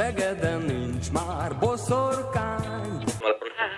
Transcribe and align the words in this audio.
Szegeden 0.00 0.62
nincs 0.62 1.10
már 1.10 1.58
boszorkány. 1.58 3.04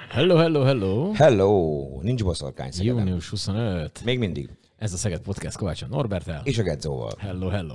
Hello, 0.09 0.37
hello, 0.37 0.63
hello! 0.63 1.13
Hello! 1.13 2.01
Nincs 2.03 2.25
boszorkány 2.25 2.71
Szegeden. 2.71 2.99
Június 2.99 3.29
25. 3.29 4.05
Még 4.05 4.19
mindig. 4.19 4.51
Ez 4.79 4.93
a 4.93 4.97
Szeged 4.97 5.21
Podcast 5.21 5.57
Kovács 5.57 5.83
a 5.83 5.87
Norbertel. 5.87 6.41
És 6.45 6.59
a 6.59 6.63
Gedzóval. 6.63 7.13
Hello, 7.19 7.49
hello. 7.49 7.75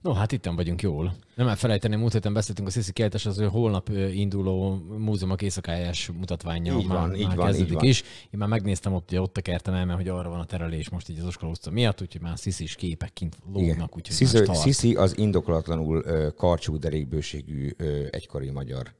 No, 0.00 0.12
hát 0.12 0.32
itten 0.32 0.56
vagyunk 0.56 0.82
jól. 0.82 1.16
Nem 1.34 1.48
elfelejteném, 1.48 1.98
múlt 1.98 2.12
héten 2.12 2.32
beszéltünk 2.32 2.68
a 2.68 2.70
Sziszi 2.70 2.92
Keltes, 2.92 3.26
az 3.26 3.38
ő 3.38 3.46
holnap 3.46 3.88
induló 4.12 4.74
múzeumok 4.98 5.42
éjszakájás 5.42 6.10
mutatványa 6.18 6.78
Így 6.78 6.86
már, 6.86 6.98
van, 6.98 7.14
így 7.14 7.26
már 7.26 7.36
van, 7.36 7.46
kezdődik 7.46 7.72
így 7.72 7.78
van. 7.78 7.84
is. 7.84 8.02
Én 8.02 8.38
már 8.38 8.48
megnéztem 8.48 8.92
ott, 8.92 9.10
ugye 9.10 9.20
ott 9.20 9.36
a 9.36 9.40
kertem 9.40 9.74
mert 9.74 9.98
hogy 9.98 10.08
arra 10.08 10.28
van 10.28 10.40
a 10.40 10.44
terelés 10.44 10.88
most 10.88 11.08
így 11.08 11.18
az 11.18 11.24
Oskala 11.26 11.50
utca 11.50 11.70
miatt, 11.70 12.00
úgyhogy 12.02 12.20
már 12.20 12.38
Sziszis 12.38 12.74
képek 12.74 13.12
kint 13.12 13.36
lógnak, 13.52 13.96
úgyhogy 13.96 14.16
Sziszi, 14.16 14.36
start. 14.36 14.58
Sziszi 14.58 14.94
az 14.94 15.18
indokolatlanul 15.18 16.02
karcsú 16.36 16.78
derékbőségű 16.78 17.70
egykori 18.10 18.50
magyar 18.50 18.94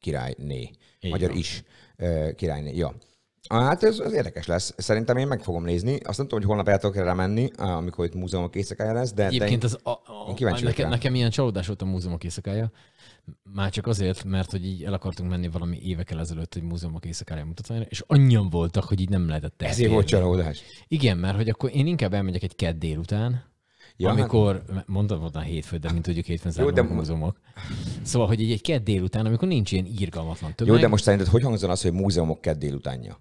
királyné. 0.00 0.70
Így 1.00 1.10
magyar 1.10 1.28
van. 1.28 1.38
is 1.38 1.62
királyné. 2.36 2.76
Ja. 2.76 2.94
Hát 3.48 3.82
ez, 3.82 3.98
ez 3.98 4.12
érdekes 4.12 4.46
lesz. 4.46 4.74
Szerintem 4.76 5.16
én 5.16 5.26
meg 5.26 5.42
fogom 5.42 5.64
nézni. 5.64 5.92
Azt 5.92 6.18
nem 6.18 6.26
tudom, 6.26 6.38
hogy 6.38 6.44
holnap 6.48 6.68
el 6.68 6.78
tudok 6.78 6.96
erre 6.96 7.14
menni, 7.14 7.50
amikor 7.56 8.04
itt 8.04 8.14
múzeumok 8.14 8.54
éjszakája 8.54 8.92
lesz, 8.92 9.12
de, 9.12 9.22
de 9.22 9.26
Egyébként 9.26 9.64
én, 9.64 9.70
az, 9.72 9.78
a, 9.82 9.90
a, 9.90 10.34
én 10.38 10.64
nekem, 10.64 10.88
nekem 10.88 11.14
ilyen 11.14 11.30
csalódás 11.30 11.66
volt 11.66 11.82
a 11.82 11.84
múzeumok 11.84 12.24
éjszakája. 12.24 12.70
Már 13.42 13.70
csak 13.70 13.86
azért, 13.86 14.24
mert 14.24 14.50
hogy 14.50 14.66
így 14.66 14.82
el 14.82 14.92
akartunk 14.92 15.30
menni 15.30 15.48
valami 15.48 15.78
évekkel 15.82 16.20
ezelőtt 16.20 16.54
egy 16.54 16.62
múzeumok 16.62 17.04
éjszakája 17.04 17.44
mutatványra, 17.44 17.84
és 17.88 18.02
annyian 18.06 18.50
voltak, 18.50 18.84
hogy 18.84 19.00
így 19.00 19.08
nem 19.08 19.28
lehetett 19.28 19.54
ezért 19.56 19.70
elférni. 19.70 19.94
volt 19.94 20.06
csalódás. 20.06 20.62
Igen, 20.88 21.18
mert 21.18 21.36
hogy 21.36 21.48
akkor 21.48 21.70
én 21.74 21.86
inkább 21.86 22.14
elmegyek 22.14 22.42
egy 22.42 22.56
kedd 22.56 22.78
délután, 22.78 23.48
Ja, 23.96 24.08
ja, 24.08 24.08
hát- 24.08 24.18
amikor, 24.18 24.62
mondtam 24.86 25.20
volna 25.20 25.40
hétfő, 25.40 25.76
de 25.76 25.92
mint 25.92 26.04
tudjuk 26.04 26.24
hétfőn 26.24 26.52
de 26.56 26.62
zárnak 26.62 26.88
mo- 26.88 26.94
múzeumok. 26.98 27.40
Szóval, 28.02 28.28
hogy 28.28 28.40
egy, 28.40 28.50
egy 28.50 28.60
kedd 28.60 28.84
délután, 28.84 29.26
amikor 29.26 29.48
nincs 29.48 29.72
ilyen 29.72 29.86
írgalmatlan 29.86 30.54
tömeg. 30.54 30.74
Jó, 30.74 30.80
de 30.80 30.88
most 30.88 31.04
szerinted 31.04 31.28
hogy 31.28 31.42
hangzon 31.42 31.70
az, 31.70 31.82
hogy 31.82 31.92
múzeumok 31.92 32.40
kedd 32.40 32.58
délutánja? 32.58 33.18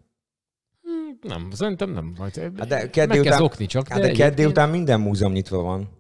Nem, 1.22 1.52
szerintem 1.52 1.90
nem. 1.92 2.14
Majd 2.18 2.36
Hát 2.58 2.68
de 2.68 2.76
kedd 2.78 2.80
meg 2.80 2.90
kell 2.90 3.08
délután, 3.08 3.38
zokni 3.38 3.66
csak. 3.66 3.88
hát 3.88 3.98
de 3.98 4.04
kedd 4.04 4.10
egyébként- 4.12 4.36
délután 4.36 4.70
minden 4.70 5.00
múzeum 5.02 5.32
nyitva 5.32 5.62
van. 5.62 5.98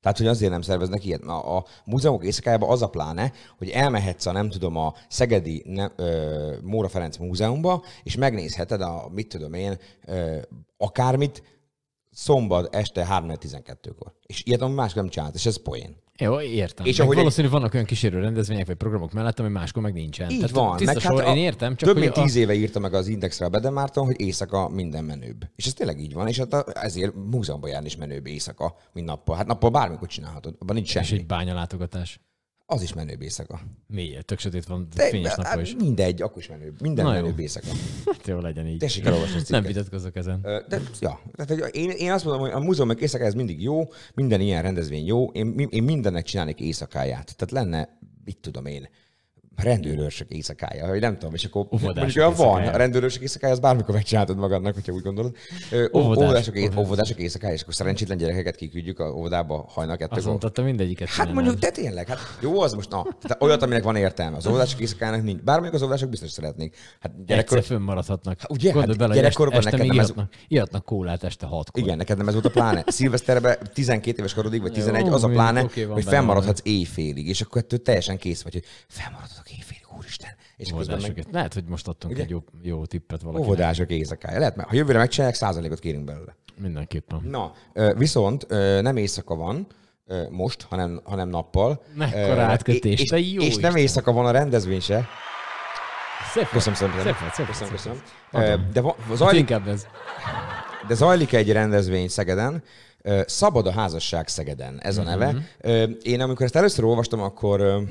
Tehát, 0.00 0.18
hogy 0.18 0.26
azért 0.26 0.50
nem 0.50 0.62
szerveznek 0.62 1.04
ilyet. 1.04 1.22
A, 1.22 1.56
a 1.56 1.64
múzeumok 1.84 2.24
éjszakájában 2.24 2.70
az 2.70 2.82
a 2.82 2.88
pláne, 2.88 3.32
hogy 3.58 3.68
elmehetsz 3.68 4.26
a, 4.26 4.32
nem 4.32 4.50
tudom, 4.50 4.76
a 4.76 4.94
Szegedi 5.08 5.62
ne, 5.66 5.88
ö, 5.96 6.56
Móra 6.62 6.88
Ferenc 6.88 7.16
múzeumba, 7.16 7.84
és 8.02 8.16
megnézheted 8.16 8.80
a, 8.80 9.08
mit 9.12 9.28
tudom 9.28 9.52
én, 9.54 9.78
ö, 10.06 10.38
akármit, 10.76 11.42
szombat 12.10 12.74
este 12.74 13.06
3-12-kor. 13.10 14.12
És 14.26 14.42
ilyet 14.44 14.60
ami 14.60 14.74
más 14.74 14.92
nem 14.92 15.08
csinált, 15.08 15.34
és 15.34 15.46
ez 15.46 15.62
poén. 15.62 15.96
Jó, 16.18 16.40
értem. 16.40 16.84
És 16.84 16.90
És 16.90 16.96
meg 16.98 17.06
ahogy 17.06 17.16
valószínű 17.18 17.48
vannak 17.48 17.74
olyan 17.74 17.86
kísérő 17.86 18.20
rendezvények 18.20 18.66
vagy 18.66 18.76
programok 18.76 19.12
mellett, 19.12 19.38
ami 19.38 19.48
máskor 19.48 19.82
meg 19.82 19.92
nincsen. 19.92 20.30
Így 20.30 20.36
Tehát 20.36 20.50
van. 20.54 20.76
Tiszta 20.76 20.92
Meg 20.92 21.02
sor, 21.02 21.18
hát 21.20 21.28
a- 21.28 21.36
én 21.36 21.44
értem, 21.44 21.76
csak 21.76 21.88
több 21.88 21.98
mint 21.98 22.16
a- 22.16 22.22
tíz 22.22 22.34
éve 22.36 22.54
írta 22.54 22.78
meg 22.78 22.94
az 22.94 23.06
Indexre 23.06 23.46
a 23.46 23.48
Bedemárton, 23.48 24.04
hogy 24.04 24.20
éjszaka 24.20 24.68
minden 24.68 25.04
menőbb. 25.04 25.44
És 25.56 25.66
ez 25.66 25.72
tényleg 25.74 26.00
így 26.00 26.12
van, 26.12 26.28
és 26.28 26.38
hát 26.38 26.52
a- 26.52 26.64
ezért 26.74 27.12
múzeumban 27.30 27.70
járni 27.70 27.86
is 27.86 27.96
menőbb 27.96 28.26
éjszaka, 28.26 28.76
mint 28.92 29.06
nappal. 29.06 29.36
Hát 29.36 29.46
nappal 29.46 29.70
bármikor 29.70 30.08
csinálhatod, 30.08 30.54
abban 30.58 30.74
nincs 30.74 30.96
És 30.96 31.06
semmi. 31.06 31.20
egy 31.20 31.26
bányalátogatás. 31.26 32.20
Az 32.68 32.82
is 32.82 32.92
menőbb 32.92 33.22
éjszaka. 33.22 33.60
Miért? 33.86 34.24
Tök 34.26 34.38
sötét 34.38 34.66
van, 34.66 34.88
De, 34.94 35.08
fényes 35.08 35.28
hát 35.28 35.36
nappal 35.36 35.60
is. 35.60 35.74
mindegy, 35.74 36.22
akkor 36.22 36.38
is 36.38 36.48
menőbb. 36.48 36.80
Minden 36.80 37.04
Na 37.04 37.14
jó. 37.14 37.20
menőbb 37.20 37.38
éjszaka. 37.38 37.66
Hát 38.06 38.26
jó 38.26 38.38
legyen 38.38 38.66
így. 38.66 38.78
Tessék 38.78 39.04
elolvasni 39.04 39.40
Nem 39.48 39.62
vitatkozok 39.62 40.16
ezen. 40.16 40.40
De, 40.42 40.80
ja, 41.00 41.20
tehát, 41.36 41.62
hogy 41.62 41.74
én, 41.74 41.90
én 41.90 42.12
azt 42.12 42.24
mondom, 42.24 42.42
hogy 42.42 42.50
a 42.50 42.60
múzeumok 42.60 43.00
éjszaka 43.00 43.24
ez 43.24 43.34
mindig 43.34 43.62
jó, 43.62 43.88
minden 44.14 44.40
ilyen 44.40 44.62
rendezvény 44.62 45.06
jó, 45.06 45.26
én, 45.30 45.68
én 45.70 45.82
mindennek 45.82 46.24
csinálnék 46.24 46.60
éjszakáját. 46.60 47.36
Tehát 47.36 47.50
lenne, 47.64 47.98
mit 48.24 48.38
tudom 48.40 48.66
én, 48.66 48.88
rendőrőrsök 49.62 50.30
éjszakája, 50.30 50.86
vagy 50.86 51.00
nem 51.00 51.18
tudom, 51.18 51.34
és 51.34 51.44
akkor 51.44 51.66
Óvodások 51.70 51.96
mondjuk 51.96 52.16
olyan 52.16 52.34
van, 52.34 52.66
a 52.74 52.76
rendőrőrsök 52.76 53.22
éjszakája, 53.22 53.52
az 53.52 53.58
bármikor 53.58 53.94
megcsináltad 53.94 54.36
magadnak, 54.36 54.74
hogyha 54.74 54.92
úgy 54.92 55.02
gondolod. 55.02 55.36
Óvodások, 55.92 56.54
Óvodások, 56.76 57.18
éjszakája, 57.18 57.52
és 57.54 57.62
akkor 57.62 57.74
szerencsétlen 57.74 58.16
gyerekeket 58.16 58.56
kiküldjük 58.56 58.98
a 58.98 59.04
óvodába 59.04 59.64
hajnak 59.68 60.00
Azt 60.00 60.08
kettőkor. 60.08 60.28
mondtad, 60.28 60.52
te 60.52 60.62
mindegyiket 60.62 61.08
Hát 61.08 61.32
mondjuk, 61.32 61.58
de 61.58 61.70
tényleg, 61.70 62.08
hát 62.08 62.18
jó 62.40 62.60
az 62.60 62.72
most, 62.74 62.90
na, 62.90 63.02
tehát 63.22 63.42
olyat, 63.42 63.62
aminek 63.62 63.82
van 63.82 63.96
értelme. 63.96 64.36
Az 64.36 64.46
óvodások 64.46 64.80
éjszakának 64.80 65.22
nincs. 65.22 65.40
Bármelyik 65.40 65.74
az 65.74 65.82
óvodások 65.82 66.08
biztos 66.08 66.30
szeretnék. 66.30 66.76
Hát 67.00 67.24
gyerekkor, 67.26 67.56
Egyszer 67.58 67.76
fönnmaradhatnak. 67.76 68.40
Hát 68.40 68.50
ugye, 68.50 68.70
Gondolj 68.70 68.86
hát 68.88 68.96
bele, 68.98 69.08
hogy 69.12 69.18
gyerekkorban 69.22 69.58
este, 69.58 69.70
neked 69.70 69.86
nem 69.86 69.98
ez- 69.98 70.04
ihatnak, 70.06 70.32
ihatnak 70.48 70.84
kólát 70.84 71.24
este 71.24 71.46
hatkor. 71.46 71.82
Igen, 71.82 71.96
neked 71.96 72.16
nem 72.16 72.26
ez 72.26 72.32
volt 72.32 72.46
a 72.46 72.50
pláne. 72.50 72.84
Szilveszterben 72.96 73.56
12 73.74 74.18
éves 74.18 74.34
korodig, 74.34 74.60
vagy 74.60 74.72
11, 74.72 75.06
Jó, 75.06 75.12
az 75.12 75.24
a 75.24 75.28
mondjuk 75.28 75.50
pláne, 75.52 75.68
hogy 75.92 76.04
fennmaradhatsz 76.04 76.60
éjfélig, 76.62 77.28
és 77.28 77.40
akkor 77.40 77.60
ettől 77.62 77.82
teljesen 77.82 78.18
kész 78.18 78.42
vagy, 78.42 78.52
hogy 78.52 78.64
fennmaradhatok 78.88 79.45
éjfélig, 79.50 79.82
úristen. 79.96 80.30
És 80.56 80.72
közben 80.72 80.96
meg 81.00 81.10
Óvodások. 81.10 81.32
Lehet, 81.32 81.54
hogy 81.54 81.64
most 81.64 81.88
adtunk 81.88 82.12
Ugye? 82.14 82.22
egy 82.22 82.30
jó, 82.30 82.42
jó 82.62 82.84
tippet 82.86 83.20
valakinek. 83.22 83.48
óvodások 83.48 83.90
éjszakája. 83.90 84.38
Lehet, 84.38 84.56
mert 84.56 84.68
ha 84.68 84.74
jövőre 84.74 84.98
megcsinálják, 84.98 85.36
százalékot 85.38 85.78
kérünk 85.78 86.04
belőle. 86.04 86.36
Mindenképpen. 86.60 87.20
Na, 87.24 87.52
viszont 87.96 88.46
nem 88.82 88.96
éjszaka 88.96 89.34
van, 89.34 89.66
most, 90.30 90.62
hanem, 90.62 91.00
hanem 91.04 91.28
nappal. 91.28 91.82
Mekkora 91.94 92.42
átkötés, 92.42 93.00
és, 93.00 93.08
te 93.08 93.18
jó 93.18 93.42
és 93.42 93.56
nem 93.56 93.76
éjszaka 93.76 94.12
van 94.12 94.26
a 94.26 94.30
rendezvény 94.30 94.80
se. 94.80 95.06
Szép. 96.32 96.48
Köszönöm 96.48 96.74
szépen. 96.78 97.00
Szép 97.00 97.14
szép 97.32 97.46
Köszönöm, 97.46 97.72
köszönöm. 97.72 98.00
De 98.72 98.80
va- 98.80 98.96
Hát 99.08 99.16
zajlik, 99.16 99.40
inkább 99.40 99.68
ez. 99.68 99.86
de 100.88 100.94
zajlik 100.94 101.32
egy 101.32 101.52
rendezvény 101.52 102.08
Szegeden, 102.08 102.62
Szabad 103.26 103.66
a 103.66 103.70
házasság 103.72 104.28
Szegeden, 104.28 104.80
ez 104.80 104.98
a 104.98 105.02
Mhm. 105.02 105.10
neve. 105.10 105.34
Ö, 105.60 105.82
Én 106.02 106.20
amikor 106.20 106.44
ezt 106.46 106.56
először 106.56 106.84
olvastam, 106.84 107.20
akkor 107.20 107.82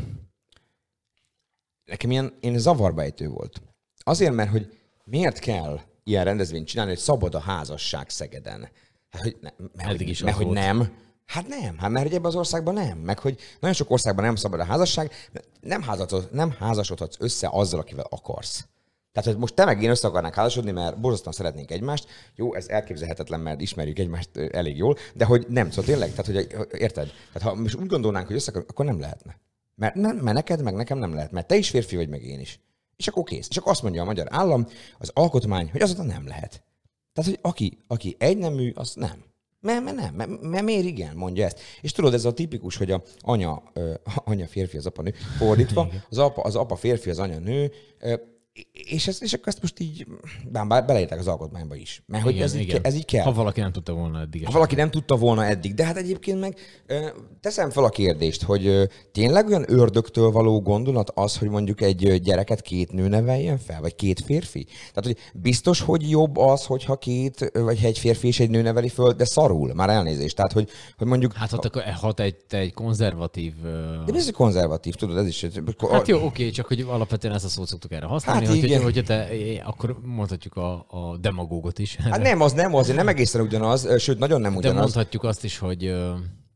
nekem 1.86 2.12
ilyen, 2.12 2.34
ilyen 2.40 2.58
zavarbejtő 2.58 3.28
volt. 3.28 3.62
Azért, 3.98 4.34
mert 4.34 4.50
hogy 4.52 4.78
miért 5.04 5.40
kell 5.40 5.80
ilyen 6.04 6.24
rendezvényt 6.24 6.68
csinálni, 6.68 6.92
hogy 6.92 7.00
szabad 7.00 7.36
a 7.36 7.40
házasság 7.40 8.10
Szegeden? 8.10 8.70
Hát, 9.10 9.22
hogy 9.22 9.38
ne, 9.42 9.50
mert, 9.76 9.90
Eddig 9.90 10.10
is 10.10 10.22
mert 10.22 10.36
hogy 10.36 10.46
volt. 10.46 10.58
nem. 10.58 10.94
Hát 11.26 11.48
nem, 11.48 11.78
hát 11.78 11.90
mert 11.90 12.06
hogy 12.06 12.16
ebben 12.16 12.26
az 12.26 12.36
országban 12.36 12.74
nem. 12.74 12.98
Meg 12.98 13.20
hogy 13.20 13.40
nagyon 13.60 13.76
sok 13.76 13.90
országban 13.90 14.26
nem 14.26 14.36
szabad 14.36 14.60
a 14.60 14.66
házasság, 14.66 15.12
nem, 15.62 15.82
házasodsz, 15.82 16.28
nem 16.32 16.52
házasodhatsz 16.52 17.16
össze 17.20 17.50
azzal, 17.52 17.80
akivel 17.80 18.08
akarsz. 18.10 18.68
Tehát, 19.12 19.30
hogy 19.30 19.40
most 19.40 19.54
te 19.54 19.66
meg 19.66 19.84
én 19.84 19.90
össze 19.90 20.08
akarnánk 20.08 20.34
házasodni, 20.34 20.72
mert 20.72 21.00
borzasztóan 21.00 21.34
szeretnénk 21.34 21.72
egymást. 21.72 22.08
Jó, 22.36 22.56
ez 22.56 22.68
elképzelhetetlen, 22.68 23.40
mert 23.40 23.62
ismerjük 23.62 24.00
egymást 24.00 24.38
elég 24.38 24.78
jól, 24.78 24.98
de 25.14 25.26
hogy 25.26 25.46
nem, 25.50 25.70
szóval 25.70 25.86
tényleg, 25.86 26.10
tehát, 26.14 26.26
hogy 26.26 26.80
érted? 26.80 27.12
Tehát, 27.34 27.50
ha 27.50 27.56
most 27.56 27.76
úgy 27.76 27.88
gondolnánk, 27.88 28.28
hogy 28.28 28.36
össze 28.36 28.52
akkor 28.68 28.86
nem 28.86 29.00
lehetne. 29.00 29.40
Mert, 29.76 29.96
nem, 29.96 30.18
mert 30.18 30.36
neked, 30.36 30.62
meg 30.62 30.74
nekem 30.74 30.98
nem 30.98 31.14
lehet, 31.14 31.32
mert 31.32 31.48
te 31.48 31.56
is 31.56 31.70
férfi 31.70 31.96
vagy, 31.96 32.10
meg 32.10 32.24
én 32.24 32.40
is. 32.40 32.60
És 32.96 33.08
akkor 33.08 33.24
kész. 33.24 33.48
És 33.50 33.58
akkor 33.58 33.72
azt 33.72 33.82
mondja 33.82 34.02
a 34.02 34.06
magyar 34.06 34.28
állam, 34.30 34.68
az 34.98 35.12
alkotmány, 35.14 35.72
hogy 35.72 35.82
azóta 35.82 36.04
nem 36.04 36.28
lehet. 36.28 36.64
Tehát, 37.14 37.30
hogy 37.30 37.40
aki, 37.42 37.78
aki 37.88 38.16
egynemű, 38.20 38.72
az 38.76 38.94
nem. 38.96 39.24
Mert, 39.60 39.84
mert 39.84 39.96
nem, 39.96 40.14
mert, 40.14 40.42
mert 40.42 40.64
miért 40.64 40.86
igen, 40.86 41.16
mondja 41.16 41.46
ezt. 41.46 41.60
És 41.82 41.92
tudod, 41.92 42.14
ez 42.14 42.26
a 42.26 42.34
tipikus, 42.34 42.78
hogy 42.78 42.92
a 42.92 43.04
anya, 43.20 43.64
ö, 43.74 43.94
anya 44.32 44.48
férfi, 44.48 44.78
az 44.78 44.86
apa 44.86 45.02
nő, 45.02 45.14
fordítva, 45.38 45.90
az 46.10 46.18
apa, 46.18 46.42
az 46.42 46.56
apa 46.56 46.76
férfi, 46.76 47.10
az 47.10 47.20
anya 47.20 47.40
nő, 47.40 47.72
ö, 48.00 48.16
és, 48.72 49.08
ezt, 49.08 49.24
és 49.24 49.34
akkor 49.34 49.48
ezt 49.48 49.62
most 49.62 49.80
így, 49.80 50.08
bár 50.52 50.86
beleírták 50.86 51.20
az 51.20 51.28
alkotmányba 51.28 51.76
is. 51.76 52.04
Mert 52.06 52.24
hogy 52.24 52.40
ez, 52.40 52.56
így, 52.56 52.68
ke- 52.68 52.86
ez 52.86 52.96
így 52.96 53.06
kell. 53.06 53.24
Ha 53.24 53.34
valaki 53.34 53.60
nem 53.60 53.72
tudta 53.72 53.94
volna 53.94 54.20
eddig. 54.20 54.46
Ha 54.46 54.52
valaki 54.52 54.76
nem 54.76 54.90
tudta 54.90 55.16
volna 55.16 55.46
eddig. 55.46 55.74
De 55.74 55.86
hát 55.86 55.98
egyébként 55.98 56.40
meg 56.40 56.58
teszem 57.40 57.70
fel 57.70 57.84
a 57.84 57.90
kérdést, 57.90 58.44
hogy 58.44 58.90
tényleg 59.12 59.48
olyan 59.48 59.66
ördögtől 59.68 60.32
való 60.32 60.62
gondolat 60.62 61.12
az, 61.14 61.38
hogy 61.38 61.50
mondjuk 61.50 61.82
egy 61.82 62.22
gyereket 62.22 62.62
két 62.62 62.92
nő 62.92 63.08
neveljen 63.08 63.58
fel, 63.58 63.82
vagy 63.82 63.96
két 63.96 64.20
férfi? 64.20 64.64
Tehát, 64.64 65.06
hogy 65.06 65.18
biztos, 65.34 65.82
hogy 65.82 66.10
jobb 66.10 66.38
az, 66.38 66.66
hogyha 66.66 66.96
két, 66.96 67.52
vagy 67.54 67.84
egy 67.84 67.98
férfi 67.98 68.28
és 68.28 68.40
egy 68.40 68.50
nő 68.50 68.62
neveli 68.62 68.90
föl, 68.90 69.12
de 69.12 69.26
szarul, 69.26 69.74
már 69.74 69.90
elnézést. 69.90 70.36
Tehát, 70.36 70.52
hogy, 70.52 70.70
hogy 70.98 71.08
mondjuk... 71.08 71.34
Hát 71.34 71.50
ha 71.50 71.58
te, 71.58 71.94
ha 71.94 72.14
te 72.14 72.24
egy, 72.24 72.36
te 72.36 72.58
egy 72.58 72.74
konzervatív... 72.74 73.54
de 74.06 74.14
ez 74.14 74.28
egy 74.28 74.34
konzervatív, 74.34 74.96
tudod, 74.96 75.18
ez 75.18 75.28
is... 75.28 75.46
Hát 75.92 76.08
jó, 76.08 76.26
oké, 76.26 76.50
csak 76.50 76.66
hogy 76.66 76.82
alapvetően 76.82 77.34
ezt 77.34 77.46
a 77.46 77.48
szót 77.48 77.68
szoktuk 77.68 77.92
erre 77.92 78.06
használni, 78.06 78.45
hogy, 78.48 78.64
igen. 78.64 78.84
hogyha 78.84 79.02
te, 79.02 79.28
akkor 79.64 79.98
mondhatjuk 80.04 80.56
a, 80.56 80.86
a 80.90 81.18
demagógot 81.18 81.80
is. 81.80 81.96
Hát 81.96 82.22
nem, 82.22 82.42
az 82.42 82.54
nem, 82.54 82.76
az 82.76 82.88
nem 82.88 83.08
egészen 83.08 83.42
ugyanaz, 83.42 84.00
sőt, 84.00 84.20
nagyon 84.20 84.42
nem 84.42 84.52
De 84.52 84.58
ugyanaz. 84.58 84.80
mondhatjuk 84.80 85.24
azt 85.24 85.44
is, 85.44 85.58
hogy 85.58 85.94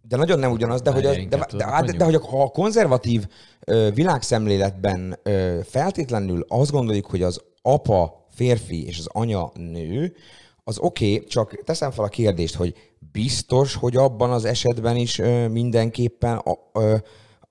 De 0.02 0.18
nagyon 0.18 0.40
nem 0.40 0.52
ugyanaz, 0.52 0.82
de 0.82 0.92
hogy, 0.92 1.06
az, 1.06 1.16
de, 1.16 1.26
de, 1.26 1.46
tudod, 1.46 1.86
de, 1.86 1.92
de, 1.92 2.04
hogy 2.04 2.16
ha 2.16 2.42
a 2.42 2.48
konzervatív 2.48 3.28
ö, 3.66 3.90
világszemléletben 3.94 5.20
ö, 5.24 5.60
feltétlenül 5.64 6.46
azt 6.48 6.72
gondoljuk, 6.72 7.06
hogy 7.06 7.22
az 7.22 7.42
apa 7.62 8.28
férfi 8.30 8.86
és 8.86 9.00
az 9.00 9.08
anya 9.12 9.52
nő, 9.56 10.16
az 10.64 10.78
oké, 10.80 11.14
okay, 11.14 11.28
csak 11.28 11.64
teszem 11.64 11.92
fel 11.92 12.04
a 12.06 12.08
kérdést, 12.08 12.56
hogy 12.56 12.74
biztos, 13.12 13.76
hogy 13.76 13.96
abban 13.98 14.32
az 14.32 14.46
esetben 14.46 14.96
is 14.96 15.20
ö, 15.20 15.48
mindenképpen 15.48 16.38
a, 16.38 16.80
ö, 16.80 16.96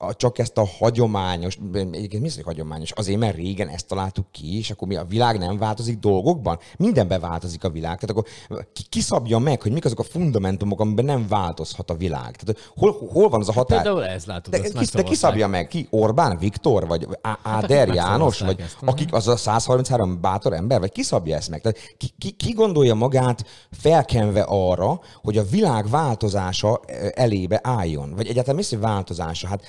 a, 0.01 0.13
csak 0.15 0.37
ezt 0.37 0.57
a 0.57 0.67
hagyományos, 0.79 1.57
egyébként 1.73 2.21
mi 2.21 2.41
hagyományos? 2.43 2.91
Azért, 2.91 3.19
mert 3.19 3.35
régen 3.35 3.67
ezt 3.67 3.87
találtuk 3.87 4.25
ki, 4.31 4.57
és 4.57 4.71
akkor 4.71 4.87
mi 4.87 4.95
a 4.95 5.03
világ 5.03 5.37
nem 5.37 5.57
változik 5.57 5.99
dolgokban? 5.99 6.59
Mindenben 6.77 7.19
változik 7.19 7.63
a 7.63 7.69
világ. 7.69 7.99
Tehát 7.99 8.09
akkor 8.09 8.25
ki, 8.73 8.83
ki 8.89 9.01
szabja 9.01 9.37
meg, 9.37 9.61
hogy 9.61 9.71
mik 9.71 9.85
azok 9.85 9.99
a 9.99 10.03
fundamentumok, 10.03 10.79
amiben 10.79 11.05
nem 11.05 11.27
változhat 11.27 11.89
a 11.89 11.95
világ? 11.95 12.35
Tehát 12.35 12.71
hol, 12.75 13.07
hol 13.11 13.29
van 13.29 13.39
az 13.39 13.49
a 13.49 13.53
határ? 13.53 13.81
például 13.81 14.05
ez 14.05 14.25
látod, 14.25 14.53
De, 14.53 14.61
ki, 14.61 14.85
de 14.93 15.03
ki 15.03 15.15
szabja 15.15 15.47
meg? 15.47 15.67
Ki? 15.67 15.87
Orbán 15.89 16.37
Viktor? 16.37 16.87
Vagy 16.87 17.07
Á- 17.21 17.39
Áder 17.43 17.81
akik 17.81 17.95
János? 17.95 18.39
Vagy 18.39 18.59
ezt. 18.59 18.77
akik 18.85 19.13
az 19.13 19.27
a 19.27 19.35
133 19.35 20.21
bátor 20.21 20.53
ember? 20.53 20.79
Vagy 20.79 20.91
ki 20.91 21.01
szabja 21.01 21.35
ezt 21.35 21.49
meg? 21.49 21.61
Tehát 21.61 21.77
ki, 21.97 22.09
ki, 22.17 22.31
ki 22.31 22.51
gondolja 22.51 22.93
magát 22.93 23.45
felkenve 23.71 24.45
arra, 24.47 24.99
hogy 25.21 25.37
a 25.37 25.43
világ 25.43 25.89
változása 25.89 26.79
ö, 26.87 27.07
elébe 27.13 27.59
álljon? 27.63 28.13
Vagy 28.15 28.27
egyáltalán 28.27 28.65
mi 28.69 28.77
változása? 28.77 29.47
Hát 29.47 29.63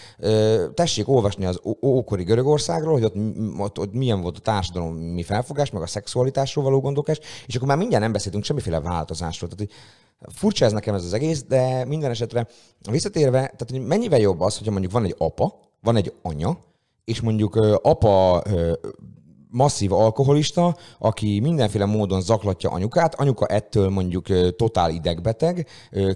tessék 0.75 1.09
olvasni 1.09 1.45
az 1.45 1.61
ókori 1.83 2.23
Görögországról, 2.23 2.93
hogy 2.93 3.05
ott, 3.05 3.15
ott, 3.59 3.79
ott 3.79 3.93
milyen 3.93 4.21
volt 4.21 4.37
a 4.37 4.41
társadalmi 4.41 5.23
felfogás, 5.23 5.71
meg 5.71 5.83
a 5.83 5.87
szexualitásról 5.87 6.65
való 6.65 6.81
gondolkás, 6.81 7.21
és 7.47 7.55
akkor 7.55 7.69
már 7.69 7.77
mindjárt 7.77 8.03
nem 8.03 8.13
beszéltünk 8.13 8.45
semmiféle 8.45 8.81
változásról. 8.81 9.51
Tehát, 9.51 9.67
hogy 9.67 9.79
Furcsa 10.35 10.65
ez 10.65 10.73
nekem 10.73 10.95
ez 10.95 11.05
az 11.05 11.13
egész, 11.13 11.43
de 11.43 11.85
minden 11.85 12.11
esetre 12.11 12.47
visszatérve, 12.91 13.41
tehát 13.41 13.71
hogy 13.71 13.87
mennyivel 13.87 14.19
jobb 14.19 14.41
az, 14.41 14.57
hogyha 14.57 14.73
mondjuk 14.73 14.93
van 14.93 15.05
egy 15.05 15.15
apa, 15.19 15.61
van 15.81 15.97
egy 15.97 16.13
anya, 16.23 16.59
és 17.05 17.21
mondjuk 17.21 17.57
apa 17.83 18.43
masszív 19.51 19.93
alkoholista, 19.93 20.77
aki 20.99 21.41
mindenféle 21.41 21.85
módon 21.85 22.21
zaklatja 22.21 22.71
anyukát, 22.71 23.15
anyuka 23.15 23.47
ettől 23.47 23.89
mondjuk 23.89 24.57
totál 24.57 24.91
idegbeteg, 24.91 25.67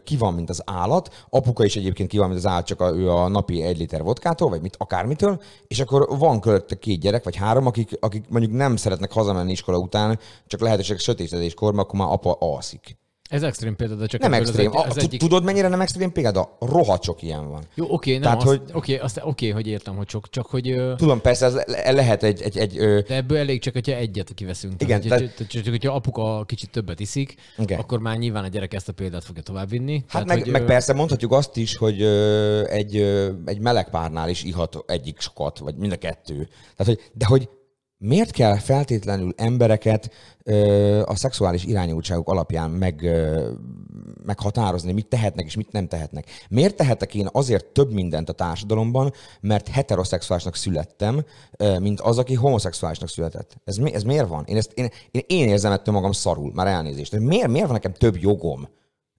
ki 0.04 0.16
van, 0.16 0.34
mint 0.34 0.50
az 0.50 0.62
állat, 0.64 1.26
apuka 1.30 1.64
is 1.64 1.76
egyébként 1.76 2.08
ki 2.08 2.18
van, 2.18 2.26
mint 2.26 2.38
az 2.38 2.46
állat, 2.46 2.66
csak 2.66 2.80
a, 2.80 2.94
ő 2.96 3.10
a 3.10 3.28
napi 3.28 3.62
egy 3.62 3.78
liter 3.78 4.02
vodkától, 4.02 4.48
vagy 4.48 4.60
mit, 4.60 4.76
akármitől, 4.78 5.40
és 5.66 5.80
akkor 5.80 6.18
van 6.18 6.40
körülötte 6.40 6.74
két 6.74 7.00
gyerek, 7.00 7.24
vagy 7.24 7.36
három, 7.36 7.66
akik, 7.66 7.96
akik 8.00 8.24
mondjuk 8.28 8.52
nem 8.52 8.76
szeretnek 8.76 9.12
hazamenni 9.12 9.52
iskola 9.52 9.78
után, 9.78 10.18
csak 10.46 10.60
lehetőség 10.60 10.98
sötétedéskor, 10.98 11.72
mert 11.74 11.86
akkor 11.86 11.98
már 12.00 12.08
apa 12.12 12.36
alszik. 12.38 13.02
Ez 13.30 13.42
extrém 13.42 13.76
példa, 13.76 13.94
de 13.94 14.06
csak 14.06 14.20
Nem 14.20 14.32
az 14.32 14.38
extrém. 14.38 14.76
az 14.76 14.82
tud- 14.86 15.02
egyik... 15.02 15.20
Tudod, 15.20 15.44
mennyire 15.44 15.68
nem 15.68 15.80
extrém 15.80 16.12
példa? 16.12 16.56
Rohadt 16.60 17.02
sok 17.02 17.22
ilyen 17.22 17.48
van. 17.50 17.62
Jó, 17.74 17.86
oké, 17.88 18.12
nem, 18.12 18.20
Tehát, 18.22 18.36
azt, 18.38 18.46
hogy- 18.46 18.60
oké, 18.72 18.96
azt, 18.98 19.20
oké, 19.24 19.48
hogy 19.50 19.66
értem, 19.66 19.96
hogy 19.96 20.08
sok, 20.08 20.30
csak 20.30 20.46
hogy... 20.46 20.74
Tudom, 20.96 21.20
persze, 21.20 21.46
ez 21.46 21.54
le- 21.54 21.90
lehet 21.92 22.22
egy, 22.22 22.42
egy, 22.42 22.58
egy 22.58 22.78
ö, 22.78 23.00
De 23.08 23.14
ebből 23.14 23.38
elég 23.38 23.60
csak, 23.60 23.72
hogyha 23.72 23.92
egyet 23.94 24.34
kiveszünk. 24.34 24.82
Igen, 24.82 25.00
Tehát, 25.00 25.18
tehát- 25.18 25.34
tehát, 25.36 25.52
csak, 25.52 25.68
hogyha 25.68 25.94
apuka 25.94 26.44
kicsit 26.46 26.70
többet 26.70 27.00
iszik, 27.00 27.34
Igen. 27.58 27.78
akkor 27.78 27.98
már 27.98 28.16
nyilván 28.18 28.44
a 28.44 28.48
gyerek 28.48 28.74
ezt 28.74 28.88
a 28.88 28.92
példát 28.92 29.24
fogja 29.24 29.42
továbbvinni. 29.42 29.98
Hát 29.98 30.06
Tehát, 30.10 30.26
meg, 30.26 30.42
hogy, 30.42 30.52
meg 30.52 30.64
persze 30.64 30.92
mondhatjuk 30.92 31.32
azt 31.32 31.56
is, 31.56 31.76
hogy 31.76 32.02
ö, 32.02 32.64
egy, 32.68 32.96
ö, 32.96 33.30
egy 33.44 33.58
meleg 33.60 33.90
párnál 33.90 34.28
is 34.28 34.42
ihat 34.42 34.84
egyik 34.86 35.20
sokat, 35.20 35.58
vagy 35.58 35.74
mind 35.76 35.92
a 35.92 35.96
kettő. 35.96 36.48
Tehát, 36.76 36.94
hogy, 36.94 37.10
de 37.12 37.26
hogy 37.26 37.48
miért 37.98 38.30
kell 38.30 38.58
feltétlenül 38.58 39.32
embereket 39.36 40.10
ö, 40.42 41.02
a 41.06 41.16
szexuális 41.16 41.64
irányultságuk 41.64 42.28
alapján 42.28 42.70
meg, 42.70 43.02
ö, 43.02 43.50
meghatározni, 44.24 44.92
mit 44.92 45.06
tehetnek 45.06 45.46
és 45.46 45.56
mit 45.56 45.72
nem 45.72 45.88
tehetnek? 45.88 46.26
Miért 46.48 46.76
tehetek 46.76 47.14
én 47.14 47.28
azért 47.32 47.66
több 47.66 47.92
mindent 47.92 48.28
a 48.28 48.32
társadalomban, 48.32 49.12
mert 49.40 49.68
heteroszexuálisnak 49.68 50.56
születtem, 50.56 51.24
ö, 51.56 51.78
mint 51.78 52.00
az, 52.00 52.18
aki 52.18 52.34
homoszexuálisnak 52.34 53.08
született? 53.08 53.56
Ez, 53.64 53.76
mi, 53.76 53.94
ez 53.94 54.02
miért 54.02 54.28
van? 54.28 54.44
Én, 54.46 54.56
ezt, 54.56 54.72
én, 54.74 54.88
én, 55.10 55.22
én 55.26 55.48
érzem 55.48 55.72
ettől 55.72 55.94
magam 55.94 56.12
szarul, 56.12 56.52
már 56.54 56.66
elnézést. 56.66 57.12
De 57.12 57.20
miért, 57.20 57.48
miért 57.48 57.64
van 57.66 57.74
nekem 57.74 57.92
több 57.92 58.16
jogom? 58.16 58.68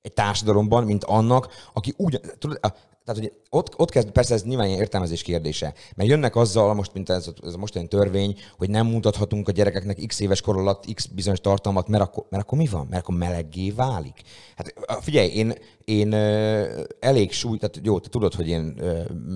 egy 0.06 0.14
társadalomban, 0.14 0.84
mint 0.84 1.04
annak, 1.04 1.48
aki 1.74 1.94
úgy, 1.98 2.20
tudod, 2.38 2.60
tehát, 3.06 3.22
hogy 3.22 3.34
ott, 3.50 3.80
ott 3.80 3.90
kezd, 3.90 4.12
persze 4.12 4.34
ez 4.34 4.44
nyilván 4.44 4.68
értelmezés 4.68 5.22
kérdése, 5.22 5.74
mert 5.96 6.10
jönnek 6.10 6.36
azzal, 6.36 6.74
most, 6.74 6.94
mint 6.94 7.10
ez, 7.10 7.30
ez 7.44 7.54
a 7.54 7.58
mostani 7.58 7.88
törvény, 7.88 8.38
hogy 8.58 8.70
nem 8.70 8.88
mutathatunk 8.88 9.48
a 9.48 9.52
gyerekeknek 9.52 10.06
x 10.08 10.20
éves 10.20 10.42
kor 10.42 10.58
alatt 10.58 10.94
x 10.94 11.06
bizonyos 11.06 11.40
tartalmat, 11.40 11.88
mert 11.88 12.04
akkor, 12.04 12.26
mert 12.30 12.44
akkor 12.44 12.58
mi 12.58 12.68
van? 12.68 12.88
Mert 12.90 13.02
akkor 13.02 13.16
meleggé 13.16 13.70
válik. 13.72 14.22
Hát 14.56 14.74
figyelj, 15.02 15.30
én, 15.30 15.54
én 15.86 16.14
elég 17.00 17.32
súly, 17.32 17.58
tehát 17.58 17.80
jó, 17.84 18.00
te 18.00 18.10
tudod, 18.10 18.34
hogy 18.34 18.48
én 18.48 18.82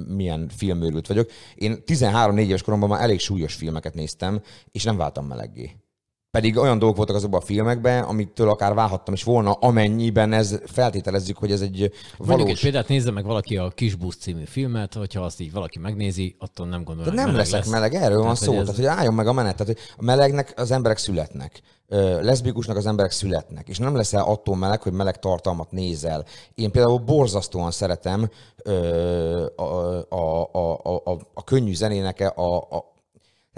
milyen 0.08 0.50
filmőrült 0.56 1.08
vagyok. 1.08 1.30
Én 1.56 1.84
13-4 1.86 2.40
éves 2.40 2.62
koromban 2.62 2.90
már 2.90 3.02
elég 3.02 3.20
súlyos 3.20 3.54
filmeket 3.54 3.94
néztem, 3.94 4.42
és 4.72 4.84
nem 4.84 4.98
váltam 4.98 5.26
meleggé. 5.26 5.76
Pedig 6.32 6.58
olyan 6.58 6.80
dolgok 6.80 6.98
voltak 6.98 7.16
azokban 7.16 7.42
a 7.42 7.46
filmekben, 7.46 8.04
amitől 8.04 8.50
akár 8.50 8.74
válhattam 8.74 9.14
is 9.14 9.24
volna, 9.24 9.52
amennyiben 9.52 10.34
ez 10.34 10.60
feltételezzük, 10.66 11.38
hogy 11.38 11.52
ez 11.52 11.62
egy 11.62 11.78
Mondjuk 12.18 12.40
egy 12.40 12.44
valós... 12.46 12.62
példát 12.62 12.88
nézze 12.88 13.12
meg 13.12 13.26
valaki 13.26 13.58
a 13.58 13.70
Kis 13.70 13.96
Busz 13.96 14.16
című 14.16 14.44
filmet, 14.46 14.94
hogyha 14.94 15.22
azt 15.22 15.40
így 15.40 15.52
valaki 15.52 15.80
megnézi, 15.80 16.36
attól 16.40 16.68
nem 16.68 16.84
gondolom, 16.84 17.14
Tehát 17.14 17.28
nem 17.28 17.38
leszek 17.38 17.60
lesz. 17.60 17.70
meleg, 17.70 17.94
erről 17.94 18.18
van 18.18 18.22
Tehát, 18.22 18.38
szó. 18.38 18.48
hogy 18.52 18.58
ez- 18.60 18.66
Tehát, 18.66 18.80
hogy 18.80 18.98
álljon 18.98 19.14
meg 19.14 19.28
a 19.28 19.34
menet. 19.34 19.56
Tehát, 19.58 19.74
hogy 19.76 19.94
a 19.98 20.04
melegnek 20.04 20.54
az 20.56 20.72
emberek 20.72 20.98
születnek. 20.98 21.62
Leszbikusnak 22.22 22.78
az 22.78 22.86
emberek 22.86 23.12
születnek. 23.12 23.68
És 23.68 23.78
nem 23.78 23.96
leszel 23.96 24.24
attól 24.24 24.56
meleg, 24.56 24.82
hogy 24.82 24.94
meleg 24.94 25.20
tartalmat 25.20 25.72
nézel. 25.72 26.26
Én 26.56 26.72
például 26.72 26.98
borzasztóan 26.98 27.72
szeretem 27.72 28.30
a, 29.56 29.62
a, 29.64 30.48
a, 30.52 30.80
a, 30.84 31.02
a, 31.04 31.18
a 31.34 31.44
könnyű 31.44 31.74
zenének 31.74 32.34
a, 32.36 32.58
a 32.58 32.98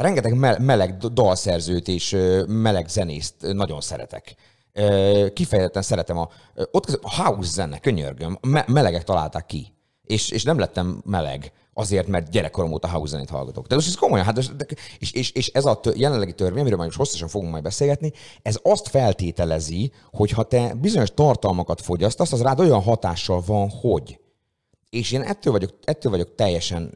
rengeteg 0.01 0.33
me- 0.33 0.59
meleg 0.59 0.98
dalszerzőt 0.98 1.88
és 1.88 2.18
meleg 2.48 2.88
zenészt 2.88 3.36
nagyon 3.53 3.81
szeretek. 3.81 4.36
Kifejezetten 5.33 5.81
szeretem 5.81 6.18
a, 6.18 6.30
ott 6.71 7.00
a 7.01 7.24
house 7.24 7.51
zene, 7.51 7.80
könyörgöm, 7.80 8.38
me- 8.42 8.68
melegek 8.68 9.03
találták 9.03 9.45
ki. 9.45 9.74
És, 10.03 10.30
és 10.30 10.44
nem 10.44 10.59
lettem 10.59 11.01
meleg 11.06 11.51
azért, 11.74 12.07
mert 12.07 12.30
gyerekkorom 12.30 12.71
óta 12.71 12.89
house 12.89 13.12
zenét 13.12 13.30
hallgatok. 13.30 13.68
De 13.68 13.75
most 13.75 13.88
ez 13.88 13.95
komolyan, 13.95 14.25
hát 14.25 14.38
és, 15.00 15.12
és, 15.12 15.31
és 15.31 15.48
ez 15.48 15.65
a 15.65 15.80
tö- 15.80 15.98
jelenlegi 15.98 16.33
törvény, 16.33 16.59
amiről 16.59 16.77
majd 16.77 16.89
most 16.89 17.00
hosszasan 17.00 17.27
fogunk 17.27 17.51
majd 17.51 17.63
beszélgetni, 17.63 18.12
ez 18.42 18.59
azt 18.63 18.88
feltételezi, 18.88 19.92
hogy 20.12 20.31
ha 20.31 20.44
te 20.44 20.74
bizonyos 20.74 21.12
tartalmakat 21.13 21.81
fogyasztasz, 21.81 22.31
az 22.31 22.42
rád 22.42 22.59
olyan 22.59 22.81
hatással 22.81 23.44
van, 23.45 23.69
hogy. 23.69 24.19
És 24.90 25.11
én 25.11 25.21
ettől 25.21 25.54
vagyok, 25.54 25.71
ettől 25.83 26.11
vagyok 26.11 26.35
teljesen, 26.35 26.94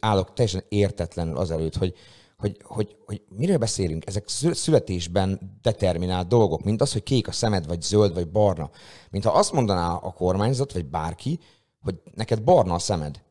állok 0.00 0.32
teljesen 0.32 0.64
értetlenül 0.68 1.36
azelőtt, 1.36 1.76
hogy, 1.76 1.94
hogy, 2.38 2.56
hogy, 2.64 2.96
hogy 3.06 3.22
miről 3.28 3.56
beszélünk. 3.56 4.06
Ezek 4.06 4.28
szü- 4.28 4.56
születésben 4.56 5.58
determinált 5.62 6.28
dolgok, 6.28 6.64
mint 6.64 6.80
az, 6.80 6.92
hogy 6.92 7.02
kék 7.02 7.28
a 7.28 7.32
szemed, 7.32 7.66
vagy 7.66 7.82
zöld, 7.82 8.14
vagy 8.14 8.30
barna. 8.30 8.70
Mint 9.10 9.24
ha 9.24 9.30
azt 9.30 9.52
mondaná 9.52 9.94
a 9.94 10.12
kormányzat, 10.12 10.72
vagy 10.72 10.86
bárki, 10.86 11.38
hogy 11.80 12.00
neked 12.14 12.42
barna 12.42 12.74
a 12.74 12.78
szemed, 12.78 13.22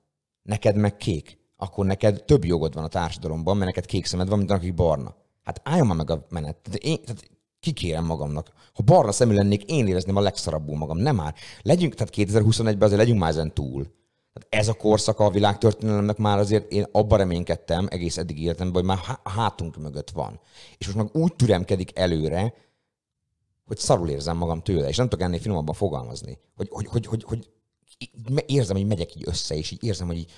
neked 0.41 0.75
meg 0.75 0.97
kék, 0.97 1.37
akkor 1.57 1.85
neked 1.85 2.23
több 2.25 2.45
jogod 2.45 2.73
van 2.73 2.83
a 2.83 2.87
társadalomban, 2.87 3.57
mert 3.57 3.75
neked 3.75 3.85
kék 3.85 4.05
szemed 4.05 4.29
van, 4.29 4.37
mint 4.37 4.51
akik 4.51 4.73
barna. 4.73 5.15
Hát 5.43 5.61
álljon 5.63 5.87
már 5.87 5.97
meg 5.97 6.09
a 6.09 6.25
menet. 6.29 6.55
Tehát 6.55 6.79
én, 6.79 7.01
tehát 7.01 7.29
kikérem 7.59 8.05
magamnak. 8.05 8.51
Ha 8.73 8.83
barna 8.83 9.11
szemű 9.11 9.33
lennék, 9.33 9.63
én 9.63 9.87
érezném 9.87 10.15
a 10.15 10.21
legszarabbul 10.21 10.77
magam. 10.77 10.97
Nem 10.97 11.15
már. 11.15 11.35
Legyünk, 11.61 11.93
tehát 11.93 12.13
2021-ben 12.15 12.81
azért 12.81 12.99
legyünk 12.99 13.19
már 13.19 13.29
ezen 13.29 13.53
túl. 13.53 13.87
Tehát 14.38 14.65
ez 14.65 14.67
a 14.67 14.74
korszaka 14.74 15.25
a 15.25 15.29
világtörténelemnek 15.29 16.17
már 16.17 16.38
azért 16.38 16.72
én 16.72 16.86
abban 16.91 17.17
reménykedtem 17.17 17.88
egész 17.89 18.17
eddig 18.17 18.41
életemben, 18.41 18.74
hogy 18.74 18.84
már 18.84 19.20
a 19.24 19.29
hátunk 19.29 19.77
mögött 19.77 20.10
van. 20.10 20.39
És 20.77 20.86
most 20.86 20.98
meg 20.98 21.24
úgy 21.24 21.36
türemkedik 21.36 22.00
előre, 22.00 22.53
hogy 23.65 23.77
szarul 23.77 24.10
érzem 24.10 24.38
magam 24.38 24.62
tőle, 24.62 24.88
és 24.88 24.98
nem 24.98 25.10
tudok 25.10 25.25
ennél 25.25 25.39
finomabban 25.39 25.75
fogalmazni. 25.75 26.39
Hogy, 26.56 26.67
hogy, 26.72 26.88
hogy, 26.88 27.06
hogy, 27.06 27.24
hogy 27.24 27.50
érzem, 28.46 28.75
hogy 28.75 28.88
megyek 28.88 29.15
így 29.15 29.24
össze, 29.25 29.56
és 29.56 29.72
így 29.72 29.84
érzem, 29.84 30.08
hogy 30.08 30.17
így, 30.17 30.32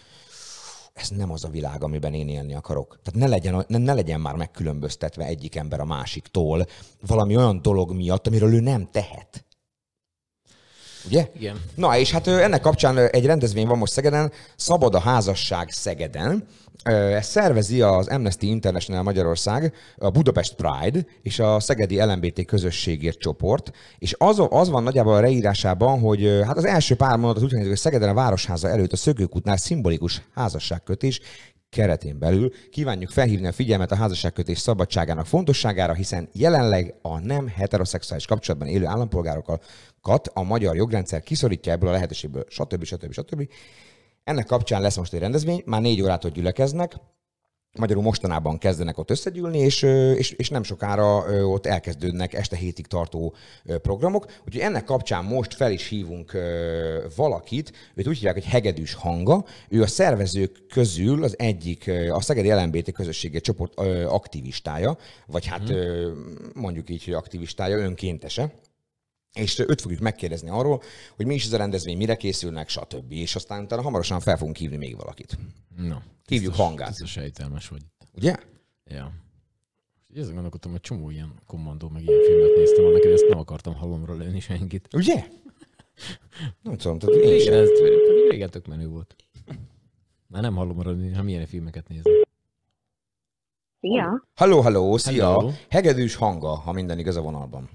ez 0.94 1.10
nem 1.10 1.32
az 1.32 1.44
a 1.44 1.50
világ, 1.50 1.84
amiben 1.84 2.13
én 2.13 2.27
élni 2.27 2.53
akarok. 2.53 3.00
Tehát 3.03 3.20
ne 3.20 3.27
legyen, 3.27 3.65
ne, 3.68 3.77
ne 3.77 3.94
legyen 3.94 4.22
már 4.22 4.36
megkülönböztetve 4.36 5.25
egyik 5.25 5.56
ember 5.56 5.79
a 5.79 5.86
másiktól 5.86 6.65
valami 7.08 7.36
olyan 7.36 7.62
dolog 7.62 7.94
miatt, 7.94 8.27
amiről 8.27 8.53
ő 8.53 8.60
nem 8.60 8.89
tehet. 8.91 9.46
Ugye? 11.10 11.28
Igen. 11.39 11.62
Na, 11.75 11.98
és 11.98 12.12
hát 12.12 12.28
ennek 12.28 12.62
kapcsán 12.62 12.98
egy 12.98 13.25
rendezvény 13.25 13.68
van 13.68 13.78
most 13.78 13.94
Szegeden, 13.94 14.32
Szabad 14.56 14.96
a 14.96 15.00
házasság 15.00 15.70
Szegeden. 15.72 16.48
Ezt 16.84 17.30
szervezi 17.30 17.82
az 17.82 18.08
Amnesty 18.08 18.42
International 18.42 19.04
Magyarország, 19.04 19.74
a 19.98 20.10
Budapest 20.10 20.56
Pride 20.56 21.06
és 21.22 21.39
a 21.39 21.60
Szegedi 21.60 22.01
LMBT 22.01 22.46
közösségért 22.46 23.20
csoport. 23.20 23.72
És 23.98 24.16
az, 24.18 24.42
az 24.50 24.70
van 24.70 24.84
nagyjából 24.84 25.16
a 25.16 25.22
leírásában, 25.22 26.00
hogy 26.00 26.42
hát 26.46 26.58
az 26.58 26.66
első 26.66 26.96
pár 26.96 27.18
mondat 27.18 27.44
úgy 27.44 27.51
hogy 27.51 27.78
Szegeden 27.78 28.10
a 28.10 28.13
Városháza 28.13 28.70
előtt 28.70 28.92
a 28.92 28.96
Szökőkútnál 28.96 29.58
szimbolikus 29.58 30.22
házasságkötés 30.34 31.22
keretén 31.70 32.20
belül 32.20 32.51
kívánjuk 32.72 33.10
felhívni 33.10 33.48
a 33.48 33.51
figyelmet 33.51 33.92
a 33.92 33.96
házasságkötés 33.96 34.60
szabadságának 34.60 35.25
fontosságára, 35.25 35.94
hiszen 35.94 36.30
jelenleg 36.34 36.96
a 37.01 37.20
nem 37.20 37.48
heteroszexuális 37.48 38.25
kapcsolatban 38.25 38.70
élő 38.70 38.86
állampolgárokat 40.01 40.27
a 40.34 40.44
magyar 40.44 40.75
jogrendszer 40.75 41.24
kiszorítja 41.24 41.72
ebből 41.72 41.89
a 41.89 41.91
lehetőségből, 41.91 42.46
stb. 42.48 42.84
stb. 42.84 43.13
stb. 43.13 43.50
Ennek 44.24 44.46
kapcsán 44.46 44.82
lesz 44.82 44.98
most 44.98 45.13
egy 45.13 45.20
rendezvény, 45.20 45.62
már 45.65 45.82
négy 45.82 46.01
órától 46.01 46.32
gyülekeznek, 46.32 46.96
Magyarul 47.77 48.03
mostanában 48.03 48.58
kezdenek 48.58 48.98
ott 48.98 49.12
összegyűlni, 49.12 49.58
és, 49.58 49.82
és, 50.15 50.32
és 50.32 50.50
nem 50.50 50.63
sokára 50.63 51.24
ott 51.46 51.65
elkezdődnek 51.65 52.34
este 52.34 52.56
hétig 52.56 52.88
tartó 52.88 53.36
programok. 53.82 54.25
Úgyhogy 54.46 54.62
ennek 54.62 54.84
kapcsán 54.84 55.24
most 55.25 55.53
fel 55.53 55.72
is 55.72 55.88
hívunk 55.88 56.32
valakit, 57.15 57.72
őt 57.96 58.08
úgy 58.08 58.15
hívják, 58.15 58.34
hogy 58.34 58.46
Hegedűs 58.46 58.94
Hanga. 58.94 59.46
Ő 59.70 59.82
a 59.82 59.88
szervezők 59.88 60.65
közül 60.68 61.24
az 61.24 61.39
egyik, 61.39 61.91
a 62.12 62.22
Szegedi 62.22 62.51
LMBT 62.51 62.91
közössége 62.91 63.39
csoport 63.39 63.79
aktivistája, 64.06 64.98
vagy 65.27 65.46
hát 65.46 65.70
ö, 65.70 66.12
mondjuk 66.53 66.89
így, 66.89 67.03
hogy 67.03 67.13
aktivistája, 67.13 67.77
önkéntese. 67.77 68.51
És 69.33 69.59
őt 69.59 69.81
fogjuk 69.81 70.00
megkérdezni 70.00 70.50
arról, 70.50 70.81
hogy 71.15 71.25
mi 71.25 71.33
is 71.33 71.45
ez 71.45 71.53
a 71.53 71.57
rendezvény, 71.57 71.98
mire 71.98 72.15
készülnek, 72.15 72.69
stb. 72.69 73.12
És 73.12 73.36
aztán 73.36 73.63
utána 73.63 73.81
hamarosan 73.81 74.19
fel 74.19 74.38
fogunk 74.38 74.55
hívni 74.55 74.77
még 74.77 74.95
valakit. 74.95 75.38
Na, 75.77 76.03
Hívjuk 76.25 76.50
biztos- 76.50 76.55
hangát. 76.67 76.88
Biztos 76.88 77.12
sejtelmes 77.12 77.67
vagy. 77.67 77.81
Ugye? 78.15 78.36
Ja. 78.86 79.12
Ezen 80.15 80.33
gondolkodtam, 80.33 80.71
hogy 80.71 80.81
csomó 80.81 81.09
ilyen 81.09 81.33
kommandó, 81.45 81.89
meg 81.89 82.03
ilyen 82.03 82.21
filmet 82.24 82.55
néztem, 82.55 82.86
annak 82.86 83.03
ezt 83.03 83.25
nem 83.29 83.38
akartam 83.39 83.75
halomra 83.75 84.13
lőni 84.13 84.39
senkit. 84.39 84.88
Ugye? 84.93 85.15
Nem 86.63 86.77
tudom, 86.77 87.00
tehát 87.00 87.15
én 87.15 87.39
sem. 87.39 87.53
ez 87.53 87.69
régen 88.29 88.50
tök 88.50 88.67
menő 88.67 88.88
volt. 88.88 89.15
Már 90.27 90.41
nem 90.41 90.55
halomra 90.55 90.91
lőni, 90.91 91.09
hanem 91.09 91.27
ilyen 91.27 91.45
filmeket 91.45 91.88
nézem. 91.88 92.13
Szia! 93.79 94.27
Halló, 94.36 94.62
halló, 94.62 94.98
szia! 94.98 95.25
Hello. 95.27 95.51
Hegedűs 95.69 96.15
hanga, 96.15 96.48
ha 96.55 96.71
minden 96.71 97.00
igaz 97.00 97.15
a 97.15 97.21
vonalban. 97.21 97.69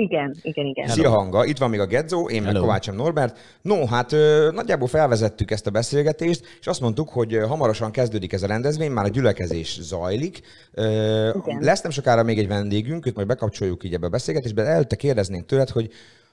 Igen, 0.00 0.36
igen, 0.42 0.66
igen. 0.66 0.88
Szia 0.88 1.10
hanga, 1.10 1.44
itt 1.44 1.58
van 1.58 1.70
még 1.70 1.80
a 1.80 1.86
Gedzó, 1.86 2.28
én 2.28 2.42
meg. 2.42 2.54
Kovácsom 2.54 2.96
Norbert. 2.96 3.38
No, 3.62 3.86
hát 3.86 4.10
nagyjából 4.52 4.88
felvezettük 4.88 5.50
ezt 5.50 5.66
a 5.66 5.70
beszélgetést, 5.70 6.44
és 6.60 6.66
azt 6.66 6.80
mondtuk, 6.80 7.08
hogy 7.08 7.38
hamarosan 7.48 7.90
kezdődik 7.90 8.32
ez 8.32 8.42
a 8.42 8.46
rendezvény, 8.46 8.90
már 8.90 9.04
a 9.04 9.08
gyülekezés 9.08 9.78
zajlik. 9.80 10.40
Igen. 10.72 11.58
lesz 11.60 11.80
nem 11.80 11.90
sokára 11.90 12.22
még 12.22 12.38
egy 12.38 12.48
vendégünk, 12.48 13.06
őt 13.06 13.14
majd 13.14 13.26
bekapcsoljuk 13.26 13.84
így 13.84 13.94
ebbe 13.94 14.06
a 14.06 14.10
beszélgetésbe, 14.10 14.62
de 14.62 14.68
előtte 14.68 14.96
kérdeznénk 14.96 15.46
tőled, 15.46 15.68
hogy 15.68 15.90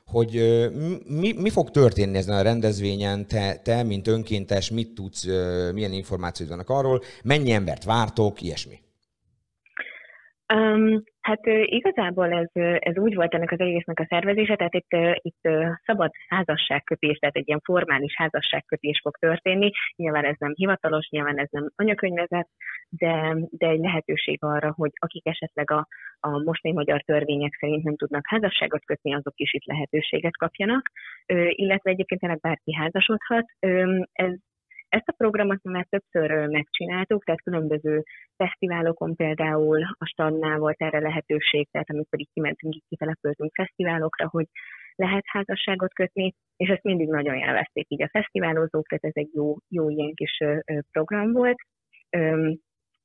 hogy 0.08 0.32
mi, 1.08 1.34
mi 1.38 1.50
fog 1.50 1.72
történni 1.72 2.18
ezen 2.18 2.36
a 2.36 2.42
rendezvényen, 2.42 3.28
te, 3.28 3.56
te, 3.64 3.84
mint 3.84 4.08
önkéntes, 4.08 4.72
mit 4.72 4.94
tudsz, 4.94 5.26
milyen 5.74 5.92
információid 5.92 6.50
vannak 6.50 6.70
arról, 6.70 7.02
mennyi 7.24 7.52
embert 7.52 7.84
vártok, 7.84 8.42
ilyesmi. 8.42 8.80
Um, 10.54 11.04
hát 11.22 11.40
igazából 11.64 12.32
ez, 12.32 12.50
ez 12.80 12.98
úgy 12.98 13.16
volt 13.16 13.34
ennek 13.34 13.52
az 13.52 13.60
egésznek 13.60 14.00
a 14.00 14.06
szervezése, 14.10 14.56
tehát 14.56 14.74
itt, 14.74 14.92
itt 15.22 15.50
szabad 15.86 16.12
házasságkötés, 16.28 17.18
tehát 17.18 17.36
egy 17.36 17.48
ilyen 17.48 17.62
formális 17.64 18.16
házasságkötés 18.16 19.00
fog 19.04 19.18
történni. 19.18 19.72
Nyilván 19.96 20.26
ez 20.26 20.36
nem 20.40 20.52
hivatalos, 20.56 21.08
nyilván 21.10 21.40
ez 21.40 21.48
nem 21.52 21.70
anyakönyvezet, 21.76 22.48
de, 22.90 23.36
de 23.50 23.68
egy 23.68 23.80
lehetőség 23.80 24.38
arra, 24.42 24.74
hogy 24.76 24.92
akik 24.94 25.28
esetleg 25.28 25.72
a, 25.72 25.88
a 26.20 26.30
mostani 26.30 26.74
magyar 26.74 27.02
törvények 27.02 27.56
szerint 27.60 27.84
nem 27.84 27.96
tudnak 27.96 28.28
házasságot 28.28 28.86
kötni, 28.86 29.14
azok 29.14 29.34
is 29.36 29.54
itt 29.54 29.66
lehetőséget 29.66 30.38
kapjanak, 30.38 30.92
illetve 31.50 31.92
egyébként 31.92 32.24
ennek 32.24 32.40
bárki 32.40 32.74
házasodhat. 32.74 33.46
Ez 34.12 34.34
ezt 34.90 35.08
a 35.08 35.16
programot 35.18 35.64
már 35.64 35.86
többször 35.90 36.48
megcsináltuk, 36.48 37.24
tehát 37.24 37.42
különböző 37.42 38.04
fesztiválokon 38.36 39.16
például 39.16 39.84
a 39.98 40.06
standnál 40.06 40.58
volt 40.58 40.82
erre 40.82 41.00
lehetőség, 41.00 41.68
tehát 41.72 41.90
amikor 41.90 42.20
így 42.20 42.30
kimentünk, 42.34 42.76
így 42.76 42.84
kitelepültünk 42.88 43.52
fesztiválokra, 43.54 44.28
hogy 44.30 44.46
lehet 44.96 45.24
házasságot 45.26 45.94
kötni, 45.94 46.34
és 46.58 46.70
ezt 46.70 46.84
mindig 46.84 47.08
nagyon 47.08 47.36
élvezték 47.36 47.86
így 47.90 48.02
a 48.02 48.10
fesztiválozók, 48.10 48.88
tehát 48.88 49.04
ez 49.04 49.24
egy 49.24 49.30
jó, 49.34 49.56
jó 49.70 49.90
ilyen 49.90 50.14
kis 50.14 50.44
program 50.92 51.32
volt. 51.32 51.58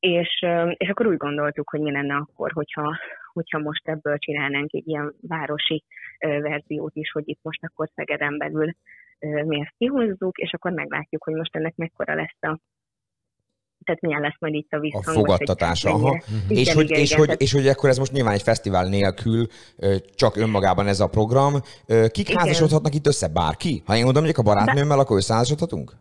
És, 0.01 0.45
és 0.77 0.89
akkor 0.89 1.07
úgy 1.07 1.17
gondoltuk, 1.17 1.71
hogy 1.71 1.81
mi 1.81 1.91
lenne 1.91 2.15
akkor, 2.15 2.53
hogyha, 2.53 2.97
hogyha 3.33 3.59
most 3.59 3.89
ebből 3.89 4.19
csinálnánk 4.19 4.73
egy 4.73 4.89
ilyen 4.89 5.15
városi 5.21 5.85
verziót 6.19 6.95
is, 6.95 7.11
hogy 7.11 7.29
itt 7.29 7.41
most 7.43 7.65
akkor 7.65 7.89
Szegeden 7.95 8.39
belül 8.39 8.73
mi 9.47 9.61
ezt 9.61 9.75
kihozzuk, 9.79 10.39
és 10.39 10.53
akkor 10.53 10.73
meglátjuk, 10.73 11.25
hogy 11.25 11.35
most 11.35 11.57
ennek 11.57 11.75
mekkora 11.77 12.15
lesz 12.15 12.37
a 12.41 12.59
tehát 13.85 14.01
milyen 14.01 14.21
lesz 14.21 14.37
majd 14.39 14.55
itt 14.55 14.73
a 14.73 14.77
A 14.77 14.81
visszhang. 14.81 15.05
vagy 15.05 15.15
fogadtatása. 15.15 15.91
Aha. 15.91 16.23
Igen, 16.49 16.59
És, 16.59 16.73
hogy, 16.73 16.85
igen, 16.85 17.01
és, 17.01 17.07
igen, 17.07 17.19
hogy, 17.19 17.27
tehát- 17.27 17.41
és 17.41 17.53
hogy 17.53 17.67
akkor 17.67 17.89
ez 17.89 17.99
most 17.99 18.13
nyilván 18.13 18.33
egy 18.35 18.43
fesztivál 18.43 18.89
nélkül, 18.89 19.47
csak 20.15 20.37
önmagában 20.37 20.87
ez 20.87 21.01
a 21.01 21.09
program. 21.09 21.53
Kik 22.11 22.29
Igen. 22.29 22.39
házasodhatnak 22.41 22.95
itt 22.95 23.07
össze? 23.07 23.29
Bárki? 23.29 23.83
Ha 23.87 23.97
én 23.97 24.05
oda 24.07 24.21
megyek 24.21 24.39
a 24.39 24.43
barátnőmmel, 24.43 24.99
akkor 24.99 25.17
összeházasodhatunk? 25.17 25.93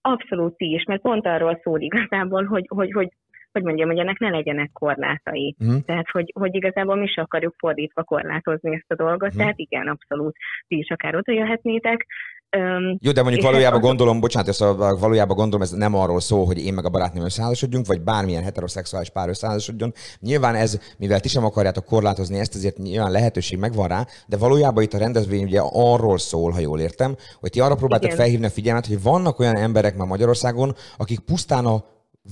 Abszolút 0.00 0.56
ti 0.56 0.72
is, 0.74 0.84
mert 0.84 1.00
pont 1.02 1.26
arról 1.26 1.60
szól 1.62 1.80
igazából, 1.80 2.44
hogy, 2.44 2.64
hogy, 2.68 2.92
hogy, 2.92 3.08
hogy 3.52 3.62
mondjam, 3.62 3.88
hogy 3.88 3.98
ennek 3.98 4.18
ne 4.18 4.28
legyenek 4.30 4.70
korlátai. 4.72 5.54
Mhm. 5.58 5.76
Tehát, 5.86 6.10
hogy, 6.10 6.32
hogy 6.34 6.54
igazából 6.54 6.96
mi 6.96 7.06
se 7.06 7.20
akarjuk 7.20 7.54
fordítva 7.58 8.02
korlátozni 8.04 8.74
ezt 8.74 8.90
a 8.90 8.94
dolgot, 9.04 9.28
Mhm. 9.28 9.38
tehát 9.38 9.58
igen, 9.58 9.86
abszolút 9.88 10.36
ti 10.68 10.76
is 10.78 10.88
akár 10.90 11.16
oda 11.16 11.32
jöhetnétek. 11.32 12.06
Jó, 13.00 13.12
de 13.12 13.22
mondjuk 13.22 13.44
valójában 13.44 13.80
az- 13.80 13.86
gondolom, 13.86 14.20
bocsánat, 14.20 14.48
ezt 14.48 14.62
a, 14.62 14.96
valójában 15.00 15.36
gondolom, 15.36 15.62
ez 15.62 15.70
nem 15.70 15.94
arról 15.94 16.20
szól, 16.20 16.46
hogy 16.46 16.64
én 16.64 16.74
meg 16.74 16.84
a 16.84 16.88
barátnőm 16.88 17.24
összeházasodjunk, 17.24 17.86
vagy 17.86 18.00
bármilyen 18.00 18.42
heteroszexuális 18.42 19.10
pár 19.10 19.28
összeházasodjon. 19.28 19.94
Nyilván 20.20 20.54
ez, 20.54 20.78
mivel 20.98 21.20
ti 21.20 21.28
sem 21.28 21.44
akarjátok 21.44 21.84
korlátozni 21.84 22.38
ezt, 22.38 22.54
ezért 22.54 22.76
nyilván 22.78 23.10
lehetőség 23.10 23.58
megvan 23.58 23.88
rá, 23.88 24.06
de 24.26 24.36
valójában 24.36 24.82
itt 24.82 24.94
a 24.94 24.98
rendezvény 24.98 25.42
ugye 25.42 25.60
arról 25.72 26.18
szól, 26.18 26.50
ha 26.50 26.58
jól 26.58 26.80
értem, 26.80 27.16
hogy 27.40 27.50
ti 27.50 27.60
arra 27.60 27.74
próbáltak 27.74 28.06
Igen. 28.06 28.16
felhívni 28.16 28.46
a 28.46 28.50
figyelmet, 28.50 28.86
hogy 28.86 29.02
vannak 29.02 29.38
olyan 29.38 29.56
emberek 29.56 29.96
már 29.96 30.06
Magyarországon, 30.06 30.74
akik 30.96 31.18
pusztán 31.20 31.64
a 31.66 31.84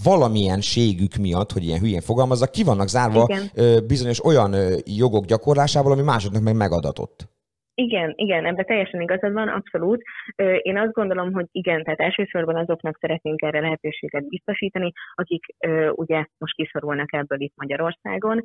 valamilyen 0.02 0.60
ségük 0.60 1.16
miatt, 1.16 1.52
hogy 1.52 1.64
ilyen 1.64 1.80
hülyén 1.80 2.00
fogalmazzak, 2.00 2.50
ki 2.50 2.62
vannak 2.62 2.88
zárva 2.88 3.26
Igen. 3.28 3.86
bizonyos 3.86 4.24
olyan 4.24 4.56
jogok 4.84 5.24
gyakorlásából, 5.24 5.92
ami 5.92 6.02
másoknak 6.02 6.42
meg 6.42 6.56
megadatott. 6.56 7.28
Igen, 7.76 8.12
igen, 8.16 8.46
ebben 8.46 8.64
teljesen 8.64 9.00
igazad 9.00 9.32
van, 9.32 9.48
abszolút. 9.48 10.02
Én 10.62 10.78
azt 10.78 10.92
gondolom, 10.92 11.32
hogy 11.32 11.46
igen, 11.50 11.82
tehát 11.82 12.00
elsősorban 12.00 12.56
azoknak 12.56 12.98
szeretnénk 13.00 13.42
erre 13.42 13.60
lehetőséget 13.60 14.28
biztosítani, 14.28 14.92
akik 15.14 15.44
ugye 15.90 16.24
most 16.38 16.54
kiszorulnak 16.54 17.12
ebből 17.12 17.40
itt 17.40 17.52
Magyarországon. 17.56 18.42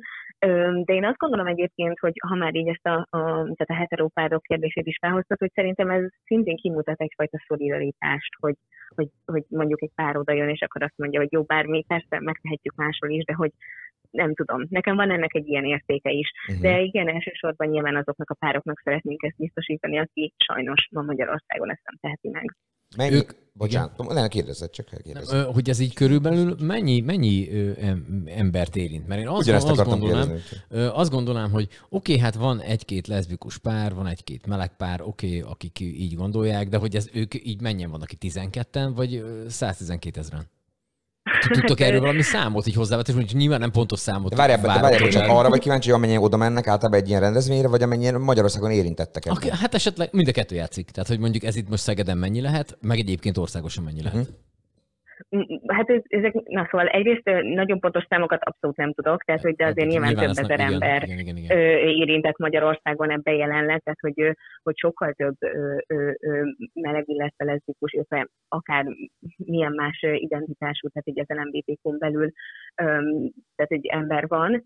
De 0.84 0.94
én 0.94 1.04
azt 1.04 1.18
gondolom 1.18 1.46
egyébként, 1.46 1.98
hogy 1.98 2.12
ha 2.28 2.34
már 2.34 2.54
így 2.54 2.68
ezt 2.68 2.86
a, 2.86 2.96
a, 2.96 3.20
tehát 3.30 3.66
a 3.66 3.74
heteropárok 3.74 4.42
kérdését 4.42 4.86
is 4.86 4.98
felhoztad, 5.00 5.38
hogy 5.38 5.52
szerintem 5.54 5.90
ez 5.90 6.04
szintén 6.24 6.56
kimutat 6.56 7.00
egyfajta 7.00 7.38
szolidaritást, 7.46 8.34
hogy, 8.40 8.54
hogy, 8.94 9.08
hogy 9.24 9.44
mondjuk 9.48 9.82
egy 9.82 9.92
pár 9.94 10.16
oda 10.16 10.32
jön, 10.32 10.48
és 10.48 10.60
akkor 10.60 10.82
azt 10.82 10.98
mondja, 10.98 11.20
hogy 11.20 11.32
jó, 11.32 11.42
bármi, 11.42 11.84
persze 11.88 12.20
megtehetjük 12.20 12.74
máshol 12.74 13.10
is, 13.10 13.24
de 13.24 13.34
hogy 13.34 13.50
nem 14.10 14.34
tudom, 14.34 14.66
nekem 14.68 14.96
van 14.96 15.10
ennek 15.10 15.34
egy 15.34 15.48
ilyen 15.48 15.64
értéke 15.64 16.10
is. 16.10 16.30
Mhm. 16.52 16.60
De 16.60 16.80
igen, 16.80 17.08
elsősorban 17.08 17.68
nyilván 17.68 17.96
azoknak 17.96 18.30
a 18.30 18.34
pároknak 18.34 18.80
szeretnénk 18.84 19.22
ezt 19.22 19.36
biztosítani, 19.36 19.98
aki 19.98 20.32
sajnos 20.36 20.88
ma 20.90 21.02
Magyarországon 21.02 21.70
ezt 21.70 21.82
nem 21.84 21.96
teheti 22.00 22.28
meg. 22.28 22.56
Mennyi... 22.96 23.14
Ők- 23.14 23.48
Bocsánat, 23.52 24.08
nem 24.08 24.28
kérdezzed, 24.28 24.70
csak 24.70 24.86
kérdezzed. 25.02 25.44
Hogy 25.54 25.68
ez 25.68 25.80
így 25.80 25.94
körülbelül 25.94 26.54
mennyi, 26.62 27.00
mennyi 27.00 27.48
embert 28.26 28.76
érint? 28.76 29.06
Mert 29.06 29.20
én 29.20 29.28
azt, 29.28 29.40
Ugyanezt 29.42 29.68
azt 29.68 29.84
gondolnám, 29.84 30.26
kérdezni. 30.26 30.58
azt 31.00 31.10
gondolnám, 31.10 31.50
hogy 31.50 31.68
oké, 31.88 32.18
hát 32.18 32.34
van 32.34 32.60
egy-két 32.60 33.06
leszbikus 33.06 33.58
pár, 33.58 33.94
van 33.94 34.06
egy-két 34.06 34.46
meleg 34.46 34.76
pár, 34.76 35.00
oké, 35.02 35.40
akik 35.40 35.80
így 35.80 36.14
gondolják, 36.14 36.68
de 36.68 36.76
hogy 36.76 36.94
ez 36.96 37.08
ők 37.14 37.34
így 37.34 37.60
mennyien 37.60 37.90
vannak, 37.90 38.08
aki 38.12 38.28
12-en, 38.30 38.92
vagy 38.94 39.14
ö, 39.14 39.48
112 39.48 40.20
ezeren? 40.20 40.44
Tudtok 41.48 41.80
erről 41.80 42.00
valami 42.00 42.22
számot 42.22 42.66
így 42.66 42.74
hozzávetni, 42.74 43.12
hogy 43.12 43.30
nyilván 43.34 43.60
nem 43.60 43.70
pontos 43.70 43.98
számot. 43.98 44.34
Várjál, 44.34 44.60
tőle. 44.60 45.08
csak 45.08 45.28
arra 45.28 45.48
vagy 45.48 45.60
kíváncsi, 45.60 45.88
hogy 45.90 45.98
amennyien 45.98 46.22
oda 46.22 46.36
mennek 46.36 46.66
általában 46.66 47.00
egy 47.00 47.08
ilyen 47.08 47.20
rendezvényre, 47.20 47.68
vagy 47.68 47.82
amennyien 47.82 48.20
Magyarországon 48.20 48.70
érintettek. 48.70 49.26
Ak- 49.26 49.48
Hát 49.48 49.74
esetleg 49.74 50.08
mind 50.12 50.28
a 50.28 50.32
kettő 50.32 50.54
játszik. 50.54 50.90
Tehát, 50.90 51.08
hogy 51.08 51.18
mondjuk 51.18 51.44
ez 51.44 51.56
itt 51.56 51.68
most 51.68 51.82
Szegeden 51.82 52.18
mennyi 52.18 52.40
lehet, 52.40 52.76
meg 52.80 52.98
egyébként 52.98 53.38
országosan 53.38 53.84
mennyi 53.84 54.02
lehet. 54.02 54.18
Mhm. 54.18 54.28
Hát 55.66 55.90
ez, 55.90 56.00
ezek, 56.08 56.32
na 56.32 56.68
szóval 56.70 56.86
egyrészt 56.86 57.24
nagyon 57.42 57.80
pontos 57.80 58.04
számokat 58.08 58.42
abszolút 58.42 58.76
nem 58.76 58.92
tudok, 58.92 59.24
tehát 59.24 59.42
hogy 59.42 59.54
de 59.54 59.66
azért 59.66 59.88
nyilván, 59.88 60.08
Nyilván 60.08 60.34
több 60.34 60.44
ezer 60.44 60.58
igen, 60.58 60.72
ember 60.72 61.02
Igen, 61.02 61.18
igen, 61.18 61.36
igen. 61.36 61.58
érintett 61.88 62.38
Magyarországon 62.38 63.10
ebben 63.10 63.34
jelenleg, 63.34 63.82
tehát 63.82 64.00
hogy, 64.00 64.36
hogy 64.62 64.76
sokkal 64.76 65.12
több 65.12 65.36
meleg, 66.72 67.08
illetve 67.08 67.44
leszbikus, 67.44 67.92
illetve 67.92 68.28
akár 68.48 68.84
milyen 69.36 69.72
más 69.72 70.02
identitású, 70.02 70.88
tehát 70.88 71.08
így 71.08 71.20
az 71.20 71.36
LMBTQ-n 71.36 71.98
belül, 71.98 72.30
tehát 73.54 73.70
egy 73.72 73.86
ember 73.86 74.26
van. 74.28 74.62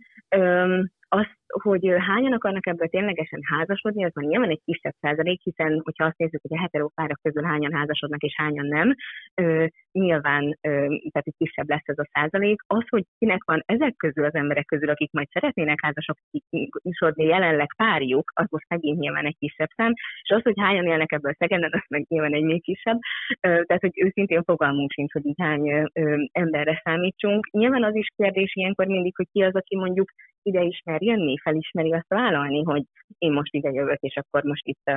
Azt, 1.08 1.36
hogy 1.62 1.94
hányan 1.98 2.32
akarnak 2.32 2.66
ebből 2.66 2.88
ténylegesen 2.88 3.40
házasodni, 3.42 4.04
az 4.04 4.12
már 4.14 4.24
nyilván 4.24 4.50
egy 4.50 4.62
kisebb 4.64 4.94
százalék, 5.00 5.40
hiszen 5.42 5.80
hogyha 5.84 6.04
azt 6.04 6.16
nézzük, 6.16 6.40
hogy 6.42 6.56
a 6.56 6.60
heteró 6.60 6.92
párok 6.94 7.18
közül 7.22 7.42
hányan 7.42 7.72
házasodnak 7.72 8.22
és 8.22 8.34
hányan 8.36 8.66
nem, 8.66 8.94
ö, 9.34 9.66
nyilván 9.92 10.44
ö, 10.60 10.70
tehát 11.12 11.26
egy 11.30 11.34
kisebb 11.38 11.68
lesz 11.68 11.88
ez 11.88 11.98
a 11.98 12.08
százalék. 12.12 12.62
Az, 12.66 12.84
hogy 12.88 13.04
kinek 13.18 13.44
van 13.44 13.62
ezek 13.66 13.96
közül 13.96 14.24
az 14.24 14.34
emberek 14.34 14.64
közül, 14.64 14.90
akik 14.90 15.12
majd 15.12 15.28
szeretnének 15.30 15.78
házasodni 15.82 17.24
jelenleg 17.24 17.74
párjuk, 17.76 18.32
az 18.34 18.46
most 18.50 18.68
megint 18.68 18.98
nyilván 18.98 19.26
egy 19.26 19.36
kisebb 19.38 19.68
szám, 19.76 19.92
és 20.22 20.30
az, 20.30 20.42
hogy 20.42 20.60
hányan 20.60 20.86
élnek 20.86 21.12
ebből 21.12 21.34
szegenden, 21.38 21.70
az 21.72 21.84
meg 21.88 22.04
nyilván 22.08 22.34
egy 22.34 22.42
még 22.42 22.62
kisebb. 22.62 22.98
Ö, 23.40 23.48
tehát, 23.64 23.82
hogy 23.82 24.00
őszintén 24.04 24.42
fogalmunk 24.42 24.92
sincs, 24.92 25.12
hogy 25.12 25.26
így 25.26 25.40
hány 25.40 25.68
ö, 25.92 26.16
emberre 26.32 26.80
számítsunk. 26.84 27.50
Nyilván 27.50 27.84
az 27.84 27.94
is 27.94 28.08
kérdés 28.16 28.54
ilyenkor 28.54 28.86
mindig, 28.86 29.16
hogy 29.16 29.28
ki 29.32 29.42
az, 29.42 29.54
aki 29.54 29.76
mondjuk 29.76 30.08
ide 30.44 30.62
ismer 30.62 31.02
jönni, 31.02 31.38
felismeri 31.38 31.92
azt 31.92 32.08
vállalni, 32.08 32.62
hogy 32.62 32.84
én 33.18 33.32
most 33.32 33.54
ide 33.54 33.70
jövök, 33.70 34.00
és 34.00 34.16
akkor 34.16 34.42
most 34.42 34.66
itt 34.66 34.90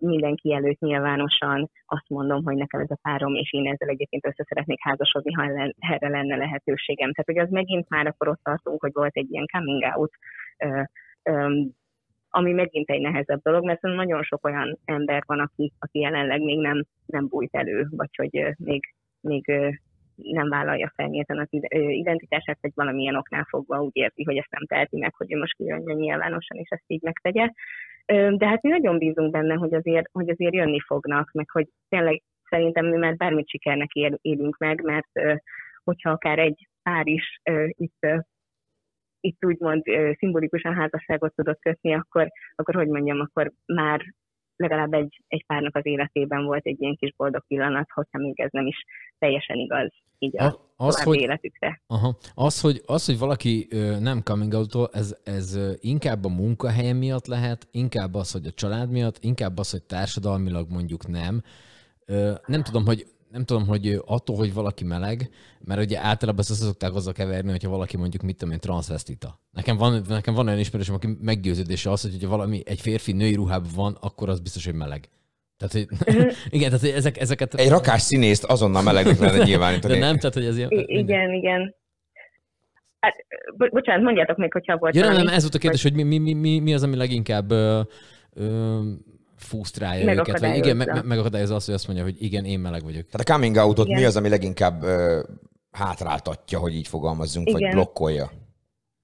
mindenki 0.00 0.54
előtt 0.54 0.78
nyilvánosan 0.78 1.70
azt 1.86 2.08
mondom, 2.08 2.44
hogy 2.44 2.56
nekem 2.56 2.80
ez 2.80 2.90
a 2.90 2.98
párom, 3.02 3.34
és 3.34 3.52
én 3.52 3.66
ezzel 3.66 3.88
egyébként 3.88 4.26
össze 4.26 4.44
szeretnék 4.48 4.78
házasodni, 4.80 5.32
ha 5.32 5.72
erre 5.78 6.08
lenne 6.08 6.36
lehetőségem. 6.36 7.12
Tehát, 7.12 7.26
hogy 7.26 7.38
az 7.38 7.50
megint 7.50 7.88
már 7.88 8.06
akkor 8.06 8.28
ott 8.28 8.42
tartunk, 8.42 8.80
hogy 8.80 8.92
volt 8.92 9.16
egy 9.16 9.30
ilyen 9.30 9.46
coming 9.52 9.82
out, 9.96 10.12
ami 12.30 12.52
megint 12.52 12.90
egy 12.90 13.00
nehezebb 13.00 13.42
dolog, 13.42 13.64
mert 13.64 13.80
nagyon 13.80 14.22
sok 14.22 14.44
olyan 14.46 14.78
ember 14.84 15.22
van, 15.26 15.40
aki, 15.40 15.72
aki 15.78 15.98
jelenleg 15.98 16.40
még 16.40 16.58
nem, 16.58 16.84
nem 17.06 17.28
bújt 17.28 17.54
elő, 17.54 17.86
vagy 17.90 18.10
hogy 18.16 18.54
még, 18.58 18.94
még 19.20 19.52
nem 20.16 20.48
vállalja 20.48 20.92
fel 20.94 21.06
nyíltan 21.06 21.38
az 21.38 21.48
identitását, 21.88 22.58
vagy 22.60 22.72
valamilyen 22.74 23.16
oknál 23.16 23.46
fogva 23.48 23.82
úgy 23.82 23.96
érzi, 23.96 24.24
hogy 24.24 24.36
ezt 24.36 24.50
nem 24.50 24.66
teheti 24.66 24.98
meg, 24.98 25.14
hogy 25.14 25.32
ő 25.32 25.38
most 25.38 25.56
kijönjön 25.56 25.96
nyilvánosan, 25.96 26.56
és 26.56 26.68
ezt 26.68 26.84
így 26.86 27.02
megtegye. 27.02 27.50
De 28.36 28.46
hát 28.46 28.62
mi 28.62 28.68
nagyon 28.70 28.98
bízunk 28.98 29.30
benne, 29.30 29.54
hogy 29.54 29.74
azért, 29.74 30.08
hogy 30.12 30.28
azért 30.28 30.54
jönni 30.54 30.80
fognak, 30.80 31.30
meg 31.32 31.50
hogy 31.50 31.68
tényleg 31.88 32.22
szerintem 32.48 32.86
mi 32.86 32.96
már 32.96 33.16
bármit 33.16 33.48
sikernek 33.48 33.92
él, 33.92 34.18
élünk 34.20 34.56
meg, 34.58 34.82
mert 34.82 35.08
hogyha 35.84 36.10
akár 36.10 36.38
egy 36.38 36.68
pár 36.82 37.06
is 37.06 37.40
itt 37.68 38.06
itt 39.20 39.44
úgymond 39.44 39.82
szimbolikusan 40.18 40.74
házasságot 40.74 41.34
tudott 41.34 41.60
kötni, 41.60 41.94
akkor, 41.94 42.28
akkor 42.54 42.74
hogy 42.74 42.88
mondjam, 42.88 43.20
akkor 43.20 43.52
már 43.66 44.00
legalább 44.56 44.92
egy, 44.92 45.22
egy 45.28 45.44
párnak 45.46 45.76
az 45.76 45.86
életében 45.86 46.44
volt 46.44 46.66
egy 46.66 46.80
ilyen 46.80 46.96
kis 46.96 47.14
boldog 47.16 47.44
pillanat, 47.46 47.90
hogyha 47.94 48.18
még 48.18 48.40
ez 48.40 48.50
nem 48.52 48.66
is 48.66 48.84
teljesen 49.18 49.56
igaz 49.56 49.92
így 50.18 50.38
a, 50.38 50.44
a 50.44 50.64
az, 50.76 51.02
hogy, 51.02 51.20
életükre. 51.20 51.80
Aha, 51.86 52.16
az, 52.34 52.60
hogy, 52.60 52.82
az, 52.86 53.06
hogy 53.06 53.18
valaki 53.18 53.66
ö, 53.70 53.98
nem 53.98 54.22
coming 54.22 54.52
out 54.52 54.94
ez, 54.94 55.16
ez 55.24 55.58
inkább 55.80 56.24
a 56.24 56.28
munkahelye 56.28 56.92
miatt 56.92 57.26
lehet, 57.26 57.68
inkább 57.70 58.14
az, 58.14 58.32
hogy 58.32 58.46
a 58.46 58.50
család 58.50 58.90
miatt, 58.90 59.18
inkább 59.20 59.58
az, 59.58 59.70
hogy 59.70 59.82
társadalmilag 59.82 60.70
mondjuk 60.70 61.06
nem. 61.06 61.42
Ö, 62.06 62.32
nem 62.46 62.62
tudom, 62.62 62.84
hogy 62.84 63.06
nem 63.30 63.44
tudom, 63.44 63.66
hogy 63.66 64.00
attól, 64.04 64.36
hogy 64.36 64.54
valaki 64.54 64.84
meleg, 64.84 65.30
mert 65.60 65.80
ugye 65.80 65.98
általában 65.98 66.44
ezt 66.48 66.54
szokták 66.54 66.94
azzal 66.94 67.12
keverni, 67.12 67.50
hogyha 67.50 67.70
valaki 67.70 67.96
mondjuk, 67.96 68.22
mit 68.22 68.36
tudom 68.36 68.54
én, 68.54 68.60
transvestita. 68.60 69.40
Nekem 69.50 69.76
van, 69.76 70.02
nekem 70.08 70.34
van 70.34 70.46
olyan 70.46 70.58
ismerősöm, 70.58 70.94
aki 70.94 71.08
meggyőződése 71.20 71.90
az, 71.90 72.02
hogy 72.02 72.12
hogyha 72.12 72.28
valami 72.28 72.62
egy 72.64 72.80
férfi 72.80 73.12
női 73.12 73.34
ruhában 73.34 73.70
van, 73.74 73.96
akkor 74.00 74.28
az 74.28 74.40
biztos, 74.40 74.64
hogy 74.64 74.74
meleg. 74.74 75.08
Tehát, 75.56 75.72
hogy, 75.72 76.14
igen, 76.56 76.68
tehát 76.68 76.80
hogy 76.80 76.90
ezek, 76.90 77.20
ezeket... 77.20 77.54
Egy 77.54 77.68
rakás 77.68 78.02
színészt 78.02 78.44
azonnal 78.44 78.82
melegnek 78.82 79.18
lenne 79.18 79.44
nyilvánítani. 79.44 79.94
De 79.94 80.00
nem, 80.00 80.18
tehát 80.18 80.34
hogy 80.34 80.44
ez 80.44 80.56
ilyen... 80.56 80.70
I- 80.70 80.98
igen, 80.98 81.32
igen. 81.32 81.74
Hát, 83.00 83.14
bo- 83.56 83.70
bocsánat, 83.70 84.02
mondjátok 84.02 84.36
még, 84.36 84.52
hogyha 84.52 84.76
volt 84.76 84.94
ja, 84.94 85.06
nem, 85.06 85.16
nem, 85.16 85.28
ez 85.28 85.42
volt 85.42 85.54
a 85.54 85.58
kérdés, 85.58 85.82
hogy 85.82 85.94
mi, 85.94 86.18
mi, 86.18 86.32
mi, 86.32 86.58
mi 86.58 86.74
az, 86.74 86.82
ami 86.82 86.96
leginkább 86.96 87.50
ö, 87.50 87.80
ö, 88.32 88.80
fusztrálja 89.36 90.12
őket, 90.12 90.38
vagy 90.38 90.56
igen, 90.56 90.76
me- 90.76 91.02
megakadályozza 91.04 91.54
azt, 91.54 91.66
hogy 91.66 91.74
azt 91.74 91.86
mondja, 91.86 92.04
hogy 92.04 92.22
igen, 92.22 92.44
én 92.44 92.60
meleg 92.60 92.82
vagyok. 92.82 93.06
Tehát 93.06 93.28
a 93.28 93.32
coming 93.32 93.56
out 93.56 93.86
mi 93.86 94.04
az, 94.04 94.16
ami 94.16 94.28
leginkább 94.28 94.82
ö, 94.82 95.20
hátráltatja, 95.70 96.58
hogy 96.58 96.74
így 96.74 96.88
fogalmazzunk, 96.88 97.48
igen. 97.48 97.60
vagy 97.60 97.70
blokkolja? 97.70 98.26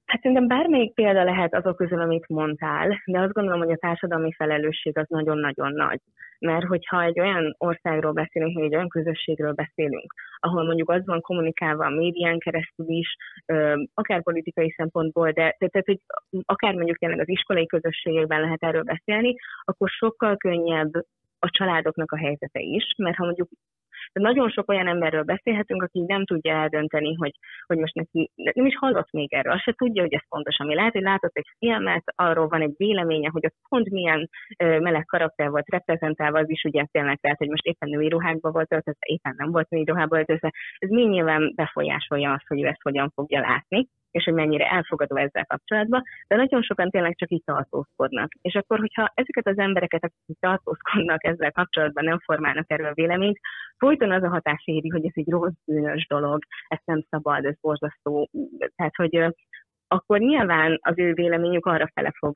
Hát 0.07 0.21
szerintem 0.21 0.47
bármelyik 0.47 0.95
példa 0.95 1.25
lehet 1.25 1.55
azok 1.55 1.77
közül, 1.77 2.01
amit 2.01 2.29
mondtál, 2.29 3.01
de 3.05 3.21
azt 3.21 3.33
gondolom, 3.33 3.61
hogy 3.61 3.73
a 3.73 3.77
társadalmi 3.77 4.33
felelősség 4.33 4.99
az 4.99 5.07
nagyon-nagyon 5.09 5.73
nagy. 5.73 6.01
Mert 6.43 6.67
hogyha 6.67 7.03
egy 7.03 7.21
olyan 7.21 7.55
országról 7.59 8.13
beszélünk, 8.13 8.55
vagy 8.55 8.65
egy 8.65 8.75
olyan 8.75 8.89
közösségről 8.89 9.53
beszélünk, 9.53 10.15
ahol 10.39 10.65
mondjuk 10.65 10.91
az 10.91 11.03
van 11.05 11.21
kommunikálva 11.21 11.85
a 11.85 11.97
médián 11.97 12.39
keresztül 12.39 12.89
is, 12.89 13.17
akár 13.95 14.23
politikai 14.23 14.75
szempontból, 14.77 15.31
de 15.31 15.57
tehát, 15.59 15.87
hogy 15.87 16.01
akár 16.45 16.75
mondjuk 16.75 16.99
tényleg 16.99 17.21
az 17.21 17.29
iskolai 17.29 17.67
közösségekben 17.67 18.41
lehet 18.41 18.63
erről 18.63 18.83
beszélni, 18.83 19.35
akkor 19.65 19.89
sokkal 19.89 20.37
könnyebb 20.37 20.93
a 21.39 21.51
családoknak 21.51 22.13
a 22.13 22.19
helyzete 22.19 22.61
is, 22.61 22.95
mert 22.97 23.17
ha 23.17 23.25
mondjuk 23.25 23.49
de 24.13 24.21
nagyon 24.21 24.51
sok 24.51 24.69
olyan 24.69 24.89
emberről 24.89 25.23
beszélhetünk, 25.23 25.83
aki 25.83 26.01
nem 26.07 26.25
tudja 26.25 26.53
eldönteni, 26.53 27.15
hogy, 27.15 27.33
hogy 27.67 27.79
most 27.79 27.95
neki 27.95 28.31
nem 28.35 28.67
is 28.67 28.77
hallott 28.77 29.11
még 29.11 29.35
erről, 29.35 29.59
se 29.59 29.73
tudja, 29.73 30.03
hogy 30.03 30.15
ez 30.15 30.23
fontos, 30.29 30.59
ami 30.59 30.75
lehet, 30.75 30.93
hogy 30.93 31.03
látott 31.03 31.37
egy 31.37 31.49
filmet, 31.59 32.03
arról 32.15 32.49
van 32.49 32.61
egy 32.61 32.75
véleménye, 32.77 33.29
hogy 33.33 33.47
ott 33.47 33.57
pont 33.69 33.91
milyen 33.91 34.29
meleg 34.59 35.05
karakter 35.05 35.51
volt 35.51 35.69
reprezentálva, 35.69 36.39
az 36.39 36.51
is 36.51 36.65
ugye 36.65 36.85
tényleg 36.91 37.19
lehet, 37.21 37.39
hogy 37.39 37.49
most 37.49 37.67
éppen 37.67 37.89
női 37.89 38.09
ruhákba 38.09 38.51
volt 38.51 38.73
öltözve, 38.73 39.07
éppen 39.07 39.35
nem 39.37 39.51
volt 39.51 39.69
női 39.69 39.85
ruhába 39.85 40.17
öltözve. 40.17 40.53
Ez 40.79 40.89
mind 40.89 41.11
nyilván 41.11 41.53
befolyásolja 41.55 42.33
azt, 42.33 42.47
hogy 42.47 42.63
ő 42.63 42.67
ezt 42.67 42.83
hogyan 42.83 43.11
fogja 43.15 43.41
látni 43.41 43.89
és 44.13 44.25
hogy 44.25 44.35
mennyire 44.35 44.71
elfogadó 44.71 45.17
ezzel 45.17 45.45
kapcsolatban, 45.45 46.03
de 46.29 46.37
nagyon 46.37 46.63
sokan 46.63 46.91
tényleg 46.91 47.17
csak 47.17 47.31
itt 47.31 47.45
tartózkodnak. 47.45 48.33
És 48.43 48.55
akkor, 48.55 48.79
hogyha 48.79 49.13
ezeket 49.15 49.47
az 49.47 49.59
embereket, 49.59 50.05
akik 50.05 50.37
tartózkodnak 50.41 51.25
ezzel 51.25 51.53
kapcsolatban, 51.53 52.05
nem 52.05 52.19
formálnak 52.19 52.71
erről 52.71 52.93
véleményt, 52.93 53.39
folyton 53.79 54.13
az 54.13 54.23
a 54.23 54.29
hatás 54.29 54.63
éri, 54.65 54.89
hogy 54.89 55.05
ez 55.05 55.13
egy 55.15 55.29
rossz 55.29 55.61
bűnös 55.65 56.07
dolog, 56.07 56.43
ezt 56.69 56.87
nem 56.87 57.05
szabad, 57.11 57.45
ez 57.45 57.55
borzasztó. 57.61 58.29
Tehát, 58.77 58.97
hogy 58.97 59.35
akkor 59.89 60.19
nyilván 60.19 60.79
az 60.83 60.99
ő 60.99 61.13
véleményük 61.13 61.67
arra 61.67 61.91
fele 61.95 62.13
fog 62.19 62.35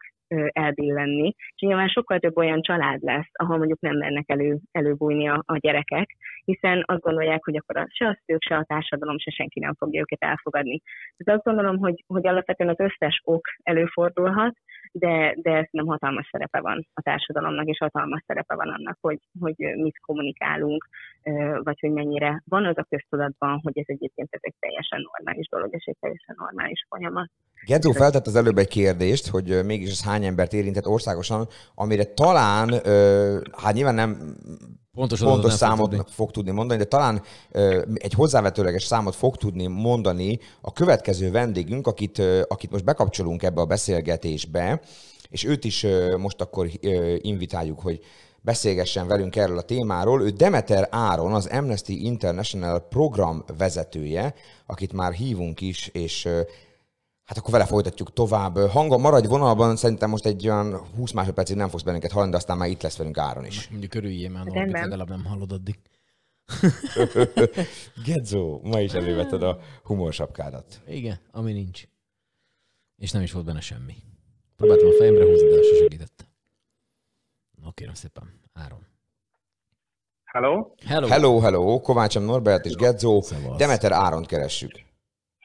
elbillenni, 0.48 1.34
és 1.36 1.60
nyilván 1.60 1.88
sokkal 1.88 2.18
több 2.18 2.36
olyan 2.36 2.62
család 2.62 3.02
lesz, 3.02 3.28
ahol 3.32 3.56
mondjuk 3.56 3.80
nem 3.80 3.96
mennek 3.96 4.24
elő, 4.30 4.58
előbújni 4.72 5.28
a, 5.28 5.42
a 5.46 5.56
gyerekek, 5.56 6.16
hiszen 6.44 6.82
azt 6.86 7.00
gondolják, 7.00 7.44
hogy 7.44 7.56
akkor 7.56 7.76
a, 7.76 7.86
se 7.88 8.06
a 8.06 8.18
szők, 8.26 8.42
se 8.42 8.56
a 8.56 8.64
társadalom, 8.64 9.18
se 9.18 9.30
senki 9.30 9.60
nem 9.60 9.74
fogja 9.74 10.00
őket 10.00 10.22
elfogadni. 10.22 10.80
Tehát 11.16 11.40
azt 11.40 11.54
gondolom, 11.54 11.78
hogy, 11.78 12.04
hogy 12.06 12.26
alapvetően 12.26 12.70
az 12.70 12.80
összes 12.80 13.20
ok 13.24 13.46
előfordulhat, 13.62 14.56
de, 14.98 15.34
de 15.42 15.68
nem 15.70 15.86
hatalmas 15.86 16.28
szerepe 16.30 16.60
van 16.60 16.86
a 16.94 17.02
társadalomnak, 17.02 17.66
és 17.66 17.78
hatalmas 17.78 18.22
szerepe 18.26 18.54
van 18.54 18.68
annak, 18.68 18.98
hogy, 19.00 19.20
hogy 19.40 19.54
mit 19.56 20.00
kommunikálunk, 20.00 20.88
vagy 21.62 21.80
hogy 21.80 21.90
mennyire 21.90 22.42
van 22.44 22.64
az 22.64 22.78
a 22.78 22.86
köztudatban, 22.88 23.60
hogy 23.62 23.78
ez 23.78 23.84
egyébként 23.86 24.28
ez 24.30 24.40
egy 24.42 24.54
teljesen 24.60 25.00
normális 25.12 25.48
dolog, 25.48 25.74
és 25.74 25.84
egy 25.84 25.96
teljesen 26.00 26.34
normális 26.38 26.86
folyamat. 26.88 27.30
Gedzó 27.66 27.92
feltett 27.92 28.26
az 28.26 28.36
előbb 28.36 28.58
egy 28.58 28.68
kérdést, 28.68 29.28
hogy 29.28 29.64
mégis 29.64 29.90
ez 29.90 30.04
hány 30.04 30.24
embert 30.24 30.52
érintett 30.52 30.86
országosan, 30.86 31.46
amire 31.74 32.04
talán, 32.04 32.68
hát 33.62 33.74
nyilván 33.74 33.94
nem 33.94 34.36
pontos, 34.96 35.20
pontos 35.20 35.52
számot 35.52 35.78
fog 35.78 35.96
tudni. 35.96 36.12
fog 36.12 36.30
tudni 36.30 36.50
mondani, 36.50 36.78
de 36.78 36.86
talán 36.86 37.22
egy 37.94 38.12
hozzávetőleges 38.12 38.84
számot 38.84 39.14
fog 39.14 39.36
tudni 39.36 39.66
mondani 39.66 40.38
a 40.60 40.72
következő 40.72 41.30
vendégünk, 41.30 41.86
akit, 41.86 42.22
akit 42.48 42.70
most 42.70 42.84
bekapcsolunk 42.84 43.42
ebbe 43.42 43.60
a 43.60 43.64
beszélgetésbe, 43.64 44.80
és 45.30 45.44
őt 45.44 45.64
is 45.64 45.86
most 46.18 46.40
akkor 46.40 46.68
invitáljuk, 47.16 47.80
hogy 47.80 48.00
beszélgessen 48.40 49.06
velünk 49.06 49.36
erről 49.36 49.58
a 49.58 49.62
témáról. 49.62 50.22
Ő 50.22 50.30
Demeter 50.30 50.88
Áron, 50.90 51.34
az 51.34 51.46
Amnesty 51.46 51.88
International 51.88 52.80
program 52.80 53.44
vezetője, 53.58 54.34
akit 54.66 54.92
már 54.92 55.12
hívunk 55.12 55.60
is, 55.60 55.88
és 55.92 56.28
Hát 57.26 57.38
akkor 57.38 57.50
vele 57.50 57.66
folytatjuk 57.66 58.12
tovább. 58.12 58.58
Hangom 58.58 59.00
maradj 59.00 59.26
vonalban, 59.26 59.76
szerintem 59.76 60.10
most 60.10 60.26
egy 60.26 60.48
olyan 60.48 60.86
20 60.96 61.12
másodpercig 61.12 61.56
nem 61.56 61.68
fogsz 61.68 61.82
bennünket 61.82 62.12
hallani, 62.12 62.30
de 62.30 62.36
aztán 62.36 62.56
már 62.56 62.68
itt 62.68 62.82
lesz 62.82 62.96
velünk 62.96 63.18
Áron 63.18 63.44
is. 63.44 63.68
Mondjuk 63.68 63.94
örüljél 63.94 64.30
már, 64.30 64.44
Norbit, 64.44 64.72
legalább 64.72 65.08
nem 65.08 65.24
hallod 65.24 65.52
addig. 65.52 65.78
Gedzo, 68.04 68.60
ma 68.62 68.80
is 68.80 68.92
elővetted 68.92 69.42
a 69.42 69.58
humorsapkádat. 69.82 70.80
Igen, 70.86 71.18
ami 71.30 71.52
nincs. 71.52 71.82
És 72.96 73.10
nem 73.10 73.22
is 73.22 73.32
volt 73.32 73.44
benne 73.44 73.60
semmi. 73.60 73.94
Próbáltam 74.56 74.88
a 74.88 74.92
fejemre 74.98 75.24
húzni, 75.24 75.48
de 75.48 75.62
se 75.62 75.74
segített. 75.76 76.26
Na, 77.62 77.70
kérem 77.72 77.94
szépen, 77.94 78.40
Áron. 78.52 78.86
Hello. 80.24 80.70
Hello. 80.84 81.06
Hello, 81.06 81.38
hello. 81.38 81.80
Kovácsom 81.80 82.22
Norbert 82.22 82.64
és 82.66 82.74
Gedzo. 82.74 83.20
Demeter 83.56 83.92
Áront 83.92 84.26
keressük. 84.26 84.85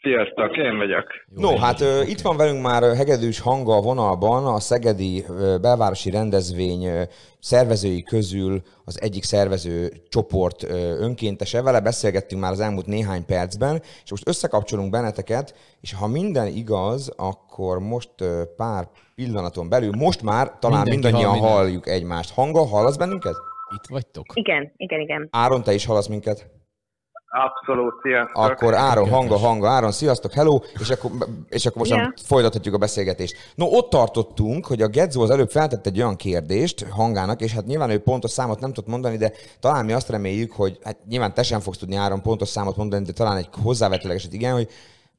Sziasztok, 0.02 0.58
én 0.58 0.78
vagyok. 0.78 1.06
Jó, 1.38 1.50
No, 1.50 1.58
hát 1.58 1.82
ö, 1.82 2.02
itt 2.02 2.22
van 2.22 2.38
velünk 2.38 2.62
már 2.62 2.84
hegedűs 2.84 3.40
hanga 3.40 3.76
a 3.76 3.82
vonalban, 3.82 4.46
a 4.46 4.60
Szegedi 4.60 5.24
ö, 5.30 5.56
belvárosi 5.62 6.10
rendezvény 6.10 6.86
ö, 6.86 7.02
szervezői 7.40 8.04
közül 8.04 8.62
az 8.86 9.02
egyik 9.02 9.24
szervező 9.24 9.92
csoport 10.10 10.64
ö, 10.64 11.00
önkéntese. 11.00 11.62
Vele 11.62 11.80
beszélgettünk 11.80 12.42
már 12.42 12.52
az 12.52 12.60
elmúlt 12.60 12.86
néhány 12.86 13.26
percben, 13.26 13.82
és 14.04 14.10
most 14.10 14.28
összekapcsolunk 14.28 14.90
benneteket, 14.92 15.56
és 15.82 15.94
ha 15.94 16.08
minden 16.08 16.48
igaz, 16.48 17.14
akkor 17.18 17.80
most 17.80 18.10
ö, 18.22 18.42
pár 18.58 18.88
pillanaton 19.16 19.70
belül, 19.70 19.92
most 19.98 20.22
már 20.22 20.52
talán 20.60 20.78
Mindenki 20.84 21.02
mindannyian 21.02 21.30
hall 21.30 21.40
mindent. 21.40 21.58
halljuk 21.58 21.88
egymást. 21.88 22.34
Hanga, 22.34 22.66
hallasz 22.66 22.98
bennünket? 22.98 23.36
Itt 23.76 23.86
vagytok? 23.90 24.26
Igen, 24.34 24.72
igen, 24.78 25.00
igen. 25.00 25.28
Áron, 25.32 25.64
te 25.64 25.74
is 25.74 25.86
hallasz 25.86 26.08
minket? 26.08 26.60
Abszolút, 27.34 27.94
sziasztok. 28.02 28.44
Akkor 28.44 28.74
Áron, 28.74 29.10
hanga, 29.10 29.38
hanga, 29.38 29.70
Áron, 29.70 29.91
sziasztok, 29.91 30.32
hello, 30.32 30.60
és 30.80 30.89
akkor, 30.89 31.12
és 31.50 31.65
akkor 31.65 31.78
most 31.78 31.91
yeah. 31.91 32.13
folytathatjuk 32.26 32.74
a 32.74 32.78
beszélgetést. 32.78 33.36
No, 33.56 33.65
ott 33.65 33.89
tartottunk, 33.89 34.65
hogy 34.65 34.82
a 34.82 34.88
Gedzo 34.88 35.22
az 35.22 35.30
előbb 35.30 35.50
feltett 35.50 35.86
egy 35.86 35.98
olyan 35.98 36.15
kérdést 36.15 36.88
hangának, 36.89 37.41
és 37.41 37.54
hát 37.54 37.65
nyilván 37.65 37.89
ő 37.89 38.00
pontos 38.00 38.32
számot 38.32 38.60
nem 38.60 38.74
tudott 38.74 38.89
mondani, 38.89 39.17
de 39.17 39.32
talán 39.60 39.86
mi 39.86 39.91
azt 39.91 40.10
reméljük, 40.10 40.52
hogy 40.52 40.80
hát 40.84 40.98
nyilván 41.08 41.34
te 41.34 41.44
sem 41.44 41.60
fogsz 41.60 41.78
tudni 41.78 41.96
Áron 41.96 42.22
pontos 42.22 42.48
számot 42.48 42.78
mondani, 42.78 43.06
de 43.06 43.12
talán 43.12 43.38
egy 43.38 43.50
hozzávetőlegeset 43.63 44.34
igen, 44.34 44.54
hogy 44.54 44.70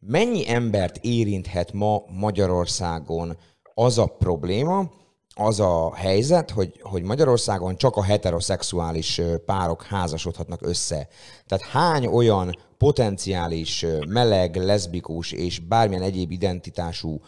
mennyi 0.01 0.51
embert 0.51 0.97
érinthet 1.01 1.73
ma 1.73 2.03
Magyarországon 2.21 3.37
az 3.75 3.99
a 3.99 4.07
probléma, 4.19 4.91
az 5.35 5.61
a 5.61 5.95
helyzet, 5.95 6.51
hogy, 6.51 6.81
hogy 6.83 7.03
Magyarországon 7.03 7.77
csak 7.77 7.97
a 7.97 8.03
heteroszexuális 8.03 9.21
párok 9.47 9.83
házasodhatnak 9.83 10.63
össze. 10.63 11.09
Tehát 11.47 11.65
hány 11.65 12.07
olyan 12.07 12.57
potenciális 12.79 13.87
meleg, 14.09 14.57
leszbikus 14.57 15.33
és 15.33 15.59
bármilyen 15.59 16.03
egyéb 16.03 16.31
identitású 16.31 17.21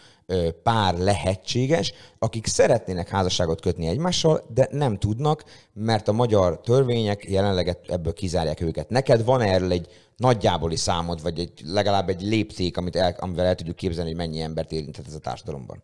pár 0.62 0.98
lehetséges, 0.98 1.92
akik 2.18 2.46
szeretnének 2.46 3.08
házasságot 3.08 3.60
kötni 3.60 3.86
egymással, 3.86 4.44
de 4.54 4.68
nem 4.70 4.98
tudnak, 4.98 5.44
mert 5.72 6.08
a 6.08 6.12
magyar 6.12 6.60
törvények 6.60 7.24
jelenleg 7.28 7.78
ebből 7.88 8.12
kizárják 8.12 8.60
őket. 8.60 8.88
Neked 8.88 9.24
van 9.24 9.40
erről 9.40 9.72
egy 9.72 9.88
nagyjáboli 10.16 10.76
számod, 10.76 11.22
vagy 11.22 11.38
egy, 11.38 11.62
legalább 11.64 12.08
egy 12.08 12.22
lépték, 12.22 12.76
amit 12.76 12.96
el, 12.96 13.16
amivel 13.18 13.46
el 13.46 13.54
tudjuk 13.54 13.76
képzelni, 13.76 14.10
hogy 14.10 14.18
mennyi 14.18 14.40
embert 14.40 14.72
érinthet 14.72 15.06
ez 15.06 15.14
a 15.14 15.18
társadalomban? 15.18 15.82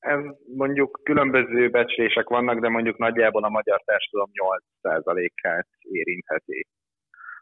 Ez 0.00 0.20
mondjuk 0.56 1.00
különböző 1.02 1.70
becslések 1.70 2.28
vannak, 2.28 2.60
de 2.60 2.68
mondjuk 2.68 2.98
nagyjából 2.98 3.44
a 3.44 3.48
magyar 3.48 3.82
társadalom 3.84 4.30
8%-át 4.82 5.68
érintheti. 5.80 6.66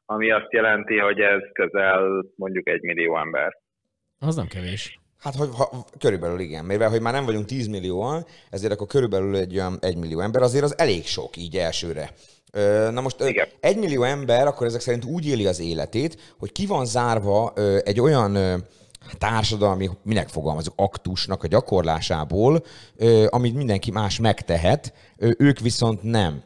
Ami 0.05 0.31
azt 0.31 0.53
jelenti, 0.53 0.99
hogy 0.99 1.21
ez 1.21 1.41
közel 1.53 2.25
mondjuk 2.37 2.69
egy 2.69 2.83
millió 2.83 3.19
ember. 3.19 3.57
Az 4.21 4.37
nem 4.37 4.47
kevés. 4.47 4.99
Hát, 5.19 5.35
hogy, 5.35 5.49
ha, 5.57 5.85
körülbelül 5.99 6.41
igen. 6.41 6.65
Mivel, 6.65 6.89
hogy 6.89 7.01
már 7.01 7.13
nem 7.13 7.25
vagyunk 7.25 7.47
10 7.47 7.67
millióan, 7.67 8.25
ezért 8.51 8.73
akkor 8.73 8.87
körülbelül 8.87 9.37
egy 9.37 9.55
olyan 9.55 9.79
1 9.81 9.97
millió 9.97 10.21
ember, 10.21 10.43
azért 10.43 10.65
az 10.65 10.79
elég 10.79 11.05
sok 11.05 11.37
így 11.37 11.57
elsőre. 11.57 12.11
Na 12.91 13.01
most 13.01 13.21
Igen. 13.21 13.49
egy 13.61 13.79
millió 13.79 14.03
ember 14.03 14.47
akkor 14.47 14.67
ezek 14.67 14.81
szerint 14.81 15.05
úgy 15.05 15.27
éli 15.27 15.47
az 15.47 15.61
életét, 15.61 16.35
hogy 16.39 16.53
ki 16.53 16.67
van 16.67 16.85
zárva 16.85 17.53
egy 17.85 18.01
olyan 18.01 18.37
társadalmi, 19.19 19.91
minek 20.03 20.29
fogalmazok, 20.29 20.75
aktusnak 20.77 21.43
a 21.43 21.47
gyakorlásából, 21.47 22.65
amit 23.27 23.55
mindenki 23.55 23.91
más 23.91 24.19
megtehet, 24.19 24.93
ők 25.17 25.59
viszont 25.59 26.03
nem. 26.03 26.43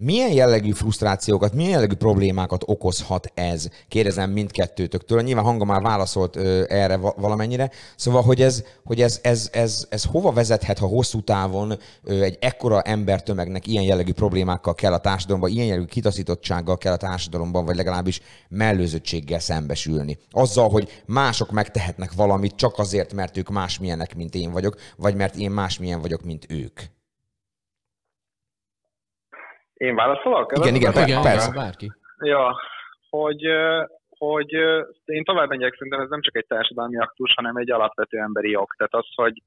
Milyen 0.00 0.32
jellegű 0.32 0.70
frusztrációkat, 0.70 1.54
milyen 1.54 1.70
jellegű 1.70 1.94
problémákat 1.94 2.62
okozhat 2.66 3.30
ez? 3.34 3.68
Kérdezem 3.88 4.30
mindkettőtöktől. 4.30 5.22
Nyilván 5.22 5.44
hanga 5.44 5.64
már 5.64 5.82
válaszolt 5.82 6.36
ö, 6.36 6.64
erre 6.68 6.96
va- 6.96 7.16
valamennyire. 7.16 7.70
Szóval, 7.96 8.22
hogy 8.22 8.42
ez, 8.42 8.64
hogy 8.84 9.00
ez, 9.00 9.18
ez, 9.22 9.48
ez, 9.52 9.86
ez 9.90 10.04
hova 10.04 10.32
vezethet, 10.32 10.78
ha 10.78 10.86
hosszú 10.86 11.20
távon 11.20 11.78
ö, 12.02 12.22
egy 12.22 12.38
ekkora 12.40 12.82
embertömegnek 12.82 13.66
ilyen 13.66 13.82
jellegű 13.82 14.12
problémákkal 14.12 14.74
kell 14.74 14.92
a 14.92 15.00
társadalomban, 15.00 15.50
ilyen 15.50 15.66
jellegű 15.66 15.86
kitaszítottsággal 15.86 16.78
kell 16.78 16.92
a 16.92 16.96
társadalomban, 16.96 17.64
vagy 17.64 17.76
legalábbis 17.76 18.20
mellőzöttséggel 18.48 19.40
szembesülni. 19.40 20.18
Azzal, 20.30 20.68
hogy 20.68 21.02
mások 21.06 21.50
megtehetnek 21.50 22.12
valamit 22.12 22.56
csak 22.56 22.78
azért, 22.78 23.12
mert 23.12 23.36
ők 23.36 23.48
másmilyenek, 23.48 24.16
mint 24.16 24.34
én 24.34 24.50
vagyok, 24.52 24.76
vagy 24.96 25.14
mert 25.14 25.36
én 25.36 25.50
másmilyen 25.50 26.00
vagyok, 26.00 26.24
mint 26.24 26.46
ők. 26.48 26.80
Én 29.74 29.94
válaszolok? 29.94 30.52
Igen, 30.58 30.74
igen, 30.74 30.92
Ez- 30.92 31.08
Igen, 31.08 31.22
persze. 31.22 31.52
bárki. 31.52 31.92
Ja, 32.18 32.60
hogy, 33.10 33.42
hogy 34.18 34.52
én 35.04 35.24
tovább 35.24 35.48
megyek, 35.48 35.74
szerintem 35.74 36.00
ez 36.00 36.08
nem 36.08 36.22
csak 36.22 36.36
egy 36.36 36.46
társadalmi 36.46 36.98
aktus, 36.98 37.32
hanem 37.36 37.56
egy 37.56 37.70
alapvető 37.70 38.18
emberi 38.18 38.50
jog. 38.50 38.74
Tehát 38.76 38.94
az, 38.94 39.06
hogy 39.14 39.42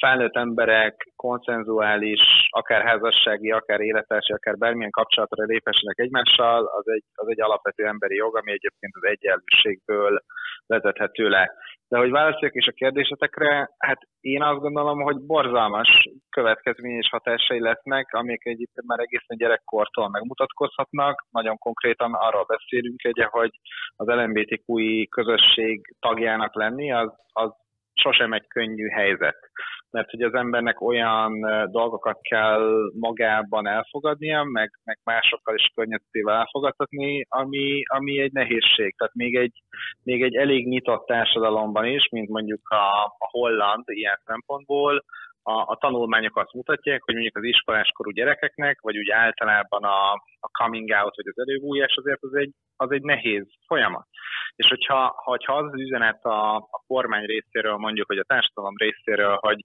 felnőtt 0.00 0.36
emberek 0.36 1.12
konszenzuális, 1.16 2.20
akár 2.50 2.82
házassági, 2.82 3.50
akár 3.50 3.80
élettársi, 3.80 4.32
akár 4.32 4.56
bármilyen 4.56 4.90
kapcsolatra 4.90 5.44
léphessenek 5.44 5.98
egymással, 5.98 6.64
az 6.66 6.88
egy, 6.88 7.04
az 7.14 7.28
egy 7.28 7.40
alapvető 7.40 7.86
emberi 7.86 8.14
jog, 8.14 8.36
ami 8.36 8.52
egyébként 8.52 8.92
az 8.96 9.04
egyenlőségből 9.04 10.22
vezethető 10.66 11.28
le. 11.28 11.52
De 11.88 11.98
hogy 11.98 12.10
válaszoljak 12.10 12.54
is 12.54 12.66
a 12.66 12.72
kérdésetekre, 12.72 13.70
hát 13.78 14.00
én 14.20 14.42
azt 14.42 14.60
gondolom, 14.60 15.00
hogy 15.00 15.16
borzalmas 15.26 15.88
következmény 16.30 16.96
és 16.96 17.08
hatásai 17.08 17.60
lesznek, 17.60 18.12
amik 18.12 18.44
egyébként 18.44 18.86
már 18.86 18.98
egészen 18.98 19.36
gyerekkortól 19.36 20.08
megmutatkozhatnak. 20.08 21.26
Nagyon 21.30 21.58
konkrétan 21.58 22.14
arról 22.14 22.44
beszélünk, 22.44 23.00
ugye, 23.04 23.24
hogy 23.24 23.50
az 23.96 24.06
LMBTQI 24.06 25.08
közösség 25.08 25.96
tagjának 26.00 26.54
lenni, 26.54 26.92
az, 26.92 27.12
az 27.32 27.50
sosem 27.94 28.32
egy 28.32 28.46
könnyű 28.46 28.88
helyzet. 28.88 29.38
Mert 29.96 30.10
hogy 30.10 30.22
az 30.22 30.34
embernek 30.34 30.80
olyan 30.80 31.40
dolgokat 31.70 32.18
kell 32.20 32.90
magában 33.00 33.66
elfogadnia, 33.66 34.42
meg, 34.42 34.70
meg 34.84 34.98
másokkal 35.04 35.54
is 35.54 35.70
környezetével 35.74 36.34
elfogadtatni, 36.34 37.26
ami, 37.28 37.82
ami 37.84 38.20
egy 38.20 38.32
nehézség. 38.32 38.94
Tehát 38.96 39.14
még 39.14 39.36
egy, 39.36 39.62
még 40.02 40.22
egy 40.22 40.34
elég 40.34 40.66
nyitott 40.66 41.06
társadalomban 41.06 41.84
is, 41.84 42.08
mint 42.10 42.28
mondjuk 42.28 42.68
a, 42.68 43.04
a 43.18 43.28
holland 43.30 43.84
ilyen 43.86 44.18
szempontból, 44.24 45.04
a, 45.48 45.64
a 45.72 45.76
tanulmányok 45.80 46.36
azt 46.36 46.52
mutatják, 46.52 47.02
hogy 47.02 47.14
mondjuk 47.14 47.36
az 47.36 47.44
iskoláskorú 47.44 48.10
gyerekeknek, 48.10 48.80
vagy 48.80 48.98
úgy 48.98 49.10
általában 49.10 49.84
a, 49.84 50.12
a 50.40 50.48
coming 50.58 50.90
out, 50.90 51.16
vagy 51.16 51.26
az 51.26 51.38
előbújás 51.38 51.94
azért 51.96 52.22
az 52.22 52.34
egy, 52.34 52.52
az 52.76 52.90
egy 52.90 53.02
nehéz 53.02 53.46
folyamat. 53.66 54.06
És 54.56 54.68
hogyha, 54.68 55.14
hogyha 55.24 55.56
az 55.56 55.72
az 55.72 55.80
üzenet 55.80 56.24
a, 56.24 56.56
a 56.56 56.82
kormány 56.86 57.24
részéről, 57.24 57.76
mondjuk, 57.76 58.06
hogy 58.06 58.18
a 58.18 58.24
társadalom 58.24 58.76
részéről, 58.76 59.36
hogy 59.40 59.64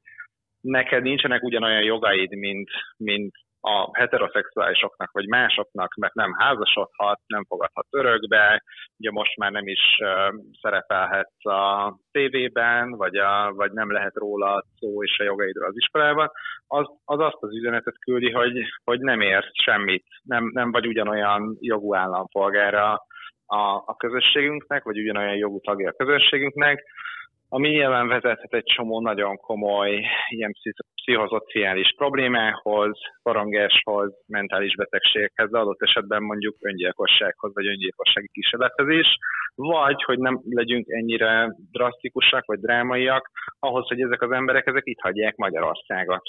neked 0.61 1.03
nincsenek 1.03 1.43
ugyanolyan 1.43 1.83
jogaid, 1.83 2.37
mint, 2.37 2.69
mint 2.97 3.31
a 3.61 3.89
heteroszexuálisoknak, 3.97 5.11
vagy 5.11 5.27
másoknak, 5.27 5.95
mert 5.95 6.13
nem 6.13 6.33
házasodhat, 6.37 7.19
nem 7.27 7.45
fogadhat 7.45 7.87
örökbe, 7.89 8.63
ugye 8.97 9.11
most 9.11 9.37
már 9.37 9.51
nem 9.51 9.67
is 9.67 9.97
uh, 9.99 10.35
szerepelhetsz 10.61 11.45
a 11.45 11.95
tévében, 12.11 12.91
vagy, 12.91 13.15
a, 13.15 13.53
vagy 13.55 13.71
nem 13.71 13.91
lehet 13.91 14.15
róla 14.15 14.63
szó 14.79 15.03
és 15.03 15.19
a 15.19 15.23
jogaidról 15.23 15.67
az 15.67 15.77
iskolában, 15.77 16.31
az, 16.67 16.85
az 17.05 17.19
azt 17.19 17.37
az 17.39 17.55
üzenetet 17.55 17.99
küldi, 17.99 18.31
hogy, 18.31 18.61
hogy 18.83 18.99
nem 18.99 19.21
érsz 19.21 19.61
semmit, 19.63 20.05
nem, 20.23 20.49
nem 20.53 20.71
vagy 20.71 20.87
ugyanolyan 20.87 21.57
jogú 21.59 21.95
állampolgára 21.95 23.05
a, 23.45 23.83
a 23.85 23.95
közösségünknek, 23.97 24.83
vagy 24.83 24.99
ugyanolyan 24.99 25.35
jogú 25.35 25.59
tagja 25.59 25.89
a 25.89 26.03
közösségünknek, 26.03 26.83
ami 27.53 27.69
nyilván 27.69 28.07
vezethet 28.07 28.53
egy 28.53 28.63
csomó 28.63 29.01
nagyon 29.01 29.37
komoly 29.37 30.03
ilyen 30.29 30.51
pszicho- 30.51 30.87
pszichoszociális 30.95 31.93
problémához, 31.97 32.99
korongáshoz, 33.23 34.13
mentális 34.27 34.75
betegségekhez, 34.75 35.49
de 35.49 35.59
adott 35.59 35.81
esetben 35.81 36.23
mondjuk 36.23 36.55
öngyilkossághoz, 36.59 37.53
vagy 37.53 37.67
öngyilkossági 37.67 38.29
kísérlethez 38.31 38.87
is, 38.89 39.07
vagy 39.55 40.03
hogy 40.03 40.19
nem 40.19 40.41
legyünk 40.49 40.85
ennyire 40.89 41.55
drasztikusak, 41.71 42.45
vagy 42.45 42.59
drámaiak, 42.59 43.29
ahhoz, 43.59 43.87
hogy 43.87 44.01
ezek 44.01 44.21
az 44.21 44.31
emberek 44.31 44.67
ezek 44.67 44.85
itt 44.85 44.99
hagyják 44.99 45.35
Magyarországot. 45.35 46.23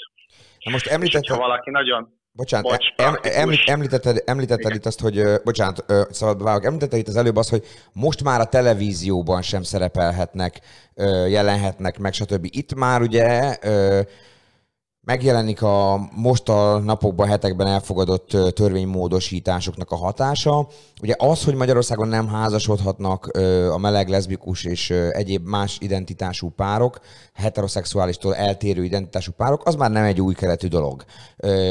Na 0.63 0.71
most 0.71 0.85
És 0.85 0.91
említette... 0.91 1.27
hogyha 1.27 1.47
valaki 1.47 1.69
nagyon 1.69 2.09
Bocsánat, 2.35 2.71
Bocs, 2.71 2.85
em, 3.23 3.49
említetted, 3.65 4.23
említetted 4.25 4.65
Igen. 4.65 4.77
itt 4.77 4.85
azt, 4.85 4.99
hogy, 4.99 5.23
bocsánat, 5.43 5.83
ö, 5.87 6.01
szabad 6.11 6.43
vágok, 6.43 6.65
említetted 6.65 6.99
itt 6.99 7.07
az 7.07 7.15
előbb 7.15 7.35
azt, 7.35 7.49
hogy 7.49 7.65
most 7.91 8.23
már 8.23 8.39
a 8.39 8.45
televízióban 8.45 9.41
sem 9.41 9.63
szerepelhetnek, 9.63 10.59
jelenhetnek 11.27 11.97
meg, 11.97 12.13
stb. 12.13 12.47
Itt 12.49 12.75
már 12.75 13.01
ugye 13.01 13.57
megjelenik 15.05 15.61
a 15.61 16.09
most 16.15 16.49
a 16.49 16.77
napokban, 16.77 17.27
hetekben 17.27 17.67
elfogadott 17.67 18.29
törvénymódosításoknak 18.53 19.91
a 19.91 19.95
hatása. 19.95 20.67
Ugye 21.01 21.15
az, 21.17 21.43
hogy 21.43 21.55
Magyarországon 21.55 22.07
nem 22.07 22.27
házasodhatnak 22.27 23.27
a 23.71 23.77
meleg, 23.77 24.09
leszbikus 24.09 24.63
és 24.63 24.89
egyéb 24.89 25.47
más 25.47 25.77
identitású 25.79 26.49
párok, 26.49 26.99
heteroszexuálistól 27.33 28.35
eltérő 28.35 28.83
identitású 28.83 29.31
párok, 29.31 29.65
az 29.65 29.75
már 29.75 29.91
nem 29.91 30.03
egy 30.03 30.21
új 30.21 30.33
keletű 30.33 30.67
dolog. 30.67 31.03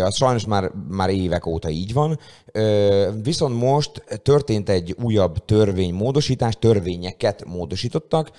Az 0.02 0.16
sajnos 0.16 0.46
már, 0.46 0.70
már 0.88 1.10
évek 1.10 1.46
óta 1.46 1.68
így 1.68 1.92
van. 1.92 2.18
Viszont 3.22 3.60
most 3.60 4.20
történt 4.22 4.68
egy 4.68 4.96
újabb 5.02 5.44
törvénymódosítás, 5.44 6.56
törvényeket 6.58 7.44
módosítottak. 7.44 8.30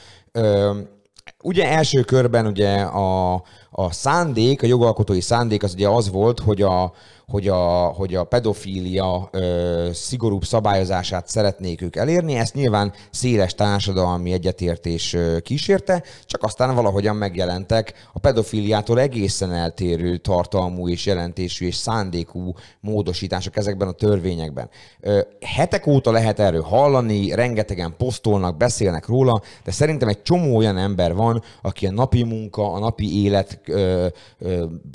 Ugye 1.44 1.70
első 1.70 2.02
körben 2.02 2.46
ugye 2.46 2.82
a, 2.82 3.34
a 3.72 3.92
szándék, 3.92 4.64
a 4.64 4.68
jogalkotói 4.68 5.22
szándék 5.22 5.64
az 5.64 5.74
ugye 5.74 5.88
az 5.88 6.10
volt, 6.10 6.40
hogy 6.40 6.62
a, 6.62 6.94
hogy 7.28 7.48
a, 7.48 7.94
hogy 7.96 8.16
a 8.16 8.24
pedofília 8.24 9.30
ö, 9.32 9.90
szigorúbb 9.94 10.44
szabályozását 10.44 11.28
szeretnék 11.28 11.82
ők 11.82 11.96
elérni. 11.96 12.36
Ezt 12.36 12.54
nyilván 12.54 12.94
széles 13.12 13.56
társadalmi 13.56 14.32
egyetértés 14.32 15.14
ö, 15.14 15.40
kísérte, 15.40 16.04
csak 16.26 16.44
aztán 16.44 16.76
valahogyan 16.76 17.16
megjelentek 17.16 17.94
a 18.14 18.20
pedofíliától 18.20 19.00
egészen 19.00 19.52
eltérő 19.52 20.18
tartalmú 20.18 20.90
és 20.90 21.06
jelentésű 21.06 21.66
és 21.66 21.76
szándékú 21.76 22.54
módosítások 22.80 23.58
ezekben 23.58 23.88
a 23.88 23.92
törvényekben. 23.92 24.70
Ö, 25.00 25.20
hetek 25.42 25.88
óta 25.88 26.12
lehet 26.12 26.40
erről 26.40 26.62
hallani, 26.62 27.36
rengetegen 27.36 27.94
posztolnak, 27.98 28.58
beszélnek 28.58 29.08
róla, 29.08 29.42
de 29.64 29.72
szerintem 29.72 30.08
egy 30.08 30.22
csomó 30.22 30.56
olyan 30.56 30.78
ember 30.78 31.16
van, 31.16 31.33
aki 31.62 31.88
a 31.88 31.92
napi 31.92 32.24
munka, 32.24 32.72
a 32.72 32.80
napi 32.80 33.24
élet 33.24 33.62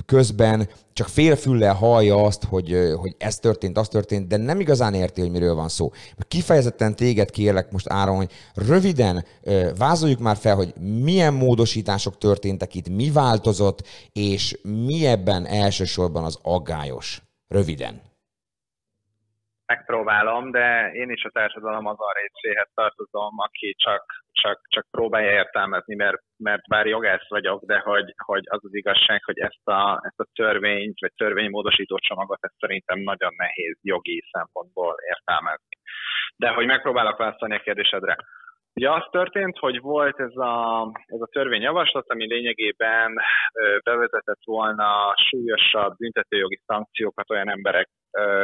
közben 0.07 0.68
csak 0.92 1.09
félfüllel 1.09 1.74
hallja 1.74 2.24
azt, 2.24 2.44
hogy, 2.44 2.77
hogy 2.96 3.14
ez 3.18 3.37
történt, 3.37 3.79
az 3.79 3.88
történt, 3.88 4.27
de 4.27 4.37
nem 4.37 4.61
igazán 4.61 4.94
érti, 4.94 5.20
hogy 5.20 5.31
miről 5.31 5.55
van 5.55 5.68
szó. 5.68 5.92
Kifejezetten 6.29 6.96
téged 6.96 7.31
kérlek 7.31 7.72
most 7.72 7.88
Áron, 7.88 8.16
hogy 8.16 8.31
röviden 8.55 9.24
vázoljuk 9.79 10.18
már 10.18 10.37
fel, 10.37 10.57
hogy 10.57 10.74
milyen 10.81 11.35
módosítások 11.35 12.18
történtek 12.18 12.74
itt, 12.74 12.88
mi 12.88 13.11
változott, 13.11 13.87
és 14.12 14.59
mi 14.62 15.07
ebben 15.07 15.46
elsősorban 15.46 16.24
az 16.24 16.38
aggályos. 16.42 17.22
Röviden. 17.48 18.07
Megpróbálom, 19.68 20.50
de 20.50 20.90
én 20.92 21.11
is 21.11 21.24
a 21.24 21.31
társadalom 21.31 21.87
az 21.87 22.00
a 22.00 22.12
részéhez 22.20 22.70
tartozom, 22.74 23.35
aki 23.37 23.74
csak, 23.78 24.04
csak, 24.33 24.61
csak 24.68 24.87
próbálja 24.90 25.31
értelmezni, 25.31 25.94
mert, 25.94 26.22
mert 26.37 26.68
bár 26.68 26.87
jogász 26.87 27.28
vagyok, 27.28 27.64
de 27.64 27.78
hogy, 27.78 28.14
hogy 28.24 28.42
az 28.44 28.64
az 28.64 28.74
igazság, 28.74 29.24
hogy 29.24 29.38
ezt 29.38 29.66
a, 29.68 30.00
ezt 30.04 30.20
a 30.20 30.31
törvényt, 30.35 31.00
vagy 31.00 31.12
törvénymódosító 31.16 31.98
csomagot, 31.98 32.38
ezt 32.40 32.59
szerintem 32.59 32.98
nagyon 32.98 33.33
nehéz 33.37 33.78
jogi 33.83 34.24
szempontból 34.33 34.94
értelmezni. 35.09 35.76
De 36.37 36.48
hogy 36.48 36.66
megpróbálok 36.66 37.18
válaszolni 37.18 37.54
a 37.54 37.61
kérdésedre. 37.61 38.16
Ugye 38.74 38.90
az 38.90 39.07
történt, 39.11 39.59
hogy 39.59 39.81
volt 39.81 40.20
ez 40.20 40.37
a, 40.37 40.90
ez 41.07 41.20
a 41.20 41.28
törvényjavaslat, 41.33 42.11
ami 42.11 42.26
lényegében 42.26 43.18
bevezetett 43.83 44.40
volna 44.44 45.14
súlyosabb 45.28 45.96
büntetőjogi 45.96 46.61
szankciókat 46.66 47.31
olyan 47.31 47.50
emberek 47.50 47.88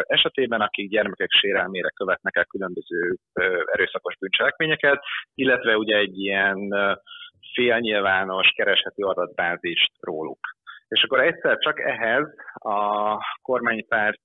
esetében, 0.03 0.61
akik 0.61 0.91
gyermekek 0.91 1.31
sérelmére 1.31 1.89
követnek 1.89 2.37
el 2.37 2.45
különböző 2.45 3.17
erőszakos 3.65 4.17
bűncselekményeket, 4.19 5.03
illetve 5.35 5.77
ugye 5.77 5.97
egy 5.97 6.19
ilyen 6.19 6.59
félnyilvános 7.55 8.53
kereshető 8.57 9.03
adatbázist 9.03 9.93
róluk. 10.01 10.39
És 10.89 11.03
akkor 11.03 11.21
egyszer 11.21 11.59
csak 11.59 11.81
ehhez 11.81 12.35
a 12.55 13.19
kormánypárt 13.43 14.21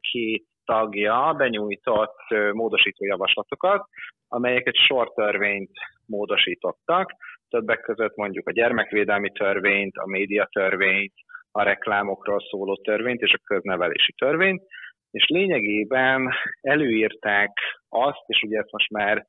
két 0.00 0.46
tagja 0.64 1.34
benyújtott 1.36 2.16
módosító 2.52 3.04
javaslatokat, 3.04 3.86
amelyek 4.32 4.66
egy 4.66 4.76
sor 4.76 5.12
törvényt 5.12 5.70
módosítottak, 6.06 7.12
többek 7.48 7.80
között 7.80 8.16
mondjuk 8.16 8.48
a 8.48 8.52
gyermekvédelmi 8.52 9.30
törvényt, 9.30 9.96
a 9.96 10.06
médiatörvényt, 10.06 11.14
a 11.50 11.62
reklámokról 11.62 12.40
szóló 12.50 12.76
törvényt 12.76 13.20
és 13.20 13.32
a 13.32 13.42
köznevelési 13.44 14.12
törvényt, 14.12 14.62
és 15.10 15.26
lényegében 15.28 16.32
előírták 16.60 17.50
azt, 17.88 18.24
és 18.26 18.42
ugye 18.42 18.58
ezt 18.58 18.72
most 18.72 18.90
már 18.90 19.26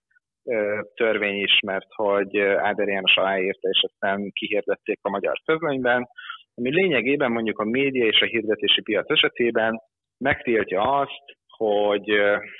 törvény 0.94 1.42
is, 1.42 1.60
mert 1.66 1.88
hogy 1.96 2.40
Áder 2.40 2.88
János 2.88 3.16
aláírta, 3.16 3.70
és 3.70 3.86
aztán 3.92 4.32
kihirdették 4.32 5.00
a 5.02 5.10
magyar 5.10 5.42
közlönyben, 5.46 6.08
ami 6.56 6.70
lényegében 6.70 7.32
mondjuk 7.32 7.60
a 7.60 7.64
média 7.64 8.06
és 8.06 8.22
a 8.22 8.26
hirdetési 8.26 8.82
piac 8.82 9.12
esetében 9.12 9.82
megtiltja 10.18 10.82
azt, 10.82 11.38
hogy, 11.48 12.10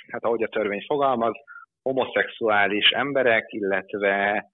hát 0.08 0.24
ahogy 0.24 0.42
a 0.42 0.48
törvény 0.48 0.84
fogalmaz, 0.86 1.34
homoszexuális 1.84 2.88
emberek, 2.90 3.52
illetve 3.52 4.46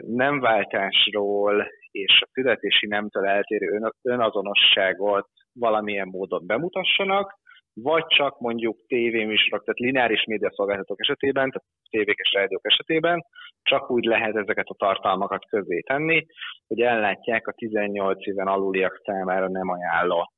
nemváltásról 0.00 1.66
és 1.90 2.20
a 2.20 2.28
születési 2.32 2.86
nemtől 2.86 3.26
eltérő 3.26 3.66
ön, 3.66 3.92
önazonosságot 4.02 5.28
valamilyen 5.52 6.08
módon 6.08 6.46
bemutassanak, 6.46 7.40
vagy 7.74 8.06
csak 8.06 8.40
mondjuk 8.40 8.86
tévéműsorok, 8.86 9.64
tehát 9.64 9.78
lineáris 9.78 10.24
médiaszolgáltatók 10.24 11.00
esetében, 11.00 11.50
tehát 11.50 11.68
tévék 11.90 12.16
és 12.18 12.32
rádiók 12.32 12.66
esetében, 12.66 13.24
csak 13.62 13.90
úgy 13.90 14.04
lehet 14.04 14.36
ezeket 14.36 14.66
a 14.68 14.74
tartalmakat 14.78 15.46
közé 15.48 15.80
tenni, 15.80 16.26
hogy 16.66 16.80
ellátják 16.80 17.46
a 17.46 17.52
18 17.52 18.26
éven 18.26 18.46
aluliak 18.46 19.00
számára 19.04 19.48
nem 19.48 19.68
ajánlott 19.68 20.32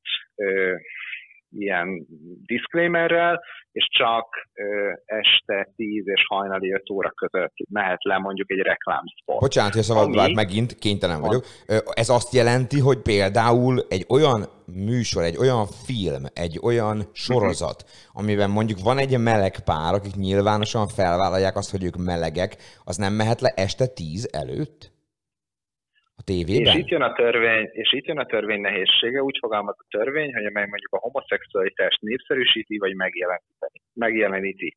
ilyen 1.58 2.06
disclaimerrel, 2.46 3.40
és 3.72 3.88
csak 3.98 4.26
ö, 4.54 4.92
este 5.04 5.72
10 5.76 6.02
és 6.06 6.24
hajnali 6.28 6.72
5 6.72 6.90
óra 6.90 7.10
között 7.10 7.54
mehet 7.70 8.04
le 8.04 8.18
mondjuk 8.18 8.50
egy 8.50 8.58
reklámspot. 8.58 9.40
Bocsánat, 9.40 9.72
hogy 9.72 9.80
a 9.80 9.84
szabad 9.84 10.16
Ami- 10.16 10.34
megint 10.34 10.74
kénytelen 10.74 11.20
vagyok. 11.20 11.44
Ez 11.94 12.08
azt 12.08 12.34
jelenti, 12.34 12.80
hogy 12.80 13.02
például 13.02 13.86
egy 13.88 14.06
olyan 14.08 14.44
műsor, 14.66 15.22
egy 15.22 15.36
olyan 15.36 15.66
film, 15.66 16.24
egy 16.32 16.58
olyan 16.62 17.02
sorozat, 17.12 17.84
amiben 18.12 18.50
mondjuk 18.50 18.78
van 18.82 18.98
egy 18.98 19.18
meleg 19.18 19.64
pár, 19.64 19.94
akik 19.94 20.14
nyilvánosan 20.14 20.88
felvállalják 20.88 21.56
azt, 21.56 21.70
hogy 21.70 21.84
ők 21.84 21.96
melegek, 21.96 22.56
az 22.84 22.96
nem 22.96 23.12
mehet 23.12 23.40
le 23.40 23.52
este 23.56 23.86
10 23.86 24.28
előtt? 24.32 24.93
A 26.16 26.22
És 26.24 26.24
tévében? 26.24 26.78
itt, 26.78 26.88
jön 26.88 27.02
a 27.02 27.12
törvény, 27.12 27.68
és 27.72 27.92
itt 27.92 28.06
jön 28.06 28.18
a 28.18 28.26
törvény 28.26 28.60
nehézsége, 28.60 29.22
úgy 29.22 29.38
fogalmaz 29.40 29.76
a 29.78 29.86
törvény, 29.90 30.34
hogy 30.34 30.44
amely 30.44 30.66
mondjuk 30.66 30.92
a 30.92 30.98
homoszexualitást 30.98 32.00
népszerűsíti, 32.00 32.78
vagy 32.78 32.94
megjeleníti. 32.94 33.80
megjeleníti. 33.92 34.76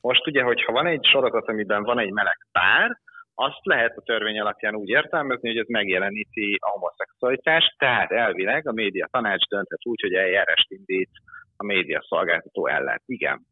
Most 0.00 0.26
ugye, 0.26 0.42
hogyha 0.42 0.72
van 0.72 0.86
egy 0.86 1.04
sorozat, 1.04 1.48
amiben 1.48 1.82
van 1.82 1.98
egy 1.98 2.10
meleg 2.10 2.38
pár, 2.52 2.98
azt 3.38 3.64
lehet 3.64 3.96
a 3.96 4.02
törvény 4.02 4.40
alapján 4.40 4.74
úgy 4.74 4.88
értelmezni, 4.88 5.48
hogy 5.48 5.58
ez 5.58 5.66
megjeleníti 5.68 6.58
a 6.60 6.70
homoszexualitást, 6.70 7.74
tehát 7.78 8.10
elvileg 8.10 8.68
a 8.68 8.72
média 8.72 9.08
tanács 9.10 9.46
dönthet 9.48 9.78
úgy, 9.82 10.00
hogy 10.00 10.14
eljárást 10.14 10.70
indít 10.70 11.10
a 11.56 11.64
média 11.64 12.04
szolgáltató 12.08 12.66
ellen. 12.66 13.02
Igen. 13.06 13.46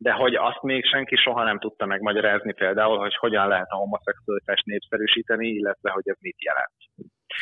De 0.00 0.12
hogy 0.12 0.34
azt 0.34 0.62
még 0.62 0.84
senki 0.84 1.16
soha 1.16 1.44
nem 1.44 1.58
tudta 1.58 1.86
megmagyarázni 1.86 2.52
például, 2.52 2.98
hogy 2.98 3.14
hogyan 3.16 3.48
lehet 3.48 3.66
a 3.70 3.76
homoszexualitást 3.76 4.64
népszerűsíteni, 4.64 5.48
illetve 5.48 5.90
hogy 5.90 6.08
ez 6.08 6.16
mit 6.20 6.42
jelent. 6.42 6.72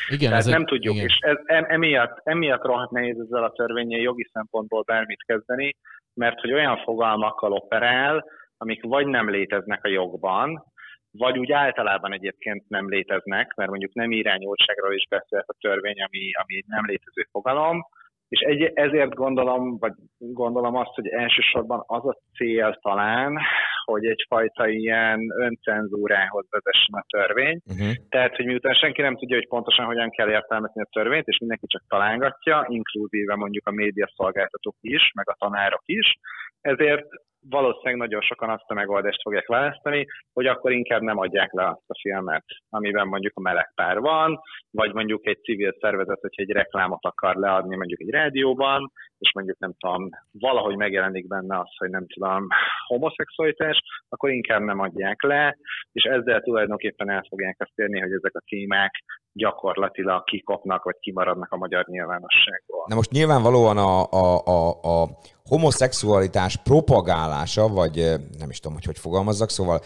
Igen, 0.09 0.29
Tehát 0.31 0.45
ez 0.45 0.51
nem 0.51 0.61
egy- 0.61 0.66
tudjuk, 0.66 0.95
igen. 0.95 1.07
és 1.07 1.19
ez, 1.21 1.37
em, 1.45 1.64
emiatt, 1.69 2.21
emiatt 2.25 2.62
rohadt 2.64 2.90
nehéz 2.90 3.19
ezzel 3.21 3.45
a 3.45 3.53
törvényel 3.53 4.01
jogi 4.01 4.29
szempontból 4.33 4.83
bármit 4.83 5.23
kezdeni, 5.27 5.77
mert 6.14 6.40
hogy 6.40 6.53
olyan 6.53 6.77
fogalmakkal 6.77 7.53
operál, 7.53 8.25
amik 8.57 8.83
vagy 8.85 9.07
nem 9.07 9.31
léteznek 9.31 9.85
a 9.85 9.88
jogban, 9.88 10.64
vagy 11.11 11.38
úgy 11.38 11.53
általában 11.53 12.12
egyébként 12.12 12.69
nem 12.69 12.88
léteznek, 12.88 13.55
mert 13.55 13.71
mondjuk 13.71 13.95
nem 13.95 14.11
irányultságról 14.11 14.95
is 14.95 15.07
beszélt 15.09 15.45
a 15.47 15.57
törvény, 15.61 16.03
ami, 16.03 16.31
ami 16.42 16.62
nem 16.66 16.87
létező 16.87 17.27
fogalom, 17.31 17.87
és 18.29 18.41
egy, 18.41 18.71
ezért 18.75 19.15
gondolom, 19.15 19.79
vagy 19.79 19.93
gondolom 20.19 20.77
azt, 20.77 20.95
hogy 20.95 21.09
elsősorban 21.09 21.83
az 21.87 22.07
a 22.07 22.19
cél 22.37 22.79
talán, 22.83 23.39
hogy 23.85 24.05
egyfajta 24.07 24.69
ilyen 24.69 25.21
öncenzúrához 25.39 26.47
vezessen 26.51 26.95
a 26.95 27.05
törvény, 27.09 27.61
Uh-huh. 27.67 27.95
tehát, 28.09 28.37
hogy 28.37 28.45
miután 28.45 28.75
senki 28.75 29.03
nem 29.03 29.17
tudja, 29.17 29.37
hogy 29.37 29.49
pontosan 29.49 29.85
hogyan 29.85 30.11
kell 30.11 30.31
értelmezni 30.31 30.81
a 30.83 30.89
törvényt, 30.91 31.27
és 31.27 31.39
mindenki 31.39 31.67
csak 31.67 31.83
találgatja, 31.89 32.67
inkluzíve 32.69 33.35
mondjuk 33.35 33.67
a 33.67 33.71
médiaszolgáltatók 33.71 34.77
is, 34.81 35.11
meg 35.15 35.29
a 35.29 35.37
tanárok 35.39 35.83
is, 35.85 36.15
ezért 36.61 37.07
valószínűleg 37.49 37.97
nagyon 37.97 38.21
sokan 38.21 38.51
azt 38.51 38.65
a 38.71 38.75
megoldást 38.75 39.23
fogják 39.23 39.47
választani, 39.47 40.07
hogy 40.33 40.47
akkor 40.47 40.73
inkább 40.73 41.01
nem 41.01 41.19
adják 41.19 41.53
le 41.53 41.65
azt 41.65 41.85
a 41.87 41.99
filmet, 42.01 42.45
amiben 42.69 43.07
mondjuk 43.07 43.33
a 43.37 43.41
meleg 43.41 43.73
pár 43.75 44.01
van, 44.01 44.41
vagy 44.71 44.93
mondjuk 44.93 45.27
egy 45.27 45.43
civil 45.43 45.77
szervezet, 45.81 46.21
hogyha 46.21 46.43
egy 46.43 46.51
reklámot 46.51 47.05
akar 47.05 47.37
leadni 47.37 47.77
mondjuk 47.77 48.01
egy 48.01 48.11
rádióban, 48.11 48.93
és 49.19 49.33
mondjuk 49.35 49.59
nem 49.59 49.73
tudom, 49.79 50.09
valahogy 50.31 50.77
megjelenik 50.77 51.27
benne 51.27 51.59
az, 51.59 51.77
hogy 51.77 51.91
nem 51.91 52.07
tudom, 52.07 52.47
homoszexualitás, 52.87 53.79
akkor 54.09 54.31
inkább 54.31 54.61
nem 54.61 54.81
adják 54.81 55.23
le, 55.23 55.57
és 55.93 56.03
ezzel 56.03 56.41
tulajdonképpen 56.41 57.11
el 57.11 57.25
fogják 57.29 57.57
azt 57.59 57.79
érni, 57.79 58.01
hogy 58.01 58.13
ezek 58.13 58.35
a 58.35 58.45
témák 58.47 58.93
gyakorlatilag 59.37 60.25
kikopnak, 60.25 60.85
vagy 60.85 60.96
kimaradnak 61.01 61.53
a 61.53 61.57
magyar 61.57 61.87
nyilvánosságból. 61.87 62.85
Na 62.88 62.94
most 62.94 63.11
nyilvánvalóan 63.11 63.79
a, 63.79 64.11
a, 64.11 64.42
a, 64.44 64.68
a 65.03 65.09
homoszexualitás 65.44 66.57
propagálása, 66.57 67.68
vagy 67.68 67.96
nem 68.38 68.51
is 68.51 68.59
tudom, 68.59 68.77
hogy 68.77 68.85
hogy 68.85 68.99
fogalmazzak, 68.99 69.51
szóval 69.51 69.81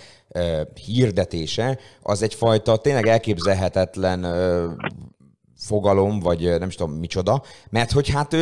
hirdetése, 0.86 1.78
az 2.02 2.22
egyfajta 2.22 2.76
tényleg 2.76 3.06
elképzelhetetlen 3.06 4.26
fogalom, 5.56 6.20
vagy 6.20 6.58
nem 6.58 6.68
is 6.68 6.74
tudom 6.74 6.94
micsoda, 6.94 7.42
mert 7.70 7.90
hogy 7.90 8.08
hát 8.08 8.36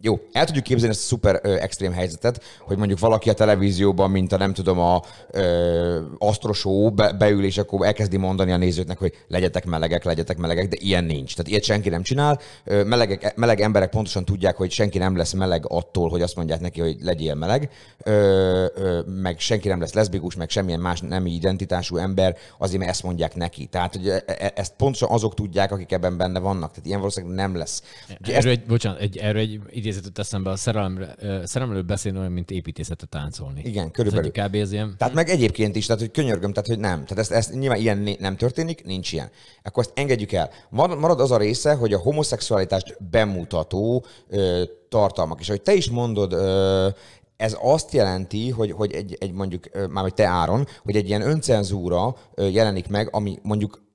jó, 0.00 0.20
el 0.32 0.44
tudjuk 0.44 0.64
képzelni 0.64 0.94
ezt 0.94 1.04
a 1.04 1.06
szuper 1.06 1.40
ö, 1.42 1.54
extrém 1.54 1.92
helyzetet, 1.92 2.42
hogy 2.60 2.76
mondjuk 2.76 2.98
valaki 2.98 3.30
a 3.30 3.32
televízióban, 3.32 4.10
mint 4.10 4.32
a 4.32 4.36
nem 4.36 4.52
tudom, 4.52 4.78
a 4.78 5.02
ö, 5.30 6.00
astrosó 6.18 6.90
be, 6.90 7.12
beül, 7.12 7.44
és 7.44 7.58
akkor 7.58 7.86
elkezdi 7.86 8.16
mondani 8.16 8.52
a 8.52 8.56
nézőknek, 8.56 8.98
hogy 8.98 9.12
legyetek 9.28 9.64
melegek, 9.64 10.04
legyetek 10.04 10.36
melegek, 10.36 10.68
de 10.68 10.76
ilyen 10.80 11.04
nincs. 11.04 11.34
Tehát 11.36 11.50
ilyet 11.50 11.64
senki 11.64 11.88
nem 11.88 12.02
csinál. 12.02 12.40
Ö, 12.64 12.84
melegek, 12.84 13.36
meleg 13.36 13.60
emberek 13.60 13.90
pontosan 13.90 14.24
tudják, 14.24 14.56
hogy 14.56 14.70
senki 14.70 14.98
nem 14.98 15.16
lesz 15.16 15.32
meleg 15.32 15.64
attól, 15.68 16.08
hogy 16.08 16.22
azt 16.22 16.36
mondják 16.36 16.60
neki, 16.60 16.80
hogy 16.80 16.96
legyél 17.00 17.34
meleg, 17.34 17.70
ö, 18.02 18.66
ö, 18.74 19.00
meg 19.06 19.38
senki 19.38 19.68
nem 19.68 19.80
lesz 19.80 19.92
leszbikus, 19.94 20.36
meg 20.36 20.50
semmilyen 20.50 20.80
más 20.80 21.00
nemi 21.00 21.30
identitású 21.30 21.96
ember, 21.96 22.36
azért, 22.58 22.78
mert 22.78 22.90
ezt 22.90 23.02
mondják 23.02 23.34
neki. 23.34 23.66
Tehát, 23.66 23.96
hogy 23.96 24.08
e- 24.08 24.22
e- 24.26 24.52
ezt 24.54 24.74
pontosan 24.76 25.08
azok 25.10 25.34
tudják, 25.34 25.72
akik 25.72 25.92
ebben 25.92 26.16
benne 26.16 26.38
vannak. 26.38 26.70
Tehát 26.70 26.86
ilyen 26.86 26.98
valószínűleg 26.98 27.36
nem 27.36 27.56
lesz. 27.56 27.82
Úgyhogy 28.10 28.34
Erről 28.34 28.52
egy, 28.52 28.64
bocsánat, 28.64 29.00
egy, 29.00 29.16
erről 29.16 29.40
egy 29.40 29.60
idézetet 29.88 30.18
eszembe, 30.18 30.50
a 30.50 30.56
szerelemre, 30.56 31.14
szerelemről 31.44 31.82
beszélni 31.82 32.18
olyan, 32.18 32.32
mint 32.32 32.50
építészetet 32.50 33.08
táncolni. 33.08 33.60
Igen, 33.64 33.90
körülbelül. 33.90 34.30
Ez 34.34 34.46
kb. 34.46 34.54
ez 34.54 34.72
ilyen. 34.72 34.94
Tehát 34.98 35.14
meg 35.14 35.28
egyébként 35.28 35.76
is, 35.76 35.86
tehát 35.86 36.00
hogy 36.00 36.10
könyörgöm, 36.10 36.52
tehát 36.52 36.68
hogy 36.68 36.78
nem. 36.78 37.04
Tehát 37.04 37.18
ezt, 37.18 37.32
ezt 37.32 37.54
nyilván 37.54 37.78
ilyen 37.78 38.16
nem 38.18 38.36
történik, 38.36 38.84
nincs 38.84 39.12
ilyen. 39.12 39.30
Akkor 39.62 39.82
ezt 39.82 39.98
engedjük 39.98 40.32
el. 40.32 40.50
Mar- 40.70 40.98
Marad 40.98 41.20
az 41.20 41.30
a 41.30 41.36
része, 41.36 41.74
hogy 41.74 41.92
a 41.92 41.98
homoszexualitást 41.98 42.96
bemutató 43.10 44.04
ö, 44.28 44.62
tartalmak. 44.88 45.40
És 45.40 45.48
ahogy 45.48 45.62
te 45.62 45.72
is 45.74 45.90
mondod, 45.90 46.32
ö, 46.32 46.88
ez 47.36 47.56
azt 47.60 47.92
jelenti, 47.92 48.50
hogy, 48.50 48.72
hogy 48.72 48.92
egy, 48.92 49.16
egy 49.20 49.32
mondjuk, 49.32 49.88
már 49.90 50.02
hogy 50.02 50.14
te 50.14 50.26
Áron, 50.26 50.66
hogy 50.82 50.96
egy 50.96 51.08
ilyen 51.08 51.28
öncenzúra 51.28 52.16
jelenik 52.36 52.88
meg, 52.88 53.08
ami 53.14 53.38
mondjuk 53.42 53.86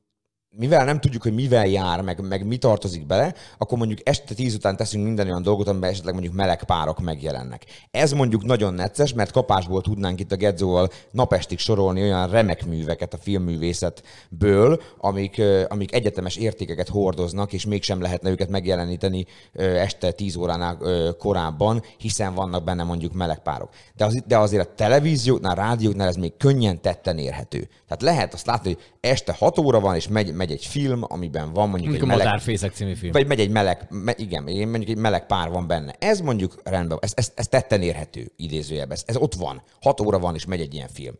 mivel 0.55 0.85
nem 0.85 0.99
tudjuk, 0.99 1.21
hogy 1.21 1.33
mivel 1.33 1.67
jár, 1.67 2.01
meg, 2.01 2.27
meg 2.27 2.45
mi 2.45 2.57
tartozik 2.57 3.05
bele, 3.05 3.33
akkor 3.57 3.77
mondjuk 3.77 3.99
este 4.03 4.33
tíz 4.33 4.55
után 4.55 4.75
teszünk 4.75 5.03
minden 5.03 5.27
olyan 5.27 5.41
dolgot, 5.41 5.67
amiben 5.67 5.89
esetleg 5.89 6.13
mondjuk 6.13 6.33
meleg 6.35 6.63
párok 6.63 6.99
megjelennek. 6.99 7.65
Ez 7.91 8.11
mondjuk 8.11 8.43
nagyon 8.43 8.73
necces, 8.73 9.13
mert 9.13 9.31
kapásból 9.31 9.81
tudnánk 9.81 10.19
itt 10.19 10.31
a 10.31 10.35
Gedzóval 10.35 10.89
napestig 11.11 11.59
sorolni 11.59 12.01
olyan 12.01 12.29
remek 12.29 12.65
műveket 12.65 13.13
a 13.13 13.17
filmművészetből, 13.17 14.81
amik, 14.97 15.41
amik 15.67 15.93
egyetemes 15.93 16.35
értékeket 16.35 16.89
hordoznak, 16.89 17.53
és 17.53 17.65
mégsem 17.65 18.01
lehetne 18.01 18.29
őket 18.29 18.49
megjeleníteni 18.49 19.25
este 19.53 20.11
10 20.11 20.35
óránál 20.35 20.77
korábban, 21.17 21.83
hiszen 21.97 22.33
vannak 22.33 22.63
benne 22.63 22.83
mondjuk 22.83 23.13
meleg 23.13 23.39
párok. 23.39 23.69
De, 23.95 24.05
az, 24.05 24.23
de 24.27 24.37
azért 24.37 24.67
a 24.67 24.73
televízióknál, 24.75 25.55
rádióknál 25.55 26.07
ez 26.07 26.15
még 26.15 26.37
könnyen 26.37 26.81
tetten 26.81 27.17
érhető. 27.17 27.69
Tehát 27.87 28.01
lehet 28.01 28.33
azt 28.33 28.45
látni, 28.45 28.73
hogy 28.73 28.83
este 29.01 29.35
6 29.39 29.59
óra 29.59 29.79
van, 29.79 29.95
és 29.95 30.07
megy, 30.07 30.33
megy 30.43 30.51
egy 30.51 30.65
film, 30.65 31.01
amiben 31.07 31.53
van 31.53 31.69
mondjuk 31.69 31.89
Mondjuk 31.89 32.01
egy 32.01 32.07
meleg... 32.07 32.25
Madárfészek 32.25 32.73
című 32.73 32.93
film. 32.93 33.11
Vagy 33.11 33.27
megy 33.27 33.39
egy 33.39 33.49
meleg, 33.49 33.87
me, 33.89 34.13
igen, 34.17 34.43
mondjuk 34.43 34.89
egy 34.89 34.97
meleg 34.97 35.25
pár 35.25 35.49
van 35.49 35.67
benne. 35.67 35.95
Ez 35.99 36.19
mondjuk 36.19 36.61
rendben, 36.63 36.97
ez, 37.01 37.11
ez, 37.15 37.31
ez 37.35 37.47
tetten 37.47 37.81
érhető 37.81 38.31
idézőjelben. 38.35 38.97
Ez, 38.97 39.03
ez 39.05 39.15
ott 39.15 39.33
van. 39.33 39.63
6 39.81 40.01
óra 40.01 40.19
van, 40.19 40.35
és 40.35 40.45
megy 40.45 40.59
egy 40.59 40.73
ilyen 40.73 40.87
film. 40.93 41.15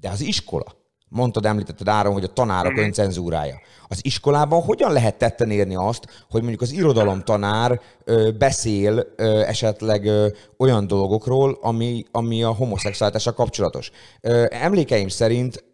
De 0.00 0.08
az 0.08 0.20
iskola, 0.20 0.64
mondtad, 1.08 1.46
említetted 1.46 1.88
Áron, 1.88 2.12
hogy 2.12 2.24
a 2.24 2.32
tanárok 2.32 2.78
öncenzúrája. 2.78 3.60
Az 3.88 3.98
iskolában 4.02 4.62
hogyan 4.62 4.92
lehet 4.92 5.18
tetten 5.18 5.50
érni 5.50 5.74
azt, 5.74 6.24
hogy 6.30 6.40
mondjuk 6.40 6.62
az 6.62 6.72
irodalomtanár 6.72 7.80
ö, 8.04 8.30
beszél 8.38 9.06
ö, 9.16 9.40
esetleg 9.40 10.04
ö, 10.04 10.28
olyan 10.58 10.86
dolgokról, 10.86 11.58
ami, 11.62 12.04
ami 12.10 12.42
a 12.42 12.54
homoszexualitással 12.54 13.32
kapcsolatos. 13.32 13.90
Ö, 14.20 14.46
emlékeim 14.50 15.08
szerint 15.08 15.64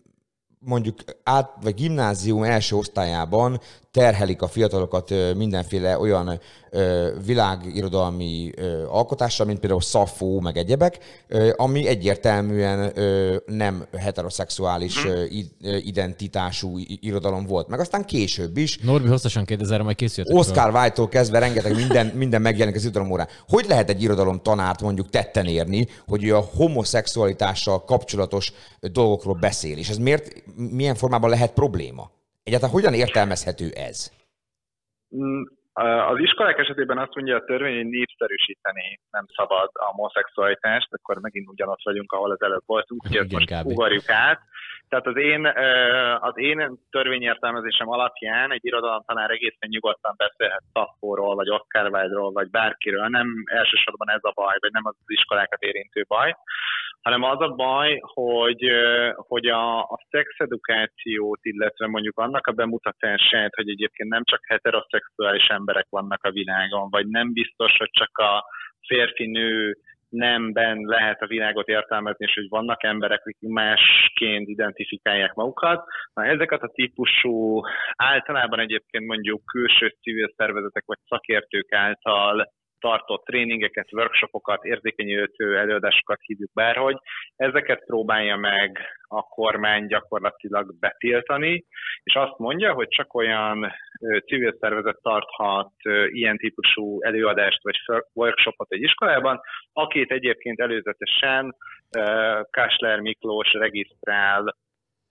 mondjuk 0.65 0.99
át, 1.23 1.53
vagy 1.63 1.75
gimnázium 1.75 2.43
első 2.43 2.77
osztályában 2.77 3.61
terhelik 3.91 4.43
a 4.43 4.49
fiatalokat 4.49 5.15
mindenféle 5.37 5.99
olyan 5.99 6.41
világirodalmi 7.25 8.51
alkotással, 8.89 9.47
mint 9.47 9.59
például 9.59 9.81
Szafó, 9.81 10.41
meg 10.41 10.57
egyebek, 10.57 10.99
ami 11.57 11.87
egyértelműen 11.87 12.93
nem 13.47 13.87
heteroszexuális 13.99 15.05
ö, 15.05 15.25
identitású 15.77 16.79
irodalom 17.01 17.47
volt. 17.47 17.69
Meg 17.69 17.81
aztán 17.81 18.05
később 18.05 18.57
is, 18.57 18.79
Norbi 18.79 19.09
hosszasan 19.09 19.45
kérdez 19.45 19.71
erre, 19.71 19.83
majd 19.83 19.97
készüljetek. 19.97 20.39
Oscar 20.39 20.75
Wilde-tól 20.75 21.09
kezdve 21.09 21.39
rengeteg 21.39 21.75
minden, 21.75 22.07
minden 22.23 22.43
megjelenik 22.43 22.77
az 22.77 22.83
irodalomórán. 22.83 23.29
Hogy 23.49 23.65
lehet 23.69 23.91
egy 23.91 24.03
irodalom 24.03 24.41
tanárt 24.43 24.83
mondjuk 24.83 25.11
tetten 25.11 25.47
érni, 25.47 25.89
hogy 26.09 26.25
ő 26.25 26.37
a 26.37 26.49
homoszexualitással 26.55 27.85
kapcsolatos 27.85 28.53
dolgokról 28.81 29.35
beszél? 29.35 29.79
És 29.79 29.89
ez 29.89 29.97
miért, 29.97 30.43
milyen 30.57 30.95
formában 30.95 31.31
lehet 31.31 31.53
probléma? 31.53 32.11
Egyáltalán 32.43 32.75
hogyan 32.75 32.95
értelmezhető 32.95 33.69
ez? 33.75 34.13
Mm, 35.17 35.43
Az 36.13 36.19
iskolák 36.19 36.59
esetében 36.59 36.99
azt 36.99 37.15
mondja 37.15 37.37
a 37.37 37.45
törvény, 37.45 37.77
hogy 37.77 37.87
népszerűsíteni 37.87 39.01
nem 39.11 39.27
szabad 39.37 39.71
a 39.73 39.85
homoszexualitást, 39.85 40.89
akkor 40.93 41.17
megint 41.19 41.49
ugyanott 41.49 41.83
vagyunk, 41.83 42.13
ahol 42.13 42.31
az 42.31 42.43
előbb 42.43 42.63
voltunk, 42.67 43.05
úgyhogy 43.05 43.35
ezt 43.35 43.51
most 43.51 43.65
ugorjuk 43.65 44.09
át. 44.11 44.41
Tehát 44.89 45.07
az 45.07 45.17
én, 45.17 45.47
az 46.21 46.39
én 46.39 46.79
törvényértelmezésem 46.91 47.89
alapján 47.89 48.53
egy 48.53 48.65
irodalomtanár 48.65 49.31
egészen 49.31 49.69
nyugodtan 49.69 50.15
beszélhet 50.17 50.63
Szaffóról, 50.73 51.35
vagy 51.35 51.51
Oscar 51.51 51.91
Wilde-ról, 51.93 52.33
vagy 52.33 52.51
bárkiről. 52.51 53.07
Nem 53.09 53.27
elsősorban 53.45 54.11
ez 54.11 54.21
a 54.23 54.33
baj, 54.35 54.57
vagy 54.59 54.73
nem 54.73 54.87
az 54.87 54.95
iskolákat 55.07 55.63
érintő 55.63 56.05
baj, 56.09 56.35
hanem 57.03 57.23
az 57.23 57.41
a 57.41 57.49
baj, 57.49 57.99
hogy, 58.01 58.71
hogy 59.15 59.47
a, 59.47 59.81
a 59.81 59.99
szexedukációt, 60.11 61.39
illetve 61.43 61.87
mondjuk 61.87 62.19
annak 62.19 62.47
a 62.47 62.53
bemutatását, 62.53 63.55
hogy 63.55 63.69
egyébként 63.69 64.09
nem 64.09 64.25
csak 64.25 64.41
heteroszexuális 64.47 65.47
emberek 65.47 65.87
vannak 65.89 66.25
a 66.25 66.31
világon, 66.31 66.91
vagy 66.91 67.07
nem 67.07 67.33
biztos, 67.33 67.77
hogy 67.77 67.91
csak 67.93 68.19
a 68.19 68.45
férfi-nő 68.87 69.77
nemben 70.11 70.79
lehet 70.79 71.23
a 71.23 71.27
világot 71.27 71.69
értelmezni, 71.69 72.25
és 72.27 72.35
hogy 72.35 72.49
vannak 72.49 72.83
emberek, 72.83 73.21
akik 73.21 73.49
másként 73.49 74.49
identifikálják 74.49 75.35
magukat. 75.35 75.85
Na, 76.15 76.25
ezeket 76.25 76.63
a 76.63 76.73
típusú, 76.75 77.61
általában 77.97 78.59
egyébként 78.61 79.07
mondjuk 79.07 79.45
külső 79.45 79.95
civil 80.03 80.33
szervezetek 80.37 80.83
vagy 80.87 80.99
szakértők 81.09 81.73
által 81.73 82.53
tartott 82.81 83.25
tréningeket, 83.25 83.93
workshopokat, 83.93 84.65
érzékenyítő 84.65 85.59
előadásokat 85.59 86.19
hívjuk 86.23 86.51
bárhogy. 86.53 86.97
Ezeket 87.37 87.85
próbálja 87.85 88.37
meg 88.37 88.79
a 89.09 89.23
kormány 89.23 89.87
gyakorlatilag 89.87 90.75
betiltani, 90.81 91.65
és 92.03 92.15
azt 92.15 92.39
mondja, 92.39 92.73
hogy 92.73 92.89
csak 92.89 93.15
olyan 93.15 93.73
civil 94.27 94.57
szervezet 94.61 94.99
tarthat 95.03 95.73
ilyen 96.07 96.37
típusú 96.37 97.03
előadást 97.03 97.63
vagy 97.63 97.77
workshopot 98.13 98.73
egy 98.73 98.83
iskolában, 98.83 99.41
akit 99.73 100.11
egyébként 100.11 100.61
előzetesen 100.61 101.55
Kásler 102.51 103.01
Miklós 103.01 103.53
regisztrál, 103.53 104.57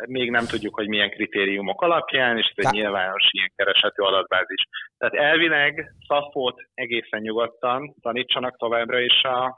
még 0.08 0.32
nem 0.32 0.46
tudjuk, 0.46 0.76
hogy 0.76 0.88
milyen 0.88 1.10
kritériumok 1.10 1.82
alapján, 1.82 2.38
és 2.38 2.54
ez 2.56 2.66
egy 2.66 2.72
nyilvános 2.72 3.28
ilyen 3.32 3.52
kereshető 3.56 4.04
adatbázis. 4.04 4.64
Tehát 4.98 5.16
elvileg 5.16 5.94
szafót 6.08 6.62
egészen 6.74 7.22
nyugodtan 7.22 7.96
tanítsanak 8.02 8.58
továbbra 8.58 9.00
is 9.00 9.24
a, 9.24 9.58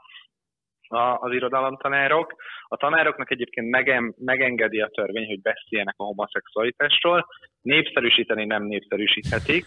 a, 0.88 1.18
az 1.20 1.32
irodalomtanárok. 1.32 2.34
A 2.68 2.76
tanároknak 2.76 3.30
egyébként 3.30 3.70
megem, 3.70 4.14
megengedi 4.18 4.80
a 4.80 4.88
törvény, 4.88 5.26
hogy 5.26 5.40
beszéljenek 5.40 5.94
a 5.96 6.04
homoszexualitásról. 6.04 7.26
Népszerűsíteni 7.60 8.44
nem 8.44 8.62
népszerűsíthetik. 8.62 9.66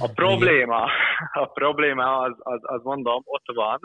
A 0.00 0.10
probléma, 0.20 0.90
a 1.32 1.46
probléma 1.46 2.18
az, 2.18 2.34
az, 2.38 2.60
az 2.62 2.82
mondom, 2.82 3.22
ott 3.24 3.54
van, 3.54 3.78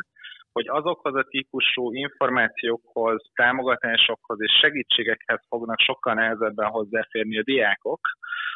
hogy 0.53 0.67
azokhoz 0.67 1.15
a 1.15 1.27
típusú 1.29 1.93
információkhoz, 1.93 3.21
támogatásokhoz 3.33 4.41
és 4.41 4.51
segítségekhez 4.61 5.39
fognak 5.47 5.79
sokkal 5.79 6.13
nehezebben 6.13 6.69
hozzáférni 6.69 7.37
a 7.37 7.43
diákok, 7.43 7.99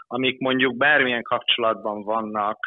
amik 0.07 0.39
mondjuk 0.39 0.77
bármilyen 0.77 1.23
kapcsolatban 1.23 2.03
vannak 2.03 2.59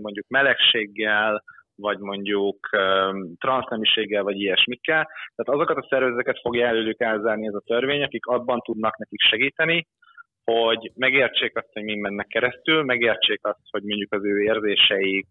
mondjuk 0.00 0.26
melegséggel, 0.28 1.42
vagy 1.76 1.98
mondjuk 1.98 2.68
um, 2.72 3.36
transzneműséggel, 3.36 4.22
vagy 4.22 4.40
ilyesmikkel. 4.40 5.08
Tehát 5.34 5.60
azokat 5.60 5.76
a 5.76 5.86
szervezeteket 5.88 6.40
fogja 6.40 6.66
előlük 6.66 7.00
elzárni 7.00 7.46
ez 7.46 7.54
a 7.54 7.62
törvény, 7.66 8.02
akik 8.02 8.26
abban 8.26 8.60
tudnak 8.60 8.98
nekik 8.98 9.20
segíteni, 9.20 9.86
hogy 10.44 10.92
megértsék 10.94 11.56
azt, 11.56 11.72
hogy 11.72 11.82
mi 11.82 11.94
mennek 11.94 12.26
keresztül, 12.26 12.82
megértsék 12.82 13.38
azt, 13.42 13.70
hogy 13.70 13.82
mondjuk 13.82 14.12
az 14.12 14.24
ő 14.24 14.42
érzéseik, 14.42 15.28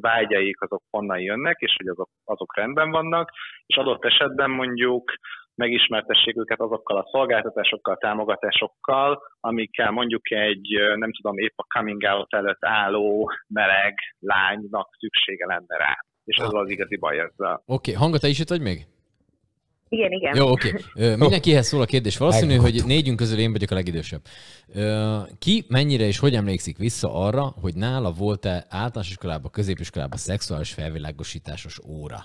vágyaik 0.00 0.60
azok 0.60 0.82
honnan 0.90 1.20
jönnek, 1.20 1.56
és 1.58 1.74
hogy 1.76 1.88
azok, 1.88 2.08
azok 2.24 2.56
rendben 2.56 2.90
vannak, 2.90 3.30
és 3.66 3.76
adott 3.76 4.04
esetben 4.04 4.50
mondjuk 4.50 5.12
megismertessék 5.54 6.36
őket 6.36 6.60
azokkal 6.60 6.96
a 6.96 7.08
szolgáltatásokkal, 7.10 7.96
támogatásokkal, 7.96 9.22
amikkel 9.40 9.90
mondjuk 9.90 10.30
egy, 10.30 10.68
nem 10.96 11.12
tudom, 11.12 11.38
épp 11.38 11.54
a 11.56 11.78
coming 11.78 12.02
out 12.02 12.34
előtt 12.34 12.64
álló 12.64 13.32
meleg 13.46 13.94
lánynak 14.18 14.88
szüksége 14.98 15.46
lenne 15.46 15.76
rá. 15.76 15.96
És 16.24 16.36
ez 16.36 16.52
az 16.52 16.70
igazi 16.70 16.96
baj 16.96 17.18
ezzel. 17.18 17.62
Oké, 17.66 17.90
okay. 17.90 17.94
hanga, 17.94 18.18
te 18.18 18.28
is 18.28 18.38
itt 18.38 18.48
vagy 18.48 18.60
még? 18.60 18.78
Igen, 19.92 20.10
igen. 20.12 20.36
Jó, 20.36 20.50
oké. 20.50 20.68
Okay. 20.68 21.16
Mindenkihez 21.16 21.66
szól 21.66 21.80
a 21.80 21.84
kérdés. 21.84 22.16
Valószínű, 22.18 22.56
hogy 22.56 22.82
négyünk 22.86 23.16
közül 23.16 23.38
én 23.38 23.52
vagyok 23.52 23.70
a 23.70 23.74
legidősebb. 23.74 24.20
Ki 25.38 25.64
mennyire 25.68 26.04
és 26.04 26.18
hogy 26.18 26.34
emlékszik 26.34 26.78
vissza 26.78 27.14
arra, 27.14 27.42
hogy 27.60 27.74
nála 27.74 28.12
volt-e 28.12 28.66
általános 28.68 29.10
iskolában, 29.10 29.50
középiskolában 29.50 30.18
szexuális 30.18 30.72
felvilágosításos 30.72 31.78
óra? 31.86 32.18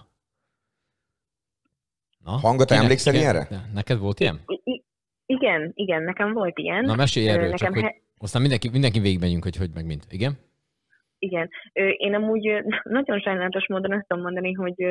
Na, 2.23 2.31
Hanga, 2.31 2.57
te 2.57 2.65
kinek- 2.65 2.83
emlékszel 2.83 3.13
ki- 3.13 3.19
ilyenre? 3.19 3.47
Neked 3.73 3.97
volt 3.97 4.19
ilyen? 4.19 4.39
I- 4.63 4.83
igen, 5.25 5.71
igen, 5.75 6.03
nekem 6.03 6.33
volt 6.33 6.57
ilyen. 6.57 6.83
Na 6.85 6.95
mesélj 6.95 7.29
erről, 7.29 7.51
Ö, 7.51 7.53
csak 7.53 7.73
hogy 7.73 7.81
he- 7.81 8.01
aztán 8.17 8.41
mindenki, 8.41 8.69
mindenki 8.69 8.99
végigmegyünk, 8.99 9.43
hogy 9.43 9.55
hogy 9.55 9.69
meg 9.73 9.85
mint. 9.85 10.05
Igen? 10.09 10.37
Igen. 11.19 11.49
Én 11.97 12.13
amúgy 12.13 12.43
nagyon 12.97 13.19
sajnálatos 13.19 13.67
módon 13.67 13.91
azt 13.91 14.05
tudom 14.07 14.23
mondani, 14.23 14.51
hogy, 14.53 14.85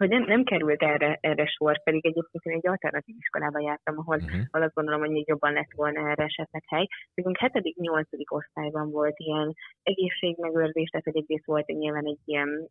hogy 0.00 0.08
nem, 0.08 0.22
nem 0.22 0.44
került 0.44 0.82
erre, 0.82 1.18
erre 1.20 1.46
sor, 1.46 1.82
pedig 1.82 2.06
egyébként 2.06 2.44
én 2.44 2.52
egy 2.52 2.68
alternatív 2.68 3.16
iskolába 3.18 3.60
jártam, 3.60 3.98
ahol, 3.98 4.16
Uh-huh. 4.16 4.40
ahol 4.50 4.66
azt 4.66 4.74
gondolom, 4.74 5.00
hogy 5.00 5.10
még 5.10 5.28
jobban 5.28 5.52
lett 5.52 5.72
volna 5.76 6.10
erre 6.10 6.24
esetleg 6.24 6.62
hely. 6.66 6.86
Nekünk 7.14 7.38
7.-8. 7.40 8.30
osztályban 8.30 8.90
volt 8.90 9.18
ilyen 9.18 9.54
egészségmegőrzés, 9.82 10.88
tehát 10.88 11.06
hogy 11.06 11.16
egyrészt 11.16 11.46
volt 11.46 11.68
egy 11.68 11.76
nyilván 11.76 12.06
egy 12.06 12.18
ilyen 12.24 12.68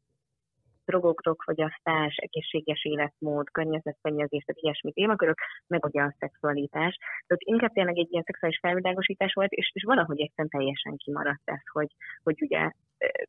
drogokról 0.90 1.36
fogyasztás, 1.44 2.16
egészséges 2.16 2.84
életmód, 2.84 3.50
környezetszennyezés, 3.52 4.44
tehát 4.44 4.62
ilyesmi 4.62 4.92
témakörök, 4.92 5.40
meg 5.68 5.86
ugye 5.86 6.02
a 6.02 6.16
szexualitás. 6.20 6.98
Tehát 7.28 7.44
inkább 7.54 7.74
tényleg 7.74 7.98
egy 7.98 8.12
ilyen 8.12 8.24
szexuális 8.26 8.60
felvilágosítás 8.62 9.34
volt, 9.34 9.52
és, 9.52 9.72
és 9.74 9.84
valahogy 9.84 10.20
egyszerűen 10.20 10.50
teljesen 10.50 10.96
kimaradt 10.98 11.42
ez, 11.46 11.64
hogy, 11.72 11.92
hogy 12.24 12.42
ugye 12.42 12.72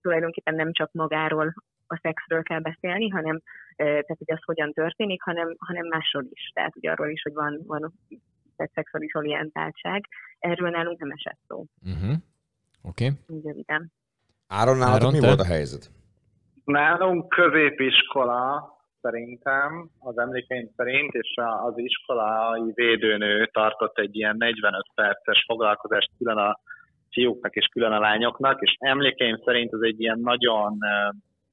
tulajdonképpen 0.00 0.54
nem 0.54 0.72
csak 0.72 0.92
magáról 0.92 1.54
a 1.86 1.98
szexről 2.02 2.42
kell 2.42 2.60
beszélni, 2.60 3.08
hanem 3.08 3.40
tehát, 3.76 4.20
hogy 4.22 4.32
az 4.32 4.44
hogyan 4.44 4.72
történik, 4.72 5.22
hanem, 5.22 5.54
hanem 5.58 5.86
másról 5.86 6.26
is. 6.30 6.50
Tehát 6.54 6.76
ugye 6.76 6.90
arról 6.90 7.10
is, 7.10 7.22
hogy 7.22 7.34
van, 7.34 7.60
van 7.66 7.92
tehát 8.56 8.72
szexuális 8.74 9.14
orientáltság. 9.14 10.04
Erről 10.38 10.70
nálunk 10.70 10.98
nem 10.98 11.10
esett 11.10 11.38
szó, 11.46 11.64
Uh-huh. 11.82 12.14
Oké. 12.82 13.06
Okay. 13.06 13.36
úgy 13.36 13.44
röviden. 13.44 13.92
Áron, 14.46 14.76
nálatok 14.76 15.00
Áron, 15.00 15.12
mi 15.12 15.20
te? 15.20 15.26
volt 15.26 15.40
a 15.40 15.44
helyzet? 15.44 15.90
Nálunk 16.70 17.28
középiskola 17.28 18.72
szerintem, 19.00 19.90
az 19.98 20.18
emlékeim 20.18 20.70
szerint, 20.76 21.12
és 21.14 21.34
az 21.62 21.78
iskolai 21.78 22.72
védőnő 22.74 23.46
tartott 23.52 23.98
egy 23.98 24.16
ilyen 24.16 24.36
45 24.38 24.82
perces 24.94 25.44
foglalkozást 25.46 26.10
külön 26.18 26.36
a 26.36 26.58
fiúknak 27.10 27.54
és 27.54 27.66
külön 27.66 27.92
a 27.92 27.98
lányoknak, 27.98 28.60
és 28.60 28.76
emlékeim 28.78 29.40
szerint 29.44 29.72
ez 29.72 29.80
egy 29.82 30.00
ilyen 30.00 30.18
nagyon 30.22 30.78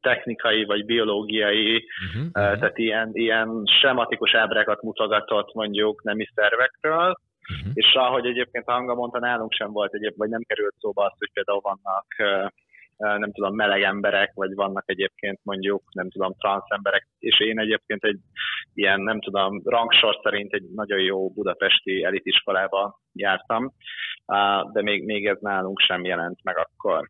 technikai 0.01 0.65
vagy 0.65 0.86
biológiai, 0.86 1.86
Uh-huh. 2.07 2.26
uh 2.26 2.59
tehát 2.59 2.78
ilyen, 2.78 3.09
ilyen 3.13 3.63
sematikus 3.82 4.34
ábrákat 4.36 4.82
mutogatott 4.82 5.53
mondjuk 5.53 6.03
nemi 6.03 6.28
szervekről, 6.36 7.15
Uh-huh. 7.49 7.72
és 7.74 7.93
ahogy 7.93 8.26
egyébként 8.26 8.68
a 8.68 8.72
hanga 8.72 8.93
mondta, 8.95 9.20
nálunk 9.20 9.51
sem 9.51 9.72
volt 9.72 9.93
egyébként, 9.93 10.18
vagy 10.18 10.30
nem 10.30 10.41
került 10.47 10.76
szóba 10.80 11.05
az, 11.05 11.13
hogy 11.18 11.30
például 11.34 11.59
vannak 11.61 12.05
nem 12.98 13.32
tudom, 13.32 13.56
meleg 13.56 13.82
emberek, 13.82 14.32
vagy 14.34 14.54
vannak 14.54 14.84
egyébként 14.86 15.39
mondjuk, 15.43 15.84
nem 15.93 16.10
tudom, 16.10 16.34
transz 16.38 16.70
emberek, 16.70 17.08
és 17.20 17.39
én 17.39 17.60
egyébként 17.60 18.04
egy 18.04 18.20
ilyen, 18.74 19.02
nem 19.02 19.22
tudom, 19.22 19.62
rangsor 19.66 20.20
szerint 20.24 20.54
egy 20.54 20.66
nagyon 20.76 21.00
jó 21.00 21.30
budapesti 21.30 22.04
elitiskolába 22.04 23.00
jártam, 23.14 23.74
de 24.74 24.82
még, 24.82 25.06
még 25.06 25.26
ez 25.26 25.38
nálunk 25.39 25.80
sem 25.80 26.06
jelent 26.06 26.43
meg 26.43 26.58
akkor. 26.58 27.10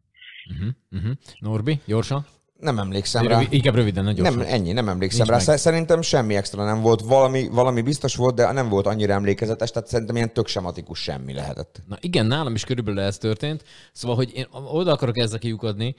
Uh-huh. 0.52 0.70
Uh-huh. 0.92 1.16
Norbi, 1.40 1.80
gyorsan? 1.86 2.26
Nem 2.60 2.80
emlékszem 2.80 3.28
rá. 3.28 3.34
Rövid, 3.34 3.54
inkább 3.54 3.76
röviden, 3.76 4.04
nagyon 4.04 4.34
Nem, 4.34 4.46
ennyi, 4.48 4.72
nem 4.72 4.90
emlékszem 4.90 5.26
Nincs 5.28 5.40
rá. 5.40 5.52
Meg. 5.52 5.58
Szerintem 5.58 6.02
semmi 6.02 6.36
extra 6.36 6.66
nem 6.66 6.82
volt. 6.82 7.02
Valami, 7.02 7.48
valami 7.48 7.82
biztos 7.82 8.16
volt, 8.16 8.36
de 8.36 8.52
nem 8.52 8.70
volt 8.70 8.88
annyira 8.88 9.14
emlékezetes, 9.14 9.72
tehát 9.72 9.90
szerintem 9.90 10.16
ilyen 10.16 10.34
tök 10.34 10.48
sematikus 10.48 11.00
semmi 11.00 11.34
lehetett. 11.34 11.84
Na 11.88 11.98
igen, 12.02 12.26
nálam 12.26 12.56
is 12.56 12.64
körülbelül 12.64 13.00
ez 13.00 13.18
történt. 13.18 13.64
Szóval, 13.92 14.16
hogy 14.16 14.32
én 14.34 14.48
oda 14.52 14.92
akarok 14.92 15.18
ezzel 15.18 15.40
kiukadni, 15.40 15.96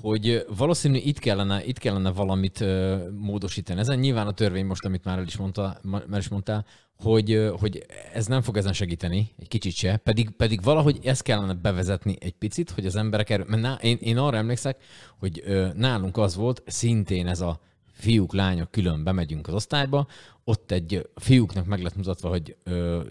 hogy 0.00 0.44
valószínű 0.56 0.96
itt 0.96 1.18
kellene, 1.18 1.64
itt 1.64 1.78
kellene 1.78 2.10
valamit 2.10 2.60
ö, 2.60 2.96
módosítani. 3.18 3.80
Ezen 3.80 3.98
nyilván 3.98 4.26
a 4.26 4.32
törvény 4.32 4.66
most, 4.66 4.84
amit 4.84 5.04
már 5.04 5.18
el 5.18 5.24
is, 5.24 5.36
mondta, 5.36 5.80
már 5.82 6.18
is 6.18 6.28
mondtál, 6.28 6.66
hogy, 7.02 7.50
hogy 7.58 7.86
ez 8.12 8.26
nem 8.26 8.42
fog 8.42 8.56
ezen 8.56 8.72
segíteni, 8.72 9.30
egy 9.38 9.48
kicsit 9.48 9.74
se, 9.74 9.96
pedig, 9.96 10.30
pedig 10.30 10.62
valahogy 10.62 10.98
ezt 11.02 11.22
kellene 11.22 11.54
bevezetni 11.54 12.16
egy 12.20 12.34
picit, 12.34 12.70
hogy 12.70 12.86
az 12.86 12.96
emberek 12.96 13.30
erről, 13.30 13.46
mert 13.48 13.62
ná, 13.62 13.78
én, 13.82 13.98
én 14.00 14.18
arra 14.18 14.36
emlékszek, 14.36 14.82
hogy 15.18 15.44
nálunk 15.74 16.16
az 16.16 16.34
volt, 16.34 16.62
szintén 16.66 17.26
ez 17.26 17.40
a 17.40 17.60
fiúk, 17.92 18.34
lányok 18.34 18.70
külön 18.70 19.04
bemegyünk 19.04 19.48
az 19.48 19.54
osztályba, 19.54 20.06
ott 20.44 20.70
egy 20.70 21.08
fiúknak 21.14 21.66
meg 21.66 21.82
lett 21.82 21.96
mutatva, 21.96 22.28
hogy 22.28 22.56
ö, 22.64 23.02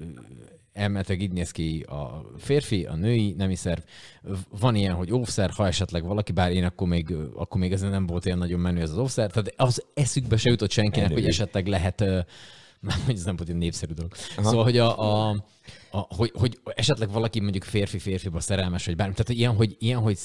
elméletileg 0.74 1.22
így 1.22 1.32
néz 1.32 1.52
ki 1.52 1.82
a 1.82 2.32
férfi, 2.38 2.86
a 2.86 2.96
női 2.96 3.34
nemi 3.38 3.56
szerv. 3.56 3.82
Van 4.60 4.76
ilyen, 4.76 4.94
hogy 4.94 5.14
óvszer, 5.14 5.50
ha 5.50 5.68
esetleg 5.68 6.04
valaki, 6.04 6.32
bár 6.32 6.52
én 6.52 6.64
akkor 6.64 6.88
még, 6.88 7.16
akkor 7.36 7.62
még 7.62 7.72
ez 7.72 7.82
nem 7.82 8.06
volt 8.06 8.26
ilyen 8.26 8.38
nagyon 8.38 8.60
menő 8.60 8.82
ez 8.82 8.90
az 8.90 8.98
óvszer, 8.98 9.32
tehát 9.32 9.54
az 9.56 9.86
eszükbe 9.94 10.38
se 10.38 10.50
jutott 10.50 10.72
senkinek, 10.72 11.12
hogy 11.12 11.28
esetleg 11.28 11.68
lehet, 11.68 12.04
hogy 13.06 13.16
ez 13.16 13.24
nem 13.24 13.36
volt 13.36 13.50
egy 13.50 13.56
népszerű 13.56 13.94
dolog. 13.94 14.12
Aha. 14.38 14.50
Szóval, 14.50 14.64
hogy, 14.64 14.78
a, 14.78 15.00
a, 15.00 15.30
a, 15.92 15.98
hogy, 15.98 16.32
hogy 16.36 16.60
esetleg 16.76 17.12
valaki 17.12 17.40
mondjuk 17.40 17.64
férfi-férfiba 17.64 18.40
szerelmes, 18.40 18.86
vagy 18.86 18.96
bármi, 18.96 19.14
tehát 19.14 19.30
ilyen, 19.42 19.56
hogy, 19.56 19.76
ilyen, 19.80 20.00
hogy 20.00 20.18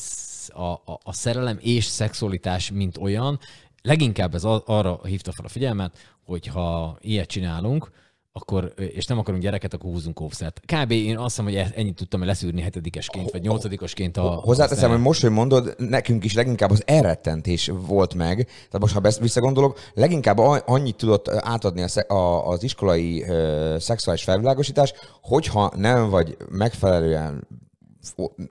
a, 0.48 0.62
a, 0.62 1.00
a 1.02 1.12
szerelem 1.12 1.58
és 1.60 1.84
szexualitás, 1.84 2.70
mint 2.70 2.98
olyan, 2.98 3.38
leginkább 3.82 4.34
ez 4.34 4.44
arra 4.44 5.00
hívta 5.04 5.32
fel 5.32 5.44
a 5.44 5.48
figyelmet, 5.48 5.98
hogy 6.24 6.46
ha 6.46 6.98
ilyet 7.00 7.28
csinálunk, 7.28 7.90
akkor, 8.32 8.72
és 8.76 9.06
nem 9.06 9.18
akarunk 9.18 9.42
gyereket, 9.42 9.74
akkor 9.74 9.90
húzunk 9.90 10.20
óvszert. 10.20 10.60
Kb. 10.66 10.90
én 10.90 11.16
azt 11.16 11.28
hiszem, 11.28 11.44
hogy 11.44 11.54
e- 11.54 11.72
ennyit 11.76 11.94
tudtam 11.94 12.24
leszűrni 12.24 12.60
hetedikesként, 12.60 13.30
vagy 13.30 13.42
nyolcadikosként 13.42 14.16
a... 14.16 14.22
Hozzáteszem, 14.22 14.90
hogy 14.90 15.00
most, 15.00 15.20
hogy 15.20 15.30
mondod, 15.30 15.74
nekünk 15.78 16.24
is 16.24 16.34
leginkább 16.34 16.70
az 16.70 16.82
elrettentés 16.86 17.70
volt 17.86 18.14
meg. 18.14 18.44
Tehát 18.44 18.80
most, 18.80 18.94
ha 18.94 19.20
visszagondolok, 19.20 19.78
leginkább 19.94 20.38
annyit 20.66 20.96
tudott 20.96 21.28
átadni 21.28 21.84
a, 22.08 22.48
az 22.48 22.62
iskolai 22.62 23.22
ö, 23.22 23.76
szexuális 23.78 24.22
felvilágosítás, 24.22 24.92
hogyha 25.22 25.72
nem 25.76 26.10
vagy 26.10 26.36
megfelelően 26.50 27.46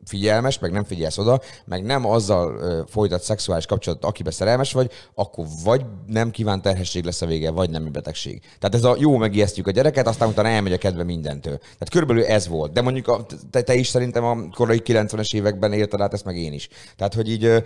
figyelmes, 0.06 0.60
meg 0.60 0.72
nem 0.72 0.84
figyelsz 0.84 1.18
oda, 1.18 1.42
meg 1.66 1.84
nem 1.84 2.06
azzal 2.06 2.86
folytat 2.90 3.22
szexuális 3.22 3.66
kapcsolatot, 3.66 4.10
akibe 4.10 4.32
szerelmes 4.32 4.74
vagy, 4.74 4.92
akkor 5.14 5.46
vagy 5.64 5.86
nem 6.08 6.32
kíván 6.32 6.62
terhesség 6.62 7.04
lesz 7.04 7.22
a 7.22 7.26
vége, 7.26 7.52
vagy 7.52 7.70
nem 7.70 7.92
betegség. 7.92 8.42
Tehát 8.60 8.76
ez 8.76 8.84
a 8.84 8.96
jó 9.00 9.18
megijesztjük 9.18 9.68
a 9.68 9.72
gyereket, 9.72 10.08
aztán 10.08 10.30
utána 10.30 10.48
elmegy 10.48 10.74
a 10.74 10.78
kedve 10.78 11.04
mindentől. 11.04 11.58
Tehát 11.58 11.90
körülbelül 11.90 12.26
ez 12.26 12.48
volt. 12.48 12.72
De 12.72 12.82
mondjuk 12.82 13.08
a, 13.08 13.26
te, 13.52 13.62
te 13.62 13.74
is 13.74 13.88
szerintem 13.88 14.24
a 14.24 14.50
korai 14.56 14.82
90-es 14.86 15.36
években 15.36 15.74
élted 15.74 16.02
át 16.02 16.14
ezt 16.14 16.26
meg 16.26 16.38
én 16.38 16.54
is. 16.54 16.68
Tehát, 16.98 17.14
hogy 17.14 17.30
így 17.30 17.64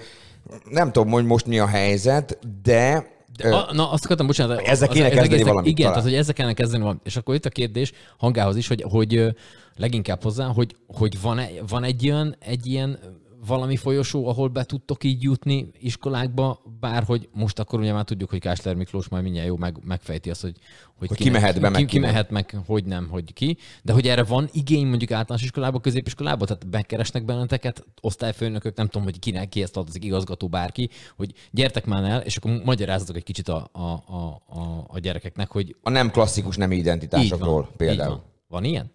nem 0.70 0.92
tudom, 0.92 1.12
hogy 1.12 1.26
most 1.26 1.46
mi 1.46 1.60
a 1.60 1.68
helyzet, 1.68 2.38
de 2.64 3.14
De, 3.38 3.56
a, 3.56 3.74
na, 3.74 3.92
azt 3.92 4.06
akartam, 4.06 4.28
bocsánat. 4.28 4.60
Ezzel 4.60 4.88
kéne 4.88 5.06
az 5.06 5.10
kezdeni 5.12 5.28
egésznek- 5.34 5.48
valamit 5.48 5.72
Igen, 5.72 5.86
talán. 5.86 5.92
tehát 5.94 6.10
hogy 6.10 6.20
ezzel 6.20 6.34
kellene 6.34 6.54
kezdeni 6.56 6.82
valamit. 6.82 7.02
És 7.06 7.16
akkor 7.16 7.36
itt 7.36 7.46
a 7.46 7.50
kérdés 7.50 7.92
hangához 8.18 8.56
is, 8.56 8.68
hogy, 8.68 8.84
hogy 8.90 9.36
leginkább 9.76 10.24
hozzá, 10.24 10.46
hogy, 10.46 10.76
hogy 10.88 11.22
van, 11.22 11.40
van 11.68 11.84
egy, 11.84 12.10
olyan, 12.10 12.36
egy 12.40 12.66
ilyen 12.66 13.00
valami 13.46 13.76
folyosó, 13.76 14.28
ahol 14.28 14.48
be 14.48 14.64
tudtok 14.64 15.04
így 15.04 15.24
jutni 15.24 15.70
iskolákba, 15.80 16.62
bárhogy 16.80 17.30
most 17.34 17.60
akkor 17.60 17.80
ugye 17.80 17.94
már 17.94 18.04
tudjuk, 18.04 18.30
hogy 18.30 18.40
Kásler 18.40 18.76
Miklós 18.76 19.08
majd 19.08 19.24
mindjárt 19.24 19.48
jó 19.48 19.58
meg, 19.58 19.78
megfejti 19.84 20.30
azt, 20.30 20.42
hogy, 20.42 20.56
hogy, 20.98 21.08
Hogy 21.08 21.18
ki 21.18 21.30
mehet 21.30 21.60
be, 21.60 21.70
meg 21.70 21.80
ki, 21.80 21.86
ki 21.86 21.92
ki 21.92 22.00
nem. 22.00 22.10
mehet, 22.10 22.30
meg 22.30 22.58
hogy 22.66 22.86
nem, 22.86 23.08
hogy 23.10 23.34
ki. 23.34 23.58
De 23.84 23.94
hogy 23.94 24.08
erre 24.08 24.24
van 24.24 24.50
igény 24.52 24.88
mondjuk 24.88 25.12
általános 25.12 25.44
iskolába, 25.44 25.80
középiskolába, 25.80 26.46
tehát 26.46 26.68
bekeresnek 26.70 27.26
benneteket, 27.26 27.86
osztályfőnökök, 28.02 28.76
nem 28.76 28.86
tudom, 28.88 29.04
hogy 29.04 29.20
kinek, 29.20 29.50
ki 29.50 29.62
ezt 29.62 29.74
tartozik, 29.74 30.04
igazgató, 30.04 30.48
bárki, 30.48 30.90
hogy 31.16 31.34
gyertek 31.52 31.86
már 31.86 32.04
el, 32.04 32.22
és 32.22 32.38
akkor 32.38 32.62
magyarázzatok 32.64 33.16
egy 33.16 33.24
kicsit 33.24 33.48
a, 33.48 33.70
a, 33.72 33.82
a, 33.82 34.42
a, 34.48 34.86
a 34.88 35.00
gyerekeknek, 35.00 35.52
hogy 35.52 35.76
a 35.82 35.90
nem 35.90 36.12
klasszikus 36.12 36.56
nem 36.58 36.72
identitásokról 36.72 37.62
van, 37.62 37.70
például. 37.78 38.10
Van. 38.10 38.24
van 38.48 38.64
ilyen? 38.64 38.92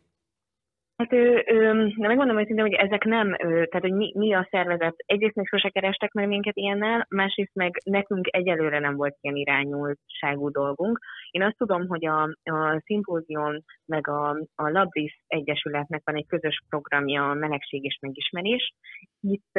Hát, 1.01 1.13
ö, 1.13 1.41
ö, 1.47 1.87
de 1.97 2.07
megmondom 2.07 2.39
őszintén, 2.39 2.65
hogy 2.65 2.73
ezek 2.73 3.05
nem, 3.05 3.37
tehát 3.39 3.81
hogy 3.81 3.93
mi, 3.93 4.13
mi 4.17 4.35
a 4.35 4.49
szervezet. 4.51 4.95
Egyrészt 5.07 5.35
még 5.35 5.47
sose 5.47 5.69
kerestek 5.69 6.13
meg 6.13 6.29
minket 6.29 6.57
ilyennel, 6.57 7.07
másrészt 7.09 7.55
meg 7.55 7.81
nekünk 7.85 8.27
egyelőre 8.31 8.79
nem 8.79 8.97
volt 8.97 9.17
ilyen 9.21 9.37
irányultságú 9.37 10.51
dolgunk. 10.51 10.99
Én 11.31 11.43
azt 11.43 11.57
tudom, 11.57 11.87
hogy 11.89 12.07
a, 12.07 12.23
a 12.43 12.83
szimpózion 12.85 13.65
meg 13.87 14.09
a, 14.09 14.29
a 14.55 14.69
Labris 14.69 15.23
Egyesületnek 15.27 16.03
van 16.05 16.17
egy 16.17 16.27
közös 16.27 16.63
programja, 16.69 17.31
a 17.31 17.35
melegség 17.35 17.85
és 17.85 17.99
megismerés. 18.01 18.75
Itt 19.21 19.59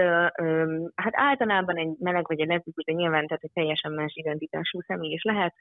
hát 0.96 1.14
általában 1.14 1.78
egy 1.78 1.96
meleg 2.00 2.28
vagy 2.28 2.42
egy 2.42 2.48
leszbikus, 2.48 2.84
de 2.84 2.94
nyilván 2.94 3.28
tehát 3.28 3.44
egy 3.44 3.54
teljesen 3.54 3.92
más 3.92 4.16
identitású 4.16 4.82
személy 4.82 5.12
is 5.12 5.24
lehet, 5.24 5.54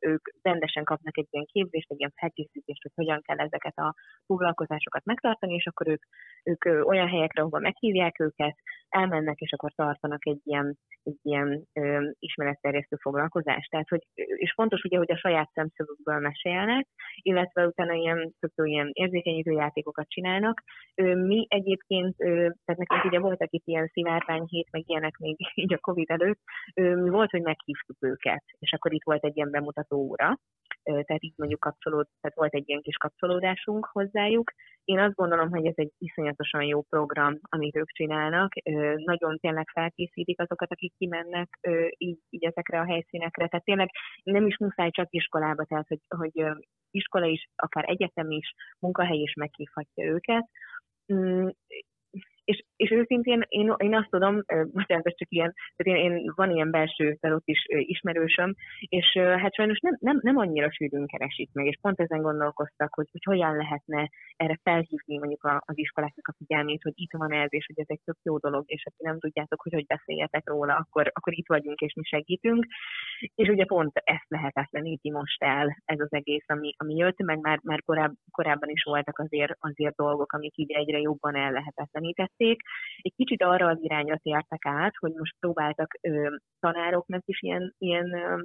ők 0.00 0.28
rendesen 0.42 0.84
kapnak 0.84 1.18
egy 1.18 1.28
ilyen 1.30 1.46
képzést, 1.52 1.90
egy 1.90 1.98
ilyen 1.98 2.12
felkészítést, 2.16 2.82
hogy 2.82 2.92
hogyan 2.94 3.22
kell 3.22 3.38
ezeket 3.38 3.76
a 3.76 3.94
foglalkozásokat 4.26 5.04
megtartani, 5.28 5.54
és 5.54 5.66
akkor 5.66 5.88
ők, 5.88 6.02
ők 6.42 6.86
olyan 6.86 7.08
helyekre, 7.08 7.40
ahova 7.40 7.58
meghívják 7.58 8.20
őket, 8.20 8.56
elmennek, 8.88 9.38
és 9.38 9.52
akkor 9.52 9.72
tartanak 9.74 10.26
egy 10.26 10.40
ilyen, 10.44 10.78
egy 11.02 11.18
ilyen 11.22 11.64
ö, 11.72 12.10
ismeretterjesztő 12.18 12.96
foglalkozást. 13.00 13.70
Tehát, 13.70 13.88
hogy, 13.88 14.02
és 14.14 14.52
fontos 14.52 14.82
ugye, 14.82 14.98
hogy 14.98 15.10
a 15.10 15.16
saját 15.16 15.50
szemszögükből 15.52 16.18
mesélnek, 16.18 16.86
illetve 17.22 17.66
utána 17.66 17.92
ilyen, 17.92 18.34
jó 18.56 18.64
ilyen 18.64 18.90
érzékenyítő 18.92 19.50
játékokat 19.50 20.08
csinálnak. 20.08 20.62
Ö, 20.94 21.14
mi 21.14 21.46
egyébként, 21.48 22.14
ö, 22.18 22.32
tehát 22.64 22.80
nekünk 22.86 23.04
ugye 23.04 23.18
voltak 23.18 23.52
itt 23.52 23.66
ilyen 23.66 23.90
szivárvány 23.92 24.44
hét, 24.44 24.68
meg 24.70 24.82
ilyenek 24.86 25.16
még 25.16 25.36
így 25.62 25.72
a 25.72 25.78
Covid 25.78 26.10
előtt, 26.10 26.40
ö, 26.74 26.96
mi 26.96 27.10
volt, 27.10 27.30
hogy 27.30 27.42
meghívtuk 27.42 27.96
őket, 28.00 28.44
és 28.58 28.72
akkor 28.72 28.92
itt 28.92 29.04
volt 29.04 29.24
egy 29.24 29.36
ilyen 29.36 29.50
bemutató 29.50 29.96
óra, 29.96 30.38
tehát 30.82 31.24
így 31.24 31.32
mondjuk 31.36 31.60
kapcsolód, 31.60 32.06
tehát 32.20 32.36
volt 32.36 32.54
egy 32.54 32.68
ilyen 32.68 32.82
kis 32.82 32.96
kapcsolódásunk 32.96 33.88
hozzájuk. 33.92 34.52
Én 34.88 34.98
azt 34.98 35.14
gondolom, 35.14 35.50
hogy 35.50 35.66
ez 35.66 35.74
egy 35.76 35.92
iszonyatosan 35.98 36.62
jó 36.62 36.82
program, 36.82 37.38
amit 37.42 37.76
ők 37.76 37.90
csinálnak. 37.90 38.52
Nagyon 38.94 39.38
tényleg 39.38 39.68
felkészítik 39.72 40.40
azokat, 40.40 40.70
akik 40.70 40.92
kimennek 40.98 41.58
így, 41.96 42.18
így 42.30 42.44
ezekre 42.44 42.80
a 42.80 42.84
helyszínekre. 42.84 43.48
Tehát 43.48 43.64
tényleg 43.64 43.90
nem 44.22 44.46
is 44.46 44.58
muszáj 44.58 44.90
csak 44.90 45.06
iskolába, 45.10 45.64
tehát 45.64 45.88
hogy, 45.88 46.00
hogy 46.08 46.46
iskola 46.90 47.26
is, 47.26 47.48
akár 47.56 47.84
egyetem 47.88 48.30
is, 48.30 48.54
munkahely 48.78 49.18
is 49.18 49.34
meghívhatja 49.34 50.04
őket. 50.04 50.48
Mm, 51.12 51.48
és, 52.44 52.64
és 52.78 52.90
őszintén 52.90 53.42
én, 53.48 53.74
én 53.76 53.94
azt 53.94 54.10
tudom, 54.10 54.34
bocsánat, 54.72 55.06
ez 55.06 55.16
csak 55.16 55.30
ilyen, 55.30 55.54
tehát 55.76 56.00
én, 56.00 56.10
én 56.10 56.32
van 56.34 56.50
ilyen 56.50 56.70
belső, 56.70 57.16
tehát 57.20 57.36
ott 57.36 57.48
is 57.48 57.66
ismerősöm, 57.68 58.54
és 58.80 59.18
hát 59.18 59.54
sajnos 59.54 59.78
nem, 59.78 59.96
nem, 60.00 60.18
nem 60.22 60.36
annyira 60.36 60.70
sűrűn 60.70 61.06
keresik 61.06 61.50
meg, 61.52 61.66
és 61.66 61.78
pont 61.80 62.00
ezen 62.00 62.22
gondolkoztak, 62.22 62.94
hogy, 62.94 63.08
hogy 63.12 63.24
hogyan 63.24 63.56
lehetne 63.56 64.10
erre 64.36 64.58
felhívni 64.62 65.18
mondjuk 65.18 65.44
a, 65.44 65.62
az 65.66 65.78
iskoláknak 65.78 66.28
a 66.28 66.34
figyelmét, 66.38 66.82
hogy 66.82 66.92
itt 66.94 67.12
van 67.12 67.32
ez, 67.32 67.48
és 67.52 67.66
hogy 67.66 67.78
ez 67.78 67.86
egy 67.88 68.00
tök 68.04 68.16
jó 68.22 68.38
dolog, 68.38 68.64
és 68.66 68.82
ha 68.84 68.90
ti 68.96 69.04
nem 69.06 69.18
tudjátok, 69.18 69.62
hogy 69.62 69.72
hogy 69.72 69.86
beszéljetek 69.86 70.48
róla, 70.48 70.74
akkor, 70.74 71.10
akkor 71.14 71.32
itt 71.38 71.48
vagyunk, 71.48 71.80
és 71.80 71.94
mi 71.94 72.02
segítünk. 72.04 72.66
És 73.34 73.48
ugye 73.48 73.64
pont 73.64 73.92
ezt 74.04 74.28
lehetetleníti 74.28 75.10
most 75.10 75.42
el 75.42 75.76
ez 75.84 76.00
az 76.00 76.12
egész, 76.12 76.44
ami, 76.46 76.74
ami 76.76 76.94
jött, 76.94 77.22
meg 77.22 77.38
már, 77.40 77.58
már 77.62 77.82
koráb, 77.82 78.12
korábban 78.30 78.68
is 78.68 78.82
voltak 78.82 79.18
azért, 79.18 79.56
azért 79.58 79.96
dolgok, 79.96 80.32
amik 80.32 80.56
így 80.56 80.72
egyre 80.72 80.98
jobban 80.98 81.36
ellehetetlenítették. 81.36 82.62
Egy 82.96 83.14
kicsit 83.16 83.42
arra 83.42 83.66
az 83.68 83.78
irányra 83.80 84.16
tértek 84.16 84.66
át, 84.66 84.94
hogy 84.98 85.12
most 85.12 85.36
próbáltak 85.38 85.98
ö, 86.00 86.36
tanároknak 86.60 87.22
is 87.24 87.42
ilyen, 87.42 87.74
ilyen 87.78 88.12
ö, 88.12 88.42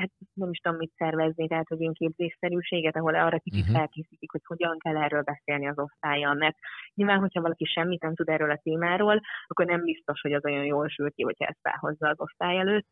hát 0.00 0.10
nem 0.32 0.50
is 0.50 0.58
tudom 0.58 0.78
mit 0.78 0.92
szervezni, 0.96 1.48
tehát 1.48 1.68
hogy 1.68 1.80
ilyen 1.80 1.92
képzésszerűséget, 1.92 2.96
ahol 2.96 3.14
arra 3.14 3.38
kicsit 3.38 3.60
uh-huh. 3.60 3.76
felkészítik, 3.76 4.30
hogy 4.30 4.40
hogyan 4.44 4.78
kell 4.78 4.96
erről 4.96 5.22
beszélni 5.22 5.68
az 5.68 5.78
osztályon, 5.78 6.36
mert 6.36 6.56
nyilván, 6.94 7.18
hogyha 7.18 7.40
valaki 7.40 7.64
semmit 7.64 8.02
nem 8.02 8.14
tud 8.14 8.28
erről 8.28 8.50
a 8.50 8.60
témáról, 8.62 9.20
akkor 9.46 9.66
nem 9.66 9.82
biztos, 9.82 10.20
hogy 10.20 10.32
az 10.32 10.44
olyan 10.44 10.64
jól 10.64 10.88
sül 10.88 11.10
ki, 11.10 11.22
hogyha 11.22 11.44
ezt 11.44 11.60
felhozza 11.62 12.08
az 12.08 12.20
osztály 12.20 12.58
előtt. 12.58 12.86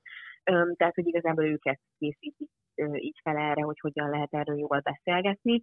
Tehát, 0.76 0.94
hogy 0.94 1.06
igazából 1.06 1.44
őket 1.44 1.80
készítik 1.98 2.34
így 2.94 3.18
fel 3.22 3.36
erre, 3.36 3.62
hogy 3.62 3.80
hogyan 3.80 4.10
lehet 4.10 4.32
erről 4.34 4.58
jól 4.58 4.80
beszélgetni. 4.80 5.62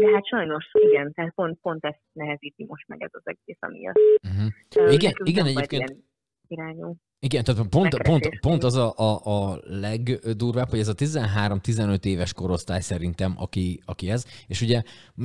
De 0.00 0.10
hát 0.14 0.26
sajnos 0.26 0.64
igen, 0.72 1.12
tehát 1.12 1.34
pont, 1.34 1.58
pont 1.60 1.84
ezt 1.84 2.00
nehezíti 2.12 2.64
most 2.64 2.88
meg 2.88 3.02
ez 3.02 3.10
az 3.12 3.22
egész, 3.24 3.58
ami 3.60 3.80
jött. 3.80 3.96
Uh-huh. 4.22 4.52
Öm, 4.76 4.92
Igen, 4.92 5.12
igen, 5.24 5.46
egyébként- 5.46 5.88
ilyen 5.88 6.04
irányú. 6.48 6.96
Igen, 7.18 7.44
tehát 7.44 7.68
pont, 7.68 8.02
pont, 8.02 8.40
pont 8.40 8.64
az 8.64 8.76
a, 8.76 8.94
a, 8.96 9.20
a 9.24 9.60
legdurvább, 9.64 10.68
hogy 10.68 10.78
ez 10.78 10.88
a 10.88 10.94
13-15 10.94 12.04
éves 12.04 12.32
korosztály 12.32 12.80
szerintem, 12.80 13.34
aki, 13.36 13.80
aki 13.84 14.10
ez, 14.10 14.24
és 14.46 14.60
ugye, 14.60 14.82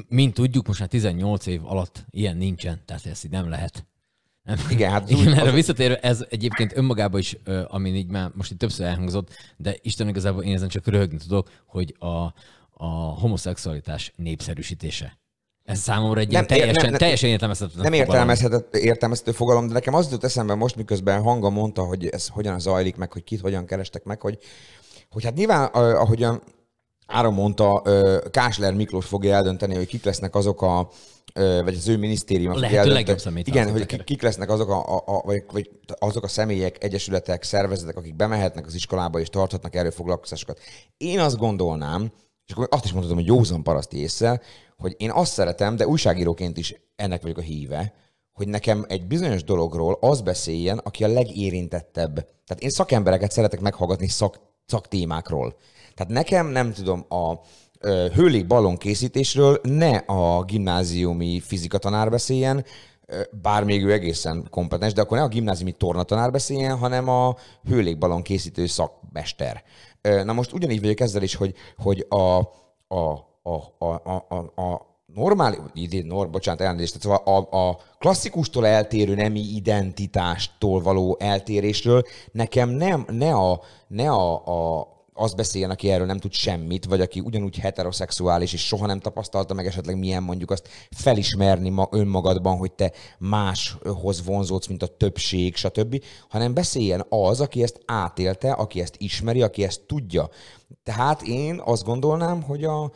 mint 0.09 0.33
tudjuk, 0.33 0.67
most 0.67 0.79
már 0.79 0.89
18 0.89 1.45
év 1.45 1.65
alatt 1.65 2.05
ilyen 2.09 2.37
nincsen, 2.37 2.79
tehát 2.85 3.05
ezt 3.05 3.25
így 3.25 3.31
nem 3.31 3.49
lehet. 3.49 3.85
Nem. 4.43 4.57
Igen, 4.69 4.91
hát 4.91 5.09
Igen, 5.11 5.33
erre 5.33 5.51
visszatérve, 5.51 5.99
ez 5.99 6.25
egyébként 6.29 6.77
önmagában 6.77 7.19
is, 7.19 7.37
ami 7.67 7.89
így 7.89 8.11
már 8.11 8.31
most 8.33 8.51
itt 8.51 8.57
többször 8.57 8.85
elhangzott, 8.85 9.29
de 9.57 9.75
Isten 9.81 10.07
igazából 10.07 10.43
én 10.43 10.53
ezen 10.53 10.69
csak 10.69 10.87
röhögni 10.87 11.17
tudok, 11.17 11.49
hogy 11.65 11.95
a, 11.99 12.33
a 12.81 13.19
homoszexualitás 13.19 14.13
népszerűsítése. 14.15 15.19
Ez 15.63 15.79
számomra 15.79 16.19
egy 16.19 16.31
Nem, 16.31 16.45
teljesen, 16.45 16.73
nem, 16.73 16.89
nem- 16.89 16.99
teljesen 16.99 17.29
értelmezhetetlen 17.29 17.83
Nem 17.83 17.93
értelmezhető, 17.93 18.79
értelmezhető 18.79 19.31
fogalom, 19.31 19.67
de 19.67 19.73
nekem 19.73 19.93
az 19.93 20.05
jutott 20.05 20.23
eszembe 20.23 20.53
most, 20.53 20.75
miközben 20.75 21.21
Hanga 21.21 21.49
mondta, 21.49 21.83
hogy 21.83 22.07
ez 22.07 22.27
hogyan 22.27 22.59
zajlik, 22.59 22.95
meg 22.95 23.11
hogy 23.11 23.23
kit 23.23 23.41
hogyan 23.41 23.65
kerestek 23.65 24.03
meg, 24.03 24.21
hogy, 24.21 24.37
hogy 25.09 25.23
hát 25.23 25.33
nyilván, 25.33 25.65
ahogyan 25.73 26.41
Áron 27.05 27.33
mondta, 27.33 27.81
Kásler 28.31 28.73
Miklós 28.73 29.05
fogja 29.05 29.33
eldönteni, 29.33 29.75
hogy 29.75 29.87
kik 29.87 30.03
lesznek 30.03 30.35
azok 30.35 30.61
a 30.61 30.89
vagy 31.33 31.75
az 31.75 31.87
ő 31.87 31.97
fogja 31.97 32.53
lehető 32.53 32.91
legjobb 32.91 33.19
személyt 33.19 33.47
Igen, 33.47 33.71
hogy 33.71 34.03
kik 34.03 34.21
lesznek 34.21 34.49
azok 34.49 34.69
a, 34.69 34.95
a, 34.95 35.03
a 35.05 35.21
vagy, 35.25 35.43
vagy 35.51 35.69
azok 35.99 36.23
a 36.23 36.27
személyek, 36.27 36.83
egyesületek, 36.83 37.43
szervezetek, 37.43 37.97
akik 37.97 38.15
bemehetnek 38.15 38.65
az 38.65 38.73
iskolába 38.73 39.19
és 39.19 39.29
tarthatnak 39.29 39.75
erről 39.75 39.91
foglalkozásokat. 39.91 40.59
Én 40.97 41.19
azt 41.19 41.37
gondolnám, 41.37 42.11
és 42.51 42.57
akkor 42.57 42.69
azt 42.71 42.85
is 42.85 42.91
mondhatom, 42.91 43.17
hogy 43.17 43.27
józan 43.27 43.63
paraszti 43.63 43.97
észre, 43.97 44.41
hogy 44.77 44.95
én 44.97 45.11
azt 45.11 45.31
szeretem, 45.31 45.75
de 45.75 45.87
újságíróként 45.87 46.57
is 46.57 46.75
ennek 46.95 47.21
vagyok 47.21 47.37
a 47.37 47.41
híve, 47.41 47.93
hogy 48.33 48.47
nekem 48.47 48.85
egy 48.87 49.07
bizonyos 49.07 49.43
dologról 49.43 49.97
az 50.01 50.21
beszéljen, 50.21 50.77
aki 50.77 51.03
a 51.03 51.07
legérintettebb. 51.07 52.13
Tehát 52.15 52.63
én 52.63 52.69
szakembereket 52.69 53.31
szeretek 53.31 53.59
meghallgatni 53.59 54.07
szak, 54.07 54.39
szaktémákról. 54.65 55.55
Tehát 55.95 56.13
nekem, 56.13 56.47
nem 56.47 56.73
tudom, 56.73 57.05
a 57.09 57.33
ö, 57.79 58.07
hőlék 58.13 58.47
ballon 58.47 58.77
készítésről 58.77 59.59
ne 59.63 59.95
a 59.97 60.43
gimnáziumi 60.43 61.39
fizikatanár 61.39 62.09
beszéljen, 62.09 62.65
bár 63.41 63.63
még 63.63 63.83
ő 63.83 63.91
egészen 63.91 64.47
kompetens, 64.49 64.93
de 64.93 65.01
akkor 65.01 65.17
ne 65.17 65.23
a 65.23 65.27
gimnáziumi 65.27 65.71
tornatanár 65.71 66.31
beszéljen, 66.31 66.77
hanem 66.77 67.09
a 67.09 67.35
hőlékballon 67.67 68.21
készítő 68.21 68.65
szakmester. 68.65 69.63
Na 70.01 70.33
most 70.33 70.53
ugyanígy 70.53 70.81
vagyok 70.81 70.99
ezzel 70.99 71.23
is, 71.23 71.35
hogy, 71.35 71.55
hogy 71.77 72.05
a, 72.09 72.37
a, 72.87 73.29
a, 73.43 73.75
a, 73.77 74.25
a, 74.29 74.61
a 74.61 74.91
normál, 75.13 75.71
idén, 75.73 76.05
nor, 76.05 76.29
bocsánat, 76.29 76.61
elnézést, 76.61 76.99
tehát 76.99 77.19
szóval 77.19 77.45
a, 77.49 77.69
a 77.69 77.77
klasszikustól 77.99 78.67
eltérő 78.67 79.15
nemi 79.15 79.39
identitástól 79.39 80.81
való 80.81 81.17
eltérésről 81.19 82.03
nekem 82.31 82.69
nem, 82.69 83.05
ne 83.09 83.33
a, 83.33 83.61
ne 83.87 84.09
a, 84.09 84.45
a 84.79 84.87
azt 85.13 85.35
beszéljen, 85.35 85.69
aki 85.69 85.89
erről 85.89 86.05
nem 86.05 86.17
tud 86.17 86.33
semmit, 86.33 86.85
vagy 86.85 87.01
aki 87.01 87.19
ugyanúgy 87.19 87.57
heteroszexuális, 87.57 88.53
és 88.53 88.67
soha 88.67 88.85
nem 88.85 88.99
tapasztalta 88.99 89.53
meg 89.53 89.65
esetleg 89.65 89.97
milyen 89.97 90.23
mondjuk 90.23 90.51
azt 90.51 90.69
felismerni 90.89 91.69
ma 91.69 91.87
önmagadban, 91.91 92.57
hogy 92.57 92.71
te 92.71 92.91
máshoz 93.19 94.25
vonzódsz, 94.25 94.67
mint 94.67 94.83
a 94.83 94.87
többség, 94.97 95.55
stb., 95.55 96.03
hanem 96.29 96.53
beszéljen 96.53 97.05
az, 97.09 97.41
aki 97.41 97.63
ezt 97.63 97.81
átélte, 97.85 98.51
aki 98.51 98.81
ezt 98.81 98.95
ismeri, 98.97 99.41
aki 99.41 99.63
ezt 99.63 99.81
tudja. 99.81 100.29
Tehát 100.83 101.21
én 101.21 101.61
azt 101.65 101.83
gondolnám, 101.83 102.41
hogy 102.41 102.63
a, 102.63 102.91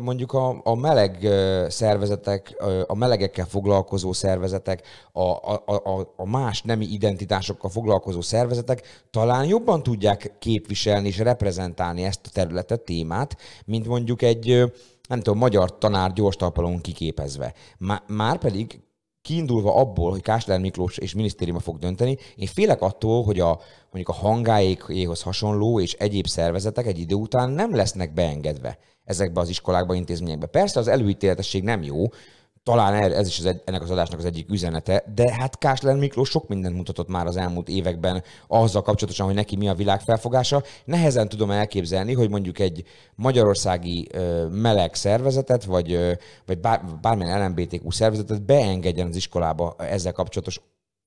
mondjuk 0.00 0.32
a, 0.32 0.60
a 0.64 0.74
meleg 0.74 1.28
szervezetek, 1.68 2.56
a 2.86 2.94
melegekkel 2.94 3.46
foglalkozó 3.46 4.12
szervezetek, 4.12 4.86
a, 5.12 5.20
a, 5.20 5.62
a, 5.66 6.12
a 6.16 6.26
más 6.26 6.62
nemi 6.62 6.84
identitásokkal 6.84 7.70
foglalkozó 7.70 8.20
szervezetek 8.20 9.06
talán 9.10 9.44
jobban 9.44 9.82
tudják 9.82 10.32
képviselni 10.38 11.08
és 11.08 11.18
reprezentálni 11.18 12.02
ezt 12.04 12.26
a 12.26 12.30
területet, 12.32 12.80
témát, 12.80 13.36
mint 13.64 13.86
mondjuk 13.86 14.22
egy, 14.22 14.72
nem 15.08 15.20
tudom, 15.20 15.38
magyar 15.38 15.78
tanár 15.78 16.12
gyors 16.12 16.36
talpalon 16.36 16.80
kiképezve. 16.80 17.54
Má- 17.78 18.02
Márpedig 18.06 18.80
kiindulva 19.22 19.74
abból, 19.74 20.10
hogy 20.10 20.20
Kásler 20.20 20.60
Miklós 20.60 20.98
és 20.98 21.14
minisztériuma 21.14 21.60
fog 21.60 21.78
dönteni, 21.78 22.16
én 22.36 22.46
félek 22.46 22.82
attól, 22.82 23.24
hogy 23.24 23.40
a, 23.40 23.60
mondjuk 23.90 24.08
a 24.08 24.20
hangáékhoz 24.20 25.22
hasonló 25.22 25.80
és 25.80 25.92
egyéb 25.92 26.26
szervezetek 26.26 26.86
egy 26.86 26.98
idő 26.98 27.14
után 27.14 27.50
nem 27.50 27.74
lesznek 27.74 28.12
beengedve 28.12 28.78
ezekbe 29.08 29.40
az 29.40 29.48
iskolákba, 29.48 29.94
intézményekbe. 29.94 30.46
Persze 30.46 30.80
az 30.80 30.88
előítéletesség 30.88 31.62
nem 31.62 31.82
jó, 31.82 32.06
talán 32.62 32.94
er- 32.94 33.12
ez 33.12 33.26
is 33.26 33.38
az 33.38 33.56
ennek 33.64 33.82
az 33.82 33.90
adásnak 33.90 34.18
az 34.18 34.24
egyik 34.24 34.50
üzenete, 34.50 35.04
de 35.14 35.34
hát 35.34 35.58
Kásler 35.58 35.96
Miklós 35.96 36.28
sok 36.28 36.48
mindent 36.48 36.76
mutatott 36.76 37.08
már 37.08 37.26
az 37.26 37.36
elmúlt 37.36 37.68
években 37.68 38.22
azzal 38.46 38.82
kapcsolatosan, 38.82 39.26
hogy 39.26 39.34
neki 39.34 39.56
mi 39.56 39.68
a 39.68 39.74
világ 39.74 40.00
felfogása. 40.00 40.62
Nehezen 40.84 41.28
tudom 41.28 41.50
elképzelni, 41.50 42.12
hogy 42.12 42.30
mondjuk 42.30 42.58
egy 42.58 42.84
magyarországi 43.14 44.08
ö, 44.12 44.46
meleg 44.46 44.94
szervezetet, 44.94 45.64
vagy, 45.64 45.92
ö, 45.92 46.12
vagy 46.46 46.58
bár, 46.58 46.84
bármilyen 47.00 47.44
LMBTQ 47.44 47.90
szervezetet 47.90 48.42
beengedjen 48.42 49.08
az 49.08 49.16
iskolába 49.16 49.74
ezzel 49.78 50.12
kapcsolatos 50.12 50.60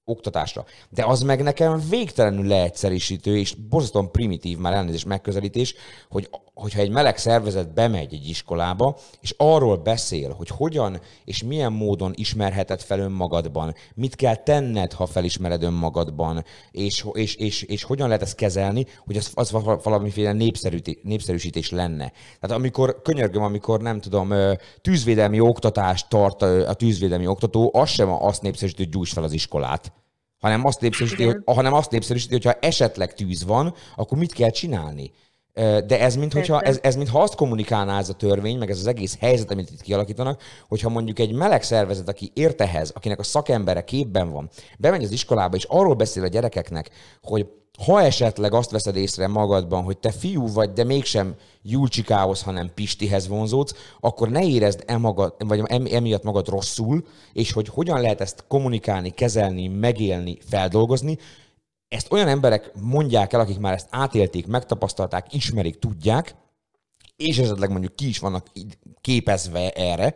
oktatásra. 0.06 0.66
De 0.90 1.06
az 1.06 1.22
meg 1.22 1.44
nekem 1.44 1.82
végtelenül 1.90 2.48
leegyszerűsítő 2.48 3.38
és 3.38 3.54
borzasztóan 3.54 4.12
primitív 4.12 4.58
már 4.58 4.74
elnézés 4.74 5.04
megközelítés, 5.04 5.76
hogy, 6.10 6.30
hogyha 6.54 6.80
egy 6.80 6.90
meleg 6.90 7.18
szervezet 7.18 7.74
bemegy 7.74 8.14
egy 8.14 8.30
iskolába, 8.30 8.98
és 9.22 9.34
arról 9.38 9.78
beszél, 9.78 10.34
hogy 10.34 10.48
hogyan 10.48 11.00
és 11.26 11.44
milyen 11.44 11.72
módon 11.72 12.12
ismerheted 12.16 12.82
fel 12.82 13.00
önmagadban, 13.00 13.76
mit 13.96 14.16
kell 14.16 14.36
tenned, 14.36 14.94
ha 14.94 15.06
felismered 15.06 15.64
önmagadban, 15.64 16.44
és, 16.72 17.06
és, 17.14 17.36
és, 17.36 17.62
és 17.62 17.84
hogyan 17.84 18.08
lehet 18.08 18.22
ezt 18.22 18.36
kezelni, 18.36 18.86
hogy 19.06 19.18
az, 19.18 19.32
az 19.34 19.52
valamiféle 19.84 20.32
népszerűsítés 21.04 21.70
lenne. 21.70 22.12
Tehát 22.40 22.58
amikor, 22.58 23.02
könyörgöm, 23.02 23.44
amikor 23.44 23.82
nem 23.82 24.00
tudom, 24.00 24.34
tűzvédelmi 24.82 25.40
oktatást 25.40 26.10
tart 26.10 26.42
a 26.42 26.74
tűzvédelmi 26.74 27.28
oktató, 27.28 27.72
az 27.74 27.90
sem 27.90 28.10
azt 28.10 28.42
népszerűsíti, 28.42 28.84
hogy 28.84 28.92
gyújts 28.92 29.14
fel 29.14 29.24
az 29.24 29.34
iskolát 29.34 29.92
hanem 30.42 30.66
azt 30.66 30.82
népszerűsíti, 30.82 31.24
hogy, 31.24 31.38
hanem 31.46 31.74
azt 31.74 31.92
népszerűsíti, 31.92 32.34
hogyha 32.34 32.58
esetleg 32.62 33.14
tűz 33.14 33.46
van, 33.46 33.74
akkor 33.96 34.18
mit 34.18 34.34
kell 34.34 34.50
csinálni. 34.50 35.12
De 35.54 36.00
ez, 36.00 36.16
mint 36.16 36.34
hogyha, 36.34 36.62
ez, 36.62 36.80
ez 36.82 36.96
mintha 36.96 37.22
azt 37.22 37.36
kommunikálná 37.36 37.98
ez 37.98 38.10
a 38.10 38.14
törvény, 38.14 38.58
meg 38.58 38.70
ez 38.70 38.78
az 38.78 38.88
egész 38.88 39.18
helyzet, 39.20 39.52
amit 39.52 39.72
itt 39.72 39.82
kialakítanak, 39.82 40.42
hogyha 40.68 40.90
mondjuk 40.90 41.20
egy 41.20 41.34
meleg 41.34 41.64
szervezet, 41.64 42.10
aki 42.10 42.32
ért 42.34 42.62
ehhez, 42.62 42.90
akinek 42.90 43.20
a 43.20 43.24
szakembere 43.24 43.84
képben 43.84 44.32
van, 44.32 44.50
bemegy 44.78 45.04
az 45.04 45.12
iskolába, 45.12 45.56
és 45.56 45.64
arról 45.64 45.94
beszél 45.94 46.24
a 46.24 46.28
gyerekeknek, 46.28 46.90
hogy 47.22 47.48
ha 47.86 48.02
esetleg 48.02 48.54
azt 48.54 48.72
veszed 48.72 48.96
észre 48.96 49.28
magadban, 49.28 49.84
hogy 49.84 49.98
te 49.98 50.12
fiú 50.12 50.48
vagy, 50.54 50.74
de 50.74 50.84
mégsem 50.84 51.36
Julcsikához, 51.62 52.42
hanem 52.42 52.72
Pistihez 52.74 53.28
vonzódsz, 53.28 53.76
akkor 54.00 54.30
ne 54.30 54.46
érezd 54.46 54.84
e 54.86 54.98
magad, 54.98 55.36
vagy 55.38 55.62
emiatt 55.92 56.24
magad 56.24 56.48
rosszul, 56.48 57.06
és 57.34 57.52
hogy 57.52 57.68
hogyan 57.68 58.02
lehet 58.02 58.22
ezt 58.22 58.44
kommunikálni, 58.48 59.10
kezelni, 59.10 59.68
megélni, 59.68 60.38
feldolgozni, 60.50 61.18
ezt 61.88 62.12
olyan 62.12 62.28
emberek 62.28 62.72
mondják 62.82 63.34
el, 63.34 63.40
akik 63.40 63.60
már 63.60 63.74
ezt 63.74 63.88
átélték, 63.90 64.48
megtapasztalták, 64.48 65.34
ismerik, 65.34 65.80
tudják, 65.80 66.36
és 67.16 67.38
esetleg 67.38 67.70
mondjuk 67.70 67.96
ki 67.96 68.08
is 68.08 68.20
vannak 68.20 68.48
képezve 69.02 69.72
erre, 69.72 70.16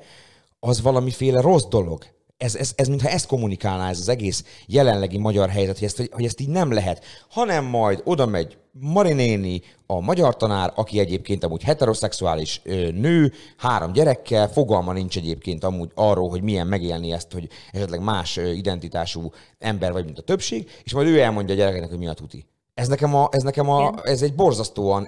az 0.59 0.81
valamiféle 0.81 1.41
rossz 1.41 1.65
dolog 1.65 2.14
ez, 2.37 2.55
ez, 2.55 2.73
ez 2.75 2.87
mintha 2.87 3.09
ezt 3.09 3.27
kommunikálná 3.27 3.89
ez 3.89 3.99
az 3.99 4.09
egész 4.09 4.43
jelenlegi 4.67 5.17
magyar 5.17 5.49
helyzet, 5.49 5.77
hogy 5.77 5.87
ezt, 5.87 6.09
hogy 6.11 6.25
ezt 6.25 6.39
így 6.39 6.49
nem 6.49 6.71
lehet, 6.71 7.03
hanem 7.29 7.65
majd 7.65 8.01
oda 8.03 8.25
megy 8.25 8.57
Marinéni, 8.79 9.61
a 9.85 9.99
magyar 9.99 10.35
tanár, 10.35 10.71
aki 10.75 10.99
egyébként 10.99 11.43
amúgy 11.43 11.63
heteroszexuális 11.63 12.61
nő, 12.93 13.33
három 13.57 13.91
gyerekkel, 13.91 14.49
fogalma 14.49 14.93
nincs 14.93 15.17
egyébként 15.17 15.63
amúgy 15.63 15.91
arról, 15.93 16.29
hogy 16.29 16.41
milyen 16.41 16.67
megélni 16.67 17.11
ezt, 17.11 17.31
hogy 17.31 17.47
esetleg 17.71 18.03
más 18.03 18.37
identitású 18.37 19.31
ember 19.59 19.91
vagy, 19.91 20.05
mint 20.05 20.17
a 20.17 20.21
többség, 20.21 20.69
és 20.83 20.93
majd 20.93 21.07
ő 21.07 21.19
elmondja 21.19 21.53
a 21.53 21.57
gyerekeknek, 21.57 21.89
hogy 21.89 21.99
mi 21.99 22.07
a 22.07 22.13
tuti. 22.13 22.45
Ez 22.73 22.87
nekem, 22.87 23.15
a, 23.15 23.27
ez, 23.31 23.43
nekem 23.43 23.69
a, 23.69 23.93
ez 24.03 24.21
egy 24.21 24.35
borzasztóan 24.35 25.07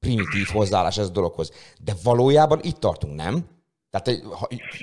primitív 0.00 0.46
hozzáállás 0.52 0.98
ez 0.98 1.06
a 1.06 1.10
dologhoz. 1.10 1.50
De 1.84 1.94
valójában 2.02 2.60
itt 2.62 2.76
tartunk, 2.76 3.14
nem? 3.14 3.46
Tehát 3.90 4.20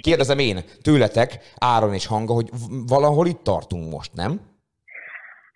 kérdezem 0.01 0.39
én 0.39 0.57
tőletek, 0.81 1.37
Áron 1.55 1.93
és 1.93 2.07
Hanga, 2.07 2.33
hogy 2.33 2.49
valahol 2.87 3.27
itt 3.27 3.43
tartunk 3.43 3.91
most, 3.91 4.13
nem? 4.13 4.53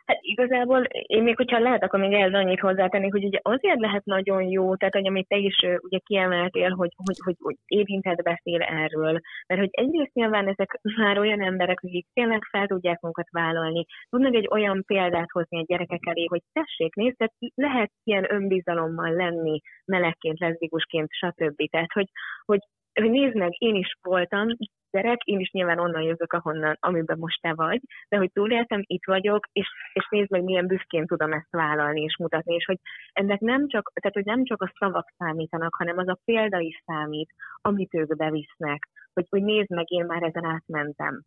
Hát 0.10 0.20
igazából 0.22 0.84
én 0.84 1.24
még, 1.24 1.36
hogyha 1.36 1.60
lehet, 1.60 1.84
akkor 1.84 2.00
még 2.00 2.14
ehhez 2.14 2.34
annyit 2.34 2.60
hozzátenni, 2.60 3.10
hogy 3.10 3.24
ugye 3.24 3.40
azért 3.42 3.80
lehet 3.80 4.06
nagyon 4.06 4.44
jó, 4.44 4.76
tehát 4.76 4.94
hogy 4.94 5.08
amit 5.08 5.28
te 5.28 5.38
is 5.38 5.56
ugye 5.80 5.98
kiemeltél, 5.98 6.70
hogy, 6.70 6.90
hogy, 6.96 7.16
hogy, 7.24 7.36
hogy 7.40 7.56
érintett 7.66 8.22
beszél 8.22 8.62
erről, 8.62 9.20
mert 9.48 9.60
hogy 9.60 9.70
egyrészt 9.72 10.14
nyilván 10.14 10.48
ezek 10.48 10.80
már 10.82 11.20
olyan 11.20 11.42
emberek, 11.42 11.80
akik 11.84 12.08
tényleg 12.14 12.44
fel 12.52 12.68
tudják 12.68 13.00
magukat 13.00 13.30
vállalni, 13.32 13.86
tudnak 14.10 14.34
egy 14.34 14.48
olyan 14.52 14.84
példát 14.86 15.32
hozni 15.32 15.60
a 15.60 15.66
gyerekek 15.68 16.02
elé, 16.06 16.26
hogy 16.26 16.42
tessék, 16.54 16.96
nézd, 16.96 17.18
tehát 17.18 17.34
lehet 17.56 17.92
ilyen 18.04 18.34
önbizalommal 18.34 19.12
lenni 19.12 19.62
melegként, 19.86 20.40
leszbikusként, 20.40 21.08
stb. 21.12 21.70
Tehát, 21.70 21.92
hogy, 21.94 22.08
hogy 22.46 22.60
hogy 23.02 23.10
nézd 23.10 23.36
meg, 23.36 23.52
én 23.58 23.76
is 23.76 23.98
voltam 24.02 24.48
gyerek, 24.92 25.24
én 25.24 25.40
is 25.40 25.52
nyilván 25.52 25.80
onnan 25.80 26.02
jövök, 26.02 26.34
ahonnan, 26.34 26.78
amiben 26.80 27.18
most 27.18 27.42
te 27.42 27.54
vagy, 27.54 27.82
de 28.10 28.18
hogy 28.18 28.32
túléltem, 28.32 28.82
itt 28.86 29.06
vagyok, 29.06 29.48
és, 29.52 29.68
és 29.94 30.08
nézd 30.10 30.32
meg, 30.32 30.44
milyen 30.44 30.68
büszkén 30.68 31.06
tudom 31.06 31.34
ezt 31.34 31.52
vállalni 31.52 32.02
és 32.02 32.18
mutatni, 32.18 32.56
és 32.56 32.66
hogy 32.66 32.80
ennek 33.14 33.40
nem 33.40 33.68
csak, 33.68 33.92
tehát 33.94 34.16
hogy 34.16 34.26
nem 34.26 34.44
csak 34.44 34.62
a 34.62 34.74
szavak 34.80 35.14
számítanak, 35.18 35.76
hanem 35.76 35.98
az 35.98 36.08
a 36.08 36.20
példa 36.26 36.60
is 36.60 36.84
számít, 36.86 37.30
amit 37.62 37.94
ők 37.94 38.16
bevisznek, 38.16 38.88
hogy, 39.14 39.28
hogy 39.30 39.44
nézd 39.44 39.70
meg, 39.70 39.92
én 39.92 40.06
már 40.06 40.24
ezen 40.24 40.46
átmentem. 40.46 41.24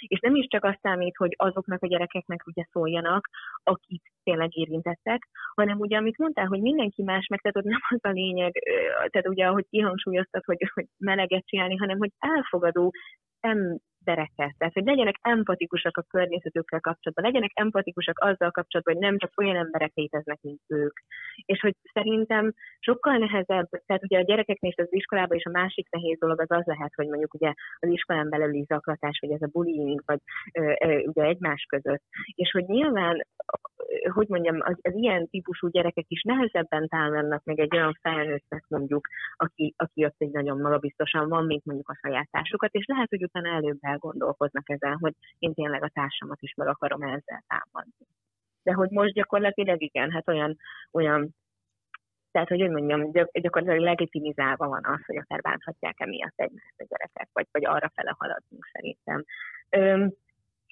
És 0.00 0.20
nem 0.20 0.34
is 0.34 0.46
csak 0.46 0.64
azt 0.64 0.78
számít, 0.82 1.16
hogy 1.16 1.34
azoknak 1.36 1.82
a 1.82 1.86
gyerekeknek 1.86 2.46
ugye 2.46 2.64
szóljanak, 2.72 3.28
akik 3.62 4.02
tényleg 4.22 4.56
érintettek, 4.56 5.28
hanem 5.54 5.78
ugye, 5.78 5.96
amit 5.96 6.18
mondtál, 6.18 6.46
hogy 6.46 6.60
mindenki 6.60 7.02
más 7.02 7.26
meg, 7.26 7.40
tehát 7.40 7.68
nem 7.68 7.80
az 7.88 7.98
a 8.02 8.10
lényeg, 8.10 8.52
tehát 9.10 9.28
ugye, 9.28 9.46
ahogy 9.46 9.66
kihangsúlyoztad, 9.70 10.44
hogy, 10.44 10.70
hogy 10.74 10.86
meleget 10.98 11.46
csinálni, 11.46 11.76
hanem 11.76 11.98
hogy 11.98 12.12
elfogadó 12.18 12.92
embereket, 14.08 14.54
tehát 14.58 14.74
hogy 14.74 14.84
legyenek 14.84 15.14
empatikusak 15.22 15.96
a 15.96 16.02
környezetükkel 16.02 16.80
kapcsolatban, 16.80 17.24
legyenek 17.24 17.50
empatikusak 17.54 18.18
azzal 18.18 18.50
kapcsolatban, 18.50 18.94
hogy 18.94 19.02
nem 19.02 19.18
csak 19.18 19.32
olyan 19.36 19.56
emberek 19.56 19.92
léteznek, 19.94 20.38
mint 20.40 20.60
ők. 20.66 20.98
És 21.46 21.60
hogy 21.60 21.74
szerintem 21.92 22.52
sokkal 22.78 23.16
nehezebb, 23.16 23.68
tehát 23.86 24.02
ugye 24.02 24.18
a 24.18 24.22
gyerekeknél 24.22 24.70
és 24.76 24.82
az 24.82 24.94
iskolában 24.94 25.36
is 25.36 25.44
a 25.44 25.50
másik 25.50 25.90
nehéz 25.90 26.18
dolog 26.18 26.40
az 26.40 26.50
az 26.50 26.64
lehet, 26.64 26.92
hogy 26.94 27.06
mondjuk 27.06 27.34
ugye 27.34 27.52
az 27.78 27.88
iskolán 27.88 28.28
belüli 28.28 28.64
zaklatás, 28.68 29.18
vagy 29.20 29.30
ez 29.30 29.42
a 29.42 29.50
bullying, 29.52 30.02
vagy 30.06 30.20
ö, 30.52 30.72
ö, 30.84 30.98
ugye 30.98 31.22
egymás 31.22 31.62
között. 31.68 32.02
És 32.34 32.50
hogy 32.50 32.64
nyilván 32.64 33.26
hogy 34.12 34.28
mondjam, 34.28 34.56
az, 34.60 34.76
az 34.82 34.94
ilyen 34.94 35.28
típusú 35.28 35.68
gyerekek 35.68 36.04
is 36.08 36.22
nehezebben 36.22 36.88
támadnak 36.88 37.44
meg 37.44 37.58
egy 37.58 37.74
olyan 37.76 37.98
felnőttnek 38.02 38.64
mondjuk, 38.68 39.06
aki, 39.36 39.74
aki 39.76 40.04
ott 40.04 40.14
egy 40.18 40.30
nagyon 40.30 40.60
magabiztosan 40.60 41.28
van, 41.28 41.44
mint 41.44 41.64
mondjuk 41.64 41.88
a 41.88 41.98
saját 42.00 42.28
és 42.70 42.84
lehet, 42.86 43.08
hogy 43.08 43.22
utána 43.22 43.48
előbb 43.48 43.78
elgondolkoznak 43.98 44.70
ezen, 44.70 44.98
hogy 45.00 45.14
én 45.38 45.54
tényleg 45.54 45.82
a 45.82 45.90
társamat 45.94 46.42
is 46.42 46.54
meg 46.54 46.68
akarom 46.68 47.02
ezzel 47.02 47.44
támadni. 47.46 48.06
De 48.62 48.72
hogy 48.72 48.90
most 48.90 49.12
gyakorlatilag 49.12 49.82
igen, 49.82 50.10
hát 50.10 50.28
olyan, 50.28 50.56
olyan 50.92 51.34
tehát, 52.30 52.48
hogy 52.48 52.62
úgy 52.62 52.70
mondjam, 52.70 53.12
gyakorlatilag 53.32 53.84
legitimizálva 53.84 54.68
van 54.68 54.84
az, 54.84 55.04
hogy 55.04 55.16
akár 55.16 55.40
bánthatják 55.40 56.00
emiatt 56.00 56.32
egymást 56.36 56.74
a 56.76 56.86
gyerekek, 56.88 57.28
vagy, 57.32 57.46
vagy 57.52 57.64
arra 57.64 57.90
fele 57.94 58.14
haladunk 58.18 58.68
szerintem. 58.72 59.24
Üm, 59.76 60.12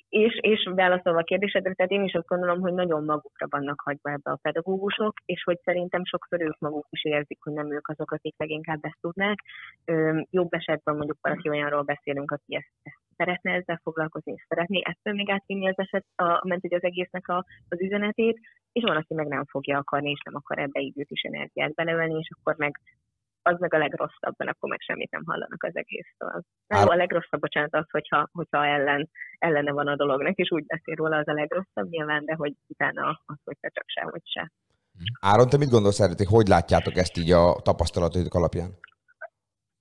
és, 0.09 0.39
és 0.41 0.71
válaszolva 0.75 1.19
a 1.19 1.23
kérdésedre, 1.23 1.73
tehát 1.75 1.93
én 1.93 2.05
is 2.05 2.15
azt 2.15 2.27
gondolom, 2.27 2.61
hogy 2.61 2.73
nagyon 2.73 3.05
magukra 3.05 3.47
vannak 3.51 3.81
hagyva 3.81 4.11
ebbe 4.11 4.31
a 4.31 4.39
pedagógusok, 4.43 5.13
és 5.25 5.43
hogy 5.43 5.59
szerintem 5.65 6.05
sokszor 6.05 6.41
ők 6.41 6.59
maguk 6.59 6.87
is 6.91 7.05
érzik, 7.05 7.39
hogy 7.43 7.53
nem 7.53 7.73
ők 7.73 7.89
azok, 7.89 8.11
akik 8.11 8.35
leginkább 8.39 8.79
ezt 8.85 8.99
tudnák. 9.01 9.39
Ö, 9.85 10.21
jobb 10.31 10.53
esetben 10.53 10.97
mondjuk 10.97 11.19
valaki 11.21 11.49
olyanról 11.49 11.83
beszélünk, 11.83 12.31
aki 12.31 12.57
ezt, 12.57 12.71
ezt 12.83 13.01
szeretne 13.17 13.53
ezzel 13.53 13.81
foglalkozni, 13.83 14.33
és 14.33 14.45
szeretné 14.49 14.81
ettől 14.85 15.15
még 15.15 15.31
átvinni 15.31 15.69
az 15.69 15.79
eset, 15.79 16.05
a, 16.17 16.47
ment 16.47 16.65
az 16.65 16.83
egésznek 16.83 17.29
a, 17.29 17.45
az 17.69 17.81
üzenetét, 17.81 18.39
és 18.73 18.83
van, 18.83 18.97
aki 18.97 19.15
meg 19.15 19.27
nem 19.27 19.45
fogja 19.45 19.79
akarni, 19.79 20.11
és 20.11 20.21
nem 20.25 20.35
akar 20.35 20.59
ebbe 20.59 20.81
időt 20.81 21.11
is 21.11 21.23
energiát 21.23 21.75
beleölni, 21.75 22.19
és 22.19 22.29
akkor 22.39 22.57
meg 22.57 22.81
az 23.47 23.59
meg 23.59 23.75
a 23.75 23.79
legrosszabb, 23.79 24.35
mert 24.37 24.51
akkor 24.51 24.71
meg 24.71 24.81
semmit 24.81 25.11
nem 25.11 25.23
hallanak 25.27 25.63
az 25.63 25.77
egésztől. 25.77 26.43
Nem, 26.67 26.89
a 26.89 26.95
legrosszabb, 26.95 27.41
bocsánat, 27.41 27.75
az, 27.75 27.91
hogyha, 27.91 28.29
hogyha 28.33 28.67
ellen, 28.67 29.09
ellene 29.39 29.73
van 29.73 29.89
a 29.89 29.97
dolognak, 29.97 30.35
és 30.35 30.51
úgy 30.51 30.67
beszél 30.67 30.95
róla, 30.95 31.17
az 31.17 31.29
a 31.29 31.33
legrosszabb 31.33 31.89
nyilván, 31.89 32.25
de 32.25 32.35
hogy 32.35 32.53
utána 32.67 33.23
az, 33.27 33.39
hogyha 33.45 33.71
csak 33.73 33.85
sehogy 33.87 34.23
se. 34.25 34.53
Áron, 35.21 35.49
te 35.49 35.57
mit 35.57 35.71
gondolsz 35.71 36.01
erről, 36.01 36.15
hogy 36.17 36.27
hogy 36.27 36.47
látjátok 36.47 36.97
ezt 36.97 37.17
így 37.17 37.31
a 37.31 37.57
tapasztalatok 37.63 38.35
alapján? 38.35 38.71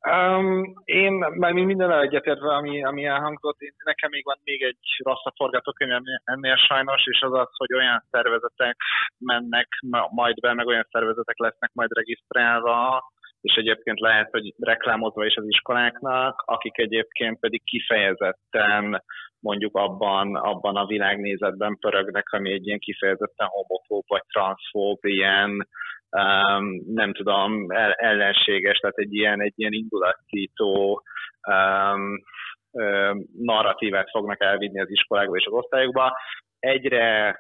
Um, 0.06 0.74
én 0.84 1.14
már 1.14 1.52
minden 1.54 1.92
egyetértve, 1.92 2.56
ami, 2.56 2.84
ami 2.84 3.06
elhangzott, 3.06 3.60
én, 3.60 3.74
nekem 3.84 4.10
még 4.10 4.24
van 4.24 4.40
még 4.44 4.62
egy 4.62 4.78
rosszabb 5.04 5.34
forgatókönyv 5.36 6.02
ennél 6.24 6.56
sajnos, 6.56 7.02
és 7.06 7.22
az 7.22 7.34
az, 7.34 7.50
hogy 7.58 7.74
olyan 7.74 8.04
szervezetek 8.12 8.78
mennek 9.18 9.68
majd 10.10 10.40
be, 10.40 10.54
meg 10.54 10.68
olyan 10.68 10.88
szervezetek 10.92 11.38
lesznek 11.38 11.72
majd 11.74 11.90
regisztrálva, 11.94 13.12
és 13.46 13.56
egyébként 13.56 14.00
lehet, 14.00 14.30
hogy 14.32 14.54
reklámozva 14.60 15.26
is 15.26 15.36
az 15.36 15.48
iskoláknak, 15.48 16.44
akik 16.46 16.78
egyébként 16.78 17.40
pedig 17.40 17.64
kifejezetten 17.64 19.04
mondjuk 19.40 19.78
abban, 19.78 20.36
abban 20.36 20.76
a 20.76 20.86
világnézetben 20.86 21.78
pörögnek, 21.80 22.32
ami 22.32 22.52
egy 22.52 22.68
ilyen 22.68 22.80
kifejezetten 22.80 23.48
homofób 23.48 24.04
vagy 24.08 24.22
transzfób, 24.28 25.06
ilyen 25.06 25.68
um, 26.10 26.82
nem 26.94 27.14
tudom, 27.14 27.72
ellenséges, 27.96 28.78
tehát 28.78 28.98
egy 28.98 29.14
ilyen, 29.14 29.42
egy 29.42 29.54
ilyen 29.56 29.74
indulatító 29.74 31.04
um, 31.48 32.24
ö, 32.72 33.14
narratívát 33.38 34.10
fognak 34.10 34.44
elvinni 34.44 34.80
az 34.80 34.90
iskolákba 34.90 35.36
és 35.36 35.46
az 35.46 35.54
osztályokba. 35.54 36.18
Egyre 36.60 37.40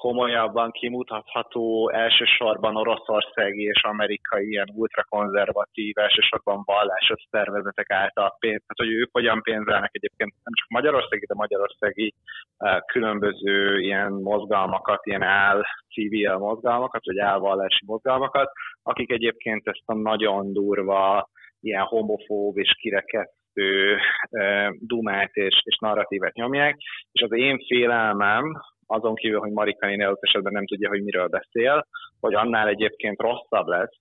komolyabban 0.00 0.70
kimutatható 0.70 1.90
elsősorban 1.90 2.76
oroszországi 2.76 3.62
és 3.62 3.82
amerikai 3.82 4.48
ilyen 4.48 4.68
ultrakonzervatív, 4.74 5.98
elsősorban 5.98 6.62
vallásos 6.64 7.22
szervezetek 7.30 7.90
által 7.90 8.36
pénz, 8.38 8.62
tehát 8.66 8.82
hogy 8.84 8.92
ők 9.00 9.08
hogyan 9.12 9.42
pénzelnek 9.42 9.90
egyébként 9.92 10.32
nem 10.44 10.54
csak 10.54 10.68
magyarországi, 10.68 11.26
de 11.26 11.34
magyarországi 11.34 12.14
uh, 12.58 12.78
különböző 12.92 13.78
ilyen 13.80 14.12
mozgalmakat, 14.12 15.06
ilyen 15.06 15.22
áll 15.22 15.62
civil 15.94 16.36
mozgalmakat, 16.36 17.04
vagy 17.04 17.18
álvallási 17.18 17.84
mozgalmakat, 17.86 18.50
akik 18.82 19.10
egyébként 19.12 19.66
ezt 19.66 19.82
a 19.86 19.94
nagyon 19.94 20.52
durva, 20.52 21.28
ilyen 21.60 21.84
homofób 21.84 22.58
és 22.58 22.74
kirekesztő 22.80 23.96
uh, 24.30 24.68
dumát 24.78 25.32
és, 25.32 25.60
és 25.64 25.78
narratívet 25.78 26.34
nyomják, 26.34 26.76
és 27.12 27.22
az 27.22 27.32
én 27.32 27.58
félelmem, 27.66 28.44
azon 28.90 29.14
kívül, 29.14 29.38
hogy 29.38 29.52
Marika 29.52 29.86
néni 29.86 30.04
adott 30.04 30.22
esetben 30.22 30.52
nem 30.52 30.66
tudja, 30.66 30.88
hogy 30.88 31.02
miről 31.02 31.28
beszél, 31.28 31.86
hogy 32.20 32.34
annál 32.34 32.68
egyébként 32.68 33.20
rosszabb 33.20 33.66
lesz, 33.66 33.96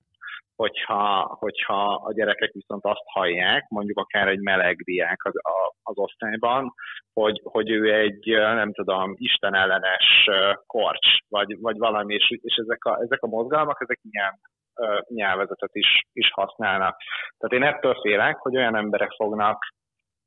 hogyha, 0.56 1.36
hogyha 1.40 1.94
a 1.94 2.14
gyerekek 2.14 2.52
viszont 2.52 2.86
azt 2.86 3.04
hallják, 3.06 3.66
mondjuk 3.70 3.98
akár 3.98 4.28
egy 4.28 4.40
meleg 4.40 4.76
diák 4.76 5.24
az, 5.24 5.36
a, 5.36 5.74
az 5.84 5.98
osztályban, 5.98 6.74
hogy, 7.14 7.42
hogy 7.44 7.70
ő 7.70 7.94
egy, 7.94 8.28
nem 8.36 8.74
tudom, 8.74 9.14
Isten 9.18 9.56
ellenes 9.56 10.30
korcs, 10.66 11.08
vagy, 11.30 11.60
vagy 11.60 11.78
valami, 11.78 12.14
és, 12.14 12.38
és 12.42 12.56
ezek, 12.56 12.84
a, 12.84 13.02
ezek 13.02 13.22
a 13.22 13.28
mozgalmak, 13.28 13.82
ezek 13.82 14.00
ilyen 14.12 14.40
nyelvezetet 15.08 15.76
is, 15.76 16.08
is 16.14 16.32
használnak. 16.32 16.98
Tehát 17.38 17.56
én 17.66 17.74
ettől 17.74 18.00
félek, 18.02 18.38
hogy 18.38 18.58
olyan 18.58 18.76
emberek 18.76 19.12
fognak 19.12 19.58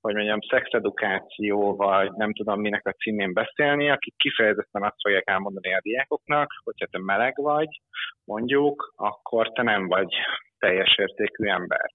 hogy 0.03 0.15
mondjam, 0.15 0.41
szexedukáció, 0.41 1.77
vagy 1.77 2.13
nem 2.13 2.33
tudom 2.35 2.61
minek 2.61 2.87
a 2.87 2.93
címén 2.93 3.33
beszélni, 3.33 3.91
akik 3.91 4.15
kifejezetten 4.17 4.83
azt 4.83 5.01
fogják 5.03 5.29
elmondani 5.29 5.75
a 5.75 5.81
diákoknak, 5.81 6.49
hogyha 6.65 6.87
te 6.87 6.99
meleg 6.99 7.35
vagy, 7.37 7.81
mondjuk, 8.25 8.93
akkor 8.97 9.53
te 9.53 9.63
nem 9.63 9.87
vagy 9.87 10.15
teljes 10.59 10.97
értékű 10.99 11.49
ember. 11.49 11.91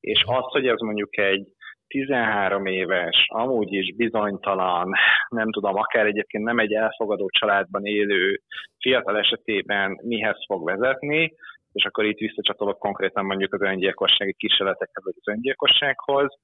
És 0.00 0.22
az, 0.26 0.44
hogy 0.44 0.66
ez 0.66 0.80
mondjuk 0.80 1.18
egy 1.18 1.46
13 1.86 2.66
éves, 2.66 3.26
amúgy 3.28 3.72
is 3.72 3.94
bizonytalan, 3.94 4.92
nem 5.28 5.52
tudom, 5.52 5.76
akár 5.76 6.06
egyébként 6.06 6.44
nem 6.44 6.58
egy 6.58 6.72
elfogadó 6.72 7.28
családban 7.28 7.84
élő 7.84 8.40
fiatal 8.78 9.18
esetében 9.18 9.98
mihez 10.02 10.44
fog 10.46 10.64
vezetni, 10.64 11.34
és 11.72 11.84
akkor 11.84 12.04
itt 12.04 12.18
visszacsatolok 12.18 12.78
konkrétan 12.78 13.24
mondjuk 13.24 13.54
az 13.54 13.62
öngyilkossági 13.62 14.34
kísérletekhez, 14.34 15.04
vagy 15.04 15.14
az 15.20 15.32
öngyilkossághoz, 15.32 16.34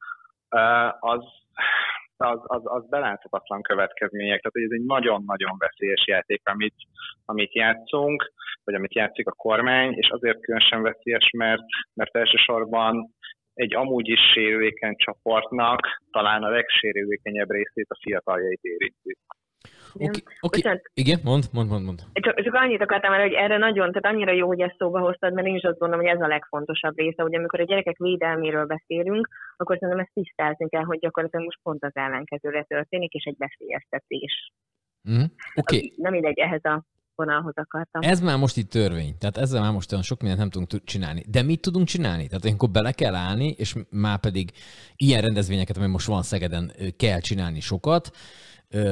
az, 1.01 1.25
az, 2.17 2.41
az, 2.43 2.63
az 2.65 2.89
beláthatatlan 2.89 3.63
következmények. 3.63 4.41
Tehát, 4.41 4.53
hogy 4.53 4.63
ez 4.63 4.79
egy 4.81 4.85
nagyon-nagyon 4.85 5.57
veszélyes 5.59 6.07
játék, 6.07 6.41
amit, 6.45 6.75
amit 7.25 7.55
játszunk, 7.55 8.33
vagy 8.65 8.75
amit 8.75 8.95
játszik 8.95 9.27
a 9.27 9.33
kormány, 9.33 9.93
és 9.93 10.09
azért 10.09 10.41
különösen 10.41 10.83
veszélyes, 10.83 11.31
mert, 11.37 11.63
mert 11.95 12.17
elsősorban 12.17 13.15
egy 13.55 13.75
amúgy 13.75 14.09
is 14.09 14.21
sérülékeny 14.33 14.95
csoportnak 14.97 15.81
talán 16.11 16.43
a 16.43 16.49
legsérülékenyebb 16.49 17.51
részét 17.51 17.87
a 17.89 17.99
fiataljait 18.03 18.63
érinti. 18.63 19.17
Okay, 19.95 20.23
okay. 20.41 20.81
igen, 20.95 21.21
mond, 21.25 21.45
mond, 21.53 21.69
mond, 21.69 21.85
mond. 21.85 22.01
Csak, 22.13 22.43
csak 22.43 22.55
annyit 22.55 22.83
akartam 22.83 23.13
el, 23.13 23.21
hogy 23.21 23.33
erre 23.33 23.59
nagyon, 23.59 23.93
tehát 23.93 24.15
annyira 24.15 24.33
jó, 24.33 24.47
hogy 24.47 24.61
ezt 24.61 24.77
szóba 24.79 25.01
hoztad, 25.01 25.33
mert 25.33 25.47
én 25.47 25.55
is 25.55 25.63
azt 25.63 25.79
gondolom, 25.79 26.05
hogy 26.05 26.15
ez 26.15 26.25
a 26.25 26.27
legfontosabb 26.27 26.97
része, 26.97 27.23
hogy 27.23 27.35
amikor 27.35 27.61
a 27.61 27.65
gyerekek 27.65 27.97
védelméről 27.99 28.67
beszélünk, 28.67 29.29
akkor 29.57 29.79
szerintem 29.79 30.05
ezt 30.05 30.15
tisztázni 30.15 30.69
kell, 30.69 30.85
hogy 30.85 30.99
gyakorlatilag 30.99 31.45
most 31.45 31.59
pont 31.63 31.85
az 31.85 31.97
ellenkezőre 31.97 32.63
történik, 32.63 33.13
és 33.13 33.25
egy 33.25 33.37
veszélyeztetés. 33.39 34.53
Mm. 35.11 35.25
Okay. 35.55 35.93
Nem 35.97 36.13
mindegy, 36.13 36.39
ehhez 36.39 36.65
a 36.65 36.85
vonalhoz 37.15 37.57
akartam. 37.57 38.03
Ez 38.03 38.21
már 38.21 38.39
most 38.39 38.57
itt 38.57 38.71
törvény, 38.71 39.19
tehát 39.19 39.37
ezzel 39.37 39.63
már 39.63 39.73
most 39.73 39.93
olyan 39.93 40.05
sok 40.05 40.21
mindent 40.21 40.41
nem 40.41 40.51
tudunk 40.51 40.85
csinálni. 40.85 41.23
De 41.29 41.43
mit 41.43 41.61
tudunk 41.61 41.87
csinálni? 41.87 42.27
Tehát 42.27 42.45
akkor 42.45 42.71
bele 42.71 42.93
kell 42.93 43.15
állni, 43.15 43.55
és 43.59 43.75
már 43.91 44.19
pedig 44.21 44.51
ilyen 44.97 45.21
rendezvényeket, 45.21 45.77
ami 45.77 45.87
most 45.87 46.07
van 46.07 46.23
Szegeden, 46.23 46.73
kell 46.97 47.21
csinálni 47.21 47.61
sokat, 47.61 48.11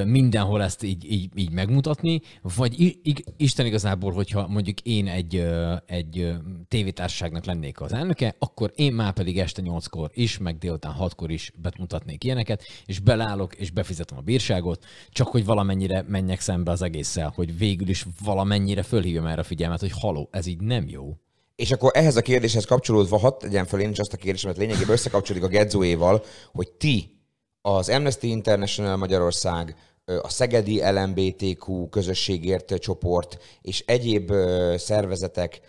mindenhol 0.05 0.63
ezt 0.63 0.83
így, 0.83 1.13
így, 1.13 1.31
így 1.35 1.51
megmutatni, 1.51 2.21
vagy 2.57 2.99
Isten 3.37 3.67
igazából, 3.67 4.13
hogyha 4.13 4.47
mondjuk 4.49 4.81
én 4.81 5.09
egy, 5.09 5.47
egy 5.87 6.33
tévétársaságnak 6.69 7.45
lennék 7.45 7.81
az 7.81 7.93
elnöke, 7.93 8.35
akkor 8.39 8.73
én 8.75 8.93
már 8.93 9.13
pedig 9.13 9.39
este 9.39 9.63
8-kor 9.65 10.11
is, 10.15 10.39
meg 10.39 10.59
délután 10.59 10.97
6-kor 11.01 11.31
is 11.31 11.53
bemutatnék 11.57 12.25
ilyeneket, 12.25 12.63
és 12.87 12.99
belállok, 12.99 13.55
és 13.55 13.71
befizetem 13.71 14.19
a 14.19 14.21
bírságot, 14.21 14.85
csak 15.09 15.29
hogy 15.29 15.45
valamennyire 15.45 16.05
menjek 16.09 16.41
szembe 16.41 16.71
az 16.71 16.83
egésszel, 16.83 17.33
hogy 17.35 17.59
végül 17.59 17.89
is 17.89 18.07
valamennyire 18.25 18.83
fölhívjam 18.83 19.27
erre 19.27 19.41
a 19.41 19.45
figyelmet, 19.45 19.81
hogy 19.81 19.93
haló, 19.93 20.29
ez 20.33 20.47
így 20.47 20.61
nem 20.61 20.89
jó. 20.89 21.17
És 21.57 21.73
akkor 21.73 21.91
ehhez 21.95 22.17
a 22.17 22.23
kérdéshez 22.23 22.65
kapcsolódva, 22.65 23.19
hadd 23.19 23.39
tegyen 23.39 23.67
fel 23.67 23.81
én 23.81 23.91
is 23.91 23.99
azt 23.99 24.13
a 24.13 24.17
kérdésemet, 24.17 24.57
lényegében 24.57 24.91
összekapcsolódik 24.91 25.49
a 25.49 25.51
Gedzóéval, 25.51 26.25
hogy 26.53 26.71
ti 26.73 27.20
az 27.63 27.89
Amnesty 27.89 28.23
International 28.23 28.97
Magyarország, 28.97 29.77
a 30.05 30.29
Szegedi 30.29 30.83
LMBTQ 30.91 31.89
közösségért 31.89 32.75
csoport 32.75 33.39
és 33.63 33.85
egyéb 33.87 34.33
szervezetek 34.77 35.61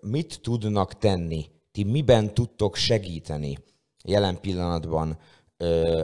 mit 0.00 0.40
tudnak 0.42 0.98
tenni? 0.98 1.46
Ti 1.72 1.84
miben 1.84 2.34
tudtok 2.34 2.76
segíteni 2.76 3.58
jelen 4.04 4.40
pillanatban 4.40 5.18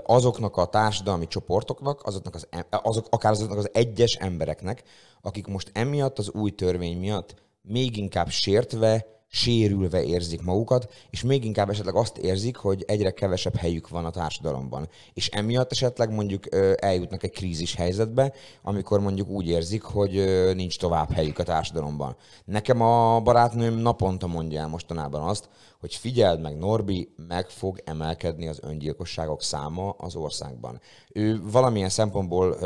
azoknak 0.04 0.56
a 0.56 0.66
társadalmi 0.66 1.26
csoportoknak, 1.26 2.06
azoknak 2.06 2.34
az, 2.34 2.48
azok, 2.70 3.06
akár 3.10 3.32
azoknak 3.32 3.58
az 3.58 3.70
egyes 3.72 4.14
embereknek, 4.14 4.82
akik 5.20 5.46
most 5.46 5.70
emiatt 5.72 6.18
az 6.18 6.30
új 6.30 6.50
törvény 6.50 6.98
miatt 6.98 7.34
még 7.62 7.96
inkább 7.96 8.28
sértve, 8.28 9.06
sérülve 9.30 10.02
érzik 10.02 10.42
magukat, 10.42 10.92
és 11.10 11.22
még 11.22 11.44
inkább 11.44 11.70
esetleg 11.70 11.94
azt 11.94 12.18
érzik, 12.18 12.56
hogy 12.56 12.84
egyre 12.86 13.10
kevesebb 13.10 13.56
helyük 13.56 13.88
van 13.88 14.04
a 14.04 14.10
társadalomban. 14.10 14.88
És 15.14 15.28
emiatt 15.28 15.70
esetleg 15.70 16.14
mondjuk 16.14 16.44
eljutnak 16.76 17.22
egy 17.22 17.30
krízis 17.30 17.74
helyzetbe, 17.74 18.32
amikor 18.62 19.00
mondjuk 19.00 19.28
úgy 19.28 19.48
érzik, 19.48 19.82
hogy 19.82 20.12
nincs 20.54 20.78
tovább 20.78 21.10
helyük 21.10 21.38
a 21.38 21.42
társadalomban. 21.42 22.16
Nekem 22.44 22.80
a 22.80 23.20
barátnőm 23.20 23.74
naponta 23.74 24.26
mondja 24.26 24.60
el 24.60 24.68
mostanában 24.68 25.22
azt, 25.22 25.48
hogy 25.80 25.94
figyeld 25.94 26.40
meg, 26.40 26.58
Norbi, 26.58 27.14
meg 27.28 27.48
fog 27.48 27.80
emelkedni 27.84 28.48
az 28.48 28.60
öngyilkosságok 28.62 29.42
száma 29.42 29.90
az 29.90 30.16
országban. 30.16 30.80
Ő 31.12 31.40
valamilyen 31.50 31.88
szempontból 31.88 32.56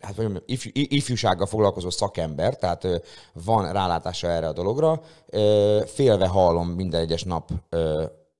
hát 0.00 0.16
mondjam, 0.16 0.42
ifjú, 0.46 0.70
ifjúsággal 0.74 1.46
foglalkozó 1.46 1.90
szakember, 1.90 2.56
tehát 2.56 2.86
van 3.32 3.72
rálátása 3.72 4.28
erre 4.28 4.48
a 4.48 4.52
dologra. 4.52 5.02
Félve 5.86 6.26
hallom 6.26 6.68
minden 6.68 7.00
egyes 7.00 7.22
nap 7.22 7.50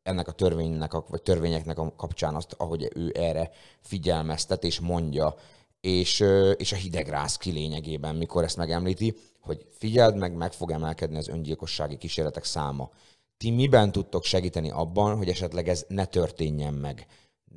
ennek 0.02 0.28
a 0.28 0.32
törvénynek, 0.32 0.92
vagy 1.08 1.22
törvényeknek 1.22 1.78
a 1.78 1.92
kapcsán 1.96 2.34
azt, 2.34 2.54
ahogy 2.58 2.90
ő 2.94 3.12
erre 3.14 3.50
figyelmeztet 3.80 4.64
és 4.64 4.80
mondja, 4.80 5.34
és, 5.80 6.24
és 6.56 6.72
a 6.72 6.76
hidegrász 6.76 7.36
ki 7.36 7.98
mikor 8.14 8.44
ezt 8.44 8.56
megemlíti, 8.56 9.16
hogy 9.40 9.66
figyeld 9.70 10.16
meg, 10.16 10.32
meg 10.32 10.52
fog 10.52 10.70
emelkedni 10.70 11.16
az 11.16 11.28
öngyilkossági 11.28 11.96
kísérletek 11.96 12.44
száma. 12.44 12.90
Ti 13.36 13.50
miben 13.50 13.92
tudtok 13.92 14.24
segíteni 14.24 14.70
abban, 14.70 15.16
hogy 15.16 15.28
esetleg 15.28 15.68
ez 15.68 15.84
ne 15.88 16.04
történjen 16.04 16.74
meg? 16.74 17.06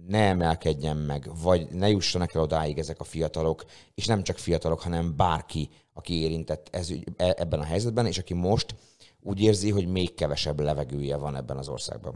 Ne 0.10 0.28
emelkedjen 0.28 0.97
meg, 0.97 1.22
vagy 1.43 1.68
ne 1.72 1.88
jussanak 1.89 2.34
el 2.34 2.41
odáig 2.41 2.78
ezek 2.78 2.99
a 2.99 3.03
fiatalok, 3.03 3.64
és 3.95 4.05
nem 4.05 4.24
csak 4.24 4.38
fiatalok, 4.38 4.82
hanem 4.82 5.16
bárki, 5.18 5.70
aki 5.93 6.14
érintett 6.24 6.68
ez, 6.72 6.91
e, 7.18 7.34
ebben 7.38 7.60
a 7.60 7.70
helyzetben, 7.72 8.05
és 8.05 8.18
aki 8.18 8.34
most 8.34 8.76
úgy 9.22 9.41
érzi, 9.41 9.72
hogy 9.72 9.88
még 9.88 10.14
kevesebb 10.14 10.60
levegője 10.60 11.18
van 11.18 11.36
ebben 11.36 11.57
az 11.57 11.70
országban. 11.70 12.14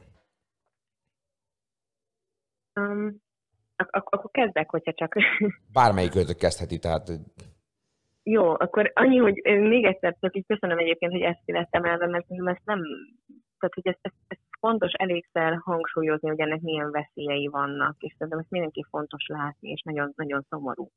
Um, 2.76 3.22
ak- 3.76 4.14
akkor 4.14 4.32
kezdek, 4.32 4.70
hogyha 4.70 4.94
csak... 4.94 5.16
Bármelyik 5.80 6.16
őtök 6.16 6.38
kezdheti, 6.38 6.80
tehát... 6.80 7.12
Jó, 8.24 8.50
akkor 8.50 8.92
annyi, 8.94 9.18
hogy 9.18 9.42
még 9.44 9.86
egyszer 9.86 10.18
csak 10.20 10.36
így 10.36 10.46
köszönöm 10.48 10.78
egyébként, 10.78 11.12
hogy 11.12 11.22
ezt 11.22 11.42
illettem 11.46 11.84
el, 11.84 11.98
mert 11.98 12.26
ezt 12.30 12.66
nem 12.66 12.82
tehát 13.64 13.74
hogy 13.74 13.88
ezt, 13.88 14.00
ezt, 14.02 14.16
ezt 14.28 14.42
fontos 14.66 14.92
elégszer 14.92 15.60
hangsúlyozni, 15.64 16.30
hogy 16.30 16.40
ennek 16.40 16.62
milyen 16.62 16.92
veszélyei 16.92 17.48
vannak, 17.48 17.96
és 18.00 18.12
szerintem 18.12 18.40
ezt 18.40 18.50
mindenki 18.50 18.86
fontos 18.90 19.26
látni, 19.28 19.70
és 19.70 19.82
nagyon, 19.82 20.14
nagyon 20.16 20.46
szomorú. 20.50 20.92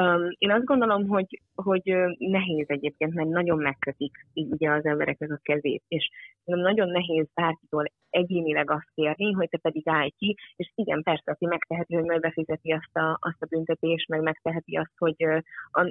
Um, 0.00 0.28
én 0.38 0.50
azt 0.50 0.64
gondolom, 0.64 1.08
hogy, 1.08 1.42
hogy 1.54 1.94
nehéz 2.18 2.68
egyébként, 2.68 3.14
mert 3.14 3.28
nagyon 3.28 3.58
megkötik 3.58 4.26
így 4.32 4.52
ugye 4.52 4.70
az 4.70 4.84
embereknek 4.84 5.30
a 5.30 5.40
kezét, 5.42 5.82
és 5.88 6.10
nagyon 6.44 6.88
nehéz 6.88 7.26
bárkitól 7.34 7.84
egyénileg 8.10 8.70
azt 8.70 8.90
kérni, 8.94 9.32
hogy 9.32 9.48
te 9.48 9.58
pedig 9.58 9.88
állj 9.88 10.10
ki, 10.10 10.36
és 10.56 10.72
igen, 10.74 11.02
persze, 11.02 11.30
aki 11.30 11.46
megteheti, 11.46 11.94
hogy 11.94 12.04
majd 12.04 12.20
befizeti 12.20 12.72
azt 12.72 12.96
a, 12.96 13.18
azt 13.20 13.42
a 13.42 13.46
büntetést, 13.46 14.08
meg 14.08 14.20
megteheti 14.22 14.76
azt, 14.76 14.98
hogy 14.98 15.24
uh, 15.24 15.40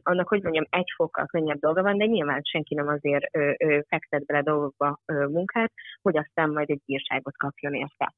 annak, 0.03 0.27
hogy 0.27 0.41
mondjam, 0.41 0.65
egy 0.69 0.91
fokkal 0.95 1.25
könnyebb 1.25 1.59
dolga 1.59 1.81
van, 1.81 1.97
de 1.97 2.05
nyilván 2.05 2.41
senki 2.43 2.75
nem 2.75 2.87
azért 2.87 3.37
uh, 3.37 3.53
uh, 3.57 3.79
fektet 3.87 4.25
bele 4.25 4.41
dolgokba 4.41 4.99
munkát, 5.05 5.71
hogy 6.01 6.17
aztán 6.17 6.49
majd 6.49 6.69
egy 6.69 6.81
bírságot 6.85 7.37
kapjon 7.37 7.73
érte. 7.73 8.13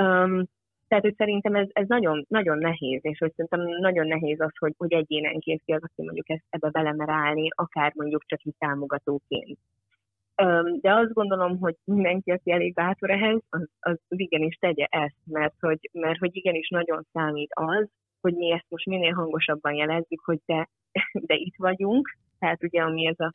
Um, 0.00 0.44
Tehát, 0.88 1.04
hogy 1.04 1.14
szerintem 1.16 1.54
ez, 1.54 1.68
ez 1.72 1.86
nagyon, 1.88 2.24
nagyon 2.28 2.58
nehéz, 2.58 3.00
és 3.02 3.18
hogy 3.18 3.32
szerintem 3.34 3.80
nagyon 3.80 4.06
nehéz 4.06 4.40
az, 4.40 4.52
hogy, 4.58 4.74
hogy 4.76 4.92
egyénenként 4.92 5.62
ki 5.64 5.72
az, 5.72 5.82
aki 5.82 6.02
mondjuk 6.02 6.30
ezt, 6.30 6.44
ebbe 6.50 6.70
belemer 6.70 7.08
állni, 7.08 7.48
akár 7.54 7.92
mondjuk 7.94 8.24
csak 8.26 8.44
így 8.44 8.54
támogatóként. 8.58 9.58
De 10.80 10.94
azt 10.94 11.12
gondolom, 11.12 11.58
hogy 11.58 11.76
mindenki, 11.84 12.30
aki 12.30 12.50
elég 12.50 12.74
bátor 12.74 13.10
ehhez, 13.10 13.40
az, 13.48 13.68
az 13.80 13.98
igenis 14.08 14.56
tegye 14.56 14.86
ezt, 14.90 15.16
mert 15.24 15.54
hogy, 15.60 15.90
mert 15.92 16.18
hogy 16.18 16.36
igenis 16.36 16.68
nagyon 16.68 17.06
számít 17.12 17.50
az, 17.54 17.88
hogy 18.20 18.34
mi 18.34 18.52
ezt 18.52 18.66
most 18.68 18.86
minél 18.86 19.12
hangosabban 19.12 19.74
jelezzük, 19.74 20.20
hogy 20.24 20.40
de, 20.46 20.68
de 21.28 21.34
itt 21.34 21.54
vagyunk, 21.56 22.16
tehát 22.44 22.62
ugye 22.62 22.82
ami 22.82 23.06
ez 23.06 23.18
a 23.18 23.34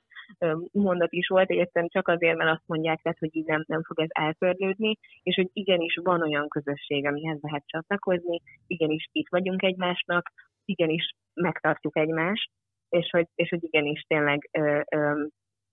mondat 0.72 1.12
is 1.12 1.28
volt, 1.28 1.50
egyszerűen 1.50 1.90
csak 1.92 2.08
azért, 2.08 2.38
mert 2.38 2.52
azt 2.52 2.68
mondják, 2.68 3.02
tehát, 3.02 3.20
hogy 3.20 3.36
így 3.36 3.46
nem, 3.46 3.64
nem 3.68 3.84
fog 3.84 4.00
ez 4.00 4.08
eltörlődni, 4.10 4.98
és 5.24 5.36
hogy 5.36 5.50
igenis 5.54 5.96
van 6.04 6.22
olyan 6.22 6.48
közösség, 6.48 7.08
amihez 7.08 7.38
lehet 7.42 7.64
csatlakozni, 7.66 8.42
igenis 8.68 9.08
itt 9.12 9.30
vagyunk 9.30 9.64
egymásnak, 9.64 10.32
igenis 10.66 11.10
megtartjuk 11.34 11.98
egymást, 11.98 12.52
és 12.90 13.10
hogy, 13.10 13.28
és 13.36 13.50
hogy 13.50 13.64
igenis 13.64 14.02
tényleg, 14.08 14.50
ö, 14.52 14.82
ö, 14.96 15.26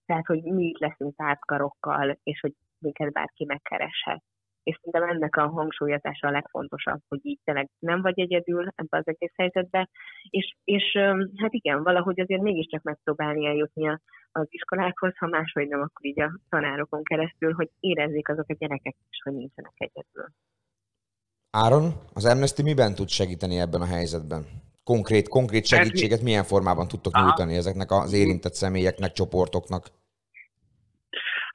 tehát 0.07 0.27
hogy 0.27 0.43
mi 0.43 0.65
itt 0.65 0.79
leszünk 0.79 1.17
pártkarokkal, 1.17 2.19
és 2.23 2.41
hogy 2.41 2.53
minket 2.79 3.13
bárki 3.13 3.45
megkereshet. 3.45 4.23
És 4.67 4.79
szerintem 4.83 5.17
ennek 5.17 5.37
a 5.37 5.49
hangsúlyozása 5.49 6.29
a 6.29 6.31
legfontosabb, 6.31 7.01
hogy 7.09 7.21
így 7.23 7.39
tényleg 7.45 7.69
nem 7.79 8.03
vagy 8.03 8.21
egyedül 8.21 8.69
ebbe 8.75 8.97
az 8.97 9.07
egész 9.07 9.33
helyzetbe, 9.37 9.89
és, 10.31 10.57
és 10.65 10.85
hát 11.37 11.53
igen, 11.53 11.83
valahogy 11.83 12.21
azért 12.21 12.43
mégiscsak 12.43 12.83
megpróbálni 12.83 13.47
eljutni 13.47 13.89
az 14.33 14.47
iskolákhoz, 14.49 15.17
ha 15.19 15.27
máshogy 15.27 15.69
nem, 15.69 15.81
akkor 15.81 16.07
így 16.07 16.21
a 16.21 16.39
tanárokon 16.49 17.03
keresztül, 17.03 17.53
hogy 17.53 17.71
érezzék 17.81 18.29
azok 18.29 18.45
a 18.49 18.55
gyerekek 18.59 18.97
is, 19.11 19.21
hogy 19.23 19.33
nincsenek 19.33 19.73
egyedül. 19.77 20.27
Áron, 21.51 21.93
az 22.15 22.25
Amnesty 22.25 22.63
miben 22.63 22.95
tud 22.95 23.09
segíteni 23.09 23.59
ebben 23.59 23.81
a 23.81 23.87
helyzetben? 23.87 24.45
Konkrét, 24.85 25.29
konkrét 25.29 25.69
Hát 25.69 25.79
segítséget 25.79 26.23
milyen 26.23 26.45
formában 26.45 26.89
tudtok 26.89 27.17
nyújtani 27.17 27.57
ezeknek 27.57 27.91
az 27.91 28.13
érintett 28.13 28.55
személyeknek, 28.55 29.13
csoportoknak? 29.13 29.87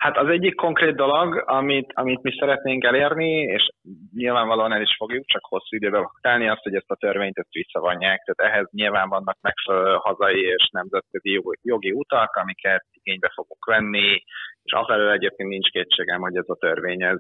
Hát 0.02 0.18
az 0.18 0.28
egyik 0.28 0.56
konkrét 0.56 0.95
dolog, 0.95 1.43
amit, 1.45 1.91
amit 1.93 2.22
mi 2.22 2.32
szeretnénk 2.39 2.84
elérni, 2.84 3.32
és 3.32 3.70
nyilvánvalóan 4.14 4.74
el 4.74 4.82
is 4.82 4.95
fogjuk, 4.97 5.26
csak 5.26 5.45
hosszú 5.45 5.76
időbe 5.76 5.97
fog 5.97 6.20
telni, 6.22 6.47
azt, 6.47 6.64
hogy 6.64 6.76
ezt 6.76 6.91
a 6.91 6.95
törvényt 6.95 7.38
ezt 7.38 7.52
visszavonják. 7.52 8.22
Tehát 8.24 8.54
ehhez 8.54 8.68
nyilván 8.72 9.10
vannak 9.10 9.38
megfelelő 9.41 9.95
hazai 9.95 10.41
és 10.41 10.70
nemzetközi 10.72 11.41
jogi, 11.62 11.91
utak, 11.91 12.36
amiket 12.36 12.86
igénybe 12.91 13.32
fogunk 13.34 13.66
venni, 13.66 14.24
és 14.64 14.72
afelől 14.72 15.12
egyébként 15.12 15.49
nincs 15.49 15.70
kétségem, 15.70 16.22
hogy 16.22 16.36
ez 16.36 16.49
a 16.49 16.56
törvény 16.56 17.04
ez, 17.04 17.20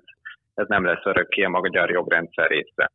ez 0.53 0.67
nem 0.67 0.85
lesz 0.85 1.05
örökké 1.05 1.43
a 1.43 1.49
magyar 1.49 1.89
jogrendszer 1.89 2.47
része. 2.47 2.91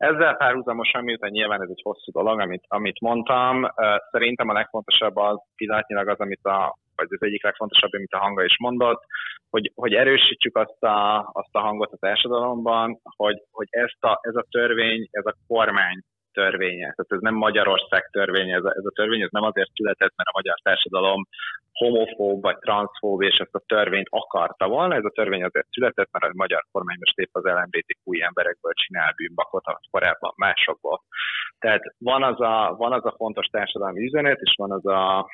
Ezzel 0.00 0.36
párhuzamosan, 0.36 1.04
miután 1.04 1.30
nyilván 1.30 1.62
ez 1.62 1.68
egy 1.68 1.80
hosszú 1.82 2.12
dolog, 2.12 2.40
amit, 2.40 2.64
amit 2.68 3.00
mondtam, 3.00 3.70
szerintem 4.10 4.48
a 4.48 4.52
legfontosabb 4.52 5.16
az 5.16 5.38
pillanatnyilag 5.56 6.08
az, 6.08 6.18
amit 6.18 6.44
a, 6.44 6.76
vagy 6.96 7.06
az 7.10 7.22
egyik 7.22 7.42
legfontosabb, 7.42 7.92
amit 7.92 8.12
a 8.12 8.18
hanga 8.18 8.44
is 8.44 8.58
mondott, 8.58 9.02
hogy, 9.50 9.72
hogy 9.74 9.94
erősítsük 9.94 10.56
azt 10.56 10.82
a, 10.82 11.30
azt 11.32 11.54
a 11.54 11.60
hangot 11.60 11.92
a 11.92 11.96
társadalomban, 11.96 13.00
hogy, 13.16 13.42
hogy 13.50 13.66
ezt 13.70 14.04
a, 14.04 14.18
ez 14.22 14.34
a 14.34 14.46
törvény, 14.50 15.08
ez 15.10 15.26
a 15.26 15.36
kormány 15.46 16.02
törvénye. 16.32 16.94
Tehát 16.94 17.12
ez 17.16 17.20
nem 17.20 17.34
Magyarország 17.34 18.08
törvénye, 18.12 18.54
ez 18.56 18.64
a, 18.64 18.70
ez 18.76 18.84
a 18.84 18.92
törvény 18.94 19.22
ez 19.22 19.30
nem 19.30 19.42
azért 19.42 19.70
született, 19.74 20.12
mert 20.16 20.28
a 20.28 20.38
magyar 20.38 20.58
társadalom 20.62 21.26
homofób 21.72 22.42
vagy 22.42 22.58
transzfób, 22.58 23.22
és 23.22 23.36
ezt 23.36 23.54
a 23.54 23.64
törvényt 23.66 24.06
akarta 24.10 24.68
volna. 24.68 24.94
Ez 24.94 25.04
a 25.04 25.16
törvény 25.18 25.44
azért 25.44 25.70
született, 25.70 26.08
mert 26.12 26.24
a 26.24 26.30
magyar 26.34 26.64
kormány 26.72 26.96
most 26.98 27.18
épp 27.18 27.34
az 27.34 27.44
LMBTQ 27.44 28.22
emberekből 28.28 28.72
csinál 28.72 29.12
bűnbakot, 29.16 29.66
amit 29.66 29.90
korábban 29.90 30.32
másokból. 30.36 31.00
Tehát 31.58 31.82
van 31.98 32.22
az 32.22 32.40
a, 32.40 32.74
van 32.78 32.92
az 32.92 33.04
a 33.04 33.14
fontos 33.16 33.46
társadalmi 33.46 34.04
üzenet, 34.04 34.40
és 34.40 34.54
van 34.56 34.72
az 34.72 34.86
a 34.86 35.28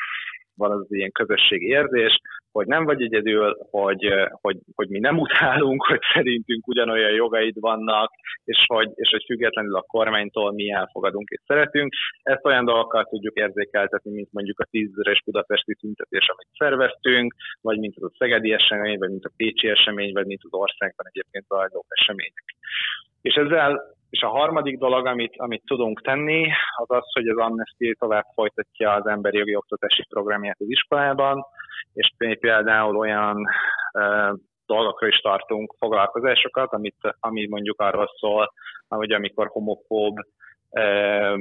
van 0.56 0.70
az 0.70 0.86
ilyen 0.88 1.12
közösségi 1.12 1.66
érzés, 1.66 2.20
hogy 2.52 2.66
nem 2.66 2.84
vagy 2.84 3.02
egyedül, 3.02 3.56
hogy, 3.70 4.12
hogy, 4.40 4.56
hogy 4.74 4.88
mi 4.88 4.98
nem 4.98 5.18
utálunk, 5.18 5.86
hogy 5.86 6.00
szerintünk 6.14 6.66
ugyanolyan 6.66 7.10
jogaid 7.10 7.60
vannak, 7.60 8.10
és 8.44 8.64
hogy, 8.66 8.90
és 8.94 9.08
hogy 9.10 9.24
függetlenül 9.26 9.76
a 9.76 9.86
kormánytól 9.86 10.52
mi 10.52 10.70
elfogadunk 10.70 11.28
és 11.28 11.40
szeretünk. 11.46 11.92
Ezt 12.22 12.46
olyan 12.46 12.64
dolgokkal 12.64 13.04
tudjuk 13.04 13.36
érzékeltetni, 13.36 14.10
mint 14.10 14.32
mondjuk 14.32 14.60
a 14.60 14.68
tízezeres 14.70 15.22
budapesti 15.24 15.74
tüntetés, 15.74 16.26
amit 16.28 16.56
szerveztünk, 16.58 17.34
vagy 17.60 17.78
mint 17.78 17.94
az 17.96 18.02
a 18.02 18.16
szegedi 18.18 18.52
esemény, 18.52 18.98
vagy 18.98 19.10
mint 19.10 19.24
a 19.24 19.34
pécsi 19.36 19.68
esemény, 19.68 20.12
vagy 20.12 20.26
mint 20.26 20.40
az 20.44 20.52
országban 20.52 21.06
egyébként 21.08 21.44
zajló 21.46 21.84
események. 21.88 22.44
És 23.22 23.34
ezzel 23.34 23.95
és 24.10 24.22
a 24.22 24.28
harmadik 24.28 24.78
dolog, 24.78 25.06
amit, 25.06 25.34
amit 25.36 25.62
tudunk 25.66 26.02
tenni, 26.02 26.48
az 26.76 26.90
az, 26.90 27.12
hogy 27.12 27.28
az 27.28 27.38
Amnesty 27.38 27.96
tovább 27.98 28.24
folytatja 28.34 28.92
az 28.92 29.06
emberi 29.06 29.38
jogi 29.38 29.56
oktatási 29.56 30.04
programját 30.08 30.60
az 30.60 30.68
iskolában, 30.68 31.44
és 31.92 32.12
például 32.40 32.96
olyan 32.96 33.36
uh, 33.92 34.38
dolgokra 34.66 35.06
is 35.06 35.18
tartunk 35.18 35.74
foglalkozásokat, 35.78 36.72
amit, 36.72 37.14
ami 37.20 37.46
mondjuk 37.46 37.80
arról 37.80 38.08
szól, 38.18 38.52
hogy 38.88 39.12
amikor 39.12 39.46
homofób 39.46 40.18
uh, 40.70 41.40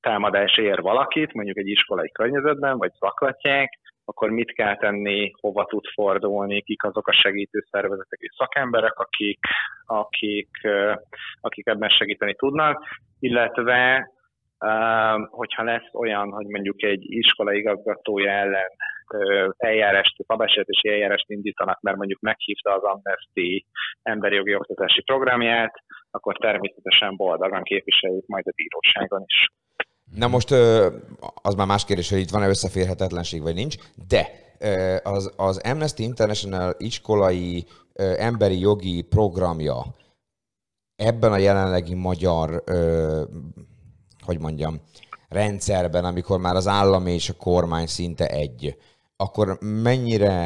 támadás 0.00 0.56
ér 0.58 0.80
valakit, 0.80 1.32
mondjuk 1.32 1.58
egy 1.58 1.68
iskolai 1.68 2.10
környezetben, 2.10 2.78
vagy 2.78 2.92
zaklatják, 2.98 3.78
akkor 4.08 4.30
mit 4.30 4.52
kell 4.52 4.76
tenni, 4.76 5.32
hova 5.40 5.64
tud 5.64 5.84
fordulni, 5.94 6.62
kik 6.62 6.84
azok 6.84 7.08
a 7.08 7.12
segítő 7.12 7.64
szervezetek 7.70 8.18
és 8.20 8.34
szakemberek, 8.36 8.98
akik, 8.98 9.38
akik, 9.86 10.48
akik 11.40 11.66
ebben 11.66 11.88
segíteni 11.88 12.34
tudnak, 12.34 12.84
illetve 13.18 14.10
hogyha 15.30 15.62
lesz 15.62 15.94
olyan, 15.94 16.30
hogy 16.30 16.46
mondjuk 16.46 16.82
egy 16.82 17.04
iskola 17.10 17.52
igazgatója 17.52 18.30
ellen 18.30 18.70
eljárást, 19.56 20.24
szabálysértési 20.26 20.88
eljárást 20.88 21.30
indítanak, 21.30 21.80
mert 21.80 21.96
mondjuk 21.96 22.20
meghívta 22.20 22.74
az 22.74 22.82
Amnesty 22.82 23.64
emberi 24.02 24.34
jogi 24.34 24.54
oktatási 24.54 25.02
programját, 25.02 25.72
akkor 26.10 26.36
természetesen 26.36 27.16
boldogan 27.16 27.62
képviseljük 27.62 28.26
majd 28.26 28.46
a 28.46 28.52
bíróságon 28.56 29.22
is. 29.26 29.48
Na 30.14 30.26
most 30.26 30.50
az 31.42 31.54
már 31.54 31.66
más 31.66 31.84
kérdés, 31.84 32.10
hogy 32.10 32.18
itt 32.18 32.30
van-e 32.30 32.48
összeférhetetlenség, 32.48 33.42
vagy 33.42 33.54
nincs, 33.54 33.76
de 34.08 34.30
az, 35.02 35.32
az 35.36 35.58
Amnesty 35.58 35.98
International 35.98 36.74
iskolai 36.78 37.66
emberi 38.16 38.58
jogi 38.58 39.02
programja 39.02 39.94
ebben 40.96 41.32
a 41.32 41.36
jelenlegi 41.36 41.94
magyar, 41.94 42.64
hogy 44.24 44.38
mondjam, 44.38 44.80
rendszerben, 45.28 46.04
amikor 46.04 46.38
már 46.38 46.54
az 46.56 46.66
állam 46.66 47.06
és 47.06 47.28
a 47.28 47.34
kormány 47.34 47.86
szinte 47.86 48.26
egy, 48.26 48.76
akkor 49.24 49.46
mennyire 49.86 50.36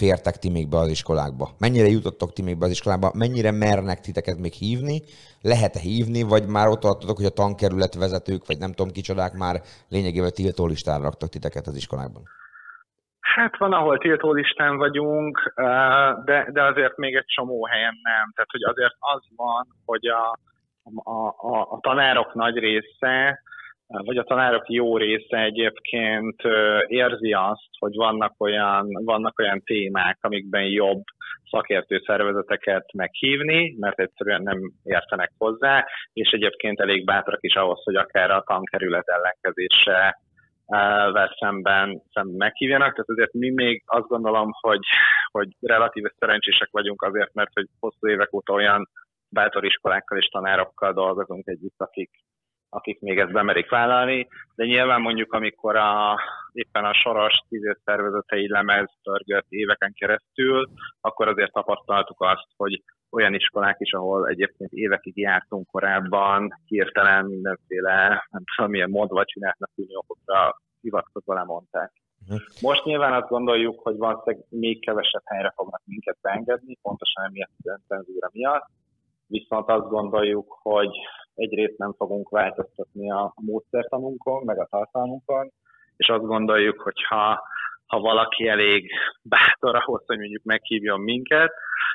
fértek 0.00 0.36
ti 0.42 0.50
még 0.50 0.68
be 0.68 0.78
az 0.78 0.90
iskolákba? 0.96 1.46
Mennyire 1.58 1.88
jutottok 1.88 2.32
ti 2.32 2.42
még 2.42 2.58
be 2.58 2.64
az 2.64 2.70
iskolába? 2.70 3.08
Mennyire 3.22 3.52
mernek 3.52 4.00
titeket 4.00 4.38
még 4.38 4.52
hívni? 4.52 4.96
Lehet-e 5.52 5.80
hívni, 5.80 6.22
vagy 6.22 6.44
már 6.56 6.66
ott 6.68 6.80
tartotok, 6.80 7.16
hogy 7.16 7.30
a 7.32 7.38
tankerület 7.40 7.94
vezetők, 7.94 8.42
vagy 8.46 8.58
nem 8.58 8.72
tudom 8.72 8.92
kicsodák 8.92 9.32
már 9.44 9.56
lényegében 9.94 10.32
tiltó 10.34 10.66
listára 10.66 11.02
raktak 11.02 11.28
titeket 11.28 11.66
az 11.66 11.76
iskolákban? 11.76 12.22
Hát 13.34 13.58
van, 13.58 13.72
ahol 13.72 13.98
tiltó 13.98 14.32
listán 14.32 14.76
vagyunk, 14.76 15.52
de, 16.24 16.48
de 16.52 16.62
azért 16.62 16.96
még 16.96 17.14
egy 17.14 17.30
csomó 17.36 17.66
helyen 17.66 17.96
nem. 18.02 18.32
Tehát, 18.34 18.50
hogy 18.50 18.62
azért 18.62 18.96
az 18.98 19.22
van, 19.36 19.66
hogy 19.84 20.06
a, 20.06 20.38
a, 21.02 21.26
a, 21.52 21.54
a 21.74 21.78
tanárok 21.80 22.34
nagy 22.34 22.56
része, 22.58 23.42
vagy 23.86 24.16
a 24.16 24.24
tanárok 24.24 24.68
jó 24.68 24.96
része 24.96 25.38
egyébként 25.38 26.42
érzi 26.86 27.32
azt, 27.32 27.68
hogy 27.78 27.94
vannak 27.94 28.34
olyan, 28.38 28.88
vannak 29.04 29.38
olyan 29.38 29.62
témák, 29.64 30.18
amikben 30.20 30.64
jobb 30.64 31.02
szakértő 31.50 32.02
szervezeteket 32.06 32.92
meghívni, 32.92 33.76
mert 33.78 34.00
egyszerűen 34.00 34.42
nem 34.42 34.72
értenek 34.82 35.32
hozzá, 35.38 35.84
és 36.12 36.30
egyébként 36.30 36.80
elég 36.80 37.04
bátrak 37.04 37.42
is 37.42 37.54
ahhoz, 37.54 37.82
hogy 37.84 37.94
akár 37.94 38.30
a 38.30 38.44
tankerület 38.46 39.08
ellenkezése 39.08 40.18
vel 41.12 41.36
szemben, 41.38 42.02
szemben 42.12 42.36
meghívjanak. 42.36 42.92
Tehát 42.92 43.08
azért 43.08 43.32
mi 43.32 43.50
még 43.50 43.82
azt 43.86 44.06
gondolom, 44.06 44.50
hogy, 44.60 44.80
hogy 45.30 45.48
relatíve 45.60 46.12
szerencsések 46.18 46.68
vagyunk 46.70 47.02
azért, 47.02 47.34
mert 47.34 47.50
hogy 47.54 47.66
hosszú 47.80 48.08
évek 48.08 48.32
óta 48.32 48.52
olyan 48.52 48.88
bátor 49.28 49.64
iskolákkal 49.64 50.18
és 50.18 50.26
tanárokkal 50.26 50.92
dolgozunk 50.92 51.46
együtt, 51.46 51.80
akik, 51.80 52.10
akik 52.74 53.00
még 53.00 53.18
ezt 53.18 53.32
bemerik 53.32 53.70
vállalni, 53.70 54.28
de 54.54 54.64
nyilván 54.64 55.00
mondjuk, 55.00 55.32
amikor 55.32 55.76
a, 55.76 56.18
éppen 56.52 56.84
a 56.84 56.94
soros 56.94 57.34
civil 57.48 57.78
szervezetei 57.84 58.48
lemez 58.48 58.90
törgött 59.02 59.46
éveken 59.48 59.92
keresztül, 59.92 60.68
akkor 61.00 61.28
azért 61.28 61.52
tapasztaltuk 61.52 62.20
azt, 62.20 62.48
hogy 62.56 62.82
olyan 63.10 63.34
iskolák 63.34 63.76
is, 63.78 63.92
ahol 63.92 64.28
egyébként 64.28 64.72
évekig 64.72 65.16
jártunk 65.16 65.66
korábban, 65.66 66.60
hirtelen 66.66 67.24
mindenféle, 67.24 68.26
nem 68.30 68.42
tudom, 68.54 68.70
milyen 68.70 68.90
modva 68.90 69.24
csináltnak 69.24 69.70
tűnő 69.74 69.94
okokra 69.94 70.60
hivatkozva 70.80 71.34
lemondták. 71.34 71.92
Most 72.60 72.84
nyilván 72.84 73.12
azt 73.12 73.28
gondoljuk, 73.28 73.80
hogy 73.80 73.96
valószínűleg 73.96 74.46
még 74.48 74.80
kevesebb 74.80 75.22
helyre 75.24 75.52
fognak 75.56 75.82
minket 75.84 76.16
beengedni, 76.20 76.78
pontosan 76.82 77.24
emiatt 77.24 77.50
a 77.62 77.80
cenzúra 77.88 78.28
miatt, 78.32 78.66
viszont 79.26 79.68
azt 79.68 79.88
gondoljuk, 79.88 80.58
hogy 80.62 80.90
egyrészt 81.34 81.78
nem 81.78 81.92
fogunk 81.92 82.28
változtatni 82.28 83.10
a 83.10 83.32
módszertanunkon, 83.36 84.44
meg 84.44 84.58
a 84.58 84.66
tartalmunkon, 84.70 85.52
és 85.96 86.08
azt 86.08 86.24
gondoljuk, 86.24 86.80
hogy 86.80 87.04
ha, 87.08 87.42
ha 87.86 88.00
valaki 88.00 88.48
elég 88.48 88.90
bátor 89.22 89.74
ahhoz, 89.74 90.02
hogy 90.06 90.18
mondjuk 90.18 90.42
meghívjon 90.42 91.00
minket, 91.00 91.52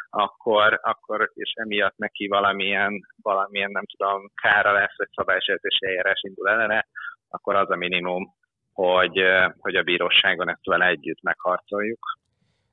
akkor, 0.09 0.79
akkor 0.83 1.31
és 1.33 1.53
emiatt 1.55 1.97
neki 1.97 2.27
valamilyen, 2.27 2.99
valamilyen, 3.21 3.71
nem 3.71 3.85
tudom, 3.85 4.31
kára 4.41 4.71
lesz, 4.71 4.97
vagy 4.97 5.09
szabálysértési 5.15 5.85
eljárás 5.85 6.21
indul 6.21 6.49
ellene, 6.49 6.87
akkor 7.29 7.55
az 7.55 7.69
a 7.69 7.75
minimum, 7.75 8.33
hogy, 8.73 9.21
hogy 9.59 9.75
a 9.75 9.83
bíróságon 9.83 10.49
ezt 10.49 10.65
vele 10.65 10.85
együtt 10.85 11.21
megharcoljuk. 11.21 12.17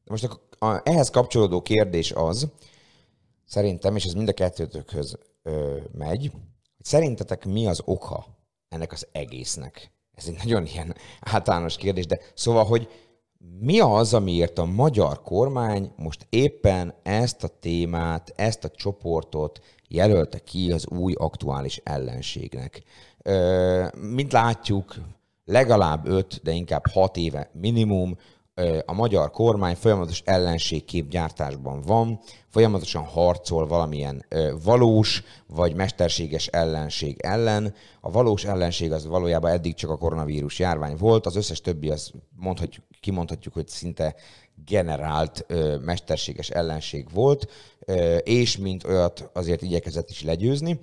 Most 0.04 0.24
a, 0.24 0.66
a, 0.66 0.80
ehhez 0.84 1.10
kapcsolódó 1.10 1.62
kérdés 1.62 2.12
az, 2.14 2.52
szerintem, 3.44 3.96
és 3.96 4.04
ez 4.04 4.12
mind 4.12 4.28
a 4.28 4.32
kettőtökhöz 4.32 5.18
ö, 5.42 5.76
megy, 5.98 6.30
szerintetek 6.86 7.44
mi 7.44 7.66
az 7.66 7.82
oka 7.84 8.26
ennek 8.68 8.92
az 8.92 9.06
egésznek? 9.12 9.90
Ez 10.14 10.26
egy 10.26 10.36
nagyon 10.36 10.66
ilyen 10.66 10.94
általános 11.20 11.76
kérdés, 11.76 12.06
de 12.06 12.20
szóval, 12.34 12.64
hogy 12.64 12.88
mi 13.58 13.80
az, 13.80 14.14
amiért 14.14 14.58
a 14.58 14.64
magyar 14.64 15.22
kormány 15.22 15.92
most 15.96 16.26
éppen 16.28 16.94
ezt 17.02 17.44
a 17.44 17.48
témát, 17.48 18.32
ezt 18.36 18.64
a 18.64 18.68
csoportot 18.68 19.60
jelölte 19.88 20.38
ki 20.38 20.72
az 20.72 20.86
új 20.86 21.12
aktuális 21.16 21.80
ellenségnek? 21.84 22.82
Mint 24.00 24.32
látjuk, 24.32 24.94
legalább 25.44 26.06
öt, 26.06 26.40
de 26.42 26.50
inkább 26.50 26.86
hat 26.86 27.16
éve 27.16 27.50
minimum 27.52 28.16
a 28.86 28.92
magyar 28.92 29.30
kormány 29.30 29.74
folyamatos 29.74 30.22
ellenségképgyártásban 30.24 31.80
van, 31.80 32.20
folyamatosan 32.48 33.02
harcol 33.02 33.66
valamilyen 33.66 34.26
valós 34.64 35.22
vagy 35.46 35.74
mesterséges 35.74 36.46
ellenség 36.46 37.20
ellen. 37.20 37.74
A 38.00 38.10
valós 38.10 38.44
ellenség 38.44 38.92
az 38.92 39.06
valójában 39.06 39.50
eddig 39.50 39.74
csak 39.74 39.90
a 39.90 39.96
koronavírus 39.96 40.58
járvány 40.58 40.96
volt, 40.96 41.26
az 41.26 41.36
összes 41.36 41.60
többi 41.60 41.90
az 41.90 42.10
mondhatjuk, 42.36 42.84
kimondhatjuk, 43.00 43.54
hogy 43.54 43.68
szinte 43.68 44.14
generált 44.64 45.46
mesterséges 45.80 46.50
ellenség 46.50 47.06
volt, 47.12 47.48
és 48.22 48.56
mint 48.56 48.84
olyat 48.84 49.30
azért 49.32 49.62
igyekezett 49.62 50.10
is 50.10 50.22
legyőzni. 50.22 50.80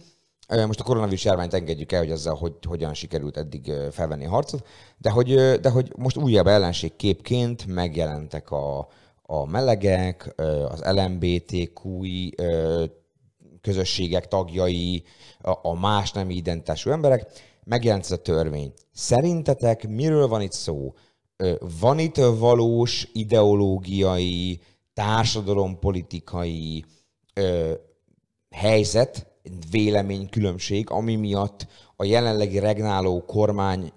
Most 0.48 0.80
a 0.80 0.84
koronavírus 0.84 1.24
járványt 1.24 1.54
engedjük 1.54 1.92
el, 1.92 2.00
hogy 2.00 2.12
ezzel 2.12 2.34
hogy, 2.34 2.54
hogyan 2.68 2.94
sikerült 2.94 3.38
eddig 3.38 3.72
felvenni 3.92 4.26
a 4.26 4.30
harcot, 4.30 4.68
de 4.98 5.10
hogy, 5.10 5.34
de 5.60 5.70
hogy 5.70 5.92
most 5.98 6.18
újabb 6.18 6.48
ellenségképként 6.48 7.66
megjelentek 7.66 8.52
a, 8.52 8.88
a 9.22 9.46
melegek, 9.46 10.34
az 10.70 10.84
LMBTQI 10.86 12.36
közösségek 13.62 14.28
tagjai, 14.28 15.04
a 15.62 15.80
más 15.80 16.12
nem 16.12 16.30
identitású 16.30 16.90
emberek, 16.90 17.32
megjelent 17.64 18.04
ez 18.04 18.12
a 18.12 18.22
törvény. 18.22 18.74
Szerintetek 18.94 19.88
miről 19.88 20.28
van 20.28 20.42
itt 20.42 20.52
szó? 20.52 20.94
Van 21.80 22.00
itt 22.00 22.16
valós 22.18 23.10
ideológiai, 23.14 24.62
társadalompolitikai 24.94 26.86
helyzet, 28.50 29.33
véleménykülönbség, 29.72 30.90
ami 30.90 31.16
miatt 31.16 31.68
a 31.96 32.04
jelenlegi 32.04 32.60
regnáló 32.60 33.24
kormány 33.26 33.92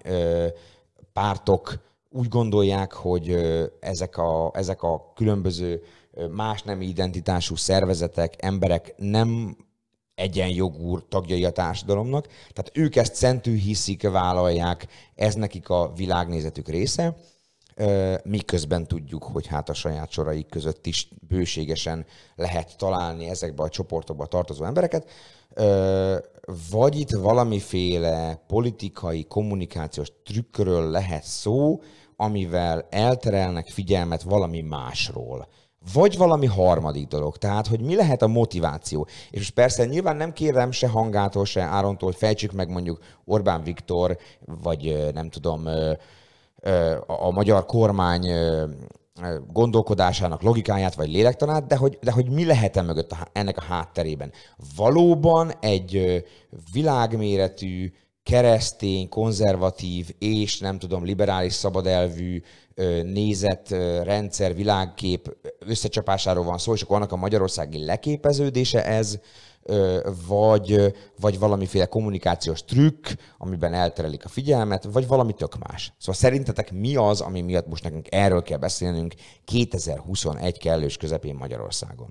pártok 1.13 1.85
úgy 2.09 2.27
gondolják, 2.27 2.93
hogy 2.93 3.35
ezek 3.79 4.17
a, 4.17 4.51
ezek 4.53 4.83
a 4.83 5.11
különböző 5.15 5.83
más 6.31 6.63
nem 6.63 6.81
identitású 6.81 7.55
szervezetek, 7.55 8.33
emberek 8.37 8.93
nem 8.97 9.57
egyenjogú 10.15 10.99
tagjai 10.99 11.45
a 11.45 11.51
társadalomnak, 11.51 12.27
tehát 12.27 12.71
ők 12.73 12.95
ezt 12.95 13.15
szentű 13.15 13.57
hiszik, 13.57 14.09
vállalják, 14.09 14.87
ez 15.15 15.35
nekik 15.35 15.69
a 15.69 15.91
világnézetük 15.95 16.67
része, 16.67 17.17
miközben 18.23 18.87
tudjuk, 18.87 19.23
hogy 19.23 19.47
hát 19.47 19.69
a 19.69 19.73
saját 19.73 20.11
soraik 20.11 20.49
között 20.49 20.85
is 20.85 21.09
bőségesen 21.27 22.05
lehet 22.35 22.77
találni 22.77 23.29
ezekbe 23.29 23.63
a 23.63 23.69
csoportokba 23.69 24.25
tartozó 24.25 24.63
embereket, 24.63 25.09
vagy 26.71 26.99
itt 26.99 27.11
valamiféle 27.11 28.43
politikai, 28.47 29.23
kommunikációs 29.23 30.11
trükkről 30.25 30.89
lehet 30.89 31.23
szó, 31.23 31.81
amivel 32.15 32.87
elterelnek 32.89 33.67
figyelmet 33.67 34.21
valami 34.21 34.61
másról. 34.61 35.47
Vagy 35.93 36.17
valami 36.17 36.45
harmadik 36.45 37.07
dolog. 37.07 37.37
Tehát, 37.37 37.67
hogy 37.67 37.81
mi 37.81 37.95
lehet 37.95 38.21
a 38.21 38.27
motiváció. 38.27 39.07
És 39.29 39.37
most 39.37 39.53
persze 39.53 39.85
nyilván 39.85 40.15
nem 40.15 40.33
kérem 40.33 40.71
se 40.71 40.87
hangától, 40.87 41.45
se 41.45 41.61
Árontól, 41.61 42.09
hogy 42.09 42.17
fejtsük 42.17 42.51
meg 42.51 42.69
mondjuk 42.69 42.99
Orbán 43.25 43.63
Viktor, 43.63 44.17
vagy 44.45 45.11
nem 45.13 45.29
tudom, 45.29 45.65
a 47.07 47.31
magyar 47.31 47.65
kormány 47.65 48.27
gondolkodásának 49.47 50.41
logikáját 50.41 50.95
vagy 50.95 51.11
lélektanát, 51.11 51.67
de 51.67 51.75
hogy, 51.75 51.97
de 52.01 52.11
hogy 52.11 52.29
mi 52.29 52.45
lehet 52.45 52.77
-e 52.77 52.81
mögött 52.81 53.11
a, 53.11 53.27
ennek 53.33 53.57
a 53.57 53.61
hátterében. 53.61 54.31
Valóban 54.75 55.51
egy 55.59 56.23
világméretű, 56.71 57.91
keresztény, 58.23 59.09
konzervatív 59.09 60.09
és 60.19 60.59
nem 60.59 60.79
tudom, 60.79 61.05
liberális 61.05 61.53
szabadelvű 61.53 62.41
nézet, 63.03 63.69
rendszer, 64.03 64.55
világkép 64.55 65.37
összecsapásáról 65.59 66.43
van 66.43 66.57
szó, 66.57 66.73
és 66.73 66.81
akkor 66.81 66.95
annak 66.95 67.11
a 67.11 67.15
magyarországi 67.15 67.85
leképeződése 67.85 68.85
ez, 68.85 69.19
vagy, 70.27 70.75
vagy 71.21 71.39
valamiféle 71.39 71.85
kommunikációs 71.85 72.65
trükk, 72.65 73.05
amiben 73.37 73.73
elterelik 73.73 74.25
a 74.25 74.29
figyelmet, 74.29 74.83
vagy 74.93 75.07
valami 75.07 75.33
tök 75.33 75.53
más. 75.67 75.91
Szóval 75.97 76.21
szerintetek 76.23 76.71
mi 76.71 76.95
az, 76.95 77.21
ami 77.21 77.41
miatt 77.41 77.67
most 77.67 77.83
nekünk 77.83 78.07
erről 78.11 78.41
kell 78.41 78.57
beszélnünk 78.57 79.13
2021 79.45 80.57
kellős 80.57 80.97
közepén 80.97 81.35
Magyarországon? 81.35 82.07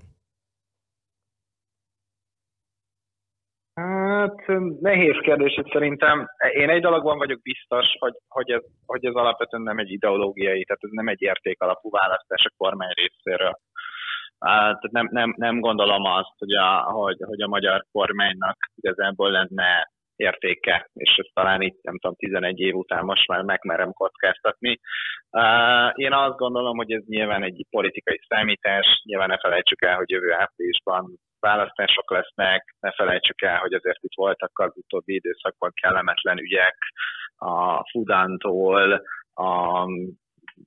Hát 3.81 4.47
nehéz 4.81 5.17
kérdés 5.21 5.57
itt 5.57 5.71
szerintem. 5.71 6.27
Én 6.53 6.69
egy 6.69 6.81
dologban 6.81 7.17
vagyok 7.17 7.41
biztos, 7.41 7.85
hogy, 7.99 8.13
hogy, 8.27 8.51
ez, 8.51 8.61
hogy 8.85 9.05
ez 9.05 9.13
alapvetően 9.13 9.63
nem 9.63 9.77
egy 9.77 9.91
ideológiai, 9.91 10.63
tehát 10.63 10.83
ez 10.83 10.89
nem 10.91 11.07
egy 11.07 11.21
értékalapú 11.21 11.89
választás 11.89 12.45
a 12.45 12.53
kormány 12.57 12.93
részéről. 12.93 13.59
Tehát 14.39 14.91
nem, 14.91 15.07
nem, 15.11 15.33
nem 15.37 15.59
gondolom 15.59 16.05
azt, 16.05 16.33
hogy 16.37 16.53
a, 16.53 16.81
hogy, 16.81 17.17
hogy 17.25 17.41
a 17.41 17.47
magyar 17.47 17.85
kormánynak 17.91 18.57
igazából 18.75 19.31
lenne 19.31 19.91
értéke, 20.15 20.89
és 20.93 21.15
ezt 21.17 21.33
talán 21.33 21.61
itt, 21.61 21.81
nem 21.81 21.99
tudom, 21.99 22.15
11 22.15 22.59
év 22.59 22.75
után 22.75 23.03
most 23.03 23.27
már 23.27 23.41
megmerem 23.41 23.91
kockáztatni. 23.93 24.79
Én 25.93 26.13
azt 26.13 26.37
gondolom, 26.37 26.77
hogy 26.77 26.91
ez 26.91 27.03
nyilván 27.05 27.43
egy 27.43 27.65
politikai 27.69 28.19
számítás, 28.27 29.01
nyilván 29.03 29.27
ne 29.27 29.37
felejtsük 29.37 29.81
el, 29.81 29.95
hogy 29.95 30.09
jövő 30.09 30.33
áprilisban 30.33 31.19
választások 31.39 32.11
lesznek, 32.11 32.75
ne 32.79 32.91
felejtsük 32.91 33.41
el, 33.41 33.57
hogy 33.57 33.73
azért 33.73 34.03
itt 34.03 34.15
voltak 34.15 34.59
az 34.59 34.71
utóbbi 34.75 35.13
időszakban 35.13 35.71
kellemetlen 35.81 36.39
ügyek 36.39 36.77
a 37.35 37.89
Fudántól, 37.89 39.01
a 39.33 39.85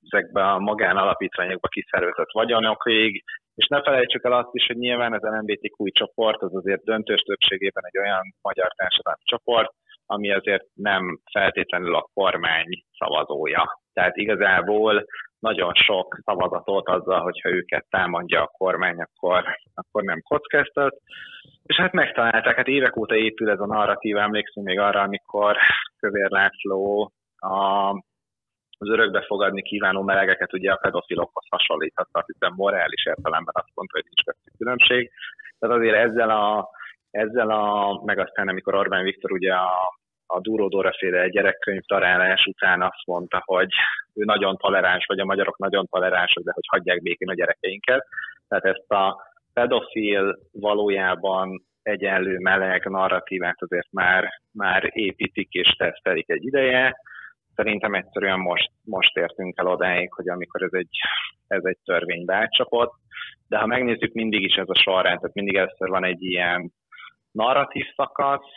ezekbe 0.09 0.51
a 0.51 0.59
magánalapítványokba 0.59 1.69
kiszervezett 1.69 2.33
vagyonokig, 2.33 3.25
és 3.61 3.67
ne 3.67 3.83
felejtsük 3.83 4.25
el 4.25 4.33
azt 4.33 4.55
is, 4.55 4.67
hogy 4.67 4.77
nyilván 4.77 5.13
az 5.13 5.23
LMBTQ 5.23 5.91
csoport 5.93 6.43
az 6.43 6.55
azért 6.55 6.85
döntős 6.85 7.21
többségében 7.21 7.85
egy 7.87 7.99
olyan 7.99 8.35
magyar 8.43 8.73
társadalmi 8.77 9.21
csoport, 9.25 9.73
ami 10.07 10.33
azért 10.33 10.65
nem 10.75 11.21
feltétlenül 11.33 11.95
a 11.95 12.09
kormány 12.15 12.85
szavazója. 12.99 13.81
Tehát 13.93 14.17
igazából 14.17 15.05
nagyon 15.39 15.75
sok 15.75 16.19
szavazatot 16.25 16.89
azzal, 16.89 17.21
hogyha 17.21 17.49
őket 17.49 17.87
támadja 17.91 18.43
a 18.43 18.53
kormány, 18.59 18.99
akkor, 19.01 19.45
akkor 19.75 20.03
nem 20.03 20.21
kockáztat. 20.21 20.97
És 21.63 21.77
hát 21.77 21.93
megtalálták, 21.93 22.57
hát 22.57 22.67
évek 22.67 22.97
óta 22.97 23.15
épül 23.15 23.51
ez 23.51 23.61
a 23.61 23.67
narratív, 23.67 24.17
emlékszünk 24.17 24.67
még 24.67 24.79
arra, 24.79 25.01
amikor 25.01 25.57
Kövér 25.99 26.31
László 26.31 27.13
a 27.37 27.93
az 28.81 28.89
örökbe 28.89 29.23
fogadni 29.23 29.63
kívánó 29.63 30.03
melegeket 30.03 30.53
ugye 30.53 30.71
a 30.73 30.77
pedofilokhoz 30.83 31.45
hasonlíthatnak, 31.49 32.27
hiszen 32.27 32.53
morális 32.57 33.07
értelemben 33.07 33.55
azt 33.57 33.75
mondta, 33.75 33.97
hogy 33.97 34.05
nincs 34.05 34.25
köztük 34.25 34.55
különbség. 34.59 35.11
Tehát 35.59 35.77
azért 35.77 35.97
ezzel 35.97 36.31
a, 36.31 36.69
ezzel 37.11 37.51
a, 37.51 38.03
meg 38.05 38.19
aztán 38.19 38.49
amikor 38.49 38.75
Orbán 38.75 39.05
Viktor 39.05 39.33
ugye 39.33 39.53
a, 39.53 39.71
a 40.27 40.41
Dúró 40.41 40.69
Dóra 40.69 40.93
féle 40.99 41.29
gyerekkönyv 41.29 41.83
találás 41.87 42.45
után 42.45 42.83
azt 42.83 43.07
mondta, 43.07 43.43
hogy 43.45 43.73
ő 44.15 44.25
nagyon 44.25 44.57
toleráns, 44.57 45.05
vagy 45.07 45.19
a 45.19 45.25
magyarok 45.25 45.59
nagyon 45.59 45.87
toleránsak, 45.87 46.45
de 46.45 46.53
hogy 46.55 46.65
hagyják 46.67 47.03
békén 47.03 47.29
a 47.29 47.35
gyerekeinket. 47.35 48.07
Tehát 48.49 48.65
ezt 48.65 48.91
a 48.91 49.17
pedofil 49.53 50.39
valójában 50.53 51.65
egyenlő 51.83 52.39
meleg 52.39 52.85
narratívát 52.85 53.63
azért 53.63 53.89
már, 53.91 54.29
már 54.53 54.91
építik 54.93 55.53
és 55.53 55.69
tesztelik 55.79 56.31
egy 56.31 56.45
ideje 56.45 56.97
Szerintem 57.61 57.95
egyszerűen 57.95 58.39
most, 58.39 58.71
most 58.85 59.17
értünk 59.17 59.59
el 59.59 59.67
odáig, 59.67 60.13
hogy 60.13 60.29
amikor 60.29 60.63
ez 60.63 60.73
egy, 60.73 60.99
ez 61.47 61.65
egy 61.65 61.79
törvény 61.85 62.25
átcsapott, 62.27 62.93
de 63.49 63.59
ha 63.59 63.67
megnézzük, 63.67 64.13
mindig 64.13 64.43
is 64.43 64.55
ez 64.55 64.69
a 64.69 64.81
sorrend, 64.83 65.21
tehát 65.21 65.35
mindig 65.35 65.57
először 65.57 65.89
van 65.89 66.05
egy 66.05 66.23
ilyen 66.23 66.73
narratív 67.31 67.87
szakasz, 67.97 68.51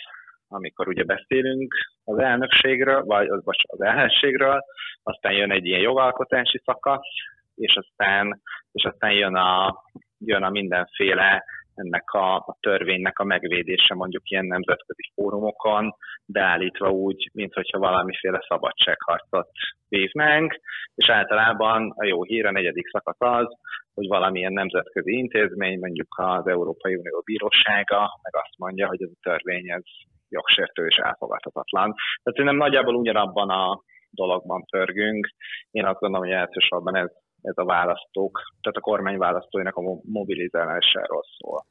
amikor 0.48 0.88
ugye 0.88 1.04
beszélünk 1.04 1.74
az 2.04 2.18
elnökségről, 2.18 3.04
vagy 3.04 3.28
az, 3.28 3.44
vagy 3.44 3.58
az 3.68 3.82
ellenségről, 3.82 4.64
aztán 5.04 5.34
jön 5.34 5.52
egy 5.52 5.66
ilyen 5.66 5.82
jogalkotási 5.82 6.62
szakasz, 6.66 7.08
és 7.56 7.76
aztán, 7.76 8.42
és 8.72 8.84
aztán 8.84 9.12
jön, 9.12 9.36
a, 9.36 9.84
jön 10.18 10.44
a 10.44 10.50
mindenféle 10.50 11.44
ennek 11.76 12.12
a, 12.12 12.36
a 12.36 12.58
törvénynek 12.60 13.20
a 13.20 13.24
megvédése 13.24 13.94
mondjuk 13.94 14.30
ilyen 14.30 14.46
nemzetközi 14.46 15.12
fórumokon, 15.14 15.96
beállítva 16.26 16.90
úgy, 16.90 17.30
mint 17.34 17.54
hogyha 17.54 17.80
valamiféle 17.80 18.46
szabadságharcot 18.48 19.50
vívnánk, 19.88 20.60
és 20.96 21.10
általában 21.10 21.94
a 21.96 22.06
jó 22.06 22.24
hír, 22.24 22.46
a 22.46 22.52
negyedik 22.52 22.88
szakasz 22.90 23.22
az, 23.22 23.48
hogy 23.94 24.08
valamilyen 24.08 24.54
nemzetközi 24.54 25.12
intézmény, 25.12 25.80
mondjuk 25.80 26.08
az 26.18 26.48
Európai 26.48 26.96
Unió 26.96 27.22
Bírósága, 27.26 28.20
meg 28.22 28.36
azt 28.44 28.58
mondja, 28.58 28.88
hogy 28.88 29.02
ez 29.02 29.10
a 29.10 29.20
törvény 29.22 29.70
ez 29.70 29.84
jogsértő 30.30 30.86
és 30.86 30.96
elfogadhatatlan. 30.96 31.94
Tehát 32.24 32.44
nem 32.52 32.56
nagyjából 32.56 32.96
ugyanabban 32.96 33.50
a 33.50 33.82
dologban 34.10 34.66
pörgünk. 34.72 35.28
Én 35.72 35.86
azt 35.86 36.00
gondolom, 36.00 36.28
hogy 36.28 36.36
elsősorban 36.36 36.96
ez, 36.96 37.10
ez 37.44 37.58
a 37.58 37.66
választók, 37.66 38.42
tehát 38.62 38.78
a 38.78 38.88
kormány 38.90 39.18
választóinak 39.18 39.76
a 39.76 39.82
mobilizálásáról 40.04 41.24
szól. 41.38 41.66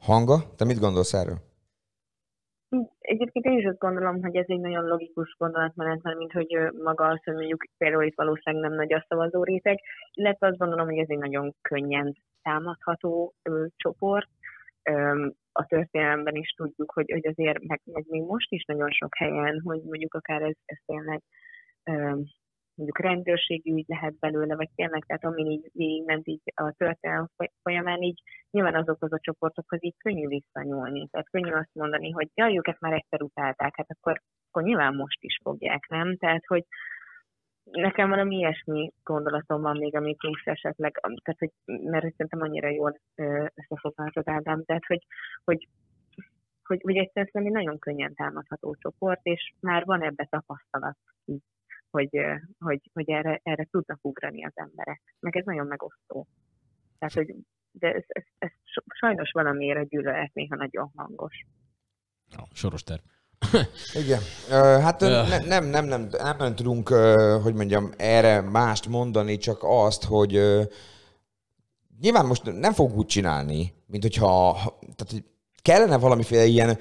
Hanga, 0.00 0.36
te 0.56 0.64
mit 0.64 0.78
gondolsz 0.78 1.14
erről? 1.14 1.38
Egyébként 2.98 3.44
én 3.44 3.58
is 3.58 3.64
azt 3.64 3.78
gondolom, 3.78 4.22
hogy 4.22 4.36
ez 4.36 4.44
egy 4.48 4.60
nagyon 4.60 4.84
logikus 4.84 5.34
gondolatmenet, 5.38 6.02
mert 6.02 6.18
mint 6.18 6.32
hogy 6.32 6.72
maga 6.82 7.04
az, 7.06 7.20
hogy 7.24 7.34
mondjuk 7.34 7.64
például 7.78 8.04
itt 8.04 8.16
valószínűleg 8.16 8.68
nem 8.68 8.78
nagy 8.78 8.92
a 8.92 9.04
szavazó 9.08 9.42
réteg, 9.42 9.78
illetve 10.12 10.46
azt 10.46 10.58
gondolom, 10.58 10.86
hogy 10.86 10.98
ez 10.98 11.08
egy 11.08 11.18
nagyon 11.18 11.54
könnyen 11.60 12.16
támadható 12.42 13.34
ö, 13.42 13.66
csoport. 13.76 14.28
Ö, 14.82 15.26
a 15.52 15.66
történelemben 15.66 16.34
is 16.34 16.50
tudjuk, 16.50 16.92
hogy, 16.92 17.10
hogy 17.10 17.26
azért, 17.26 17.62
meg, 17.62 17.80
meg 17.84 18.04
még 18.08 18.22
most 18.22 18.52
is 18.52 18.64
nagyon 18.64 18.90
sok 18.90 19.16
helyen, 19.16 19.60
hogy 19.64 19.82
mondjuk 19.82 20.14
akár 20.14 20.42
ez, 20.42 20.56
ez 20.64 20.78
tényleg 20.86 21.22
ö, 21.84 22.20
mondjuk 22.74 22.98
rendőrségi 22.98 23.72
ügy 23.72 23.84
lehet 23.86 24.18
belőle, 24.18 24.56
vagy 24.56 24.68
tényleg, 24.74 25.04
tehát 25.06 25.24
amin 25.24 25.50
így 25.50 25.70
végigment 25.72 26.26
így 26.26 26.40
a 26.54 26.72
történelem 26.72 27.28
folyamán, 27.62 28.02
így 28.02 28.22
nyilván 28.50 28.74
azokhoz 28.74 29.12
a 29.12 29.18
csoportokhoz 29.20 29.84
így 29.84 29.96
könnyű 29.98 30.26
visszanyúlni. 30.26 31.08
Tehát 31.10 31.30
könnyű 31.30 31.50
azt 31.50 31.74
mondani, 31.74 32.10
hogy 32.10 32.28
jaj, 32.34 32.56
őket 32.56 32.80
már 32.80 32.92
egyszer 32.92 33.22
utálták, 33.22 33.76
hát 33.76 33.90
akkor, 33.90 34.20
akkor 34.48 34.62
nyilván 34.62 34.94
most 34.94 35.22
is 35.22 35.38
fogják, 35.42 35.86
nem? 35.88 36.16
Tehát, 36.16 36.46
hogy 36.46 36.64
nekem 37.70 38.08
valami 38.08 38.36
ilyesmi 38.36 38.92
gondolatom 39.02 39.62
van 39.62 39.76
még, 39.76 39.96
amit 39.96 40.18
is 40.20 40.42
esetleg, 40.44 41.00
tehát, 41.00 41.38
hogy, 41.38 41.50
mert 41.64 42.14
szerintem 42.16 42.40
annyira 42.40 42.68
jól 42.68 42.98
összefoglaltad 43.54 44.28
Ádám, 44.28 44.64
tehát, 44.64 44.86
hogy, 44.86 45.06
hogy 45.44 45.68
hogy, 46.64 46.80
hogy 46.82 46.96
egyszerűen 46.96 47.46
egy 47.46 47.52
nagyon 47.52 47.78
könnyen 47.78 48.14
támadható 48.14 48.74
csoport, 48.74 49.20
és 49.22 49.52
már 49.60 49.84
van 49.84 50.02
ebbe 50.02 50.26
tapasztalat 50.30 50.96
így 51.24 51.42
hogy, 51.94 52.20
hogy, 52.58 52.90
hogy 52.92 53.10
erre, 53.10 53.40
erre 53.42 53.64
tudnak 53.70 53.98
ugrani 54.02 54.44
az 54.44 54.52
emberek. 54.54 55.02
Meg 55.20 55.36
ez 55.36 55.44
nagyon 55.44 55.66
megosztó. 55.66 56.26
Tehát, 56.98 57.14
hogy 57.14 57.34
de 57.70 57.92
ez, 57.92 58.04
ez, 58.06 58.22
ez 58.38 58.50
sajnos 58.98 59.30
valamiért 59.30 59.78
a 59.78 59.82
gyűlölet 59.82 60.34
néha 60.34 60.56
nagyon 60.56 60.92
hangos. 60.96 61.46
A 62.36 62.42
soros 62.52 62.82
terv. 62.82 63.00
Igen. 64.02 64.20
Hát 64.80 65.00
ne, 65.00 65.38
nem, 65.38 65.64
nem, 65.64 65.84
nem, 65.84 66.08
nem, 66.10 66.36
nem 66.38 66.54
tudunk, 66.54 66.88
hogy 67.42 67.54
mondjam, 67.54 67.90
erre 67.96 68.40
mást 68.40 68.88
mondani, 68.88 69.36
csak 69.36 69.58
azt, 69.60 70.04
hogy 70.04 70.32
nyilván 72.00 72.26
most 72.26 72.60
nem 72.60 72.72
fogunk 72.72 72.96
úgy 72.96 73.06
csinálni, 73.06 73.74
mint 73.86 74.02
hogyha 74.02 74.52
tehát 74.80 75.24
kellene 75.62 75.98
valamiféle 75.98 76.44
ilyen 76.44 76.78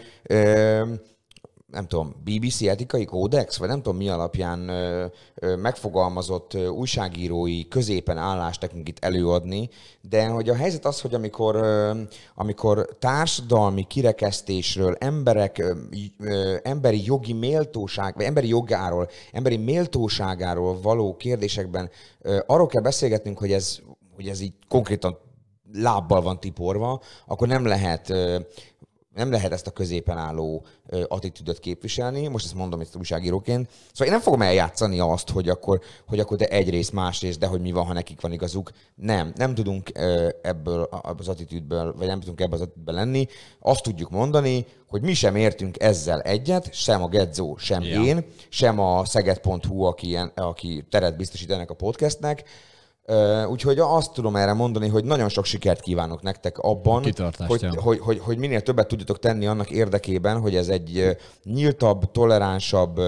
nem 1.74 1.88
tudom, 1.88 2.16
BBC 2.24 2.62
etikai 2.62 3.06
kódex, 3.06 3.58
vagy 3.58 3.68
nem 3.68 3.82
tudom 3.82 3.98
mi 3.98 4.10
alapján 4.10 4.68
ö, 4.68 5.06
ö, 5.36 5.56
megfogalmazott 5.56 6.54
ö, 6.54 6.68
újságírói 6.68 7.68
középen 7.68 8.18
állást 8.18 8.62
nekünk 8.62 8.88
itt 8.88 9.04
előadni, 9.04 9.70
de 10.02 10.28
hogy 10.28 10.50
a 10.50 10.56
helyzet 10.56 10.86
az, 10.86 11.02
hogy 11.02 11.14
amikor, 11.14 11.56
ö, 11.56 12.02
amikor 12.36 12.90
társadalmi 13.00 13.84
kirekesztésről, 13.84 14.96
emberek 15.00 15.58
ö, 15.58 15.74
ö, 16.20 16.56
emberi 16.64 17.02
jogi 17.06 17.34
méltóság, 17.34 18.16
vagy 18.16 18.26
emberi 18.26 18.48
jogáról, 18.48 19.10
emberi 19.32 19.58
méltóságáról 19.58 20.82
való 20.82 21.16
kérdésekben 21.16 21.90
ö, 22.22 22.40
arról 22.48 22.68
kell 22.68 22.82
beszélgetnünk, 22.82 23.38
hogy 23.38 23.52
ez, 23.52 23.80
hogy 24.16 24.28
ez 24.28 24.42
így 24.42 24.54
konkrétan 24.68 25.18
lábbal 25.74 26.22
van 26.22 26.40
tiporva, 26.40 27.02
akkor 27.28 27.48
nem 27.48 27.66
lehet 27.66 28.14
nem 29.16 29.32
lehet 29.32 29.52
ezt 29.52 29.68
a 29.68 29.72
középen 29.72 30.18
álló 30.18 30.66
attitűdöt 31.08 31.60
képviselni, 31.60 32.28
most 32.28 32.46
ezt 32.46 32.54
mondom 32.54 32.82
itt 32.82 32.96
újságíróként. 32.96 33.70
Szóval 33.92 34.08
én 34.08 34.14
nem 34.14 34.22
fogom 34.22 34.42
eljátszani 34.42 35.00
azt, 35.00 35.30
hogy 35.30 35.50
akkor, 35.50 35.82
hogy 36.08 36.20
akkor 36.20 36.38
de 36.38 36.48
egyrészt, 36.48 36.92
másrészt, 36.92 37.40
de 37.40 37.48
hogy 37.48 37.62
mi 37.62 37.72
van, 37.72 37.86
ha 37.86 37.94
nekik 37.94 38.22
van 38.22 38.32
igazuk. 38.32 38.72
Nem, 38.96 39.34
nem 39.36 39.54
tudunk 39.56 39.92
ebből 40.42 40.90
az 41.18 41.28
attitűdből, 41.28 41.96
vagy 41.98 42.08
nem 42.08 42.20
tudunk 42.20 42.42
ebből 42.42 42.56
az 42.56 42.62
attitűdből 42.62 42.96
lenni. 42.96 43.28
Azt 43.60 43.84
tudjuk 43.84 44.10
mondani, 44.10 44.66
hogy 44.88 45.02
mi 45.02 45.14
sem 45.14 45.36
értünk 45.36 45.82
ezzel 45.82 46.22
egyet, 46.22 46.74
sem 46.74 47.04
a 47.04 47.08
Gedzó, 47.08 47.58
sem 47.58 47.82
ja. 47.82 48.04
én, 48.04 48.26
sem 48.50 48.80
a 48.80 49.06
szeged.hu, 49.06 49.84
aki, 49.84 50.18
aki 50.36 50.86
teret 50.90 51.18
biztosít 51.18 51.52
ennek 51.52 51.70
a 51.70 51.74
podcastnek, 51.76 52.44
Úgyhogy 53.50 53.80
azt 53.80 54.14
tudom 54.14 54.36
erre 54.36 54.54
mondani, 54.54 54.88
hogy 54.88 55.06
nagyon 55.06 55.30
sok 55.30 55.46
sikert 55.46 55.82
kívánok 55.82 56.22
nektek 56.22 56.58
abban, 56.58 57.04
hogy, 57.48 57.66
hogy, 57.76 58.00
hogy, 58.00 58.20
hogy 58.20 58.38
minél 58.38 58.62
többet 58.62 58.88
tudjatok 58.88 59.20
tenni 59.20 59.46
annak 59.46 59.70
érdekében, 59.70 60.40
hogy 60.40 60.56
ez 60.56 60.68
egy 60.68 61.18
nyíltabb, 61.44 62.12
toleránsabb 62.12 63.00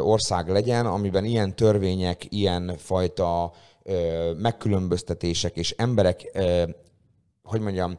ország 0.00 0.48
legyen, 0.48 0.86
amiben 0.86 1.24
ilyen 1.24 1.56
törvények, 1.56 2.26
ilyen 2.28 2.74
fajta 2.78 3.52
megkülönböztetések 4.36 5.56
és 5.56 5.70
emberek, 5.70 6.38
hogy 7.42 7.60
mondjam, 7.60 7.96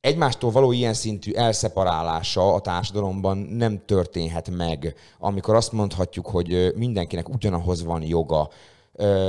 egymástól 0.00 0.50
való 0.50 0.72
ilyen 0.72 0.94
szintű 0.94 1.32
elszeparálása 1.32 2.54
a 2.54 2.60
társadalomban 2.60 3.38
nem 3.38 3.84
történhet 3.86 4.50
meg, 4.50 4.94
amikor 5.18 5.54
azt 5.54 5.72
mondhatjuk, 5.72 6.26
hogy 6.26 6.72
mindenkinek 6.76 7.28
ugyanahoz 7.28 7.84
van 7.84 8.02
joga, 8.02 8.48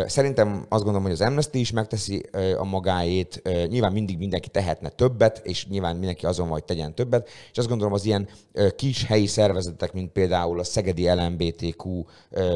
Szerintem 0.05 0.65
azt 0.69 0.83
gondolom, 0.83 1.01
hogy 1.01 1.11
az 1.11 1.21
Amnesty 1.21 1.53
is 1.53 1.71
megteszi 1.71 2.25
a 2.57 2.63
magáét. 2.63 3.41
Nyilván 3.67 3.91
mindig 3.91 4.17
mindenki 4.17 4.49
tehetne 4.49 4.89
többet, 4.89 5.41
és 5.43 5.67
nyilván 5.67 5.95
mindenki 5.95 6.25
azon 6.25 6.45
van, 6.45 6.53
hogy 6.53 6.63
tegyen 6.63 6.95
többet. 6.95 7.29
És 7.51 7.57
azt 7.57 7.67
gondolom, 7.67 7.93
az 7.93 8.05
ilyen 8.05 8.29
kis 8.75 9.05
helyi 9.05 9.27
szervezetek, 9.27 9.93
mint 9.93 10.11
például 10.11 10.59
a 10.59 10.63
Szegedi 10.63 11.09
LMBTQ 11.09 12.03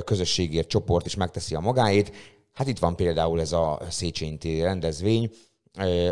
közösségért 0.05 0.67
csoport 0.67 1.05
is 1.05 1.15
megteszi 1.15 1.55
a 1.55 1.59
magáét. 1.59 2.11
Hát 2.53 2.67
itt 2.67 2.79
van 2.79 2.95
például 2.95 3.39
ez 3.39 3.51
a 3.51 3.81
Széchenyi 3.89 4.61
rendezvény, 4.61 5.29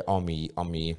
ami, 0.05 0.47
ami, 0.53 0.97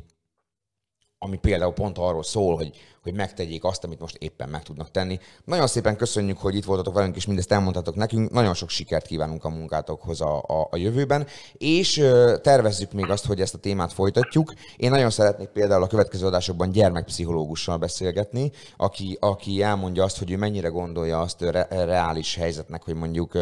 ami 1.19 1.37
például 1.37 1.73
pont 1.73 1.99
arról 1.99 2.23
szól, 2.23 2.57
hogy 2.57 2.71
hogy 3.03 3.15
megtegyék 3.15 3.65
azt, 3.65 3.85
amit 3.85 4.01
most 4.01 4.17
éppen 4.17 4.49
meg 4.49 4.63
tudnak 4.63 4.91
tenni. 4.91 5.19
Nagyon 5.45 5.67
szépen 5.67 5.97
köszönjük, 5.97 6.39
hogy 6.39 6.55
itt 6.55 6.65
voltatok 6.65 6.95
velünk, 6.95 7.17
és 7.17 7.27
mindezt 7.27 7.53
elmondhatok 7.53 7.95
nekünk. 7.95 8.31
Nagyon 8.31 8.55
sok 8.55 8.69
sikert 8.69 9.07
kívánunk 9.07 9.45
a 9.45 9.49
munkátokhoz 9.49 10.21
a, 10.21 10.39
a, 10.39 10.69
a 10.71 10.77
jövőben, 10.77 11.27
és 11.53 11.95
tervezzük 12.43 12.93
még 12.93 13.11
azt, 13.11 13.27
hogy 13.27 13.41
ezt 13.41 13.55
a 13.55 13.59
témát 13.59 13.93
folytatjuk. 13.93 14.53
Én 14.77 14.91
nagyon 14.91 15.11
szeretnék 15.11 15.49
például 15.49 15.83
a 15.83 15.87
következő 15.87 16.27
adásokban 16.27 16.71
gyermekpszichológussal 16.71 17.77
beszélgetni, 17.77 18.51
aki, 18.77 19.17
aki 19.21 19.63
elmondja 19.63 20.05
azt, 20.05 20.19
hogy 20.19 20.31
ő 20.31 20.37
mennyire 20.37 20.69
gondolja 20.69 21.21
azt 21.21 21.41
re, 21.41 21.67
reális 21.71 22.35
helyzetnek, 22.35 22.83
hogy 22.83 22.95
mondjuk 22.95 23.39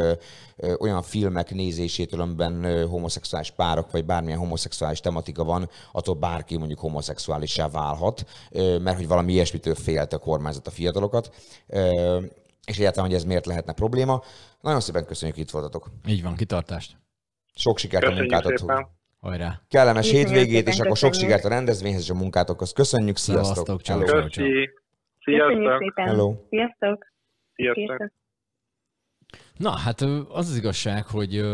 olyan 0.78 1.02
filmek 1.02 1.50
nézésétől, 1.50 2.20
amiben 2.20 2.86
homoszexuális 2.88 3.50
párok, 3.50 3.90
vagy 3.90 4.04
bármilyen 4.04 4.38
homoszexuális 4.38 5.00
tematika 5.00 5.44
van, 5.44 5.70
attól 5.92 6.14
bárki 6.14 6.56
mondjuk 6.56 6.78
homoszexuálissá 6.78 7.68
válhat, 7.68 8.24
mert 8.82 8.96
hogy 8.96 9.08
valami 9.08 9.32
ilyes 9.32 9.49
ilyesmitől 9.50 9.74
félt 9.74 10.12
a 10.12 10.18
kormányzat 10.18 10.66
a 10.66 10.70
fiatalokat, 10.70 11.30
és 12.66 12.78
egyáltalán, 12.78 13.08
hogy 13.08 13.18
ez 13.18 13.24
miért 13.24 13.46
lehetne 13.46 13.72
probléma. 13.72 14.22
Nagyon 14.60 14.80
szépen 14.80 15.06
köszönjük, 15.06 15.36
hogy 15.36 15.46
itt 15.46 15.52
voltatok. 15.52 15.90
Így 16.06 16.22
van, 16.22 16.34
kitartást. 16.34 16.96
Sok 17.54 17.78
sikert 17.78 18.04
Köszönjük 18.04 18.32
a 18.32 18.40
munkátok. 18.42 18.88
Hajrá. 19.20 19.60
Kellemes 19.68 20.06
Köszönjük 20.06 20.28
hétvégét, 20.28 20.68
és 20.68 20.80
akkor 20.80 20.96
sok 20.96 21.14
sikert 21.14 21.44
a 21.44 21.48
rendezvényhez 21.48 22.02
és 22.02 22.10
a 22.10 22.14
munkátokhoz. 22.14 22.72
Köszönjük, 22.72 23.16
sziasztok! 23.16 23.66
Szevasztok, 23.66 23.86
Hello. 23.86 24.04
ciao. 24.06 24.22
Köszi. 24.22 24.30
Köszönjük 24.30 24.70
Sziasztok. 25.24 25.78
szépen. 25.78 26.06
Hello. 26.06 26.34
Sziasztok. 26.48 27.06
Sziasztok. 27.54 27.86
Sziasztok. 27.86 28.12
Na, 29.56 29.70
hát 29.70 30.00
az 30.00 30.48
az 30.48 30.56
igazság, 30.56 31.06
hogy, 31.06 31.44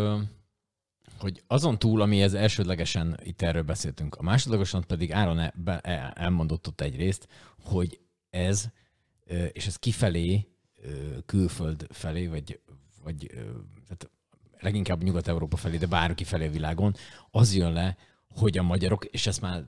hogy 1.21 1.43
azon 1.47 1.79
túl, 1.79 2.01
ami 2.01 2.23
ez 2.23 2.35
elsődlegesen 2.35 3.17
itt 3.23 3.43
erről 3.43 3.63
beszéltünk, 3.63 4.15
a 4.15 4.23
másodlagosan 4.23 4.85
pedig 4.87 5.13
Áron 5.13 5.41
be- 5.55 5.81
el- 5.83 6.13
elmondott 6.15 6.67
ott 6.67 6.81
egy 6.81 6.97
részt, 6.97 7.29
hogy 7.67 8.01
ez, 8.31 8.69
és 9.53 9.67
ez 9.67 9.77
kifelé, 9.77 10.49
külföld 11.27 11.87
felé, 11.91 12.27
vagy, 12.27 12.61
vagy 13.03 13.27
tehát 13.87 14.11
leginkább 14.59 15.03
Nyugat-Európa 15.03 15.57
felé, 15.57 15.77
de 15.77 15.87
bárki 15.87 16.25
felé 16.25 16.47
a 16.47 16.51
világon, 16.51 16.95
az 17.31 17.55
jön 17.55 17.73
le, 17.73 17.97
hogy 18.29 18.59
a 18.59 18.63
magyarok, 18.63 19.05
és 19.05 19.27
ezt 19.27 19.41
már 19.41 19.65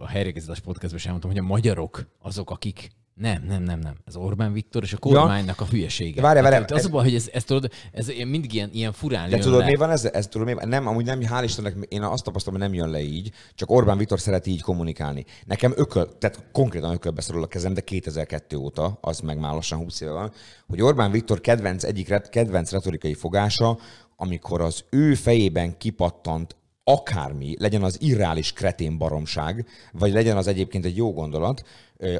a 0.00 0.06
helyrekezés 0.06 0.60
podcastban 0.60 1.00
sem 1.00 1.10
mondtam, 1.10 1.30
hogy 1.30 1.40
a 1.40 1.46
magyarok 1.46 2.06
azok, 2.18 2.50
akik 2.50 2.90
nem, 3.20 3.42
nem, 3.48 3.62
nem, 3.62 3.78
nem. 3.78 3.94
Ez 4.04 4.16
Orbán 4.16 4.52
Viktor 4.52 4.82
és 4.82 4.92
a 4.92 4.96
kormánynak 4.98 5.60
a 5.60 5.64
hülyesége. 5.64 6.14
De 6.14 6.20
várjál, 6.22 6.42
várjál, 6.42 6.60
Hát, 6.60 6.70
az 6.70 6.78
ez- 6.78 6.84
a 6.84 6.88
baj, 6.88 7.04
hogy 7.04 7.14
ez, 7.14 7.28
ez, 7.32 7.44
tudod, 7.44 7.70
ez 7.92 8.06
mindig 8.06 8.54
ilyen, 8.54 8.70
ilyen 8.72 8.92
furán 8.92 9.30
De 9.30 9.38
tudod, 9.38 9.58
le. 9.58 9.66
mi 9.66 9.74
van 9.74 9.90
ez? 9.90 10.04
ez 10.04 10.26
tudod, 10.26 10.46
mi 10.46 10.52
van? 10.54 10.68
Nem, 10.68 10.86
amúgy 10.86 11.04
nem, 11.04 11.20
hál' 11.22 11.40
Istennek, 11.44 11.76
én 11.88 12.02
azt 12.02 12.24
tapasztalom, 12.24 12.60
hogy 12.60 12.68
nem 12.70 12.78
jön 12.78 12.90
le 12.90 13.00
így, 13.00 13.30
csak 13.54 13.70
Orbán 13.70 13.98
Viktor 13.98 14.20
szereti 14.20 14.50
így 14.50 14.62
kommunikálni. 14.62 15.24
Nekem 15.44 15.72
ököl, 15.76 16.18
tehát 16.18 16.44
konkrétan 16.52 16.92
ökölbe 16.92 17.20
szorul 17.20 17.42
a 17.42 17.46
kezem, 17.46 17.74
de 17.74 17.80
2002 17.80 18.56
óta, 18.56 18.98
az 19.00 19.20
meg 19.20 19.38
már 19.38 19.52
lassan 19.54 19.78
20 19.78 20.00
éve 20.00 20.12
van, 20.12 20.32
hogy 20.66 20.80
Orbán 20.82 21.10
Viktor 21.10 21.40
kedvenc, 21.40 21.84
egyik 21.84 22.14
kedvenc 22.30 22.70
retorikai 22.70 23.14
fogása, 23.14 23.78
amikor 24.16 24.60
az 24.60 24.84
ő 24.90 25.14
fejében 25.14 25.76
kipattant 25.78 26.56
akármi, 26.84 27.54
legyen 27.58 27.82
az 27.82 27.96
irreális 28.00 28.52
kretén 28.52 28.98
baromság, 28.98 29.66
vagy 29.92 30.12
legyen 30.12 30.36
az 30.36 30.46
egyébként 30.46 30.84
egy 30.84 30.96
jó 30.96 31.12
gondolat, 31.12 31.62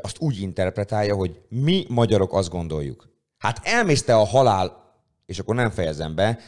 azt 0.00 0.18
úgy 0.18 0.40
interpretálja, 0.40 1.14
hogy 1.14 1.40
mi 1.48 1.84
magyarok 1.88 2.34
azt 2.34 2.48
gondoljuk. 2.48 3.08
Hát 3.38 3.60
elmész 3.62 4.08
a 4.08 4.24
halál, 4.24 4.94
és 5.26 5.38
akkor 5.38 5.54
nem 5.54 5.70
fejezem 5.70 6.14
be, 6.14 6.38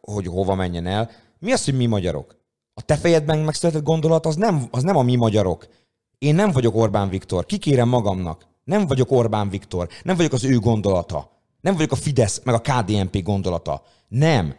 hogy 0.00 0.26
hova 0.26 0.54
menjen 0.54 0.86
el. 0.86 1.10
Mi 1.38 1.52
az, 1.52 1.64
hogy 1.64 1.76
mi 1.76 1.86
magyarok? 1.86 2.36
A 2.74 2.82
te 2.82 2.96
fejedben 2.96 3.38
megszületett 3.38 3.82
gondolat 3.82 4.26
az 4.26 4.36
nem, 4.36 4.68
az 4.70 4.82
nem 4.82 4.96
a 4.96 5.02
mi 5.02 5.16
magyarok. 5.16 5.66
Én 6.18 6.34
nem 6.34 6.50
vagyok 6.50 6.74
Orbán 6.74 7.08
Viktor, 7.08 7.46
kikérem 7.46 7.88
magamnak. 7.88 8.46
Nem 8.64 8.86
vagyok 8.86 9.10
Orbán 9.10 9.48
Viktor, 9.48 9.88
nem 10.02 10.16
vagyok 10.16 10.32
az 10.32 10.44
ő 10.44 10.58
gondolata. 10.58 11.30
Nem 11.60 11.74
vagyok 11.74 11.92
a 11.92 11.96
Fidesz, 11.96 12.42
meg 12.44 12.54
a 12.54 12.60
KDNP 12.60 13.22
gondolata. 13.22 13.82
Nem. 14.08 14.54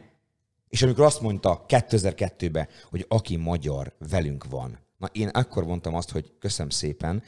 És 0.70 0.82
amikor 0.82 1.04
azt 1.04 1.22
mondta 1.22 1.66
2002-ben, 1.68 2.68
hogy 2.90 3.06
aki 3.08 3.36
magyar, 3.36 3.94
velünk 4.10 4.46
van. 4.50 4.80
Na 5.04 5.10
én 5.12 5.28
akkor 5.28 5.66
mondtam 5.66 5.96
azt, 5.96 6.12
hogy 6.12 6.34
köszönöm 6.40 6.70
szépen, 6.70 7.24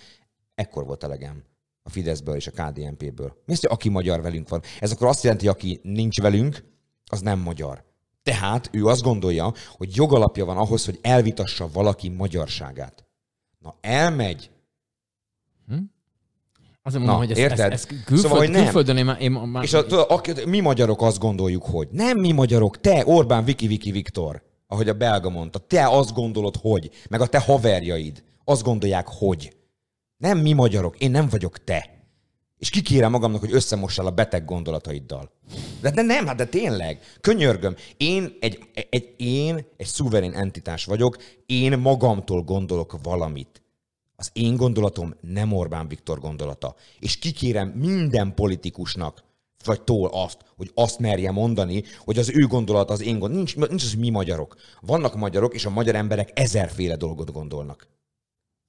ekkor 0.56 0.86
volt 0.86 1.04
elegem 1.04 1.44
a 1.84 1.90
Fideszből 1.90 2.36
és 2.36 2.48
a 2.48 2.52
KDNP-ből. 2.52 3.42
Mi 3.46 3.54
az, 3.54 3.60
hogy 3.60 3.70
aki 3.72 3.90
magyar 3.90 4.22
velünk 4.22 4.50
van? 4.50 4.62
Ez 4.80 4.92
akkor 4.92 5.08
azt 5.08 5.24
jelenti, 5.24 5.46
hogy 5.46 5.56
aki 5.56 5.80
nincs 5.84 6.22
velünk, 6.22 6.64
az 7.06 7.22
nem 7.22 7.40
magyar. 7.40 7.84
Tehát 8.24 8.70
ő 8.72 8.86
azt 8.86 9.02
gondolja, 9.02 9.54
hogy 9.78 9.96
jogalapja 9.96 10.46
van 10.46 10.58
ahhoz, 10.58 10.86
hogy 10.86 11.00
elvitassa 11.02 11.70
valaki 11.74 12.10
magyarságát. 12.10 13.06
Na 13.60 13.76
elmegy, 13.82 14.50
Azért 16.82 17.04
mondom, 17.04 17.20
Na, 17.20 17.26
hogy 17.26 17.32
ez, 17.32 17.38
érted? 17.38 17.60
ez, 17.60 17.72
ez 17.72 17.86
külföld, 17.86 18.20
Szóval, 18.20 18.38
hogy 18.38 18.50
nem. 18.50 18.64
külföldön 18.64 18.98
én 18.98 19.06
már, 19.06 19.22
én 19.22 19.32
már 19.32 19.64
És 19.64 19.74
a, 19.74 19.86
tudod, 19.86 20.06
aki, 20.10 20.32
mi 20.46 20.60
magyarok 20.60 21.02
azt 21.02 21.20
gondoljuk, 21.20 21.64
hogy 21.64 21.88
nem 21.92 22.20
mi 22.20 22.32
magyarok, 22.32 22.80
te 22.80 23.04
Orbán 23.06 23.44
Viki 23.44 23.68
Viki 23.68 23.92
Viktor, 23.92 24.44
ahogy 24.76 24.90
a 24.90 24.94
belga 24.94 25.30
mondta, 25.30 25.60
te 25.60 25.88
azt 25.88 26.14
gondolod, 26.14 26.56
hogy, 26.62 26.90
meg 27.10 27.22
a 27.22 27.28
te 27.28 27.40
haverjaid 27.40 28.24
azt 28.44 28.64
gondolják, 28.64 29.08
hogy. 29.08 29.56
Nem 30.18 30.38
mi 30.38 30.54
magyarok, 30.54 30.98
én 30.98 31.12
nem 31.12 31.30
vagyok 31.30 31.64
te. 31.64 31.90
És 32.58 32.70
kikérem 32.70 33.12
magamnak, 33.12 33.40
hogy 33.40 33.54
összemossál 33.54 34.06
a 34.06 34.12
beteg 34.12 34.46
gondolataiddal. 34.46 35.32
De, 35.82 35.92
de 35.92 36.02
nem, 36.02 36.26
hát 36.26 36.36
de 36.36 36.46
tényleg, 36.46 37.00
könyörgöm. 37.22 37.76
Én 37.98 38.38
egy, 38.40 38.60
egy, 38.90 39.14
én 39.18 39.66
egy 39.78 39.86
szuverén 39.86 40.34
entitás 40.34 40.86
vagyok, 40.86 41.18
én 41.46 41.80
magamtól 41.80 42.42
gondolok 42.42 43.00
valamit. 43.04 43.62
Az 44.16 44.30
én 44.34 44.56
gondolatom 44.56 45.16
nem 45.22 45.52
Orbán 45.52 45.88
Viktor 45.88 46.20
gondolata. 46.20 46.76
És 47.00 47.18
kikérem 47.18 47.68
minden 47.68 48.34
politikusnak, 48.34 49.24
vagy 49.66 49.82
tól 49.82 50.10
azt, 50.14 50.38
hogy 50.56 50.72
azt 50.74 51.00
merje 51.00 51.32
mondani, 51.32 51.84
hogy 52.00 52.18
az 52.18 52.30
ő 52.30 52.46
gondolat 52.48 52.90
az 52.90 53.02
én 53.02 53.20
gondolat. 53.20 53.36
Nincs, 53.36 53.56
nincs 53.56 53.84
az, 53.84 53.90
hogy 53.90 54.00
mi 54.00 54.10
magyarok. 54.10 54.56
Vannak 54.82 55.16
magyarok, 55.16 55.54
és 55.54 55.66
a 55.66 55.70
magyar 55.70 55.96
emberek 55.96 56.32
ezerféle 56.34 56.96
dolgot 56.96 57.32
gondolnak. 57.32 57.88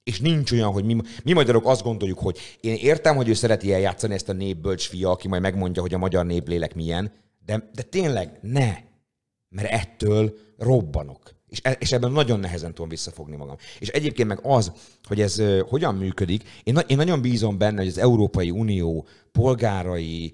És 0.03 0.19
nincs 0.19 0.51
olyan, 0.51 0.71
hogy 0.71 0.85
mi, 0.85 0.97
mi 1.23 1.33
magyarok 1.33 1.67
azt 1.67 1.83
gondoljuk, 1.83 2.19
hogy 2.19 2.37
én 2.61 2.75
értem, 2.75 3.15
hogy 3.15 3.29
ő 3.29 3.33
szereti 3.33 3.73
eljátszani 3.73 4.13
ezt 4.13 4.29
a 4.29 4.33
népbölcs 4.33 4.87
fia, 4.87 5.09
aki 5.09 5.27
majd 5.27 5.41
megmondja, 5.41 5.81
hogy 5.81 5.93
a 5.93 5.97
magyar 5.97 6.25
néplélek 6.25 6.75
milyen, 6.75 7.11
de, 7.45 7.69
de 7.73 7.81
tényleg 7.81 8.39
ne, 8.41 8.75
mert 9.49 9.71
ettől 9.71 10.37
robbanok. 10.57 11.35
És, 11.47 11.59
e, 11.63 11.71
és 11.71 11.91
ebben 11.91 12.11
nagyon 12.11 12.39
nehezen 12.39 12.73
tudom 12.73 12.89
visszafogni 12.89 13.35
magam. 13.35 13.55
És 13.79 13.87
egyébként 13.87 14.27
meg 14.27 14.39
az, 14.41 14.71
hogy 15.03 15.21
ez 15.21 15.37
ö, 15.37 15.63
hogyan 15.67 15.95
működik, 15.95 16.43
én, 16.63 16.73
na- 16.73 16.81
én 16.81 16.97
nagyon 16.97 17.21
bízom 17.21 17.57
benne, 17.57 17.77
hogy 17.77 17.87
az 17.87 17.97
Európai 17.97 18.51
Unió 18.51 19.07
polgárai, 19.31 20.33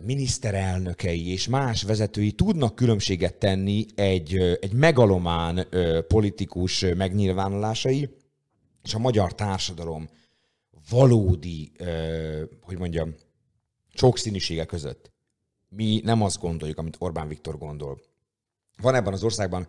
miniszterelnökei 0.00 1.30
és 1.30 1.48
más 1.48 1.82
vezetői 1.82 2.32
tudnak 2.32 2.74
különbséget 2.74 3.34
tenni 3.34 3.86
egy, 3.94 4.36
egy 4.60 4.72
megalomán 4.72 5.68
politikus 6.08 6.84
megnyilvánulásai 6.96 8.08
és 8.82 8.94
a 8.94 8.98
magyar 8.98 9.34
társadalom 9.34 10.08
valódi, 10.90 11.72
hogy 12.60 12.78
mondjam, 12.78 13.14
sokszínűsége 13.94 14.64
között. 14.64 15.12
Mi 15.68 16.00
nem 16.04 16.22
azt 16.22 16.40
gondoljuk, 16.40 16.78
amit 16.78 16.96
Orbán 16.98 17.28
Viktor 17.28 17.58
gondol. 17.58 18.00
Van 18.82 18.94
ebben 18.94 19.12
az 19.12 19.24
országban 19.24 19.66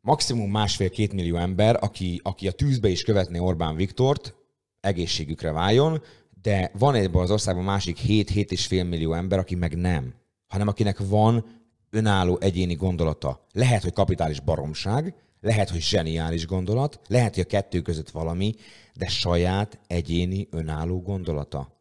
maximum 0.00 0.50
másfél-két 0.50 1.12
millió 1.12 1.36
ember, 1.36 1.76
aki, 1.80 2.20
aki 2.22 2.48
a 2.48 2.52
tűzbe 2.52 2.88
is 2.88 3.02
követné 3.02 3.38
Orbán 3.38 3.76
Viktort, 3.76 4.34
egészségükre 4.80 5.52
váljon, 5.52 6.02
de 6.42 6.70
van 6.78 6.94
ebben 6.94 7.22
az 7.22 7.30
országban 7.30 7.64
másik 7.64 7.98
7-7,5 7.98 8.88
millió 8.88 9.12
ember, 9.12 9.38
aki 9.38 9.54
meg 9.54 9.76
nem, 9.76 10.14
hanem 10.46 10.68
akinek 10.68 10.98
van 10.98 11.44
önálló 11.90 12.38
egyéni 12.40 12.74
gondolata. 12.74 13.46
Lehet, 13.52 13.82
hogy 13.82 13.92
kapitális 13.92 14.40
baromság, 14.40 15.14
lehet, 15.40 15.70
hogy 15.70 15.80
zseniális 15.80 16.46
gondolat, 16.46 17.00
lehet, 17.06 17.34
hogy 17.34 17.42
a 17.42 17.46
kettő 17.46 17.82
között 17.82 18.10
valami, 18.10 18.54
de 18.94 19.08
saját 19.08 19.78
egyéni 19.86 20.48
önálló 20.50 21.02
gondolata. 21.02 21.76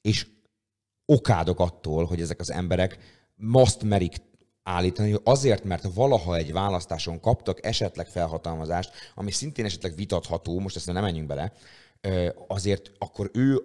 És 0.00 0.26
okádok 1.04 1.60
attól, 1.60 2.04
hogy 2.04 2.20
ezek 2.20 2.40
az 2.40 2.50
emberek 2.50 2.98
azt 3.52 3.82
merik 3.82 4.16
állítani, 4.62 5.10
hogy 5.10 5.20
azért, 5.24 5.64
mert 5.64 5.94
valaha 5.94 6.36
egy 6.36 6.52
választáson 6.52 7.20
kaptak 7.20 7.66
esetleg 7.66 8.06
felhatalmazást, 8.06 8.90
ami 9.14 9.30
szintén 9.30 9.64
esetleg 9.64 9.94
vitatható, 9.94 10.58
most 10.58 10.76
ezt 10.76 10.86
nem 10.92 11.02
menjünk 11.02 11.26
bele, 11.26 11.52
azért 12.48 12.92
akkor 12.98 13.30
ő 13.32 13.60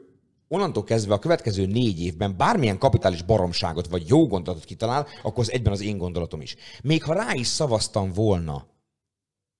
onnantól 0.55 0.83
kezdve 0.83 1.13
a 1.13 1.19
következő 1.19 1.65
négy 1.65 2.01
évben 2.01 2.37
bármilyen 2.37 2.77
kapitális 2.77 3.21
baromságot 3.21 3.87
vagy 3.87 4.07
jó 4.07 4.27
gondolatot 4.27 4.65
kitalál, 4.65 5.07
akkor 5.23 5.39
az 5.39 5.51
egyben 5.51 5.73
az 5.73 5.81
én 5.81 5.97
gondolatom 5.97 6.41
is. 6.41 6.55
Még 6.83 7.03
ha 7.03 7.13
rá 7.13 7.33
is 7.33 7.47
szavaztam 7.47 8.11
volna, 8.13 8.65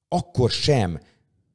akkor 0.08 0.50
sem 0.50 1.00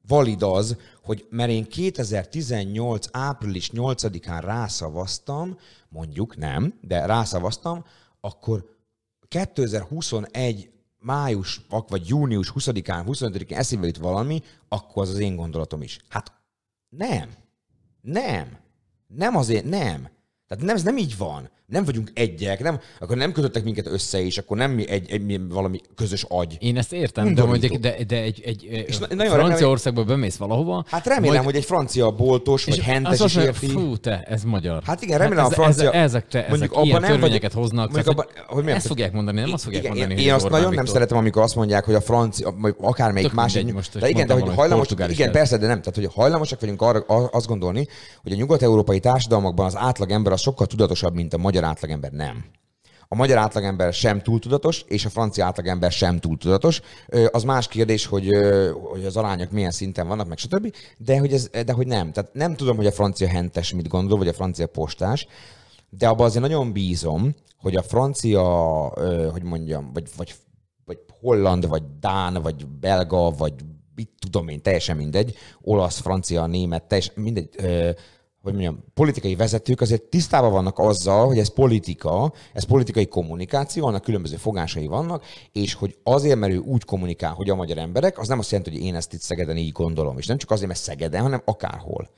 valid 0.06 0.42
az, 0.42 0.76
hogy 1.02 1.26
mert 1.30 1.50
én 1.50 1.68
2018. 1.68 3.06
április 3.12 3.70
8-án 3.74 4.40
rászavaztam, 4.40 5.58
mondjuk 5.88 6.36
nem, 6.36 6.78
de 6.80 7.06
rászavaztam, 7.06 7.84
akkor 8.20 8.78
2021 9.28 10.70
május 10.98 11.60
vagy 11.88 12.08
június 12.08 12.52
20-án, 12.54 13.02
25-én 13.06 13.58
eszébe 13.58 13.86
jut 13.86 13.96
valami, 13.96 14.42
akkor 14.68 15.02
az 15.02 15.08
az 15.08 15.18
én 15.18 15.36
gondolatom 15.36 15.82
is. 15.82 15.98
Hát 16.08 16.32
nem. 16.88 17.30
Nem. 18.00 18.58
Nem 19.14 19.36
azért, 19.36 19.64
nem. 19.64 20.08
Tehát 20.50 20.64
nem, 20.64 20.76
ez 20.76 20.82
nem 20.82 20.96
így 20.96 21.16
van. 21.18 21.50
Nem 21.66 21.84
vagyunk 21.84 22.10
egyek, 22.14 22.62
nem, 22.62 22.80
akkor 23.00 23.16
nem 23.16 23.32
kötöttek 23.32 23.64
minket 23.64 23.86
össze, 23.86 24.24
és 24.24 24.38
akkor 24.38 24.56
nem 24.56 24.70
mi 24.70 24.88
egy, 24.88 25.10
egy 25.10 25.24
mi 25.24 25.40
valami 25.48 25.80
közös 25.94 26.24
agy. 26.28 26.56
Én 26.60 26.76
ezt 26.76 26.92
értem, 26.92 27.24
de, 27.24 27.42
Undorító. 27.42 27.68
mondjuk, 27.68 27.96
de, 27.96 28.04
de 28.04 28.22
egy, 28.22 28.42
egy, 28.44 28.64
És 28.64 28.98
nagyon 28.98 29.16
remélem, 29.16 29.38
Franciaországba 29.38 30.04
bemész 30.04 30.36
valahova. 30.36 30.84
Hát 30.86 31.06
remélem, 31.06 31.34
majd- 31.34 31.44
hogy 31.44 31.56
egy 31.56 31.64
francia 31.64 32.10
boltos, 32.10 32.64
vagy 32.64 32.80
hentes 32.80 33.20
azt 33.20 33.24
is 33.24 33.34
mondja, 33.34 33.52
érti. 33.52 33.66
Fú, 33.66 33.96
te, 33.96 34.22
ez 34.22 34.42
magyar. 34.42 34.82
Hát 34.82 35.02
igen, 35.02 35.18
remélem 35.18 35.44
ez, 35.44 35.50
a 35.50 35.54
francia... 35.54 35.92
Ez, 35.92 36.02
ezek, 36.02 36.28
te, 36.28 36.38
mondjuk 36.48 36.72
ezek 36.72 36.72
abban 36.72 37.00
nem 37.00 37.10
törvényeket 37.10 37.52
vagy, 37.52 37.62
hoznak. 37.62 37.90
Mondjuk 37.92 38.18
abban, 38.18 38.26
hogy 38.46 38.62
milyen, 38.62 38.76
ezt 38.78 38.86
fogják 38.86 39.12
mondani, 39.12 39.40
nem 39.40 39.52
azt 39.52 39.64
fogják 39.64 39.82
igen, 39.82 39.96
mondani, 39.96 40.20
Én, 40.20 40.26
én 40.26 40.34
azt 40.34 40.44
Orbán 40.44 40.60
nagyon 40.60 40.74
nem 40.74 40.84
Viktor. 40.84 41.00
szeretem, 41.00 41.18
amikor 41.18 41.42
azt 41.42 41.54
mondják, 41.54 41.84
hogy 41.84 41.94
a 41.94 42.00
francia, 42.00 42.54
vagy 42.58 42.74
akár 42.80 43.12
melyik 43.12 43.28
Tök 43.28 43.36
másik... 43.36 43.56
mindegy, 43.56 43.74
most, 43.74 43.98
de 43.98 44.08
igen, 44.08 44.26
de 44.26 44.32
hogy 44.32 44.54
hajlamos, 44.54 44.86
is 45.08 45.08
igen, 45.08 45.32
persze, 45.32 45.56
de 45.56 45.66
nem. 45.66 45.78
Tehát, 45.82 45.94
hogy 45.94 46.08
hajlamosak 46.14 46.60
vagyunk 46.60 46.82
arra 46.82 47.00
azt 47.08 47.46
gondolni, 47.46 47.88
hogy 48.22 48.32
a 48.32 48.34
nyugat-európai 48.34 49.00
társadalmakban 49.00 49.66
az 49.66 49.76
átlagember 49.76 50.32
az 50.40 50.46
sokkal 50.46 50.66
tudatosabb, 50.66 51.14
mint 51.14 51.34
a 51.34 51.38
magyar 51.38 51.64
átlagember. 51.64 52.12
Nem. 52.12 52.44
A 53.08 53.14
magyar 53.14 53.38
átlagember 53.38 53.92
sem 53.92 54.22
túl 54.22 54.38
tudatos, 54.38 54.84
és 54.86 55.04
a 55.04 55.08
francia 55.08 55.44
átlagember 55.44 55.92
sem 55.92 56.18
túl 56.18 56.36
tudatos. 56.36 56.80
Az 57.30 57.42
más 57.42 57.68
kérdés, 57.68 58.06
hogy, 58.06 58.28
hogy 58.90 59.04
az 59.04 59.16
arányok 59.16 59.50
milyen 59.50 59.70
szinten 59.70 60.08
vannak, 60.08 60.28
meg 60.28 60.38
stb. 60.38 60.74
De 60.98 61.18
hogy, 61.18 61.32
ez, 61.32 61.48
de 61.64 61.72
hogy 61.72 61.86
nem. 61.86 62.12
Tehát 62.12 62.32
nem 62.32 62.54
tudom, 62.56 62.76
hogy 62.76 62.86
a 62.86 62.92
francia 62.92 63.28
hentes 63.28 63.72
mit 63.72 63.88
gondol, 63.88 64.18
vagy 64.18 64.28
a 64.28 64.32
francia 64.32 64.66
postás, 64.66 65.26
de 65.90 66.08
abban 66.08 66.26
azért 66.26 66.42
nagyon 66.42 66.72
bízom, 66.72 67.34
hogy 67.56 67.76
a 67.76 67.82
francia, 67.82 68.42
hogy 69.32 69.42
mondjam, 69.42 69.90
vagy, 69.92 70.08
vagy, 70.16 70.34
vagy 70.84 70.98
holland, 71.20 71.68
vagy 71.68 71.82
dán, 72.00 72.42
vagy 72.42 72.66
belga, 72.66 73.30
vagy 73.30 73.54
mit 73.94 74.10
tudom 74.18 74.48
én, 74.48 74.62
teljesen 74.62 74.96
mindegy, 74.96 75.34
olasz, 75.60 76.00
francia, 76.00 76.46
német, 76.46 76.82
teljesen 76.82 77.14
mindegy, 77.16 77.48
hogy 78.42 78.52
mondjam, 78.52 78.84
politikai 78.94 79.36
vezetők 79.36 79.80
azért 79.80 80.02
tisztában 80.02 80.52
vannak 80.52 80.78
azzal, 80.78 81.26
hogy 81.26 81.38
ez 81.38 81.52
politika, 81.52 82.32
ez 82.52 82.64
politikai 82.64 83.06
kommunikáció, 83.06 83.86
annak 83.86 84.02
különböző 84.02 84.36
fogásai 84.36 84.86
vannak, 84.86 85.24
és 85.52 85.74
hogy 85.74 85.96
azért, 86.02 86.38
mert 86.38 86.52
ő 86.52 86.58
úgy 86.58 86.84
kommunikál, 86.84 87.32
hogy 87.32 87.50
a 87.50 87.54
magyar 87.54 87.78
emberek, 87.78 88.18
az 88.18 88.28
nem 88.28 88.38
azt 88.38 88.50
jelenti, 88.50 88.72
hogy 88.72 88.82
én 88.86 88.94
ezt 88.94 89.12
itt 89.12 89.20
Szegeden 89.20 89.56
így 89.56 89.72
gondolom, 89.72 90.18
és 90.18 90.26
nem 90.26 90.36
csak 90.36 90.50
azért, 90.50 90.68
mert 90.68 90.80
Szegeden, 90.80 91.22
hanem 91.22 91.42
akárhol. 91.44 92.10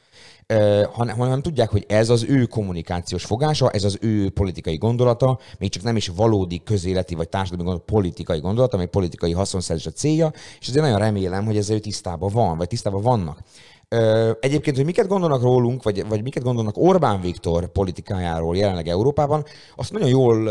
Hanem, 0.93 1.17
hanem 1.17 1.43
tudják, 1.43 1.71
hogy 1.71 1.85
ez 1.89 2.09
az 2.09 2.25
ő 2.29 2.45
kommunikációs 2.45 3.25
fogása, 3.25 3.71
ez 3.71 3.85
az 3.85 3.99
ő 4.01 4.31
politikai 4.31 4.77
gondolata, 4.77 5.39
még 5.59 5.71
csak 5.71 5.83
nem 5.83 5.97
is 5.97 6.09
valódi 6.09 6.63
közéleti 6.65 7.15
vagy 7.15 7.29
társadalmi 7.29 7.65
gondolat, 7.65 7.91
politikai 7.91 8.41
gondolata, 8.41 8.77
ami 8.77 8.87
politikai 8.87 9.33
haszonszerzés 9.33 9.87
a 9.87 9.91
célja, 9.91 10.33
és 10.61 10.69
azért 10.69 10.85
nagyon 10.85 10.99
remélem, 10.99 11.45
hogy 11.45 11.57
ezzel 11.57 11.77
ő 11.77 11.79
tisztában 11.79 12.31
van, 12.33 12.57
vagy 12.57 12.69
tisztában 12.69 13.03
vannak. 13.03 13.39
Egyébként, 14.41 14.77
hogy 14.77 14.85
miket 14.85 15.07
gondolnak 15.07 15.43
rólunk, 15.43 15.83
vagy, 15.83 16.09
vagy 16.09 16.23
miket 16.23 16.43
gondolnak 16.43 16.77
Orbán 16.77 17.21
Viktor 17.21 17.73
politikájáról 17.73 18.57
jelenleg 18.57 18.89
Európában, 18.89 19.45
azt 19.77 19.93
nagyon 19.93 20.09
jól, 20.09 20.51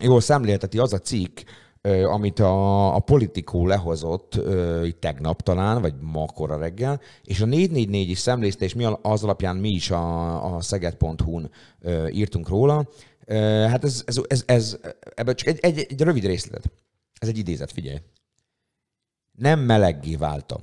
jól 0.00 0.20
szemlélteti 0.20 0.78
az 0.78 0.92
a 0.92 0.98
cikk, 0.98 1.40
amit 2.04 2.38
a, 2.38 2.94
a 2.94 2.98
politikó 2.98 3.66
lehozott 3.66 4.40
itt 4.84 5.00
tegnap 5.00 5.42
talán, 5.42 5.80
vagy 5.80 5.94
ma 6.00 6.26
kora 6.26 6.58
reggel, 6.58 7.00
és 7.22 7.40
a 7.40 7.46
444 7.46 8.10
is 8.10 8.18
szemlézte, 8.18 8.64
és 8.64 8.74
mi 8.74 8.86
az 9.02 9.24
alapján 9.24 9.56
mi 9.56 9.68
is 9.68 9.90
a, 9.90 10.54
a 10.56 10.60
szeged.hu-n 10.60 11.50
írtunk 12.10 12.48
róla. 12.48 12.88
Hát 13.68 13.84
ez, 13.84 14.02
ez, 14.06 14.20
ez, 14.28 14.42
ez 14.46 14.78
ebből 15.14 15.34
csak 15.34 15.48
egy, 15.48 15.58
egy, 15.60 15.86
egy 15.88 16.00
rövid 16.00 16.24
részlet. 16.24 16.70
Ez 17.18 17.28
egy 17.28 17.38
idézet, 17.38 17.72
figyelj. 17.72 17.98
Nem 19.32 19.60
meleggé 19.60 20.16
váltam. 20.16 20.60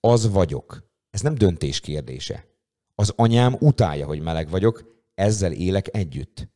Az 0.00 0.30
vagyok. 0.30 0.85
Ez 1.16 1.22
nem 1.22 1.34
döntés 1.34 1.80
kérdése. 1.80 2.46
Az 2.94 3.12
anyám 3.16 3.56
utálja, 3.60 4.06
hogy 4.06 4.20
meleg 4.20 4.50
vagyok, 4.50 5.04
ezzel 5.14 5.52
élek 5.52 5.96
együtt. 5.96 6.48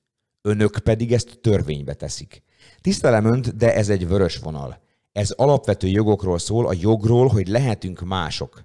Önök 0.43 0.78
pedig 0.78 1.12
ezt 1.12 1.39
törvénybe 1.41 1.95
teszik. 1.95 2.43
Tisztelem 2.81 3.24
önt, 3.24 3.57
de 3.57 3.74
ez 3.74 3.89
egy 3.89 4.09
vörös 4.09 4.37
vonal. 4.39 4.82
Ez 5.12 5.31
alapvető 5.31 5.87
jogokról 5.87 6.39
szól, 6.39 6.66
a 6.66 6.73
jogról, 6.81 7.28
hogy 7.28 7.49
lehetünk 7.49 8.01
mások. 8.01 8.65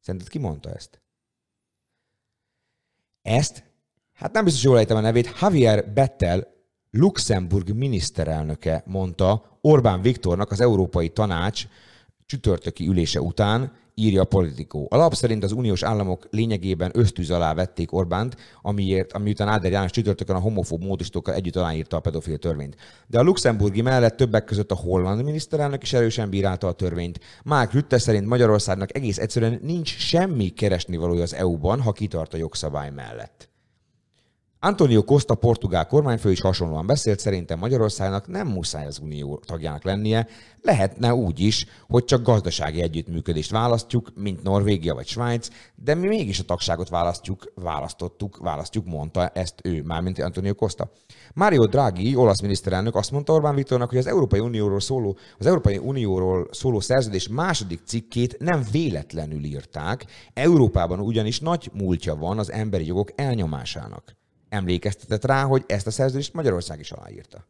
Szerinted 0.00 0.28
ki 0.28 0.38
mondta 0.38 0.72
ezt? 0.72 1.02
Ezt, 3.22 3.64
hát 4.12 4.32
nem 4.32 4.44
biztos 4.44 4.62
jól 4.62 4.78
ejtem 4.78 4.96
a 4.96 5.00
nevét, 5.00 5.38
Javier 5.40 5.92
Bettel, 5.92 6.46
Luxemburg 6.90 7.70
miniszterelnöke 7.70 8.82
mondta 8.86 9.58
Orbán 9.60 10.02
Viktornak 10.02 10.50
az 10.50 10.60
Európai 10.60 11.08
Tanács 11.08 11.66
csütörtöki 12.26 12.86
ülése 12.86 13.20
után, 13.20 13.78
írja 14.00 14.20
a 14.20 14.24
politikó. 14.24 14.86
A 14.90 14.96
lap 14.96 15.14
szerint 15.14 15.44
az 15.44 15.52
uniós 15.52 15.82
államok 15.82 16.28
lényegében 16.30 16.90
ösztűz 16.94 17.30
alá 17.30 17.54
vették 17.54 17.92
Orbánt, 17.92 18.36
amiért, 18.62 19.12
ami 19.12 19.30
után 19.30 19.48
Áder 19.48 19.72
János 19.72 19.90
csütörtökön 19.90 20.36
a 20.36 20.40
homofób 20.40 20.84
módosítókkal 20.84 21.34
együtt 21.34 21.56
aláírta 21.56 21.96
a 21.96 22.00
pedofil 22.00 22.38
törvényt. 22.38 22.76
De 23.06 23.18
a 23.18 23.22
luxemburgi 23.22 23.82
mellett 23.82 24.16
többek 24.16 24.44
között 24.44 24.70
a 24.70 24.74
holland 24.74 25.24
miniszterelnök 25.24 25.82
is 25.82 25.92
erősen 25.92 26.30
bírálta 26.30 26.66
a 26.66 26.72
törvényt. 26.72 27.20
Mark 27.44 27.72
Rutte 27.72 27.98
szerint 27.98 28.26
Magyarországnak 28.26 28.96
egész 28.96 29.18
egyszerűen 29.18 29.60
nincs 29.62 29.96
semmi 29.96 30.48
keresnivalója 30.48 31.22
az 31.22 31.34
EU-ban, 31.34 31.80
ha 31.80 31.92
kitart 31.92 32.34
a 32.34 32.36
jogszabály 32.36 32.90
mellett. 32.90 33.49
Antonio 34.62 35.02
Costa, 35.04 35.34
portugál 35.34 35.86
kormányfő 35.86 36.30
is 36.30 36.40
hasonlóan 36.40 36.86
beszélt, 36.86 37.18
szerintem 37.18 37.58
Magyarországnak 37.58 38.28
nem 38.28 38.46
muszáj 38.46 38.86
az 38.86 38.98
unió 38.98 39.40
tagjának 39.46 39.84
lennie, 39.84 40.26
lehetne 40.62 41.14
úgy 41.14 41.40
is, 41.40 41.66
hogy 41.88 42.04
csak 42.04 42.22
gazdasági 42.22 42.82
együttműködést 42.82 43.50
választjuk, 43.50 44.08
mint 44.14 44.42
Norvégia 44.42 44.94
vagy 44.94 45.06
Svájc, 45.06 45.48
de 45.74 45.94
mi 45.94 46.06
mégis 46.06 46.38
a 46.38 46.44
tagságot 46.44 46.88
választjuk, 46.88 47.52
választottuk, 47.54 48.36
választjuk, 48.36 48.86
mondta 48.86 49.28
ezt 49.28 49.54
ő, 49.62 49.82
mármint 49.82 50.18
Antonio 50.18 50.54
Costa. 50.54 50.90
Mario 51.34 51.66
Draghi, 51.66 52.16
olasz 52.16 52.40
miniszterelnök 52.40 52.94
azt 52.94 53.10
mondta 53.10 53.32
Orbán 53.32 53.54
Viktornak, 53.54 53.88
hogy 53.88 53.98
az 53.98 54.06
Európai 54.06 54.40
Unióról 54.40 54.80
szóló, 54.80 55.16
az 55.38 55.46
Európai 55.46 55.78
Unióról 55.78 56.48
szóló 56.50 56.80
szerződés 56.80 57.28
második 57.28 57.80
cikkét 57.84 58.38
nem 58.38 58.64
véletlenül 58.70 59.44
írták, 59.44 60.04
Európában 60.34 61.00
ugyanis 61.00 61.40
nagy 61.40 61.70
múltja 61.72 62.14
van 62.14 62.38
az 62.38 62.52
emberi 62.52 62.86
jogok 62.86 63.12
elnyomásának 63.14 64.18
emlékeztetett 64.50 65.24
rá, 65.24 65.44
hogy 65.44 65.64
ezt 65.66 65.86
a 65.86 65.90
szerződést 65.90 66.34
Magyarország 66.34 66.80
is 66.80 66.90
aláírta. 66.90 67.46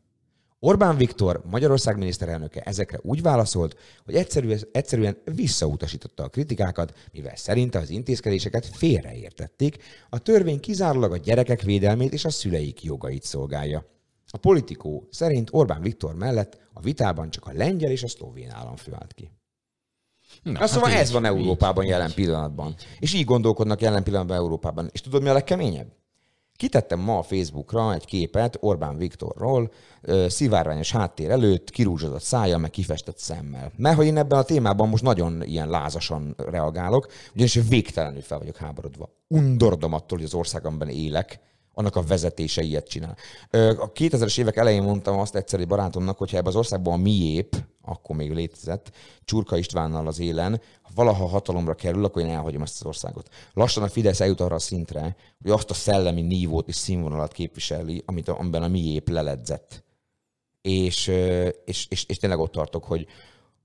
Orbán 0.63 0.97
Viktor, 0.97 1.43
Magyarország 1.51 1.99
miniszterelnöke 1.99 2.61
ezekre 2.61 2.99
úgy 3.03 3.23
válaszolt, 3.23 3.77
hogy 4.05 4.15
egyszerűen, 4.15 4.61
egyszerűen 4.73 5.17
visszautasította 5.25 6.23
a 6.23 6.29
kritikákat, 6.29 6.99
mivel 7.13 7.37
szerinte 7.37 7.79
az 7.79 7.91
intézkedéseket 7.91 8.67
félreértették, 8.67 9.77
a 10.09 10.19
törvény 10.19 10.61
kizárólag 10.61 11.13
a 11.13 11.17
gyerekek 11.17 11.63
védelmét 11.63 12.13
és 12.13 12.25
a 12.25 12.31
szüleik 12.31 12.83
jogait 12.83 13.23
szolgálja. 13.23 13.85
A 14.27 14.39
politikó 14.39 15.09
szerint 15.11 15.49
Orbán 15.53 15.83
Viktor 15.83 16.15
mellett 16.15 16.59
a 16.73 16.81
vitában 16.81 17.31
csak 17.31 17.47
a 17.47 17.53
lengyel 17.55 17.91
és 17.91 18.03
a 18.03 18.09
szlovén 18.09 18.51
államfő 18.51 18.93
állt 18.95 19.13
ki. 19.13 19.31
Na, 20.43 20.51
Na, 20.51 20.67
szóval 20.67 20.91
így, 20.91 20.97
ez 20.97 21.11
van 21.11 21.25
így. 21.25 21.29
Európában 21.29 21.85
jelen 21.85 22.13
pillanatban. 22.15 22.75
És 22.99 23.15
így 23.15 23.25
gondolkodnak 23.25 23.81
jelen 23.81 24.03
pillanatban 24.03 24.37
Európában. 24.37 24.89
És 24.93 25.01
tudod, 25.01 25.23
mi 25.23 25.29
a 25.29 25.33
legkeményebb? 25.33 25.93
Kitettem 26.61 27.01
ma 27.01 27.19
a 27.19 27.23
Facebookra 27.23 27.95
egy 27.95 28.05
képet 28.05 28.57
Orbán 28.61 28.97
Viktorról, 28.97 29.71
szivárványos 30.27 30.93
háttér 30.93 31.31
előtt, 31.31 31.71
kirúzsozott 31.71 32.23
szájjal, 32.23 32.59
meg 32.59 32.71
kifestett 32.71 33.19
szemmel. 33.19 33.73
Mert 33.77 33.97
hogy 33.97 34.07
én 34.07 34.17
ebben 34.17 34.39
a 34.39 34.43
témában 34.43 34.89
most 34.89 35.03
nagyon 35.03 35.43
ilyen 35.43 35.69
lázasan 35.69 36.35
reagálok, 36.37 37.07
ugyanis 37.35 37.61
végtelenül 37.69 38.23
fel 38.23 38.39
vagyok 38.39 38.57
háborodva. 38.57 39.09
Undordom 39.29 39.93
attól, 39.93 40.19
hogy 40.19 40.27
az 40.27 40.35
országomban 40.35 40.89
élek, 40.89 41.41
annak 41.75 41.97
a 41.97 42.03
vezetése 42.03 42.63
ilyet 42.63 42.89
csinál. 42.89 43.17
A 43.79 43.93
2000-es 43.93 44.39
évek 44.39 44.57
elején 44.57 44.83
mondtam 44.83 45.19
azt 45.19 45.37
egyszer 45.37 45.61
egy 45.61 45.67
barátomnak, 45.67 46.19
hogy 46.19 46.31
ha 46.31 46.37
ebben 46.37 46.49
az 46.49 46.57
országban 46.57 46.93
a 46.93 47.03
miép, 47.03 47.57
akkor 47.83 48.17
még 48.17 48.33
létezett, 48.33 48.91
Csurka 49.25 49.57
Istvánnal 49.57 50.07
az 50.07 50.21
élen, 50.21 50.61
ha 50.83 50.91
valaha 50.95 51.27
hatalomra 51.27 51.75
kerül, 51.75 52.05
akkor 52.05 52.23
én 52.23 52.29
elhagyom 52.29 52.63
ezt 52.63 52.81
az 52.81 52.87
országot. 52.87 53.29
Lassan 53.53 53.83
a 53.83 53.89
Fidesz 53.89 54.21
eljut 54.21 54.41
arra 54.41 54.55
a 54.55 54.59
szintre, 54.59 55.17
hogy 55.43 55.51
azt 55.51 55.71
a 55.71 55.75
szellemi 55.75 56.21
nívót 56.21 56.69
és 56.69 56.77
színvonalat 56.77 57.33
képviseli, 57.33 58.03
amit 58.07 58.29
amiben 58.29 58.63
a 58.63 58.69
miép 58.69 59.09
leledzett. 59.09 59.85
És, 60.63 61.07
és, 61.65 61.87
és, 61.89 62.05
és 62.09 62.17
tényleg 62.17 62.39
ott 62.39 62.53
tartok, 62.53 62.85
hogy 62.85 63.07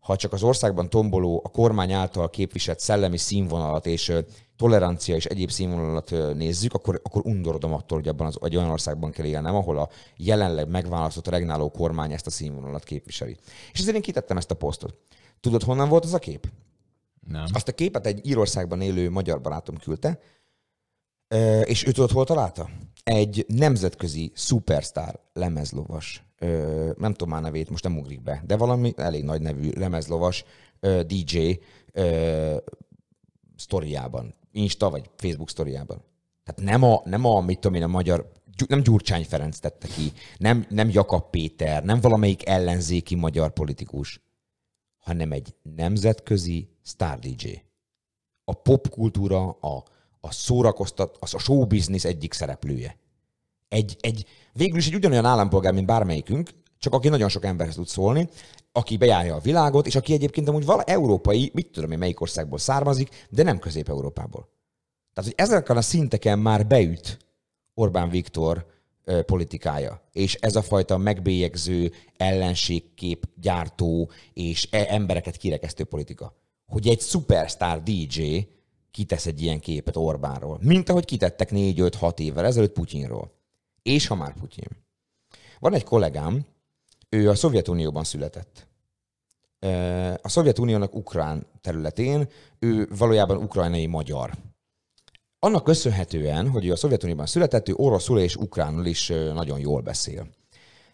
ha 0.05 0.15
csak 0.15 0.33
az 0.33 0.43
országban 0.43 0.89
tomboló, 0.89 1.41
a 1.43 1.49
kormány 1.49 1.91
által 1.91 2.29
képviselt 2.29 2.79
szellemi 2.79 3.17
színvonalat 3.17 3.85
és 3.85 4.13
tolerancia 4.55 5.15
és 5.15 5.25
egyéb 5.25 5.49
színvonalat 5.49 6.13
nézzük, 6.33 6.73
akkor, 6.73 7.01
akkor 7.03 7.25
undorodom 7.25 7.73
attól, 7.73 7.97
hogy 7.97 8.07
abban 8.07 8.27
az, 8.27 8.37
egy 8.41 8.55
olyan 8.55 8.69
országban 8.69 9.11
kell 9.11 9.25
élnem, 9.25 9.55
ahol 9.55 9.77
a 9.77 9.89
jelenleg 10.17 10.69
megválasztott 10.69 11.27
regnáló 11.27 11.69
kormány 11.69 12.11
ezt 12.11 12.27
a 12.27 12.29
színvonalat 12.29 12.83
képviseli. 12.83 13.37
És 13.73 13.79
ezért 13.79 13.95
én 13.95 14.01
kitettem 14.01 14.37
ezt 14.37 14.51
a 14.51 14.55
posztot. 14.55 14.97
Tudod, 15.39 15.63
honnan 15.63 15.89
volt 15.89 16.03
az 16.03 16.13
a 16.13 16.19
kép? 16.19 16.47
Nem. 17.27 17.45
Azt 17.53 17.67
a 17.67 17.71
képet 17.71 18.05
egy 18.05 18.27
Írországban 18.27 18.81
élő 18.81 19.09
magyar 19.09 19.41
barátom 19.41 19.77
küldte, 19.77 20.19
és 21.63 21.87
ő 21.87 21.91
tudod, 21.91 22.11
hol 22.11 22.25
találta? 22.25 22.69
Egy 23.03 23.45
nemzetközi 23.47 24.31
szupersztár 24.35 25.19
lemezlovas, 25.33 26.23
nem 26.97 27.11
tudom 27.11 27.29
már 27.29 27.41
nevét, 27.41 27.69
most 27.69 27.83
nem 27.83 27.97
ugrik 27.97 28.21
be, 28.21 28.43
de 28.45 28.57
valami 28.57 28.93
elég 28.97 29.23
nagy 29.23 29.41
nevű 29.41 29.69
lemezlovas 29.75 30.43
DJ 31.07 31.59
sztoriában, 33.55 34.35
Insta 34.51 34.89
vagy 34.89 35.09
Facebook 35.15 35.49
sztoriában. 35.49 36.03
Tehát 36.43 36.71
nem 36.71 36.83
a, 36.89 37.01
nem 37.05 37.25
a, 37.25 37.41
mit 37.41 37.59
tudom 37.59 37.77
én, 37.77 37.83
a 37.83 37.87
magyar, 37.87 38.31
nem 38.67 38.81
Gyurcsány 38.81 39.25
Ferenc 39.25 39.59
tette 39.59 39.87
ki, 39.87 40.11
nem, 40.37 40.65
nem 40.69 40.89
Jakab 40.89 41.29
Péter, 41.29 41.83
nem 41.83 41.99
valamelyik 41.99 42.47
ellenzéki 42.47 43.15
magyar 43.15 43.53
politikus, 43.53 44.21
hanem 44.97 45.31
egy 45.31 45.55
nemzetközi 45.61 46.69
sztár 46.81 47.19
DJ. 47.19 47.63
A 48.43 48.53
popkultúra, 48.53 49.49
a, 49.49 49.83
a 50.25 50.31
szórakoztat, 50.31 51.17
az 51.19 51.33
a 51.33 51.39
show 51.39 51.65
business 51.65 52.03
egyik 52.03 52.33
szereplője. 52.33 52.97
Egy, 53.67 53.97
egy, 53.99 54.25
végül 54.53 54.77
is 54.77 54.87
egy 54.87 54.95
ugyanolyan 54.95 55.25
állampolgár, 55.25 55.73
mint 55.73 55.85
bármelyikünk, 55.85 56.49
csak 56.77 56.93
aki 56.93 57.09
nagyon 57.09 57.29
sok 57.29 57.45
emberhez 57.45 57.75
tud 57.75 57.87
szólni, 57.87 58.29
aki 58.71 58.97
bejárja 58.97 59.35
a 59.35 59.39
világot, 59.39 59.87
és 59.87 59.95
aki 59.95 60.13
egyébként 60.13 60.47
amúgy 60.47 60.65
vala 60.65 60.83
európai, 60.83 61.51
mit 61.53 61.71
tudom 61.71 61.91
én, 61.91 61.97
melyik 61.97 62.21
országból 62.21 62.57
származik, 62.57 63.27
de 63.29 63.43
nem 63.43 63.59
Közép-Európából. 63.59 64.49
Tehát, 65.13 65.31
hogy 65.31 65.45
ezeken 65.45 65.77
a 65.77 65.81
szinteken 65.81 66.39
már 66.39 66.67
beüt 66.67 67.17
Orbán 67.73 68.09
Viktor 68.09 68.65
ö, 69.03 69.23
politikája. 69.23 70.01
És 70.11 70.35
ez 70.35 70.55
a 70.55 70.61
fajta 70.61 70.97
megbélyegző, 70.97 71.91
ellenségkép 72.17 73.29
gyártó 73.41 74.09
és 74.33 74.67
e- 74.71 74.85
embereket 74.89 75.37
kirekesztő 75.37 75.83
politika. 75.83 76.35
Hogy 76.65 76.87
egy 76.87 77.01
superstar 77.01 77.83
DJ 77.83 78.47
kitesz 78.95 79.25
egy 79.25 79.41
ilyen 79.41 79.59
képet 79.59 79.95
Orbánról, 79.95 80.59
mint 80.61 80.89
ahogy 80.89 81.05
kitettek 81.05 81.49
4-5-6 81.51 82.19
évvel 82.19 82.45
ezelőtt 82.45 82.73
Putyinról. 82.73 83.31
És 83.81 84.07
ha 84.07 84.15
már 84.15 84.33
Putyin. 84.33 84.67
Van 85.59 85.73
egy 85.73 85.83
kollégám, 85.83 86.45
ő 87.09 87.29
a 87.29 87.35
Szovjetunióban 87.35 88.03
született. 88.03 88.67
A 90.21 90.29
Szovjetuniónak 90.29 90.95
ukrán 90.95 91.47
területén, 91.61 92.29
ő 92.59 92.87
valójában 92.97 93.37
ukrajnai 93.37 93.85
magyar 93.85 94.31
Annak 95.39 95.63
köszönhetően, 95.63 96.49
hogy 96.49 96.65
ő 96.65 96.71
a 96.71 96.75
Szovjetunióban 96.75 97.25
született, 97.25 97.69
ő 97.69 97.73
oroszul 97.75 98.19
és 98.19 98.35
ukránul 98.35 98.85
is 98.85 99.07
nagyon 99.07 99.59
jól 99.59 99.81
beszél. 99.81 100.27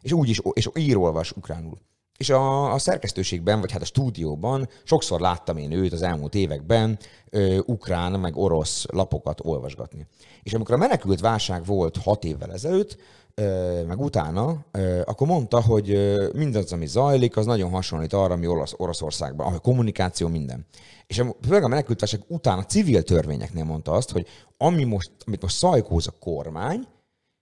És 0.02 0.12
úgy 0.12 0.30
is, 0.30 0.42
és 0.54 0.70
ír, 0.74 0.98
olvas 0.98 1.32
ukránul. 1.32 1.78
És 2.22 2.30
a, 2.30 2.74
a 2.74 2.78
szerkesztőségben, 2.78 3.60
vagy 3.60 3.72
hát 3.72 3.82
a 3.82 3.86
stúdióban 3.86 4.70
sokszor 4.84 5.20
láttam 5.20 5.58
én 5.58 5.72
őt 5.72 5.94
az 5.94 6.02
elmúlt 6.02 6.36
években 6.36 7.00
ö, 7.30 7.60
ukrán, 7.66 8.20
meg 8.20 8.38
orosz 8.38 8.86
lapokat 8.92 9.40
olvasgatni. 9.44 10.08
És 10.44 10.54
amikor 10.54 10.76
a 10.76 10.78
menekült 10.78 11.20
válság 11.20 11.66
volt 11.66 11.98
hat 11.98 12.24
évvel 12.24 12.52
ezelőtt, 12.52 12.98
ö, 13.36 13.84
meg 13.88 14.00
utána, 14.00 14.66
ö, 14.72 15.02
akkor 15.06 15.28
mondta, 15.28 15.62
hogy 15.62 16.18
mindaz, 16.34 16.74
ami 16.74 16.86
zajlik, 16.86 17.38
az 17.38 17.46
nagyon 17.46 17.70
hasonlít 17.70 18.14
arra, 18.14 18.34
ami 18.34 18.48
Orosz, 18.48 18.74
Oroszországban, 18.78 19.46
ahol 19.46 19.60
kommunikáció, 19.60 20.28
minden. 20.28 20.66
És 21.08 21.20
a, 21.20 21.36
főleg 21.46 21.64
a 21.64 21.68
menekültválság 21.68 22.22
után 22.28 22.58
a 22.58 22.66
civil 22.66 23.04
törvényeknél 23.04 23.64
mondta 23.64 23.92
azt, 23.92 24.12
hogy 24.12 24.28
ami 24.58 24.84
most, 24.84 25.12
amit 25.26 25.42
most 25.42 25.56
szajkóz 25.56 26.08
a 26.08 26.18
kormány, 26.20 26.88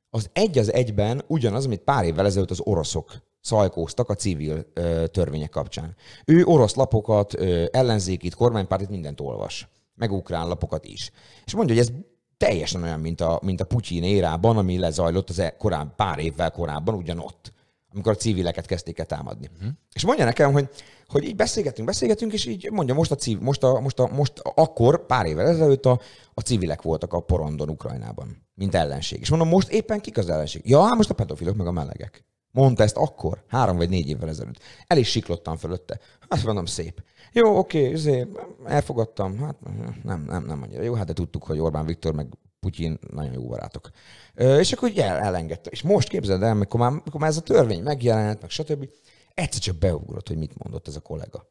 az 0.10 0.30
egy 0.34 0.58
az 0.58 0.74
egyben 0.74 1.24
ugyanaz, 1.28 1.66
amit 1.66 1.82
pár 1.82 2.06
évvel 2.06 2.26
ezelőtt 2.26 2.52
az 2.52 2.62
oroszok 2.64 3.28
szajkóztak 3.42 4.10
a 4.10 4.16
civil 4.16 4.66
ö, 4.74 5.08
törvények 5.08 5.50
kapcsán. 5.50 5.96
Ő 6.26 6.44
orosz 6.44 6.76
lapokat, 6.76 7.34
ö, 7.40 7.66
ellenzékit, 7.72 8.36
kormánypártit 8.36 8.90
mindent 8.90 9.22
olvas. 9.22 9.68
Meg 9.96 10.12
ukrán 10.12 10.48
lapokat 10.48 10.86
is. 10.86 11.12
És 11.46 11.54
mondja, 11.54 11.76
hogy 11.76 11.84
ez 11.84 11.92
teljesen 12.38 12.84
olyan, 12.84 13.00
mint 13.00 13.22
a, 13.22 13.40
mint 13.44 13.62
a 13.62 13.66
Putyin 13.66 14.04
érában, 14.04 14.58
ami 14.58 14.78
lezajlott 14.78 15.30
az 15.30 15.40
e, 15.40 15.56
korábban, 15.58 15.94
pár 15.96 16.20
évvel 16.20 16.52
korábban 16.52 16.96
ugyanott, 16.96 17.54
amikor 17.94 18.12
a 18.12 18.16
civileket 18.16 18.66
kezdték 18.66 19.00
el 19.00 19.06
támadni. 19.06 19.50
Uh-huh. 19.56 19.70
És 19.94 20.06
mondja 20.06 20.26
nekem, 20.26 20.52
hogy, 20.52 20.70
hogy 21.08 21.24
így 21.24 21.36
beszélgetünk, 21.36 21.88
beszélgetünk, 21.88 22.34
és 22.34 22.46
így 22.46 22.70
mondja, 22.72 22.94
most, 22.94 23.12
a 23.12 23.16
civil, 23.16 23.44
most, 23.44 23.64
a, 23.64 23.80
most, 23.80 24.00
a, 24.00 24.08
most 24.08 24.40
a, 24.40 24.52
akkor, 24.56 25.06
pár 25.06 25.26
évvel 25.26 25.48
ezelőtt 25.48 25.86
a, 25.86 26.00
a 26.34 26.42
civilek 26.42 26.82
voltak 26.82 27.14
a 27.14 27.20
porondon 27.20 27.70
Ukrajnában, 27.70 28.48
mint 28.54 28.76
ellenség. 28.76 29.20
És 29.20 29.30
mondom, 29.30 29.48
most 29.48 29.70
éppen 29.70 30.00
kik 30.00 30.18
az 30.18 30.30
ellenség? 30.30 30.62
Ja, 30.66 30.84
hát 30.84 30.96
most 30.96 31.10
a 31.10 31.14
pedofilok 31.14 31.56
meg 31.56 31.68
a 31.68 31.72
melegek. 31.72 32.26
Mondta 32.52 32.84
ezt 32.84 32.98
akkor, 32.98 33.44
három 33.48 33.78
vagy 33.78 33.90
négy 33.90 34.10
évvel 34.10 34.30
ezelőtt. 34.30 34.60
El 34.88 34.98
is 34.98 35.10
siklottam 35.10 35.58
fölötte. 35.58 36.00
Azt 36.28 36.46
mondom, 36.46 36.66
szép. 36.66 37.04
Jó, 37.34 37.58
oké, 37.58 37.96
okay, 37.96 38.28
elfogadtam. 38.66 39.38
Hát 39.38 39.56
nem, 40.04 40.24
nem, 40.24 40.46
nem 40.46 40.62
annyira 40.62 40.84
jó. 40.84 40.94
Hát 40.94 41.06
de 41.06 41.14
tudtuk, 41.14 41.44
hogy 41.44 41.60
Orbán 41.60 41.86
Viktor 41.86 42.14
meg 42.14 42.28
Putyin 42.60 43.00
nagyon 43.12 43.34
jó 43.34 43.48
barátok. 43.48 43.90
És 44.36 44.72
akkor 44.72 44.90
ugye 44.90 45.06
el, 45.06 45.18
elengedte. 45.18 45.70
És 45.70 45.82
most 45.82 46.08
képzeld 46.08 46.44
el, 46.44 46.52
amikor 46.52 46.80
már, 46.80 46.92
amikor 46.92 47.20
már 47.20 47.30
ez 47.30 47.38
a 47.38 47.42
törvény 47.42 47.84
megjelent, 47.84 48.42
meg 48.42 48.50
stb. 48.50 48.90
Egyszer 49.34 49.62
csak 49.62 49.76
beugrott, 49.76 50.28
hogy 50.28 50.38
mit 50.38 50.64
mondott 50.64 50.88
ez 50.88 50.96
a 50.96 51.00
kollega. 51.00 51.48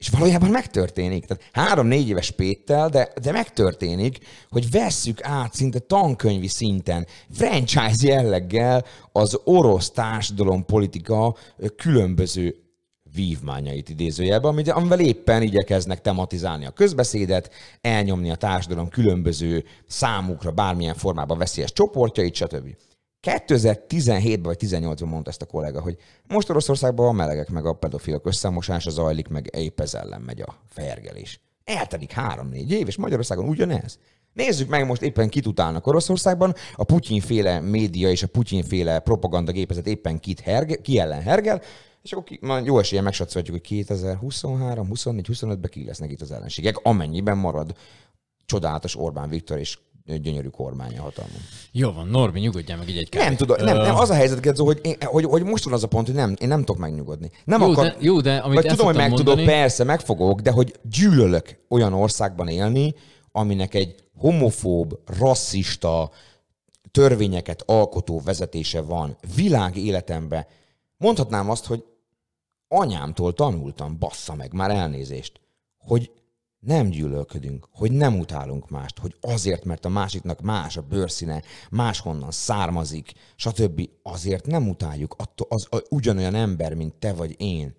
És 0.00 0.08
valójában 0.08 0.50
megtörténik. 0.50 1.26
Tehát 1.26 1.48
három-négy 1.52 2.08
éves 2.08 2.30
péttel, 2.30 2.88
de, 2.88 3.12
de 3.22 3.32
megtörténik, 3.32 4.18
hogy 4.48 4.70
vesszük 4.70 5.24
át 5.24 5.54
szinte 5.54 5.78
tankönyvi 5.78 6.48
szinten, 6.48 7.06
franchise 7.30 8.06
jelleggel 8.06 8.84
az 9.12 9.40
orosz 9.44 9.90
társadalompolitika 9.90 11.36
különböző 11.76 12.56
vívmányait 13.14 13.88
idézőjelben, 13.88 14.68
amivel 14.68 15.00
éppen 15.00 15.42
igyekeznek 15.42 16.00
tematizálni 16.00 16.66
a 16.66 16.70
közbeszédet, 16.70 17.50
elnyomni 17.80 18.30
a 18.30 18.36
társadalom 18.36 18.88
különböző 18.88 19.64
számukra 19.86 20.50
bármilyen 20.50 20.94
formában 20.94 21.38
veszélyes 21.38 21.72
csoportjait, 21.72 22.34
stb. 22.34 22.76
2017-ben 23.22 24.42
vagy 24.42 24.56
18-ban 24.60 25.06
mondta 25.06 25.30
ezt 25.30 25.42
a 25.42 25.46
kollega, 25.46 25.80
hogy 25.80 25.96
most 26.28 26.50
Oroszországban 26.50 27.08
a 27.08 27.12
melegek 27.12 27.48
meg 27.48 27.66
a 27.66 27.72
pedofilok 27.72 28.26
összemosása 28.26 28.90
zajlik, 28.90 29.28
meg 29.28 29.50
épp 29.56 29.80
ez 29.80 29.94
ellen 29.94 30.20
megy 30.20 30.40
a 30.40 30.54
fergelés. 30.68 31.40
Eltelik 31.64 32.12
három-négy 32.12 32.70
év, 32.70 32.86
és 32.86 32.96
Magyarországon 32.96 33.48
ugyanez. 33.48 33.98
Nézzük 34.32 34.68
meg 34.68 34.86
most 34.86 35.02
éppen 35.02 35.28
kit 35.28 35.46
utálnak 35.46 35.86
Oroszországban, 35.86 36.54
a 36.74 36.84
Putyin-féle 36.84 37.60
média 37.60 38.10
és 38.10 38.22
a 38.22 38.26
Putyin-féle 38.26 38.98
propagandagépezet 38.98 39.86
éppen 39.86 40.18
kit 40.18 40.40
herge, 40.40 40.76
ki 40.76 40.98
ellen 40.98 41.22
hergel, 41.22 41.62
és 42.02 42.12
akkor 42.12 42.24
ki, 42.24 42.38
már 42.42 42.64
jó 42.64 42.78
esélye 42.78 43.02
megsatszolhatjuk, 43.02 43.56
hogy 43.56 43.66
2023, 43.66 44.88
24, 44.88 45.26
25-ben 45.32 45.70
ki 45.70 45.84
lesznek 45.84 46.10
itt 46.10 46.20
az 46.20 46.32
ellenségek, 46.32 46.76
amennyiben 46.82 47.38
marad 47.38 47.74
csodálatos 48.46 48.96
Orbán 48.96 49.28
Viktor 49.28 49.58
és 49.58 49.78
gyönyörű 50.16 50.48
kormánya 50.48 51.02
hatalmon. 51.02 51.40
Jó 51.72 51.92
van, 51.92 52.06
Norbi, 52.08 52.40
nyugodjál 52.40 52.78
meg 52.78 52.88
így 52.88 52.96
egy 52.96 53.08
Nem 53.12 53.36
tudom, 53.36 53.64
nem, 53.64 53.76
nem, 53.76 53.96
az 53.96 54.10
a 54.10 54.14
helyzet, 54.14 54.40
Gedzo, 54.40 54.64
hogy, 54.64 54.80
én, 54.82 54.96
hogy, 55.04 55.24
hogy 55.24 55.42
most 55.42 55.64
van 55.64 55.72
az 55.72 55.82
a 55.82 55.86
pont, 55.88 56.06
hogy 56.06 56.14
nem, 56.14 56.36
én 56.40 56.48
nem 56.48 56.58
tudok 56.58 56.78
megnyugodni. 56.78 57.30
Nem 57.44 57.60
Jó, 57.60 57.70
akar, 57.70 57.84
de- 57.84 57.96
jó, 58.00 58.20
de 58.20 58.36
amit 58.36 58.66
tudom, 58.66 58.86
hogy 58.86 58.96
meg 58.96 59.08
szoktam 59.08 59.24
tudok, 59.24 59.36
mondani- 59.36 59.58
persze, 59.58 59.84
meg 59.84 60.00
fogok, 60.00 60.40
de 60.40 60.50
hogy 60.50 60.74
gyűlölök 60.82 61.58
olyan 61.68 61.92
országban 61.92 62.48
élni, 62.48 62.94
aminek 63.32 63.74
egy 63.74 63.94
homofób, 64.18 64.98
rasszista, 65.18 66.10
törvényeket 66.90 67.62
alkotó 67.66 68.20
vezetése 68.24 68.80
van 68.80 69.16
világ 69.34 69.76
életemben. 69.76 70.46
Mondhatnám 70.96 71.50
azt, 71.50 71.66
hogy 71.66 71.84
anyámtól 72.68 73.32
tanultam, 73.32 73.98
bassza 73.98 74.34
meg, 74.34 74.52
már 74.52 74.70
elnézést, 74.70 75.40
hogy 75.78 76.10
nem 76.60 76.88
gyűlölködünk, 76.88 77.68
hogy 77.72 77.92
nem 77.92 78.18
utálunk 78.18 78.70
mást, 78.70 78.98
hogy 78.98 79.16
azért, 79.20 79.64
mert 79.64 79.84
a 79.84 79.88
másiknak 79.88 80.40
más 80.40 80.76
a 80.76 80.82
bőrszíne, 80.82 81.42
máshonnan 81.70 82.30
származik, 82.30 83.12
stb. 83.36 83.88
Azért 84.02 84.46
nem 84.46 84.68
utáljuk 84.68 85.14
attól, 85.18 85.46
az, 85.50 85.66
az 85.70 85.82
ugyanolyan 85.88 86.34
ember, 86.34 86.74
mint 86.74 86.94
te 86.94 87.12
vagy 87.12 87.34
én. 87.40 87.74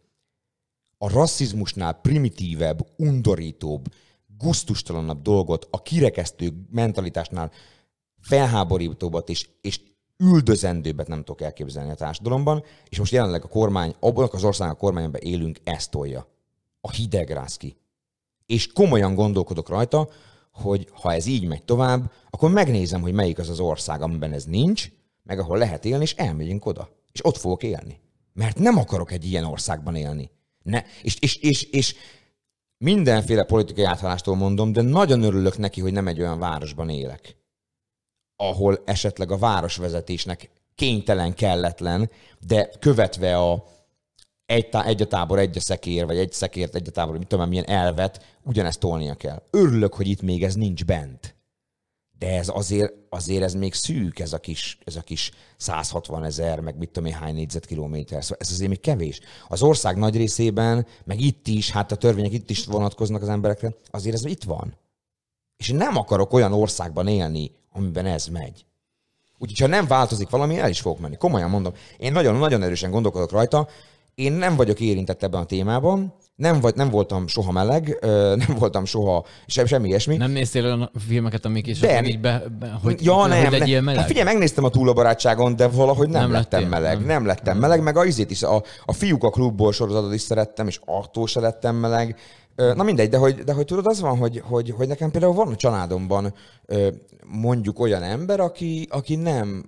A 0.97 1.09
rasszizmusnál 1.09 1.93
primitívebb, 1.93 2.87
undorítóbb, 2.97 3.93
guztustalanabb 4.37 5.21
dolgot, 5.21 5.67
a 5.71 5.81
kirekesztő 5.81 6.53
mentalitásnál 6.69 7.51
felháborítóbbat 8.19 9.29
és, 9.29 9.49
és 9.61 9.79
üldözendőbbet 10.17 11.07
nem 11.07 11.19
tudok 11.19 11.41
elképzelni 11.41 11.91
a 11.91 11.95
társadalomban, 11.95 12.63
és 12.89 12.97
most 12.97 13.11
jelenleg 13.11 13.43
a 13.43 13.47
kormány, 13.47 13.95
abban 13.99 14.29
az 14.31 14.43
országnak 14.43 14.77
a 14.77 14.79
kormányban 14.79 15.21
élünk, 15.21 15.59
ezt 15.63 15.91
tolja. 15.91 16.27
A 16.81 16.91
hideg 16.91 17.29
ráz 17.29 17.57
ki. 17.57 17.80
És 18.52 18.68
komolyan 18.68 19.15
gondolkodok 19.15 19.69
rajta, 19.69 20.10
hogy 20.53 20.88
ha 20.91 21.14
ez 21.14 21.26
így 21.26 21.48
megy 21.48 21.64
tovább, 21.64 22.11
akkor 22.30 22.52
megnézem, 22.52 23.02
hogy 23.02 23.14
melyik 23.14 23.40
az 23.40 23.49
az 23.49 23.60
ország, 23.60 24.02
amiben 24.02 24.34
ez 24.34 24.45
nincs, 24.45 24.90
meg 25.23 25.40
ahol 25.40 25.57
lehet 25.57 25.86
élni, 25.86 26.03
és 26.03 26.15
elmegyünk 26.15 26.65
oda. 26.65 26.90
És 27.11 27.26
ott 27.26 27.38
fogok 27.38 27.64
élni. 27.64 27.99
Mert 28.34 28.60
nem 28.60 28.78
akarok 28.78 29.11
egy 29.11 29.26
ilyen 29.26 29.44
országban 29.44 29.95
élni. 29.95 30.32
Ne. 30.64 30.84
És, 31.02 31.18
és, 31.19 31.36
és, 31.36 31.64
és 31.64 31.95
mindenféle 32.78 33.44
politikai 33.44 33.84
áthallástól 33.84 34.36
mondom, 34.36 34.72
de 34.72 34.82
nagyon 34.82 35.23
örülök 35.23 35.57
neki, 35.57 35.82
hogy 35.82 35.94
nem 35.94 36.07
egy 36.07 36.19
olyan 36.19 36.40
városban 36.40 36.90
élek, 36.90 37.38
ahol 38.36 38.82
esetleg 38.86 39.32
a 39.32 39.38
városvezetésnek 39.38 40.49
kénytelen, 40.76 41.34
kelletlen, 41.34 42.10
de 42.48 42.69
követve 42.80 43.38
a 43.38 43.64
egy, 44.52 44.69
tá- 44.69 44.86
egy 44.86 45.02
a 45.02 45.07
tábor, 45.07 45.40
egy 45.40 45.57
a 45.57 45.60
szekér, 45.60 46.06
vagy 46.06 46.18
egy 46.18 46.32
szekért, 46.32 46.76
egy 46.76 46.88
a 46.88 46.91
tábor, 46.91 47.18
mit 47.18 47.28
tudom, 47.28 47.49
milyen 47.49 47.68
elvet, 47.68 48.38
ugyanezt 48.44 48.80
tolnia 48.80 49.15
kell. 49.15 49.44
Örülök, 49.52 49.94
hogy 49.94 50.07
itt 50.07 50.22
még 50.22 50.44
ez 50.44 50.56
nincs 50.56 50.86
bent. 50.86 51.36
De 52.19 52.38
ez 52.38 52.49
azért, 52.53 52.94
azért 53.10 53.44
ez 53.44 53.53
még 53.53 53.73
szűk, 53.73 54.19
ez 54.19 54.34
a 54.34 54.40
kis, 54.40 54.78
ez 54.84 54.95
a 54.95 55.02
kis 55.02 55.32
160 55.57 56.23
ezer, 56.23 56.60
meg 56.60 56.78
mit 56.78 56.90
tudom 56.90 57.10
én 57.10 57.15
hány 57.15 57.34
négyzetkilométer. 57.34 58.23
Szóval 58.23 58.38
ez 58.40 58.52
azért 58.52 58.69
még 58.69 58.80
kevés. 58.80 59.19
Az 59.48 59.61
ország 59.61 59.98
nagy 59.98 60.15
részében, 60.15 60.86
meg 61.03 61.19
itt 61.19 61.48
is, 61.48 61.72
hát 61.72 61.91
a 61.91 61.95
törvények 61.95 62.34
itt 62.34 62.49
is 62.49 62.65
vonatkoznak 62.65 63.22
az 63.22 63.30
emberekre, 63.30 63.76
azért 63.91 64.15
ez 64.15 64.26
itt 64.26 64.44
van. 64.44 64.78
És 65.57 65.69
én 65.69 65.76
nem 65.76 65.98
akarok 65.98 66.34
olyan 66.34 66.53
országban 66.53 67.07
élni, 67.07 67.52
amiben 67.72 68.06
ez 68.06 68.26
megy. 68.28 68.65
Úgyhogy, 69.41 69.60
ha 69.60 69.68
nem 69.68 69.88
változik 69.88 70.30
valami, 70.30 70.57
el 70.57 70.69
is 70.69 70.82
fogok 70.82 70.99
menni. 70.99 71.15
Komolyan 71.15 71.49
mondom. 71.49 71.73
Én 71.98 72.11
nagyon-nagyon 72.11 72.64
erősen 72.64 72.91
gondolkodok 72.91 73.32
rajta. 73.32 73.68
Én 74.15 74.31
nem 74.33 74.55
vagyok 74.55 74.79
érintett 74.79 75.23
ebben 75.23 75.41
a 75.41 75.45
témában. 75.45 76.13
Nem, 76.35 76.59
vagy, 76.59 76.75
nem 76.75 76.89
voltam 76.89 77.27
soha 77.27 77.51
meleg, 77.51 77.97
nem 78.45 78.55
voltam 78.59 78.85
soha 78.85 79.25
sem, 79.45 79.65
semmi 79.65 79.88
ilyesmi. 79.88 80.17
Nem 80.17 80.31
néztél 80.31 80.63
olyan 80.65 80.91
filmeket, 81.07 81.45
amik 81.45 81.67
is 81.67 81.79
De- 81.79 82.03
így 82.03 82.19
be, 82.19 82.43
be, 82.59 82.79
hogy, 82.83 83.05
ja, 83.05 83.13
hogy 83.13 83.29
nem, 83.29 83.51
legyél 83.51 83.75
nem. 83.75 83.83
meleg? 83.83 83.99
Hát 83.99 84.07
figyelj, 84.09 84.25
megnéztem 84.25 84.63
a 84.63 84.69
túlobarátságon, 84.69 85.55
de 85.55 85.67
valahogy 85.67 86.09
nem, 86.09 86.21
Nem 86.21 86.31
lettem 86.31 86.59
lettél? 86.61 86.79
meleg. 86.79 86.97
Nem. 86.97 87.05
Nem. 87.07 87.25
lettem 87.25 87.57
meleg, 87.57 87.83
meg 87.83 87.97
a 87.97 88.05
izét 88.05 88.31
is, 88.31 88.43
a, 88.43 88.63
a 88.85 88.93
fiúk 88.93 89.23
a 89.23 89.29
klubból 89.29 89.71
sorozatot 89.73 90.13
is 90.13 90.21
szerettem, 90.21 90.67
és 90.67 90.79
attól 90.85 91.27
se 91.27 91.39
lettem 91.39 91.75
meleg. 91.75 92.15
Na 92.55 92.83
mindegy, 92.83 93.09
de 93.09 93.17
hogy, 93.17 93.35
de 93.35 93.53
hogy 93.53 93.65
tudod, 93.65 93.85
az 93.85 94.01
van, 94.01 94.17
hogy, 94.17 94.41
hogy, 94.45 94.73
hogy 94.77 94.88
nekem 94.88 95.11
például 95.11 95.33
van 95.33 95.47
a 95.47 95.55
családomban 95.55 96.33
mondjuk 97.27 97.79
olyan 97.79 98.03
ember, 98.03 98.39
aki, 98.39 98.88
aki 98.89 99.15
nem 99.15 99.65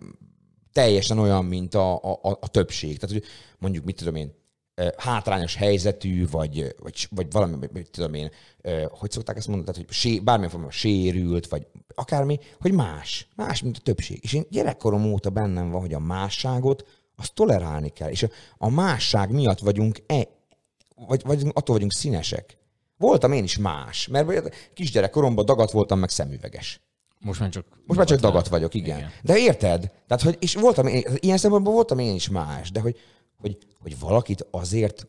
teljesen 0.74 1.20
olyan, 1.20 1.46
mint 1.46 1.76
a, 1.76 1.96
a, 1.96 2.20
a- 2.22 2.48
többség. 2.48 3.00
Tehát, 3.00 3.16
hogy 3.16 3.26
mondjuk, 3.60 3.86
mit 3.86 3.96
tudom 3.96 4.16
én, 4.16 4.34
hátrányos 4.98 5.56
helyzetű, 5.56 6.28
vagy, 6.28 6.76
vagy, 6.80 7.08
vagy 7.10 7.32
valami, 7.32 7.56
mit 7.74 7.90
tudom 7.90 8.14
én, 8.14 8.32
hogy 8.90 9.12
szokták 9.12 9.38
ezt 9.38 9.48
mondani, 9.48 9.72
tehát, 9.72 9.86
hogy 9.88 9.96
sé, 9.96 10.20
bármilyen 10.20 10.52
formában 10.52 10.78
sérült, 10.78 11.48
vagy 11.48 11.68
akármi, 11.96 12.40
hogy 12.60 12.74
más, 12.74 13.28
más, 13.36 13.62
mint 13.62 13.78
a 13.78 13.82
többség. 13.84 14.20
És 14.24 14.34
én 14.34 14.46
gyerekkorom 14.50 15.06
óta 15.06 15.30
bennem 15.30 15.70
van, 15.70 15.82
hogy 15.82 15.94
a 15.94 16.00
másságot, 16.00 16.86
azt 17.16 17.34
tolerálni 17.34 17.90
kell. 17.90 18.10
És 18.10 18.24
a, 18.24 18.30
a 18.58 18.70
másság 18.70 19.32
miatt 19.32 19.60
vagyunk, 19.60 20.04
e, 20.08 20.28
vagy, 20.96 21.22
vagy 21.24 21.42
attól 21.54 21.76
vagyunk 21.76 21.92
színesek. 21.92 22.58
Voltam 22.98 23.32
én 23.32 23.44
is 23.44 23.58
más, 23.58 24.08
mert 24.08 24.56
kisgyerekkoromban 24.74 25.46
dagat 25.46 25.72
voltam, 25.72 26.00
meg 26.00 26.10
szemüveges. 26.10 26.82
Most 27.24 27.40
már 27.40 27.50
csak... 27.50 27.66
Most 27.86 28.00
már 28.00 28.08
csak 28.08 28.20
dagat 28.20 28.48
vagyok, 28.48 28.74
igen. 28.74 28.98
Igen. 28.98 29.12
De 29.22 29.38
érted? 29.38 29.92
Tehát, 30.08 30.24
hogy, 30.24 30.38
és 30.40 30.56
voltam, 30.56 30.88
én, 30.88 31.04
ilyen 31.20 31.38
szempontból 31.38 31.74
voltam 31.74 32.00
én 32.00 32.16
is 32.16 32.30
más, 32.30 32.72
de 32.72 32.80
hogy, 32.80 33.00
hogy, 33.38 33.58
hogy 33.80 34.00
valakit 34.00 34.48
azért, 34.52 35.08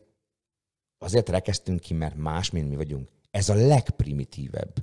azért 0.97 1.29
rekeztünk 1.29 1.79
ki, 1.79 1.93
mert 1.93 2.15
más, 2.15 2.49
mint 2.49 2.69
mi 2.69 2.75
vagyunk. 2.75 3.09
Ez 3.31 3.49
a 3.49 3.53
legprimitívebb 3.53 4.73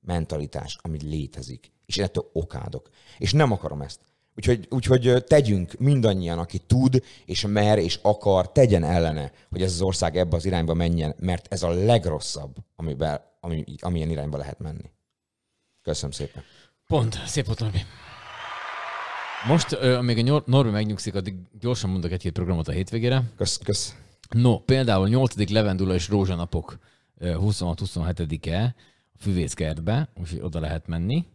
mentalitás, 0.00 0.78
ami 0.82 0.98
létezik. 1.02 1.72
És 1.86 1.96
én 1.96 2.04
ettől 2.04 2.30
okádok. 2.32 2.88
És 3.18 3.32
nem 3.32 3.52
akarom 3.52 3.82
ezt. 3.82 4.00
Úgyhogy, 4.36 4.66
úgyhogy 4.70 5.24
tegyünk 5.24 5.78
mindannyian, 5.78 6.38
aki 6.38 6.58
tud, 6.58 7.02
és 7.24 7.46
mer, 7.46 7.78
és 7.78 7.98
akar, 8.02 8.52
tegyen 8.52 8.84
ellene, 8.84 9.32
hogy 9.50 9.62
ez 9.62 9.72
az 9.72 9.80
ország 9.80 10.16
ebbe 10.16 10.36
az 10.36 10.44
irányba 10.44 10.74
menjen, 10.74 11.14
mert 11.18 11.52
ez 11.52 11.62
a 11.62 11.70
legrosszabb, 11.70 12.56
amiben, 12.76 13.20
ami, 13.40 13.64
amilyen 13.78 14.10
irányba 14.10 14.36
lehet 14.36 14.58
menni. 14.58 14.90
Köszönöm 15.82 16.10
szépen. 16.10 16.42
Pont, 16.92 17.22
szép 17.26 17.46
volt, 17.46 17.58
Norbi. 17.58 17.78
Most, 19.46 19.72
amíg 19.72 20.18
a 20.18 20.22
Nor- 20.22 20.46
Norbi 20.46 20.70
megnyugszik, 20.70 21.14
addig 21.14 21.34
gyorsan 21.60 21.90
mondok 21.90 22.10
egy-két 22.10 22.32
programot 22.32 22.68
a 22.68 22.72
hétvégére. 22.72 23.22
Kösz, 23.36 23.58
kösz. 23.64 23.96
No, 24.30 24.58
például 24.58 25.08
8. 25.08 25.50
Levendula 25.50 25.94
és 25.94 26.08
Rózsanapok 26.08 26.78
ö, 27.18 27.36
26-27-e 27.40 28.74
a 29.14 29.18
Füvészkertbe, 29.18 30.08
úgyhogy 30.20 30.40
oda 30.40 30.60
lehet 30.60 30.86
menni. 30.86 31.26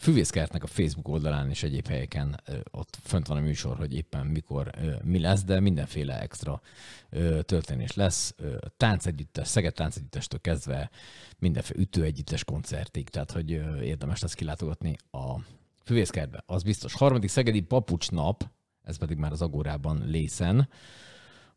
Ö, 0.00 0.02
Füvészkertnek 0.02 0.62
a 0.62 0.66
Facebook 0.66 1.08
oldalán 1.08 1.50
és 1.50 1.62
egyéb 1.62 1.86
helyeken 1.86 2.40
ott 2.70 2.98
fönt 3.02 3.26
van 3.26 3.36
a 3.36 3.40
műsor, 3.40 3.76
hogy 3.76 3.94
éppen 3.94 4.26
mikor 4.26 4.70
mi 5.02 5.18
lesz, 5.18 5.44
de 5.44 5.60
mindenféle 5.60 6.20
extra 6.20 6.60
történés 7.40 7.92
lesz. 7.92 8.34
Ö, 8.36 8.56
Táncegyüttes, 8.76 9.48
Szeged 9.48 9.74
táncegyüttestől 9.74 10.40
kezdve 10.40 10.90
mindenféle 11.38 11.80
ütőegyüttes 11.80 12.44
koncertig, 12.44 13.08
tehát 13.08 13.30
hogy 13.30 13.50
érdemes 13.82 14.20
lesz 14.20 14.34
kilátogatni 14.34 14.96
a 15.10 15.36
Füvészkertbe. 15.84 16.42
Az 16.46 16.62
biztos. 16.62 16.94
Harmadik 16.94 17.30
Szegedi 17.30 17.60
Papucsnap, 17.60 18.50
ez 18.82 18.98
pedig 18.98 19.16
már 19.16 19.32
az 19.32 19.42
Agórában 19.42 20.02
lészen, 20.06 20.68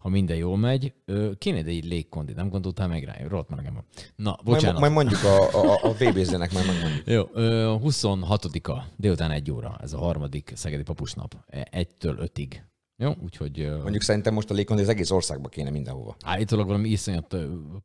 ha 0.04 0.10
minden 0.10 0.38
jól 0.38 0.58
megy, 0.58 0.94
kéne 1.38 1.58
egy 1.58 1.68
egy 1.68 1.86
légkondi, 1.86 2.34
nem 2.34 2.50
gondoltál 2.50 2.88
meg 2.88 3.04
rá? 3.04 3.16
Rohadt 3.28 3.50
melegem 3.50 3.74
van. 3.74 3.84
Na, 4.16 4.30
Majd, 4.30 4.44
bocsánat. 4.44 4.80
majd 4.80 4.92
mondjuk 4.92 5.24
a, 5.24 5.62
a, 5.64 5.80
a 5.84 5.92
VBZ-nek, 5.92 6.54
majd 6.54 6.66
megmondjuk. 6.66 7.08
Jó, 7.08 7.24
ö, 7.34 7.76
26-a, 7.84 8.84
délután 8.98 9.32
egy 9.32 9.52
óra, 9.52 9.78
ez 9.82 9.94
a 9.94 9.98
harmadik 9.98 10.52
Szegedi 10.56 10.84
Papusnap, 10.84 11.36
E- 11.48 11.68
egytől 11.72 12.18
ötig. 12.20 12.64
Jó, 12.98 13.14
úgyhogy 13.24 13.70
Mondjuk 13.82 14.02
szerintem 14.02 14.34
most 14.34 14.50
a 14.50 14.54
légkondi 14.54 14.82
az 14.82 14.90
egész 14.90 15.12
országba 15.12 15.50
kéne 15.50 15.70
mindenhova. 15.70 16.16
állítólag 16.24 16.66
valami 16.66 16.90
iszonyat 16.90 17.36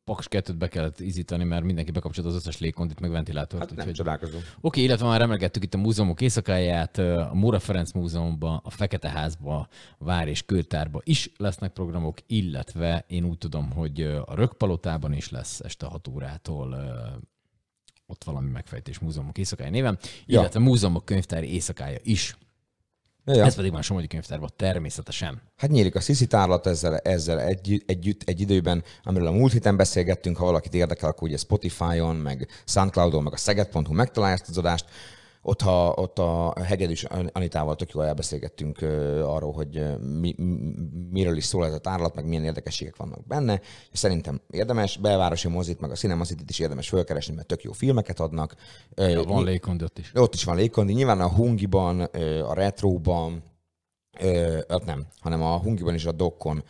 paks 0.05 0.29
kettőt 0.29 0.59
be 0.59 0.69
kellett 0.69 1.01
izítani, 1.01 1.45
mert 1.45 1.65
mindenki 1.65 1.91
bekapcsolta 1.91 2.31
az 2.31 2.37
összes 2.37 2.59
légkondit, 2.59 3.01
meg 3.01 3.11
ventilátort. 3.11 3.61
Hát 3.63 3.71
nem 3.71 3.79
úgyhogy... 3.79 3.95
csodálkozom. 3.95 4.41
Oké, 4.61 4.83
illetve 4.83 5.07
már 5.07 5.21
emlegettük 5.21 5.63
itt 5.63 5.75
a 5.75 5.79
múzeumok 5.79 6.21
éjszakáját, 6.21 6.99
a 6.99 7.31
Móra 7.35 7.59
Ferenc 7.59 7.93
Múzeumban, 7.93 8.61
a 8.65 8.71
Fekete 8.71 9.09
Házba, 9.09 9.69
Vár 9.99 10.29
és 10.29 10.43
Kőtárba 10.43 11.01
is 11.05 11.33
lesznek 11.37 11.73
programok, 11.73 12.19
illetve 12.27 13.05
én 13.09 13.25
úgy 13.25 13.39
tudom, 13.39 13.71
hogy 13.71 14.01
a 14.03 14.35
Rökpalotában 14.35 15.13
is 15.13 15.31
lesz 15.31 15.61
este 15.61 15.87
6 15.87 16.09
órától 16.09 16.77
ott 18.07 18.25
valami 18.25 18.51
megfejtés 18.51 18.99
múzeumok 18.99 19.39
éjszakája 19.39 19.71
néven, 19.71 19.99
Ja. 20.27 20.41
illetve 20.41 20.61
múzeumok 20.61 21.05
könyvtári 21.05 21.53
éjszakája 21.53 21.99
is. 22.03 22.37
Ja. 23.37 23.45
Ez 23.45 23.55
pedig 23.55 23.73
már 23.73 23.85
Somogyi 23.85 24.07
könyvtárban 24.07 24.51
természetesen. 24.57 25.43
Hát 25.57 25.71
nyílik 25.71 25.95
a 25.95 26.01
Sisi 26.01 26.27
tárlat 26.27 26.67
ezzel, 26.67 26.97
ezzel 26.97 27.41
egy, 27.41 27.83
együtt, 27.87 28.23
egy 28.25 28.41
időben, 28.41 28.85
amiről 29.03 29.27
a 29.27 29.31
múlt 29.33 29.53
héten 29.53 29.77
beszélgettünk, 29.77 30.37
ha 30.37 30.45
valakit 30.45 30.75
érdekel, 30.75 31.09
akkor 31.09 31.29
ugye 31.29 31.37
Spotify-on, 31.37 32.17
meg 32.17 32.49
Soundcloud-on, 32.65 33.23
meg 33.23 33.33
a 33.33 33.37
szeged.hu 33.37 33.93
megtalálja 33.93 34.35
ezt 34.35 34.49
az 34.49 34.59
adást. 34.59 34.85
Ott, 35.49 35.63
ha, 35.63 35.93
ott 35.97 36.19
a 36.19 36.55
Hegedűs 36.65 37.05
Anitával 37.33 37.77
tök 37.77 37.91
jól 37.91 38.07
elbeszélgettünk 38.07 38.79
arról, 39.23 39.53
hogy 39.53 39.99
mi, 40.01 40.35
mi, 40.37 40.73
miről 41.11 41.37
is 41.37 41.45
szól 41.45 41.67
ez 41.67 41.73
a 41.73 41.79
tárlat, 41.79 42.15
meg 42.15 42.27
milyen 42.27 42.45
érdekességek 42.45 42.97
vannak 42.97 43.27
benne. 43.27 43.61
Szerintem 43.93 44.41
érdemes, 44.51 44.97
belvárosi 44.97 45.49
mozit, 45.49 45.81
meg 45.81 45.91
a 45.91 45.95
Cinema 45.95 46.25
City-t 46.25 46.51
is 46.51 46.59
érdemes 46.59 46.89
fölkeresni, 46.89 47.35
mert 47.35 47.47
tök 47.47 47.63
jó 47.63 47.73
filmeket 47.73 48.21
adnak. 48.21 48.55
Ja, 48.95 49.23
van 49.23 49.45
légkondi 49.45 49.85
ott 49.85 49.99
is. 49.99 50.11
ott 50.15 50.35
is 50.35 50.45
van 50.45 50.57
légkondi. 50.57 50.93
Nyilván 50.93 51.21
a 51.21 51.29
Hungiban, 51.29 52.01
a 52.47 52.55
Retroban, 52.55 53.43
ö, 54.21 54.59
ott 54.69 54.85
nem, 54.85 55.07
hanem 55.21 55.43
a 55.43 55.59
Hungiban 55.59 55.95
és 55.95 56.07
a 56.07 56.13
Dokkon 56.13 56.65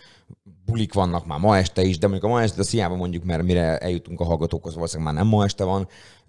bulik 0.65 0.95
vannak 0.95 1.27
már 1.27 1.39
ma 1.39 1.57
este 1.57 1.83
is, 1.83 1.99
de 1.99 2.07
mondjuk 2.07 2.31
a 2.31 2.35
ma 2.35 2.43
este, 2.43 2.61
az 2.61 2.71
hiába 2.71 2.95
mondjuk, 2.95 3.25
mert 3.25 3.43
mire 3.43 3.79
eljutunk 3.79 4.21
a 4.21 4.25
hallgatókhoz, 4.25 4.75
valószínűleg 4.75 5.13
már 5.13 5.23
nem 5.23 5.33
ma 5.33 5.45
este 5.45 5.65
van, 5.65 5.89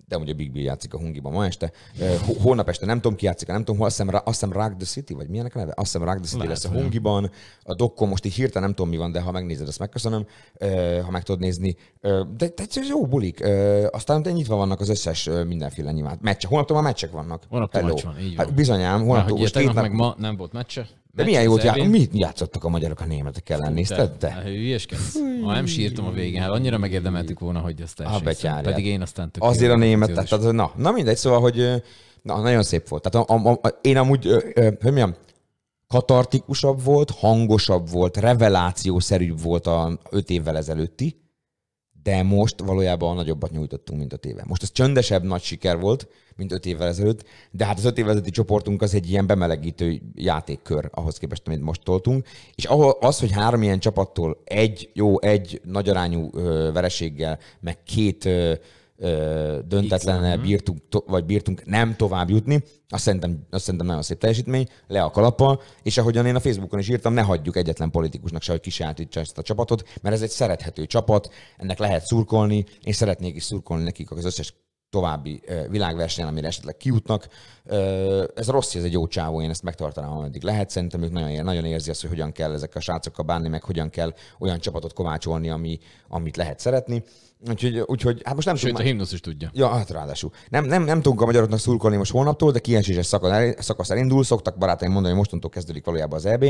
de 0.09 0.17
ugye 0.17 0.33
Big 0.33 0.51
Bill 0.51 0.63
játszik 0.63 0.93
a 0.93 0.97
Hungiban 0.97 1.31
ma 1.31 1.45
este. 1.45 1.71
Holnap 2.41 2.69
este 2.69 2.85
nem 2.85 3.01
tudom 3.01 3.17
ki 3.17 3.25
játszik, 3.25 3.47
nem 3.47 3.63
tudom, 3.63 3.81
azt 3.81 3.97
hiszem, 3.97 4.15
azt 4.15 4.23
hiszem 4.25 4.51
Rock 4.51 4.75
the 4.77 4.85
City, 4.85 5.13
vagy 5.13 5.29
milyenek 5.29 5.55
a 5.55 5.59
neve? 5.59 5.73
Azt 5.75 5.91
hiszem 5.91 6.07
Rock 6.07 6.17
the 6.19 6.27
City 6.27 6.37
Lehet, 6.37 6.63
lesz 6.63 6.71
a. 6.71 6.77
Hungiban, 6.79 7.31
a 7.63 7.73
Dokkon 7.73 8.07
most 8.07 8.25
így 8.25 8.33
hirtelen 8.33 8.67
nem 8.67 8.75
tudom 8.75 8.91
mi 8.91 8.97
van, 8.97 9.11
de 9.11 9.21
ha 9.21 9.31
megnézed, 9.31 9.67
azt 9.67 9.79
megköszönöm, 9.79 10.25
ha 11.03 11.11
meg 11.11 11.23
tudod 11.23 11.41
nézni. 11.41 11.75
De, 12.01 12.25
de 12.37 12.63
ez 12.75 12.87
jó 12.89 13.05
bulik. 13.05 13.43
Aztán 13.91 14.21
de 14.21 14.31
nyitva 14.31 14.55
vannak 14.55 14.79
az 14.79 14.89
összes 14.89 15.29
mindenféle 15.47 15.91
nyilván. 15.91 16.17
Meccsek. 16.21 16.49
Holnaptól 16.49 16.77
már 16.77 16.85
meccsek 16.85 17.11
vannak. 17.11 17.43
Holnaptól 17.49 17.81
meccs 17.81 18.03
van, 18.03 18.19
így 18.19 18.35
Hát 18.35 18.45
van. 18.45 18.55
bizonyám, 18.55 18.97
Már, 18.97 19.05
holnaptól 19.05 19.31
hogy 19.31 19.41
most 19.41 19.53
tegnap 19.53 19.75
meg 19.75 19.93
ma 19.93 20.15
nem 20.17 20.35
volt 20.35 20.51
meccse. 20.53 20.87
De 21.19 21.25
milyen 21.25 21.43
jót 21.43 21.63
já... 21.63 21.73
Mit 21.85 22.09
játszottak 22.13 22.63
a 22.63 22.69
magyarok 22.69 22.99
a 22.99 23.05
németek 23.05 23.49
ellen, 23.49 23.73
nézted 23.73 24.11
te? 24.11 24.29
Hát, 24.29 24.43
hülyeskedsz. 24.43 25.17
Ha 25.43 25.53
nem 25.53 25.65
sírtam 25.65 26.05
a 26.05 26.11
végén, 26.11 26.41
hát 26.41 26.49
annyira 26.49 26.77
megérdemeltük 26.77 27.39
volna, 27.39 27.59
hogy 27.59 27.81
ezt 27.81 27.99
elsőször. 27.99 28.23
betyárját. 28.23 28.63
Pedig 28.63 28.85
én 28.85 29.01
aztán 29.01 29.31
tök 29.31 29.43
Azért 29.43 29.71
a 29.71 29.75
német, 29.75 30.11
tehát, 30.13 30.51
na, 30.51 30.71
na 30.75 30.91
mindegy, 30.91 31.17
szóval, 31.17 31.39
hogy 31.39 31.83
na, 32.21 32.41
nagyon 32.41 32.63
szép 32.63 32.87
volt. 32.87 33.09
Tehát 33.09 33.29
a, 33.29 33.33
a, 33.33 33.59
a, 33.61 33.67
én 33.81 33.97
amúgy, 33.97 34.27
ö, 34.27 34.37
ö, 34.53 34.61
hogy 34.63 34.77
mondjam, 34.81 35.15
katartikusabb 35.87 36.83
volt, 36.83 37.11
hangosabb 37.11 37.89
volt, 37.89 38.17
revelációszerűbb 38.17 39.41
volt 39.41 39.67
a 39.67 39.99
öt 40.09 40.29
évvel 40.29 40.57
ezelőtti, 40.57 41.21
de 42.09 42.23
most 42.23 42.59
valójában 42.59 43.15
nagyobbat 43.15 43.51
nyújtottunk, 43.51 43.99
mint 43.99 44.13
öt 44.13 44.25
éve. 44.25 44.43
Most 44.47 44.63
ez 44.63 44.71
csöndesebb 44.71 45.23
nagy 45.23 45.41
siker 45.41 45.79
volt, 45.79 46.07
mint 46.35 46.51
öt 46.51 46.65
évvel 46.65 46.87
ezelőtt, 46.87 47.23
de 47.51 47.65
hát 47.65 47.77
az 47.77 47.85
öt 47.85 47.97
évvel 47.97 48.09
ezelőtti 48.09 48.31
csoportunk 48.31 48.81
az 48.81 48.93
egy 48.93 49.09
ilyen 49.09 49.27
bemelegítő 49.27 50.01
játékkör 50.15 50.89
ahhoz 50.93 51.17
képest, 51.17 51.47
amit 51.47 51.61
most 51.61 51.83
toltunk. 51.83 52.27
És 52.55 52.65
ahol 52.65 52.97
az, 52.99 53.19
hogy 53.19 53.31
három 53.31 53.63
ilyen 53.63 53.79
csapattól 53.79 54.41
egy 54.43 54.89
jó, 54.93 55.21
egy 55.21 55.61
nagyarányú 55.63 56.29
vereséggel, 56.73 57.39
meg 57.59 57.83
két 57.83 58.29
döntetlennel 59.67 60.37
bírtunk, 60.37 60.81
vagy 61.05 61.25
bírtunk 61.25 61.65
nem 61.65 61.95
tovább 61.95 62.29
jutni, 62.29 62.63
azt 62.89 63.03
szerintem, 63.03 63.47
azt 63.49 63.63
szerintem 63.63 63.87
nagyon 63.87 64.01
szép 64.01 64.19
teljesítmény, 64.19 64.67
le 64.87 65.03
a 65.03 65.09
kalappal, 65.09 65.61
és 65.83 65.97
ahogyan 65.97 66.25
én 66.25 66.35
a 66.35 66.39
Facebookon 66.39 66.79
is 66.79 66.89
írtam, 66.89 67.13
ne 67.13 67.21
hagyjuk 67.21 67.57
egyetlen 67.57 67.91
politikusnak 67.91 68.41
se, 68.41 68.51
hogy 68.51 68.61
kisátítsa 68.61 69.19
ezt 69.19 69.37
a 69.37 69.41
csapatot, 69.41 69.83
mert 70.01 70.15
ez 70.15 70.21
egy 70.21 70.29
szerethető 70.29 70.85
csapat, 70.85 71.29
ennek 71.57 71.79
lehet 71.79 72.05
szurkolni, 72.05 72.65
én 72.81 72.93
szeretnék 72.93 73.35
is 73.35 73.43
szurkolni 73.43 73.83
nekik 73.83 74.11
az 74.11 74.25
összes 74.25 74.53
további 74.89 75.41
világversenyen, 75.69 76.29
amire 76.29 76.47
esetleg 76.47 76.77
kijutnak. 76.77 77.27
Ö, 77.65 78.23
Ez 78.35 78.47
rossz, 78.47 78.75
ez 78.75 78.83
egy 78.83 78.91
jó 78.91 79.07
csávó, 79.07 79.41
én 79.41 79.49
ezt 79.49 79.63
megtartanám, 79.63 80.11
ameddig 80.11 80.43
lehet. 80.43 80.69
Szerintem 80.69 81.03
ők 81.03 81.11
nagyon, 81.11 81.43
nagyon 81.43 81.65
érzi 81.65 81.89
azt, 81.89 82.01
hogy 82.01 82.09
hogyan 82.09 82.31
kell 82.31 82.53
ezekkel 82.53 82.77
a 82.77 82.83
srácokkal 82.83 83.25
bánni, 83.25 83.47
meg 83.47 83.63
hogyan 83.63 83.89
kell 83.89 84.13
olyan 84.39 84.59
csapatot 84.59 84.93
kovácsolni, 84.93 85.49
ami, 85.49 85.79
amit 86.07 86.37
lehet 86.37 86.59
szeretni. 86.59 87.03
Úgyhogy, 87.47 87.79
úgyhogy 87.85 88.21
hát 88.23 88.35
most 88.35 88.47
nem 88.47 88.55
Sőt, 88.55 88.79
a 88.79 88.81
himnusz 88.81 89.11
is 89.11 89.19
tudja. 89.19 89.49
Ja, 89.53 89.67
hát 89.67 89.89
ráadásul. 89.89 90.31
Nem, 90.49 90.65
nem, 90.65 90.83
nem 90.83 91.01
tudunk 91.01 91.21
a 91.21 91.25
magyaroknak 91.25 91.59
szurkolni 91.59 91.97
most 91.97 92.11
holnaptól, 92.11 92.51
de 92.51 92.59
kieséses 92.59 93.05
szaka- 93.05 93.61
szakasz 93.61 93.89
elindul. 93.89 94.23
Szoktak 94.23 94.57
barátaim 94.57 94.91
mondani, 94.91 95.13
hogy 95.13 95.23
mostantól 95.23 95.49
kezdődik 95.49 95.85
valójában 95.85 96.17
az 96.17 96.25
EB, 96.25 96.43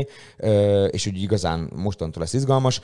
és 0.90 1.06
úgy 1.06 1.22
igazán 1.22 1.70
mostantól 1.76 2.22
lesz 2.22 2.32
izgalmas. 2.32 2.80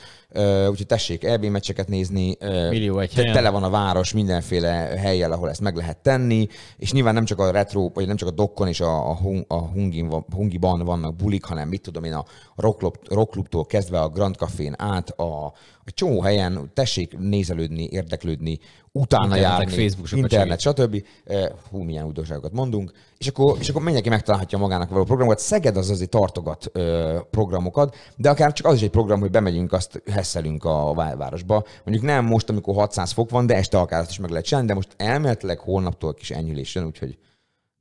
Úgyhogy 0.68 0.86
tessék 0.86 1.24
EB 1.24 1.44
meccseket 1.44 1.88
nézni. 1.88 2.36
Millió 2.40 2.98
egy 2.98 3.14
helyen. 3.14 3.32
Tele 3.32 3.50
van 3.50 3.62
a 3.62 3.70
város 3.70 4.12
mindenféle 4.12 4.68
helyjel, 4.98 5.32
ahol 5.32 5.48
ezt 5.48 5.60
meg 5.60 5.76
lehet 5.76 5.98
tenni, 5.98 6.46
és 6.76 6.92
nyilván 6.92 7.14
nem 7.14 7.24
csak 7.24 7.38
a 7.38 7.50
retro, 7.50 7.88
vagy 7.94 8.06
nem 8.06 8.16
csak 8.16 8.28
a 8.28 8.32
Dokkon 8.32 8.68
és 8.68 8.80
a, 8.80 9.10
a, 9.10 9.16
Hun- 9.16 9.44
a 9.48 9.58
Hungin, 9.58 10.24
Hungiban 10.34 10.84
vannak 10.84 11.16
bulik, 11.16 11.44
hanem 11.44 11.68
mit 11.68 11.82
tudom 11.82 12.04
én, 12.04 12.12
a 12.12 12.24
Rockklub, 12.56 12.96
Rockklubtól 13.08 13.66
kezdve 13.66 14.00
a 14.00 14.08
Grand 14.08 14.34
Cafén 14.34 14.74
át, 14.78 15.10
a, 15.10 15.52
a 15.86 15.90
csomó 15.90 16.20
helyen 16.20 16.70
tessék 16.74 17.18
nézelődni, 17.18 17.88
érdeklődni, 17.90 18.58
utána 18.92 19.36
Internetek, 19.36 19.68
járni, 19.68 19.82
Facebook 19.82 20.12
internet, 20.12 20.60
stb. 20.60 21.04
Eh, 21.24 21.48
Hú, 21.70 21.82
milyen 21.82 22.04
újdonságokat 22.04 22.52
mondunk. 22.52 22.92
És 23.18 23.26
akkor, 23.26 23.56
és 23.60 23.68
akkor 23.68 23.82
mindenki 23.82 24.08
megtalálhatja 24.08 24.58
magának 24.58 24.90
való 24.90 25.04
programokat. 25.04 25.38
Szeged 25.38 25.76
az 25.76 25.90
azért 25.90 26.10
tartogat 26.10 26.70
ö, 26.72 27.18
programokat, 27.30 27.96
de 28.16 28.30
akár 28.30 28.52
csak 28.52 28.66
az 28.66 28.74
is 28.74 28.82
egy 28.82 28.90
program, 28.90 29.20
hogy 29.20 29.30
bemegyünk, 29.30 29.72
azt 29.72 30.02
hesszelünk 30.10 30.64
a 30.64 30.94
városba. 30.94 31.64
Mondjuk 31.84 32.06
nem 32.06 32.24
most, 32.24 32.48
amikor 32.48 32.74
600 32.74 33.12
fok 33.12 33.30
van, 33.30 33.46
de 33.46 33.54
este 33.54 33.78
akár 33.78 34.00
azt 34.00 34.10
is 34.10 34.18
meg 34.18 34.30
lehet 34.30 34.44
csinálni, 34.46 34.68
de 34.68 34.74
most 34.74 34.94
elméletileg 34.96 35.58
holnaptól 35.58 36.14
kis 36.14 36.30
enyhülés 36.30 36.74
jön, 36.74 36.84
úgyhogy 36.84 37.18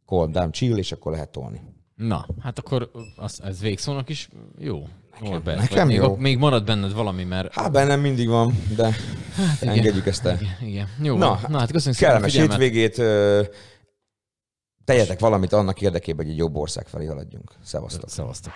calm 0.06 0.32
down, 0.32 0.52
chill, 0.52 0.78
és 0.78 0.92
akkor 0.92 1.12
lehet 1.12 1.30
tolni. 1.30 1.62
Na, 1.96 2.26
hát 2.40 2.60
akkor 2.60 2.92
az, 3.16 3.42
ez 3.44 3.60
végszónak 3.60 4.10
is 4.10 4.30
jó. 4.58 4.84
Norbert, 5.22 5.60
nekem 5.60 5.78
vagy 5.78 5.88
még, 5.88 5.96
jó. 5.96 6.16
még 6.16 6.38
marad 6.38 6.64
benned 6.64 6.94
valami, 6.94 7.24
mert... 7.24 7.54
Hát 7.54 7.72
bennem 7.72 8.00
mindig 8.00 8.28
van, 8.28 8.64
de 8.76 8.84
hát, 9.36 9.62
igen. 9.62 9.74
engedjük 9.74 10.06
ezt 10.06 10.26
el. 10.26 10.38
Igen, 10.42 10.58
igen. 10.62 10.88
Jó, 11.02 11.18
Na. 11.18 11.40
Na 11.48 11.60
hát 11.60 11.72
köszönjük 11.72 12.00
szépen 12.00 12.16
a 12.16 12.20
Kellemes 12.20 12.36
hétvégét, 12.36 12.98
ö, 12.98 13.42
Tegyetek 14.86 15.20
valamit 15.20 15.54
annak 15.54 15.82
érdekében, 15.82 16.26
hogy 16.26 16.34
egy 16.34 16.40
jobb 16.40 16.56
ország 16.56 16.88
felé 16.88 17.06
haladjunk. 17.06 17.52
Szevasztok. 17.64 18.10
Szevasztok. 18.10 18.54